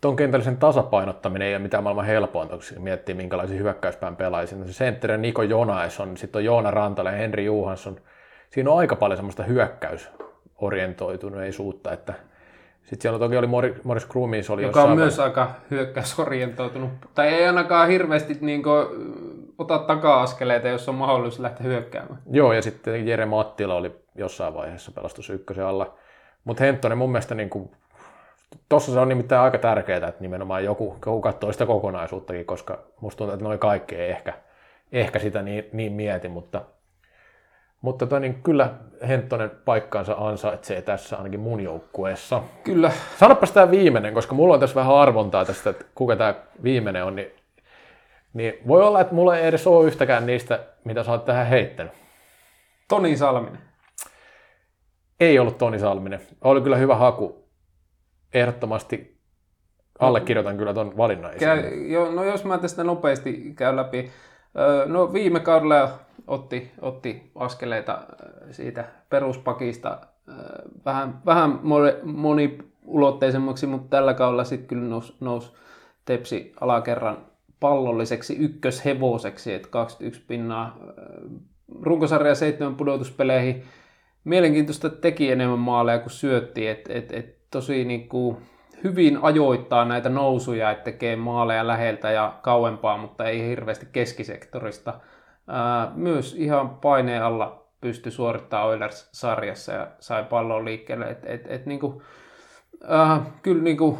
tuon 0.00 0.16
kentällisen 0.16 0.56
tasapainottaminen 0.56 1.48
ei 1.48 1.54
ole 1.54 1.62
mitään 1.62 1.82
maailman 1.82 2.06
helpointa, 2.06 2.56
kun 2.56 2.62
miettii 2.82 3.14
minkälaisia 3.14 3.58
hyökkäyspään 3.58 4.16
pelaajia. 4.16 4.46
Se 4.46 4.72
sentteri 4.72 5.18
Niko 5.18 5.42
Jonais 5.42 6.00
on, 6.00 6.16
sitten 6.16 6.40
on 6.40 6.44
Joona 6.44 6.70
Rantala 6.70 7.10
ja 7.10 7.16
Henri 7.16 7.44
Juhansson. 7.44 7.96
Siinä 8.50 8.70
on 8.70 8.78
aika 8.78 8.96
paljon 8.96 9.16
semmoista 9.16 9.42
hyökkäysorientoituneisuutta, 9.42 11.92
että 11.92 12.14
sitten 12.82 13.02
siellä 13.02 13.18
toki 13.18 13.36
oli 13.36 13.46
Morris 13.84 14.06
Krumis. 14.06 14.50
Oli 14.50 14.62
Joka 14.62 14.82
on 14.82 14.96
myös 14.96 15.20
aika 15.20 15.50
hyökkäysorientoitunut. 15.70 16.90
Tai 17.14 17.28
ei 17.28 17.46
ainakaan 17.46 17.88
hirveästi 17.88 18.38
niin 18.40 18.62
kuin, 18.62 18.86
ota 19.58 19.78
taka-askeleita, 19.78 20.68
jos 20.68 20.88
on 20.88 20.94
mahdollisuus 20.94 21.40
lähteä 21.40 21.66
hyökkäämään. 21.66 22.22
Joo, 22.30 22.52
ja 22.52 22.62
sitten 22.62 23.06
Jere 23.06 23.26
Mattila 23.26 23.74
oli 23.74 23.96
jossain 24.14 24.54
vaiheessa 24.54 24.92
pelastus 24.92 25.30
ykkösen 25.30 25.64
alla. 25.64 25.94
Mutta 26.44 26.64
Henttonen 26.64 26.98
mun 26.98 27.10
mielestä 27.10 27.34
niin 27.34 27.50
kuin, 27.50 27.70
Tuossa 28.68 28.92
se 28.92 29.00
on 29.00 29.08
nimittäin 29.08 29.42
aika 29.42 29.58
tärkeää, 29.58 30.08
että 30.08 30.20
nimenomaan 30.20 30.64
joku, 30.64 30.96
joku 31.06 31.20
katsoo 31.20 31.52
sitä 31.52 31.66
kokonaisuuttakin, 31.66 32.44
koska 32.44 32.78
musta 33.00 33.18
tuntuu, 33.18 33.34
että 33.34 33.44
noin 33.44 33.58
kaikki 33.58 33.94
ei 33.94 34.10
ehkä, 34.10 34.32
ehkä 34.92 35.18
sitä 35.18 35.42
niin, 35.42 35.64
niin 35.72 35.92
mieti, 35.92 36.28
mutta, 36.28 36.62
mutta 37.80 38.06
tota, 38.06 38.20
niin 38.20 38.42
kyllä 38.42 38.70
Henttonen 39.08 39.50
paikkaansa 39.64 40.14
ansaitsee 40.18 40.82
tässä 40.82 41.16
ainakin 41.16 41.40
mun 41.40 41.60
joukkueessa. 41.60 42.42
Kyllä. 42.64 42.90
Sanoppa 43.18 43.46
tämä 43.46 43.70
viimeinen, 43.70 44.14
koska 44.14 44.34
mulla 44.34 44.54
on 44.54 44.60
tässä 44.60 44.74
vähän 44.74 44.94
arvontaa 44.94 45.44
tästä, 45.44 45.70
että 45.70 45.84
kuka 45.94 46.16
tämä 46.16 46.34
viimeinen 46.62 47.04
on, 47.04 47.16
niin, 47.16 47.32
niin 48.32 48.54
voi 48.66 48.82
olla, 48.82 49.00
että 49.00 49.14
mulla 49.14 49.38
ei 49.38 49.46
edes 49.46 49.66
ole 49.66 49.86
yhtäkään 49.86 50.26
niistä, 50.26 50.64
mitä 50.84 51.02
sä 51.02 51.10
oot 51.10 51.24
tähän 51.24 51.46
heittänyt. 51.46 51.92
Toni 52.88 53.16
Salminen. 53.16 53.60
Ei 55.20 55.38
ollut 55.38 55.58
Toni 55.58 55.78
Salminen. 55.78 56.20
Oli 56.44 56.60
kyllä 56.60 56.76
hyvä 56.76 56.94
haku, 56.94 57.48
ehdottomasti 58.34 59.18
allekirjoitan 59.98 60.56
kyllä 60.56 60.74
tuon 60.74 60.96
valinnan. 60.96 61.32
Käy, 61.38 61.88
jo, 61.88 62.10
no 62.10 62.24
jos 62.24 62.44
mä 62.44 62.58
tästä 62.58 62.84
nopeasti 62.84 63.52
käyn 63.56 63.76
läpi. 63.76 64.10
No 64.86 65.12
viime 65.12 65.40
kaudella 65.40 65.98
otti, 66.26 66.72
otti 66.80 67.30
askeleita 67.34 68.02
siitä 68.50 68.84
peruspakista 69.10 70.00
vähän, 70.84 71.22
vähän 71.26 71.60
moniulotteisemmaksi, 72.02 73.66
mutta 73.66 73.96
tällä 73.96 74.14
kaudella 74.14 74.44
sitten 74.44 74.68
kyllä 74.68 74.88
nousi 74.88 75.16
nous 75.20 75.54
Tepsi 76.04 76.52
alakerran 76.60 77.26
pallolliseksi 77.60 78.36
ykköshevoseksi, 78.36 79.54
että 79.54 79.68
21 79.68 80.24
pinnaa 80.26 80.78
runkosarja 81.82 82.34
seitsemän 82.34 82.74
pudotuspeleihin. 82.74 83.64
Mielenkiintoista 84.24 84.88
teki 84.90 85.30
enemmän 85.30 85.58
maaleja 85.58 85.98
kuin 85.98 86.10
syötti, 86.10 86.68
että 86.68 86.92
et, 86.92 87.12
et 87.12 87.36
tosi 87.50 87.84
niin 87.84 88.08
kuin 88.08 88.36
hyvin 88.84 89.18
ajoittaa 89.22 89.84
näitä 89.84 90.08
nousuja, 90.08 90.70
että 90.70 90.84
tekee 90.84 91.16
maaleja 91.16 91.66
läheltä 91.66 92.10
ja 92.10 92.34
kauempaa, 92.42 92.96
mutta 92.96 93.24
ei 93.24 93.48
hirveästi 93.48 93.86
keskisektorista. 93.92 95.00
myös 95.94 96.34
ihan 96.38 96.70
paineen 96.70 97.22
alla 97.22 97.68
pystyi 97.80 98.12
suorittamaan 98.12 98.68
Oilers-sarjassa 98.68 99.72
ja 99.72 99.88
sai 100.00 100.24
pallon 100.24 100.64
liikkeelle. 100.64 101.04
Et, 101.04 101.24
et, 101.24 101.46
et 101.48 101.66
niin 101.66 101.80
kuin, 101.80 102.02
äh, 102.90 103.20
kyllä 103.42 103.62
niin 103.62 103.76
kuin 103.76 103.98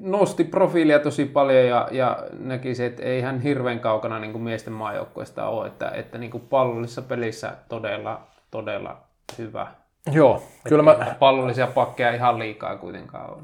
nosti 0.00 0.44
profiilia 0.44 0.98
tosi 0.98 1.24
paljon 1.24 1.66
ja, 1.66 1.88
ja 1.90 2.18
näkisi, 2.38 2.84
että 2.84 3.02
ei 3.02 3.20
hän 3.20 3.40
hirveän 3.40 3.80
kaukana 3.80 4.18
niin 4.18 4.32
kuin 4.32 4.42
miesten 4.42 4.72
maajoukkueesta 4.72 5.48
ole, 5.48 5.66
että, 5.66 5.90
että 5.90 6.18
niin 6.18 6.30
kuin 6.30 6.46
pallollisessa 6.50 7.02
pelissä 7.02 7.52
todella, 7.68 8.20
todella 8.50 8.96
hyvä 9.38 9.66
Joo, 10.12 10.42
kyllä 10.68 10.82
mä... 10.82 10.96
Pallollisia 11.18 11.66
pakkeja 11.66 12.14
ihan 12.14 12.38
liikaa 12.38 12.76
kuitenkaan 12.76 13.30
on. 13.30 13.42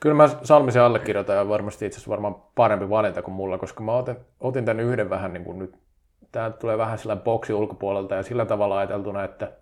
Kyllä 0.00 0.14
mä 0.14 0.28
Salmisen 0.42 0.82
allekirjoitan 0.82 1.36
ja 1.36 1.48
varmasti 1.48 1.86
itse 1.86 1.96
asiassa 1.96 2.10
varmaan 2.10 2.34
parempi 2.54 2.90
valinta 2.90 3.22
kuin 3.22 3.34
mulla, 3.34 3.58
koska 3.58 3.82
mä 3.82 3.92
otin, 3.92 4.16
otin 4.40 4.64
tämän 4.64 4.80
yhden 4.80 5.10
vähän 5.10 5.32
niin 5.32 5.44
kuin 5.44 5.58
nyt, 5.58 5.74
tämä 6.32 6.50
tulee 6.50 6.78
vähän 6.78 6.98
sillä 6.98 7.16
boksi 7.16 7.52
ulkopuolelta 7.52 8.14
ja 8.14 8.22
sillä 8.22 8.46
tavalla 8.46 8.78
ajateltuna, 8.78 9.24
että, 9.24 9.52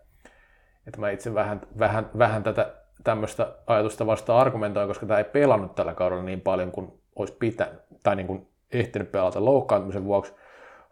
että 0.87 1.01
mä 1.01 1.11
itse 1.11 1.35
vähän, 1.35 1.61
vähän, 1.79 2.11
vähän 2.19 2.43
tätä 2.43 2.75
tämmöistä 3.05 3.53
ajatusta 3.67 4.07
vasta 4.07 4.39
argumentoin, 4.39 4.89
koska 4.89 5.07
tämä 5.07 5.19
ei 5.19 5.25
pelannut 5.25 5.75
tällä 5.75 5.95
kaudella 5.95 6.23
niin 6.23 6.41
paljon 6.41 6.73
kuin 6.73 7.01
olisi 7.17 7.37
pitänyt, 7.39 7.81
tai 8.03 8.17
niin 8.17 8.27
kuin 8.27 8.49
ehtinyt 8.73 9.13
pelata 9.13 9.45
loukkaantumisen 9.45 10.05
vuoksi. 10.05 10.33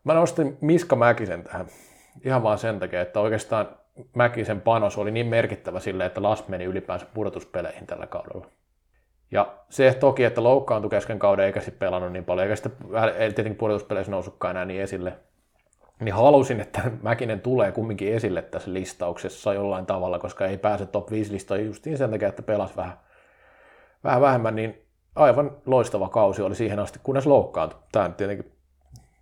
Mä 0.04 0.14
nostin 0.14 0.58
Miska 0.60 0.96
Mäkisen 0.96 1.44
tähän 1.44 1.66
ihan 2.24 2.42
vaan 2.42 2.58
sen 2.58 2.80
takia, 2.80 3.00
että 3.00 3.20
oikeastaan 3.20 3.68
Mäkisen 4.14 4.60
panos 4.60 4.98
oli 4.98 5.10
niin 5.10 5.26
merkittävä 5.26 5.80
sille, 5.80 6.06
että 6.06 6.22
Las 6.22 6.48
meni 6.48 6.64
ylipäänsä 6.64 7.06
pudotuspeleihin 7.14 7.86
tällä 7.86 8.06
kaudella. 8.06 8.46
Ja 9.30 9.54
se 9.68 9.96
toki, 10.00 10.24
että 10.24 10.42
loukkaantui 10.42 10.90
kesken 10.90 11.18
kauden 11.18 11.44
eikä 11.44 11.60
sitten 11.60 11.78
pelannut 11.78 12.12
niin 12.12 12.24
paljon, 12.24 12.44
eikä 12.44 12.56
sitten 12.56 12.72
tietenkin 13.18 13.56
pudotuspeleissä 13.56 14.10
noussutkaan 14.10 14.50
enää 14.50 14.64
niin 14.64 14.82
esille, 14.82 15.12
niin 16.00 16.14
halusin, 16.14 16.60
että 16.60 16.80
Mäkinen 17.02 17.40
tulee 17.40 17.72
kumminkin 17.72 18.14
esille 18.14 18.42
tässä 18.42 18.72
listauksessa 18.72 19.54
jollain 19.54 19.86
tavalla, 19.86 20.18
koska 20.18 20.46
ei 20.46 20.58
pääse 20.58 20.86
top 20.86 21.10
5 21.10 21.32
listoihin 21.32 21.66
justiin 21.66 21.98
sen 21.98 22.10
takia, 22.10 22.28
että 22.28 22.42
pelasi 22.42 22.76
vähän, 22.76 22.98
vähän 24.04 24.20
vähemmän, 24.20 24.54
niin 24.54 24.82
aivan 25.14 25.56
loistava 25.66 26.08
kausi 26.08 26.42
oli 26.42 26.54
siihen 26.54 26.78
asti, 26.78 27.00
kunnes 27.02 27.26
loukkaantui. 27.26 27.80
Tämä 27.92 28.08
tietenkin 28.08 28.52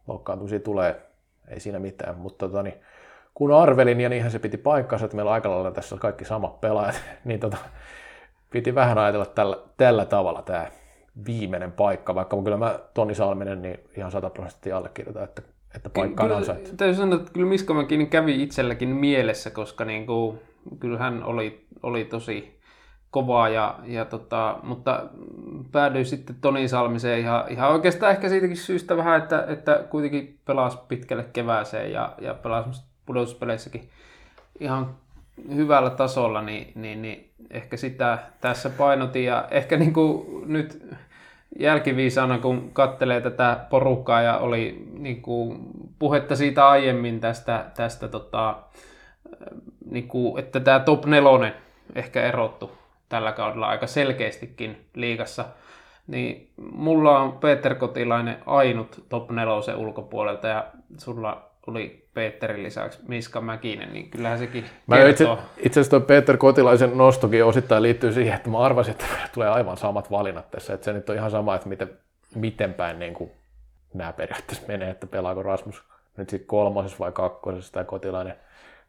loukkaantumisia 0.07 0.61
tulee, 0.61 1.03
ei 1.49 1.61
siinä 1.61 1.79
mitään, 1.79 2.19
mutta 2.19 2.49
tota, 2.49 2.63
niin, 2.63 2.75
kun 3.35 3.53
arvelin, 3.53 4.01
ja 4.01 4.09
niinhän 4.09 4.31
se 4.31 4.39
piti 4.39 4.57
paikkansa, 4.57 5.05
että 5.05 5.17
meillä 5.17 5.29
on 5.29 5.35
aika 5.35 5.51
lailla 5.51 5.71
tässä 5.71 5.97
kaikki 5.97 6.25
samat 6.25 6.61
pelaajat, 6.61 7.01
niin 7.25 7.41
tota, 7.41 7.57
piti 8.51 8.75
vähän 8.75 8.99
ajatella 8.99 9.27
tällä, 9.27 9.59
tällä 9.77 10.07
tavalla 10.07 10.43
tämä 10.43 10.67
viimeinen 11.27 11.73
paikka, 11.73 12.15
vaikka 12.15 12.43
kyllä 12.43 12.57
mä 12.57 12.79
Toni 12.95 13.15
Salminen 13.15 13.63
niin 13.63 13.81
ihan 13.97 14.11
sataprosenttisesti 14.11 14.73
allekirjoitan, 14.73 15.25
että, 15.25 15.43
että 15.75 15.91
paikka 15.91 16.25
on 16.25 16.33
ansaittu. 16.33 16.71
Täytyy 16.77 16.95
sanoa, 16.95 17.19
että 17.21 17.33
kyllä 17.33 17.49
Miskamäkin 17.49 18.07
kävi 18.07 18.43
itselläkin 18.43 18.89
mielessä, 18.89 19.51
koska 19.51 19.85
niin 19.85 20.07
kuin, 20.07 20.39
kyllä 20.81 20.99
hän 20.99 21.25
oli, 21.25 21.67
oli 21.83 22.05
tosi 22.05 22.61
kovaa, 23.11 23.49
ja, 23.49 23.79
ja 23.85 24.05
tota, 24.05 24.59
mutta 24.63 25.03
päädyin 25.73 26.07
sitten 26.07 26.37
Toni 26.41 26.69
Salmiseen 26.69 27.21
ihan, 27.21 27.45
ihan 27.49 27.73
oikeastaan 27.73 28.13
ehkä 28.13 28.29
siitäkin 28.29 28.57
syystä 28.57 28.97
vähän, 28.97 29.23
että, 29.23 29.45
että 29.49 29.85
kuitenkin 29.91 30.39
pelasi 30.45 30.79
pitkälle 30.89 31.25
kevääseen 31.33 31.93
ja, 31.93 32.15
ja 32.21 32.35
pelasi 32.35 32.83
pudotuspeleissäkin 33.07 33.91
ihan 34.61 34.95
hyvällä 35.55 35.91
tasolla, 35.91 36.43
niin, 36.43 36.73
niin, 36.75 37.03
niin 37.03 37.31
ehkä 37.51 37.77
sitä 37.77 38.19
tässä 38.41 38.71
painotin. 38.71 39.25
Ja 39.25 39.49
ehkä 39.51 39.77
niin 39.77 39.93
kuin 39.93 40.27
nyt 40.53 40.83
jälkiviisana, 41.59 42.39
kun 42.39 42.71
kattelee 42.73 43.21
tätä 43.21 43.67
porukkaa 43.71 44.23
ja 44.23 44.39
oli 44.39 44.87
niin 44.99 45.23
kuin 45.23 45.59
puhetta 45.99 46.37
siitä 46.37 46.69
aiemmin 46.69 47.21
tästä, 47.21 47.65
tästä 47.77 48.09
tota, 48.09 48.57
niin 49.91 50.09
kuin, 50.09 50.39
että 50.39 50.61
tämä 50.61 50.81
top 50.81 51.05
nelonen 51.05 51.55
ehkä 51.95 52.23
erottu 52.23 52.71
tällä 53.09 53.33
kaudella 53.33 53.69
aika 53.69 53.87
selkeästikin 53.87 54.87
liigassa, 54.95 55.45
niin 56.07 56.51
mulla 56.73 57.19
on 57.19 57.33
Peter 57.33 57.75
Kotilainen 57.75 58.37
ainut 58.47 59.05
top 59.09 59.31
nelosen 59.31 59.77
ulkopuolelta 59.77 60.49
ja 60.49 60.67
sulla 60.99 61.51
oli 61.67 62.00
Peterin 62.15 62.63
lisäksi 62.63 62.99
Miska 63.09 63.41
Mäkinen, 63.41 63.93
niin 63.93 64.11
kyllähän 64.11 64.39
sekin 64.39 64.65
mä 64.87 64.97
kertoo. 64.97 65.33
Itse, 65.35 65.45
itse 65.57 65.81
asiassa 65.81 65.99
tuo 65.99 66.07
Peter 66.07 66.37
Kotilaisen 66.37 66.99
nostokin 66.99 67.45
osittain 67.45 67.83
liittyy 67.83 68.13
siihen, 68.13 68.35
että 68.37 68.51
mä 68.51 68.59
arvasin, 68.59 68.93
että 68.93 69.07
tulee 69.35 69.49
aivan 69.49 69.77
samat 69.77 70.11
valinnat 70.11 70.51
tässä. 70.51 70.75
Että 70.75 70.85
se 70.85 70.93
nyt 70.93 71.11
on 71.11 71.17
ihan 71.17 71.31
sama, 71.31 71.55
että 71.55 71.69
miten, 71.69 71.91
miten 72.35 72.75
päin 72.75 72.99
niin 72.99 73.15
kuin 73.15 73.31
nämä 73.95 74.13
periaatteessa 74.13 74.67
menee, 74.69 74.91
että 74.91 75.07
pelaako 75.07 75.43
Rasmus 75.43 75.83
nyt 76.17 76.31
sitten 76.31 76.47
kolmosessa 76.47 76.99
vai 76.99 77.13
kakkosessa 77.13 77.73
tai 77.73 77.85
Kotilainen 77.85 78.35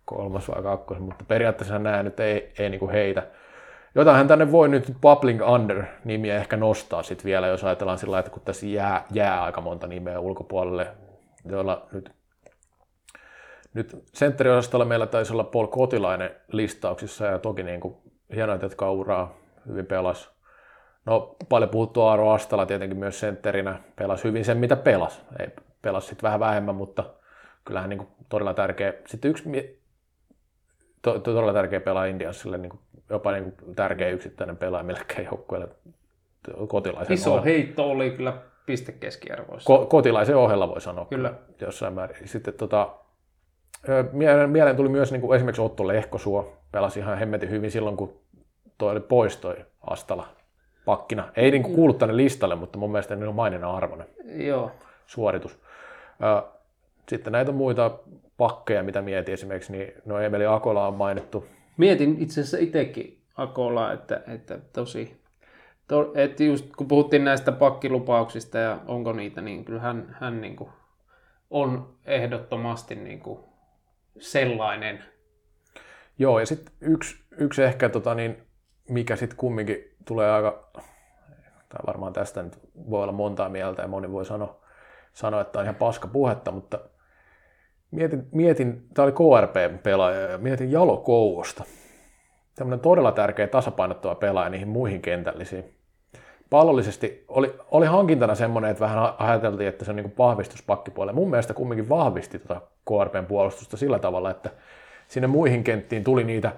kolmas 0.05 0.49
vai 0.49 0.63
kakkosessa, 0.63 1.05
mutta 1.05 1.25
periaatteessa 1.27 1.79
nämä 1.79 2.03
nyt 2.03 2.19
ei, 2.19 2.53
ei 2.59 2.69
niin 2.69 2.79
kuin 2.79 2.91
heitä. 2.91 3.23
Jotain 3.95 4.27
tänne 4.27 4.51
voi 4.51 4.69
nyt 4.69 4.93
Bubbling 5.01 5.49
Under-nimiä 5.49 6.35
ehkä 6.35 6.57
nostaa 6.57 7.03
sitten 7.03 7.25
vielä, 7.25 7.47
jos 7.47 7.63
ajatellaan 7.63 7.97
sillä 7.97 8.19
että 8.19 8.31
kun 8.31 8.41
tässä 8.45 8.65
jää, 8.65 9.05
jää 9.11 9.43
aika 9.43 9.61
monta 9.61 9.87
nimeä 9.87 10.19
ulkopuolelle, 10.19 10.87
joilla 11.45 11.87
nyt 11.91 12.11
nyt 13.73 14.03
sentteriosastolla 14.13 14.85
meillä 14.85 15.07
taisi 15.07 15.33
olla 15.33 15.43
Paul 15.43 15.67
Kotilainen 15.67 16.35
listauksissa 16.51 17.25
ja 17.25 17.39
toki 17.39 17.63
niin 17.63 17.79
kuin 17.79 17.95
hienoa, 18.35 18.55
että 18.55 18.89
uraa 18.89 19.37
hyvin 19.67 19.85
pelas. 19.85 20.31
No 21.05 21.35
paljon 21.49 21.69
puhuttu 21.69 22.01
Aaro 22.01 22.31
Astala 22.31 22.65
tietenkin 22.65 22.97
myös 22.97 23.19
sentterinä, 23.19 23.79
pelasi 23.95 24.23
hyvin 24.23 24.45
sen 24.45 24.57
mitä 24.57 24.75
pelasi. 24.75 25.21
Ei 25.39 25.47
pelasi 25.81 26.07
sitten 26.07 26.27
vähän 26.27 26.39
vähemmän, 26.39 26.75
mutta 26.75 27.03
kyllähän 27.65 27.89
niin 27.89 27.97
kuin 27.97 28.09
todella 28.29 28.53
tärkeä. 28.53 28.93
Sitten 29.07 29.31
yksi 29.31 29.49
to, 31.01 31.13
to, 31.13 31.19
todella 31.19 31.53
tärkeä 31.53 31.79
pelaaja 31.79 32.11
Indiansille, 32.11 32.57
niin 32.57 32.69
kuin, 32.69 32.79
jopa 33.09 33.31
niin 33.31 33.51
kuin 33.51 33.75
tärkeä 33.75 34.09
yksittäinen 34.09 34.57
pelaaja 34.57 34.83
millekään 34.83 35.25
joukkueelle 35.25 35.67
kotilaisen 36.67 37.13
Iso 37.13 37.29
ohella. 37.29 37.45
heitto 37.45 37.91
oli 37.91 38.11
kyllä 38.11 38.33
pistekeskiarvoissa. 38.65 39.67
Ko, 39.67 39.85
kotilaisen 39.85 40.35
ohella 40.35 40.67
voi 40.67 40.81
sanoa 40.81 41.05
Kyllä. 41.05 41.33
jossain 41.61 41.93
määrin. 41.93 42.27
Sitten 42.27 42.53
tota, 42.53 42.95
mieleen, 44.47 44.75
tuli 44.75 44.89
myös 44.89 45.11
niin 45.11 45.21
kuin 45.21 45.35
esimerkiksi 45.35 45.61
Otto 45.61 45.87
Lehkosuo, 45.87 46.57
pelasi 46.71 46.99
ihan 46.99 47.17
hemmetin 47.17 47.49
hyvin 47.49 47.71
silloin, 47.71 47.97
kun 47.97 48.19
toi 48.77 48.91
oli 48.91 48.99
pois 48.99 49.37
toi 49.37 49.55
Astala 49.81 50.27
pakkina. 50.85 51.31
Ei 51.35 51.51
niin 51.51 51.63
kuin 51.63 51.75
kuulu 51.75 51.93
tänne 51.93 52.17
listalle, 52.17 52.55
mutta 52.55 52.79
mun 52.79 52.91
mielestä 52.91 53.15
ne 53.15 53.27
on 53.27 53.35
maininnan 53.35 53.75
arvoinen 53.75 54.07
Joo. 54.25 54.71
suoritus. 55.05 55.59
Sitten 57.09 57.33
näitä 57.33 57.51
muita 57.51 57.91
pakkeja, 58.37 58.83
mitä 58.83 59.01
mietin 59.01 59.33
esimerkiksi, 59.33 59.71
niin 59.71 59.93
no 60.05 60.19
Emeli 60.19 60.45
Akola 60.45 60.87
on 60.87 60.93
mainittu. 60.93 61.45
Mietin 61.77 62.15
itse 62.19 62.41
asiassa 62.41 62.57
itsekin 62.57 63.21
Akolaa, 63.37 63.93
että, 63.93 64.21
että 64.27 64.59
tosi, 64.73 65.21
to, 65.87 66.11
että 66.15 66.43
just 66.43 66.75
kun 66.75 66.87
puhuttiin 66.87 67.23
näistä 67.23 67.51
pakkilupauksista 67.51 68.57
ja 68.57 68.79
onko 68.87 69.13
niitä, 69.13 69.41
niin 69.41 69.65
kyllä 69.65 69.81
hän, 69.81 70.17
hän 70.19 70.41
niin 70.41 70.55
kuin 70.55 70.69
on 71.49 71.89
ehdottomasti 72.05 72.95
niin 72.95 73.19
kuin 73.19 73.39
sellainen. 74.19 75.03
Joo, 76.19 76.39
ja 76.39 76.45
sitten 76.45 76.73
yksi, 76.81 77.23
yksi 77.37 77.63
ehkä, 77.63 77.89
tota, 77.89 78.15
niin, 78.15 78.43
mikä 78.89 79.15
sitten 79.15 79.37
kumminkin 79.37 79.95
tulee 80.05 80.31
aika, 80.31 80.71
tai 81.69 81.79
varmaan 81.87 82.13
tästä 82.13 82.43
nyt 82.43 82.59
voi 82.89 83.03
olla 83.03 83.11
montaa 83.11 83.49
mieltä 83.49 83.81
ja 83.81 83.87
moni 83.87 84.11
voi 84.11 84.25
sanoa, 84.25 84.61
sanoa 85.13 85.41
että 85.41 85.59
on 85.59 85.65
ihan 85.65 85.75
paska 85.75 86.07
puhetta, 86.07 86.51
mutta 86.51 86.79
mietin, 87.91 88.27
mietin 88.31 88.87
tämä 88.93 89.03
oli 89.03 89.11
KRP-pelaaja 89.11 90.19
ja 90.19 90.37
mietin 90.37 90.71
Jalo 90.71 90.97
Kouvosta. 90.97 91.63
Tämmöinen 92.55 92.79
todella 92.79 93.11
tärkeä 93.11 93.47
tasapainottava 93.47 94.15
pelaaja 94.15 94.49
niihin 94.49 94.67
muihin 94.67 95.01
kentällisiin. 95.01 95.80
Pallollisesti 96.51 97.25
oli, 97.27 97.55
oli 97.71 97.85
hankintana 97.85 98.35
semmoinen, 98.35 98.71
että 98.71 98.85
vähän 98.85 99.13
ajateltiin, 99.17 99.69
että 99.69 99.85
se 99.85 99.91
on 99.91 99.95
niin 99.95 100.13
vahvistus 100.17 100.63
pakkipuolelle. 100.63 101.19
Mun 101.19 101.29
mielestä 101.29 101.53
kumminkin 101.53 101.89
vahvisti 101.89 102.39
tuota 102.39 102.61
KRPn 102.87 103.25
puolustusta 103.25 103.77
sillä 103.77 103.99
tavalla, 103.99 104.31
että 104.31 104.49
sinne 105.07 105.27
muihin 105.27 105.63
kenttiin 105.63 106.03
tuli 106.03 106.23
niitä 106.23 106.51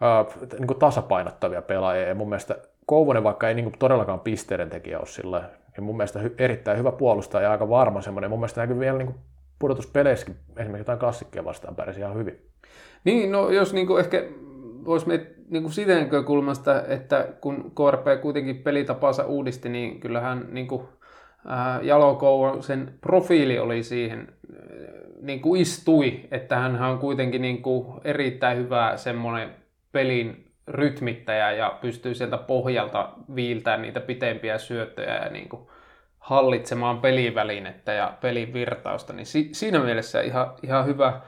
ää, 0.00 0.24
niin 0.58 0.78
tasapainottavia 0.78 1.62
pelaajia. 1.62 2.08
Ja 2.08 2.14
mun 2.14 2.28
mielestä 2.28 2.56
Kouvonen, 2.86 3.24
vaikka 3.24 3.48
ei 3.48 3.54
niin 3.54 3.72
todellakaan 3.78 4.20
pisteiden 4.20 4.70
tekijä 4.70 4.98
ole 4.98 5.06
sillä, 5.06 5.42
niin 5.76 5.84
mun 5.84 5.96
mielestä 5.96 6.18
hy, 6.18 6.34
erittäin 6.38 6.78
hyvä 6.78 6.92
puolustaja 6.92 7.44
ja 7.44 7.50
aika 7.50 7.68
varma 7.68 8.00
semmoinen. 8.00 8.30
Mun 8.30 8.38
mielestä 8.38 8.60
näkyy 8.60 8.78
vielä 8.78 8.98
niin 8.98 9.14
pudotuspeleissäkin, 9.58 10.36
esimerkiksi 10.56 10.80
jotain 10.80 10.98
klassikkia 10.98 11.44
vastaan 11.44 11.76
pärjäsi 11.76 12.00
ihan 12.00 12.14
hyvin. 12.14 12.46
Niin, 13.04 13.32
no 13.32 13.50
jos 13.50 13.72
niin 13.72 13.98
ehkä 13.98 14.24
voisi 14.84 15.08
miettiä 15.08 15.40
niin 15.50 15.62
kuin 15.62 15.72
siitä 15.72 15.94
näkökulmasta, 15.94 16.82
että 16.86 17.28
kun 17.40 17.72
KRP 17.74 18.20
kuitenkin 18.22 18.58
pelitapansa 18.58 19.24
uudisti, 19.24 19.68
niin 19.68 20.00
kyllähän 20.00 20.48
niin 20.50 20.68
kuin, 20.68 20.82
ää, 21.46 21.80
Jalo 21.82 22.62
sen 22.62 22.94
profiili 23.00 23.58
oli 23.58 23.82
siihen 23.82 24.28
niin 25.22 25.40
kuin 25.40 25.60
istui, 25.60 26.20
että 26.30 26.56
hän 26.56 26.82
on 26.82 26.98
kuitenkin 26.98 27.42
niin 27.42 27.62
kuin 27.62 27.86
erittäin 28.04 28.58
hyvä 28.58 28.92
semmoinen 28.96 29.50
pelin 29.92 30.44
rytmittäjä 30.68 31.52
ja 31.52 31.78
pystyy 31.80 32.14
sieltä 32.14 32.36
pohjalta 32.36 33.12
viiltämään 33.34 33.82
niitä 33.82 34.00
pitempiä 34.00 34.58
syöttöjä 34.58 35.16
ja 35.16 35.30
niin 35.30 35.48
kuin 35.48 35.62
hallitsemaan 36.18 37.00
pelivälinettä 37.00 37.92
ja 37.92 38.14
pelin 38.20 38.52
virtausta, 38.52 39.12
niin 39.12 39.26
si- 39.26 39.48
siinä 39.52 39.78
mielessä 39.78 40.20
ihan, 40.20 40.54
ihan 40.62 40.86
hyvä 40.86 41.20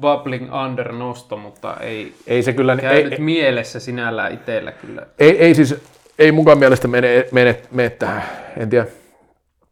bubbling 0.00 0.54
under 0.66 0.92
nosto, 0.92 1.36
mutta 1.36 1.76
ei, 1.80 2.14
Ei 2.26 2.42
se 2.42 2.52
kyllä, 2.52 2.76
käynyt 2.76 3.12
ei, 3.12 3.18
mielessä 3.20 3.80
sinällään 3.80 4.32
itsellä 4.32 4.72
kyllä. 4.72 5.06
ei, 5.18 5.38
ei 5.38 5.54
siis, 5.54 5.82
ei 6.18 6.32
mukaan 6.32 6.58
mielestä 6.58 6.88
mene, 6.88 7.24
mene, 7.32 7.60
mene 7.70 7.90
tähän, 7.90 8.22
en 8.56 8.70
tiedä, 8.70 8.86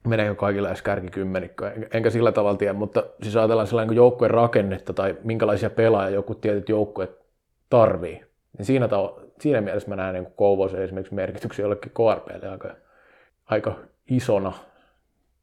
meneekö 0.07 0.35
kaikilla 0.35 0.69
edes 0.69 0.83
kärkikymmenikko, 0.83 1.67
en- 1.67 1.89
enkä 1.93 2.11
sillä 2.11 2.33
tavalla 2.33 2.59
tiedä, 2.59 2.73
mutta 2.73 3.05
siis 3.23 3.37
ajatellaan 3.37 3.67
sellainen 3.67 3.89
kuin 3.89 3.97
joukkueen 3.97 4.31
rakennetta 4.31 4.93
tai 4.93 5.17
minkälaisia 5.25 5.71
pelaajia 5.71 6.15
joku 6.15 6.35
tietyt 6.35 6.69
joukkueet 6.69 7.11
tarvii, 7.71 8.25
niin 8.59 8.67
siinä, 8.67 8.87
tav- 8.87 9.21
siinä 9.41 9.61
mielessä 9.61 9.89
mä 9.89 9.97
näen 9.97 10.15
niin 10.15 10.27
Kouvosen 10.37 10.83
esimerkiksi 10.83 11.15
merkityksen 11.15 11.63
jollekin 11.63 11.93
KRPlle 11.93 12.49
aika, 12.49 12.69
aika 13.47 13.75
isona 14.11 14.53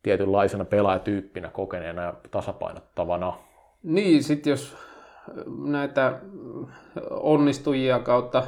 tietynlaisena 0.04 0.66
pelaajatyyppinä 0.66 1.50
kokeneena 1.50 2.02
ja 2.02 2.14
tasapainottavana. 2.32 3.34
Niin, 3.84 4.24
sitten 4.24 4.52
jos 4.52 4.76
näitä 5.58 6.20
onnistujia 7.10 8.00
kautta 8.00 8.44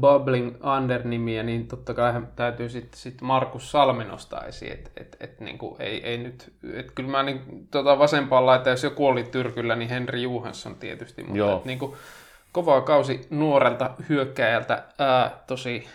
Bubbling 0.00 0.56
Under-nimiä, 0.76 1.42
niin 1.42 1.68
totta 1.68 1.94
kai 1.94 2.22
täytyy 2.36 2.68
sitten 2.68 3.00
sit 3.00 3.20
Markus 3.20 3.70
Salmi 3.70 4.04
nostaa 4.04 4.44
esiin, 4.44 4.72
että 4.72 4.90
et, 4.96 5.16
et, 5.20 5.40
niinku, 5.40 5.76
ei, 5.78 6.04
ei 6.04 6.18
nyt, 6.18 6.52
et 6.74 6.90
kyllä 6.90 7.10
mä 7.10 7.22
niin, 7.22 7.68
tota 7.70 7.98
vasempaan 7.98 8.46
laitaan, 8.46 8.72
jos 8.72 8.84
joku 8.84 9.06
oli 9.06 9.22
tyrkyllä, 9.24 9.76
niin 9.76 9.90
Henri 9.90 10.22
Juhansson 10.22 10.74
tietysti, 10.74 11.22
mutta 11.22 11.38
Joo. 11.38 11.58
et, 11.58 11.64
niinku, 11.64 11.96
kova 12.52 12.80
kausi 12.80 13.26
nuorelta 13.30 13.90
hyökkäjältä, 14.08 14.84
ää, 14.98 15.42
tosi 15.46 15.88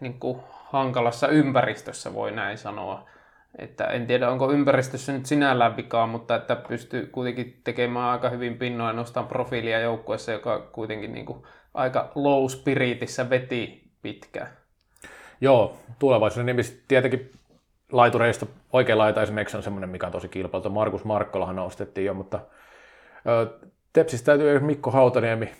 niinku, 0.00 0.44
hankalassa 0.64 1.28
ympäristössä 1.28 2.14
voi 2.14 2.32
näin 2.32 2.58
sanoa. 2.58 3.08
Että 3.58 3.84
en 3.84 4.06
tiedä, 4.06 4.30
onko 4.30 4.52
ympäristössä 4.52 5.12
nyt 5.12 5.26
sinällään 5.26 5.76
vikaa, 5.76 6.06
mutta 6.06 6.36
että 6.36 6.56
pystyy 6.56 7.06
kuitenkin 7.06 7.60
tekemään 7.64 8.10
aika 8.10 8.28
hyvin 8.28 8.58
pinnoa 8.58 8.88
ja 8.88 8.92
nostamaan 8.92 9.28
profiilia 9.28 9.80
joukkueessa, 9.80 10.32
joka 10.32 10.60
kuitenkin 10.60 11.12
niin 11.12 11.26
kuin 11.26 11.42
aika 11.74 12.12
low 12.14 12.46
spiritissä 12.48 13.30
veti 13.30 13.90
pitkään. 14.02 14.48
Joo, 15.40 15.76
tulevaisuuden 15.98 16.46
nimissä 16.46 16.74
tietenkin 16.88 17.32
laitureista 17.92 18.46
oikea 18.72 18.98
laita 18.98 19.22
esimerkiksi 19.22 19.56
on 19.56 19.62
semmoinen, 19.62 19.90
mikä 19.90 20.06
on 20.06 20.12
tosi 20.12 20.28
kilpailtu. 20.28 20.70
Markus 20.70 21.04
Markkolahan 21.04 21.56
nostettiin 21.56 22.04
jo, 22.04 22.14
mutta 22.14 22.40
Tepsistä 23.92 24.26
täytyy 24.26 24.60
Mikko 24.60 24.90
Hautaniemi. 24.90 25.52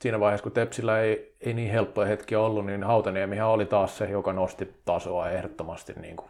Siinä 0.00 0.20
vaiheessa, 0.20 0.42
kun 0.42 0.52
Tepsillä 0.52 1.00
ei, 1.00 1.36
ei 1.40 1.54
niin 1.54 1.72
helppoja 1.72 2.08
hetkiä 2.08 2.40
ollut, 2.40 2.66
niin 2.66 2.84
Hautaniemihan 2.84 3.48
oli 3.48 3.66
taas 3.66 3.98
se, 3.98 4.10
joka 4.10 4.32
nosti 4.32 4.74
tasoa 4.84 5.30
ehdottomasti 5.30 5.92
niin 5.92 6.16
kuin 6.16 6.28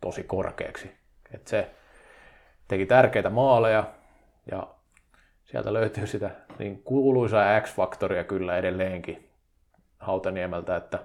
tosi 0.00 0.22
korkeaksi. 0.22 0.90
Et 1.34 1.46
se 1.46 1.70
teki 2.68 2.86
tärkeitä 2.86 3.30
maaleja 3.30 3.84
ja 4.50 4.66
sieltä 5.44 5.72
löytyy 5.72 6.06
sitä 6.06 6.30
niin 6.58 6.82
kuuluisaa 6.82 7.60
X-faktoria 7.60 8.24
kyllä 8.24 8.56
edelleenkin 8.56 9.28
Hautaniemeltä, 9.98 10.76
että 10.76 10.98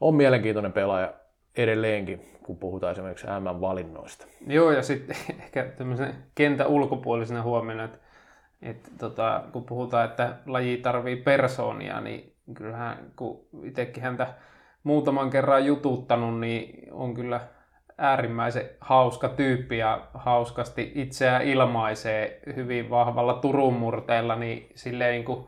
on 0.00 0.14
mielenkiintoinen 0.14 0.72
pelaaja 0.72 1.12
edelleenkin, 1.56 2.20
kun 2.42 2.58
puhutaan 2.58 2.92
esimerkiksi 2.92 3.26
M-valinnoista. 3.26 4.26
Joo, 4.46 4.70
ja 4.70 4.82
sitten 4.82 5.16
ehkä 5.42 5.64
tämmöisen 5.64 6.14
kentän 6.34 6.66
ulkopuolisena 6.66 7.42
huomiona, 7.42 7.84
että, 7.84 7.98
että 8.62 8.90
tota, 8.98 9.44
kun 9.52 9.64
puhutaan, 9.64 10.04
että 10.04 10.36
laji 10.46 10.76
tarvii 10.76 11.16
persoonia, 11.16 12.00
niin 12.00 12.34
kyllähän 12.54 13.12
kun 13.16 13.46
itsekin 13.64 14.02
häntä 14.02 14.26
muutaman 14.82 15.30
kerran 15.30 15.66
jututtanut, 15.66 16.40
niin 16.40 16.92
on 16.92 17.14
kyllä 17.14 17.40
äärimmäisen 17.98 18.70
hauska 18.80 19.28
tyyppi 19.28 19.78
ja 19.78 20.00
hauskasti 20.14 20.92
itseään 20.94 21.42
ilmaisee 21.42 22.40
hyvin 22.56 22.90
vahvalla 22.90 23.34
Turun 23.34 23.74
murteella, 23.74 24.36
niin 24.36 24.72
silleen 24.74 25.12
niin 25.12 25.24
kuin, 25.24 25.46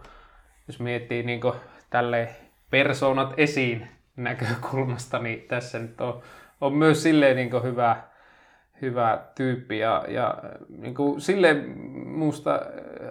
jos 0.66 0.80
miettii 0.80 1.22
niin 1.22 1.40
kuin 1.40 1.54
tälle 1.90 2.28
persoonat 2.70 3.34
esiin 3.36 3.88
näkökulmasta, 4.16 5.18
niin 5.18 5.44
tässä 5.48 5.78
nyt 5.78 6.00
on, 6.00 6.22
on 6.60 6.74
myös 6.74 7.02
silleen 7.02 7.36
niin 7.36 7.50
kuin 7.50 7.62
hyvä, 7.62 7.96
hyvä 8.82 9.18
tyyppi 9.34 9.78
ja, 9.78 10.04
ja 10.08 10.34
niin 10.78 10.94
kuin 10.94 11.20
silleen 11.20 11.78
musta 12.06 12.60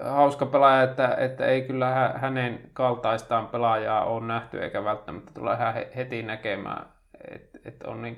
hauska 0.03 0.45
pelaaja, 0.45 0.83
että, 0.83 1.15
että 1.17 1.45
ei 1.45 1.61
kyllä 1.61 1.89
hä- 1.89 2.13
hänen 2.15 2.59
kaltaistaan 2.73 3.47
pelaajaa 3.47 4.05
ole 4.05 4.25
nähty 4.25 4.63
eikä 4.63 4.83
välttämättä 4.83 5.31
tule 5.33 5.57
heti 5.95 6.23
näkemään, 6.23 6.85
että 7.31 7.59
et 7.65 7.83
on 7.83 8.01
niin 8.01 8.15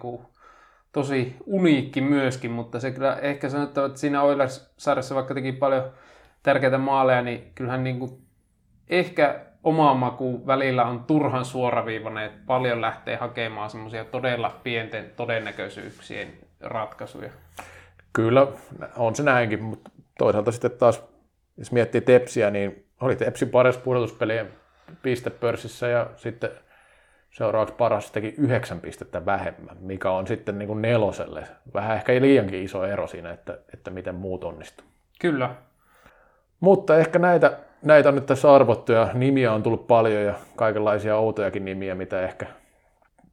tosi 0.92 1.36
uniikki 1.46 2.02
myöskin, 2.02 2.52
mutta 2.52 2.80
se 2.80 2.92
kyllä 2.92 3.16
ehkä 3.16 3.50
sanottava, 3.50 3.86
että 3.86 4.00
siinä 4.00 4.22
Oilers-sarjassa 4.22 5.16
vaikka 5.16 5.34
teki 5.34 5.52
paljon 5.52 5.92
tärkeitä 6.44 6.78
maaleja, 6.78 7.22
niin 7.22 7.52
kyllähän 7.56 7.84
niin 7.84 8.00
kuin 8.00 8.12
ehkä 8.90 9.46
oma 9.64 9.94
maku 9.94 10.48
välillä 10.48 10.86
on 10.86 11.04
turhan 11.04 11.46
suoraviivainen, 11.46 12.26
että 12.26 12.40
paljon 12.46 12.82
lähtee 12.82 13.16
hakemaan 13.16 13.70
semmoisia 13.70 14.06
todella 14.06 14.60
pienten 14.64 15.12
todennäköisyyksien 15.16 16.28
ratkaisuja. 16.60 17.30
Kyllä, 18.14 18.48
on 18.96 19.16
se 19.16 19.24
näinkin, 19.24 19.64
mutta 19.64 19.92
toisaalta 20.18 20.52
sitten 20.52 20.72
taas, 20.72 21.04
jos 21.58 21.72
miettii 21.72 22.02
Tepsiä, 22.02 22.50
niin 22.50 22.86
oli 23.02 23.16
Tepsin 23.16 23.50
paras 23.50 23.78
pudotuspelien 23.78 24.48
pistepörssissä 25.02 25.88
ja 25.88 26.10
sitten 26.16 26.50
Seuraavaksi 27.32 27.76
paras 27.76 28.12
teki 28.12 28.34
yhdeksän 28.38 28.82
pistettä 28.82 29.26
vähemmän, 29.26 29.78
mikä 29.80 30.12
on 30.12 30.28
sitten 30.28 30.60
niin 30.60 30.68
kuin 30.68 30.82
neloselle 30.82 31.48
vähän 31.74 31.98
ehkä 31.98 32.14
liiankin 32.22 32.64
iso 32.64 32.86
ero 32.86 33.08
siinä, 33.08 33.32
että, 33.32 33.58
että 33.74 33.92
miten 33.92 34.16
muut 34.16 34.44
onnistuu. 34.44 34.86
Kyllä. 35.20 35.56
Mutta 36.60 36.98
ehkä 36.98 37.20
näitä, 37.20 37.58
näitä 37.82 38.10
on 38.10 38.16
nyt 38.16 38.26
tässä 38.26 38.54
arvottu 38.54 38.92
ja 38.92 39.10
nimiä 39.14 39.54
on 39.54 39.64
tullut 39.64 39.88
paljon 39.88 40.24
ja 40.24 40.34
kaikenlaisia 40.56 41.18
outojakin 41.18 41.66
nimiä, 41.66 41.96
mitä 41.96 42.22
ehkä 42.22 42.46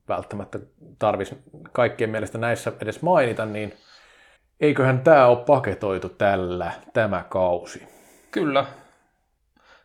välttämättä 0.08 0.58
tarvitsisi 0.98 1.42
kaikkien 1.72 2.10
mielestä 2.10 2.38
näissä 2.38 2.72
edes 2.80 3.02
mainita, 3.02 3.46
niin 3.46 3.72
eiköhän 4.60 5.00
tämä 5.00 5.26
ole 5.26 5.44
paketoitu 5.46 6.08
tällä 6.08 6.72
tämä 6.92 7.24
kausi. 7.28 7.88
Kyllä. 8.30 8.66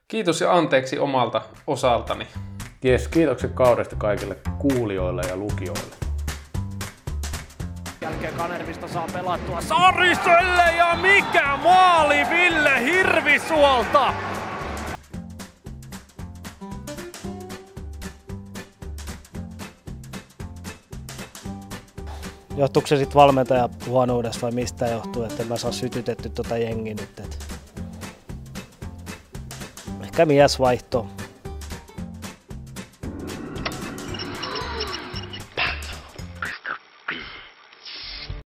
Kiitos 0.07 0.41
ja 0.41 0.53
anteeksi 0.53 0.99
omalta 0.99 1.41
osaltani. 1.67 2.27
Jes, 2.83 3.07
kiitokset 3.07 3.51
kaudesta 3.51 3.95
kaikille 3.95 4.37
kuulijoille 4.59 5.21
ja 5.29 5.35
lukijoille. 5.35 5.95
Jälkeen 8.01 8.33
Kanervista 8.33 8.87
saa 8.87 9.07
pelattua 9.13 9.61
Sariselle 9.61 10.75
ja 10.77 10.97
mikä 11.01 11.57
maali 11.57 12.15
Ville 12.29 12.83
Hirvisuolta! 12.83 14.13
Johtuuko 22.57 22.87
se 22.87 22.97
sitten 22.97 23.15
valmentaja 23.15 23.69
huonoudesta 23.87 24.41
vai 24.41 24.51
mistä 24.51 24.87
johtuu, 24.87 25.23
että 25.23 25.43
en 25.43 25.49
mä 25.49 25.57
saa 25.57 25.71
sytytetty 25.71 26.29
tota 26.29 26.57
jengi 26.57 26.93
nyt. 26.93 27.19
Et. 27.19 27.47
Ehkä 30.03 30.25
mies 30.25 30.59
vaihto 30.59 31.07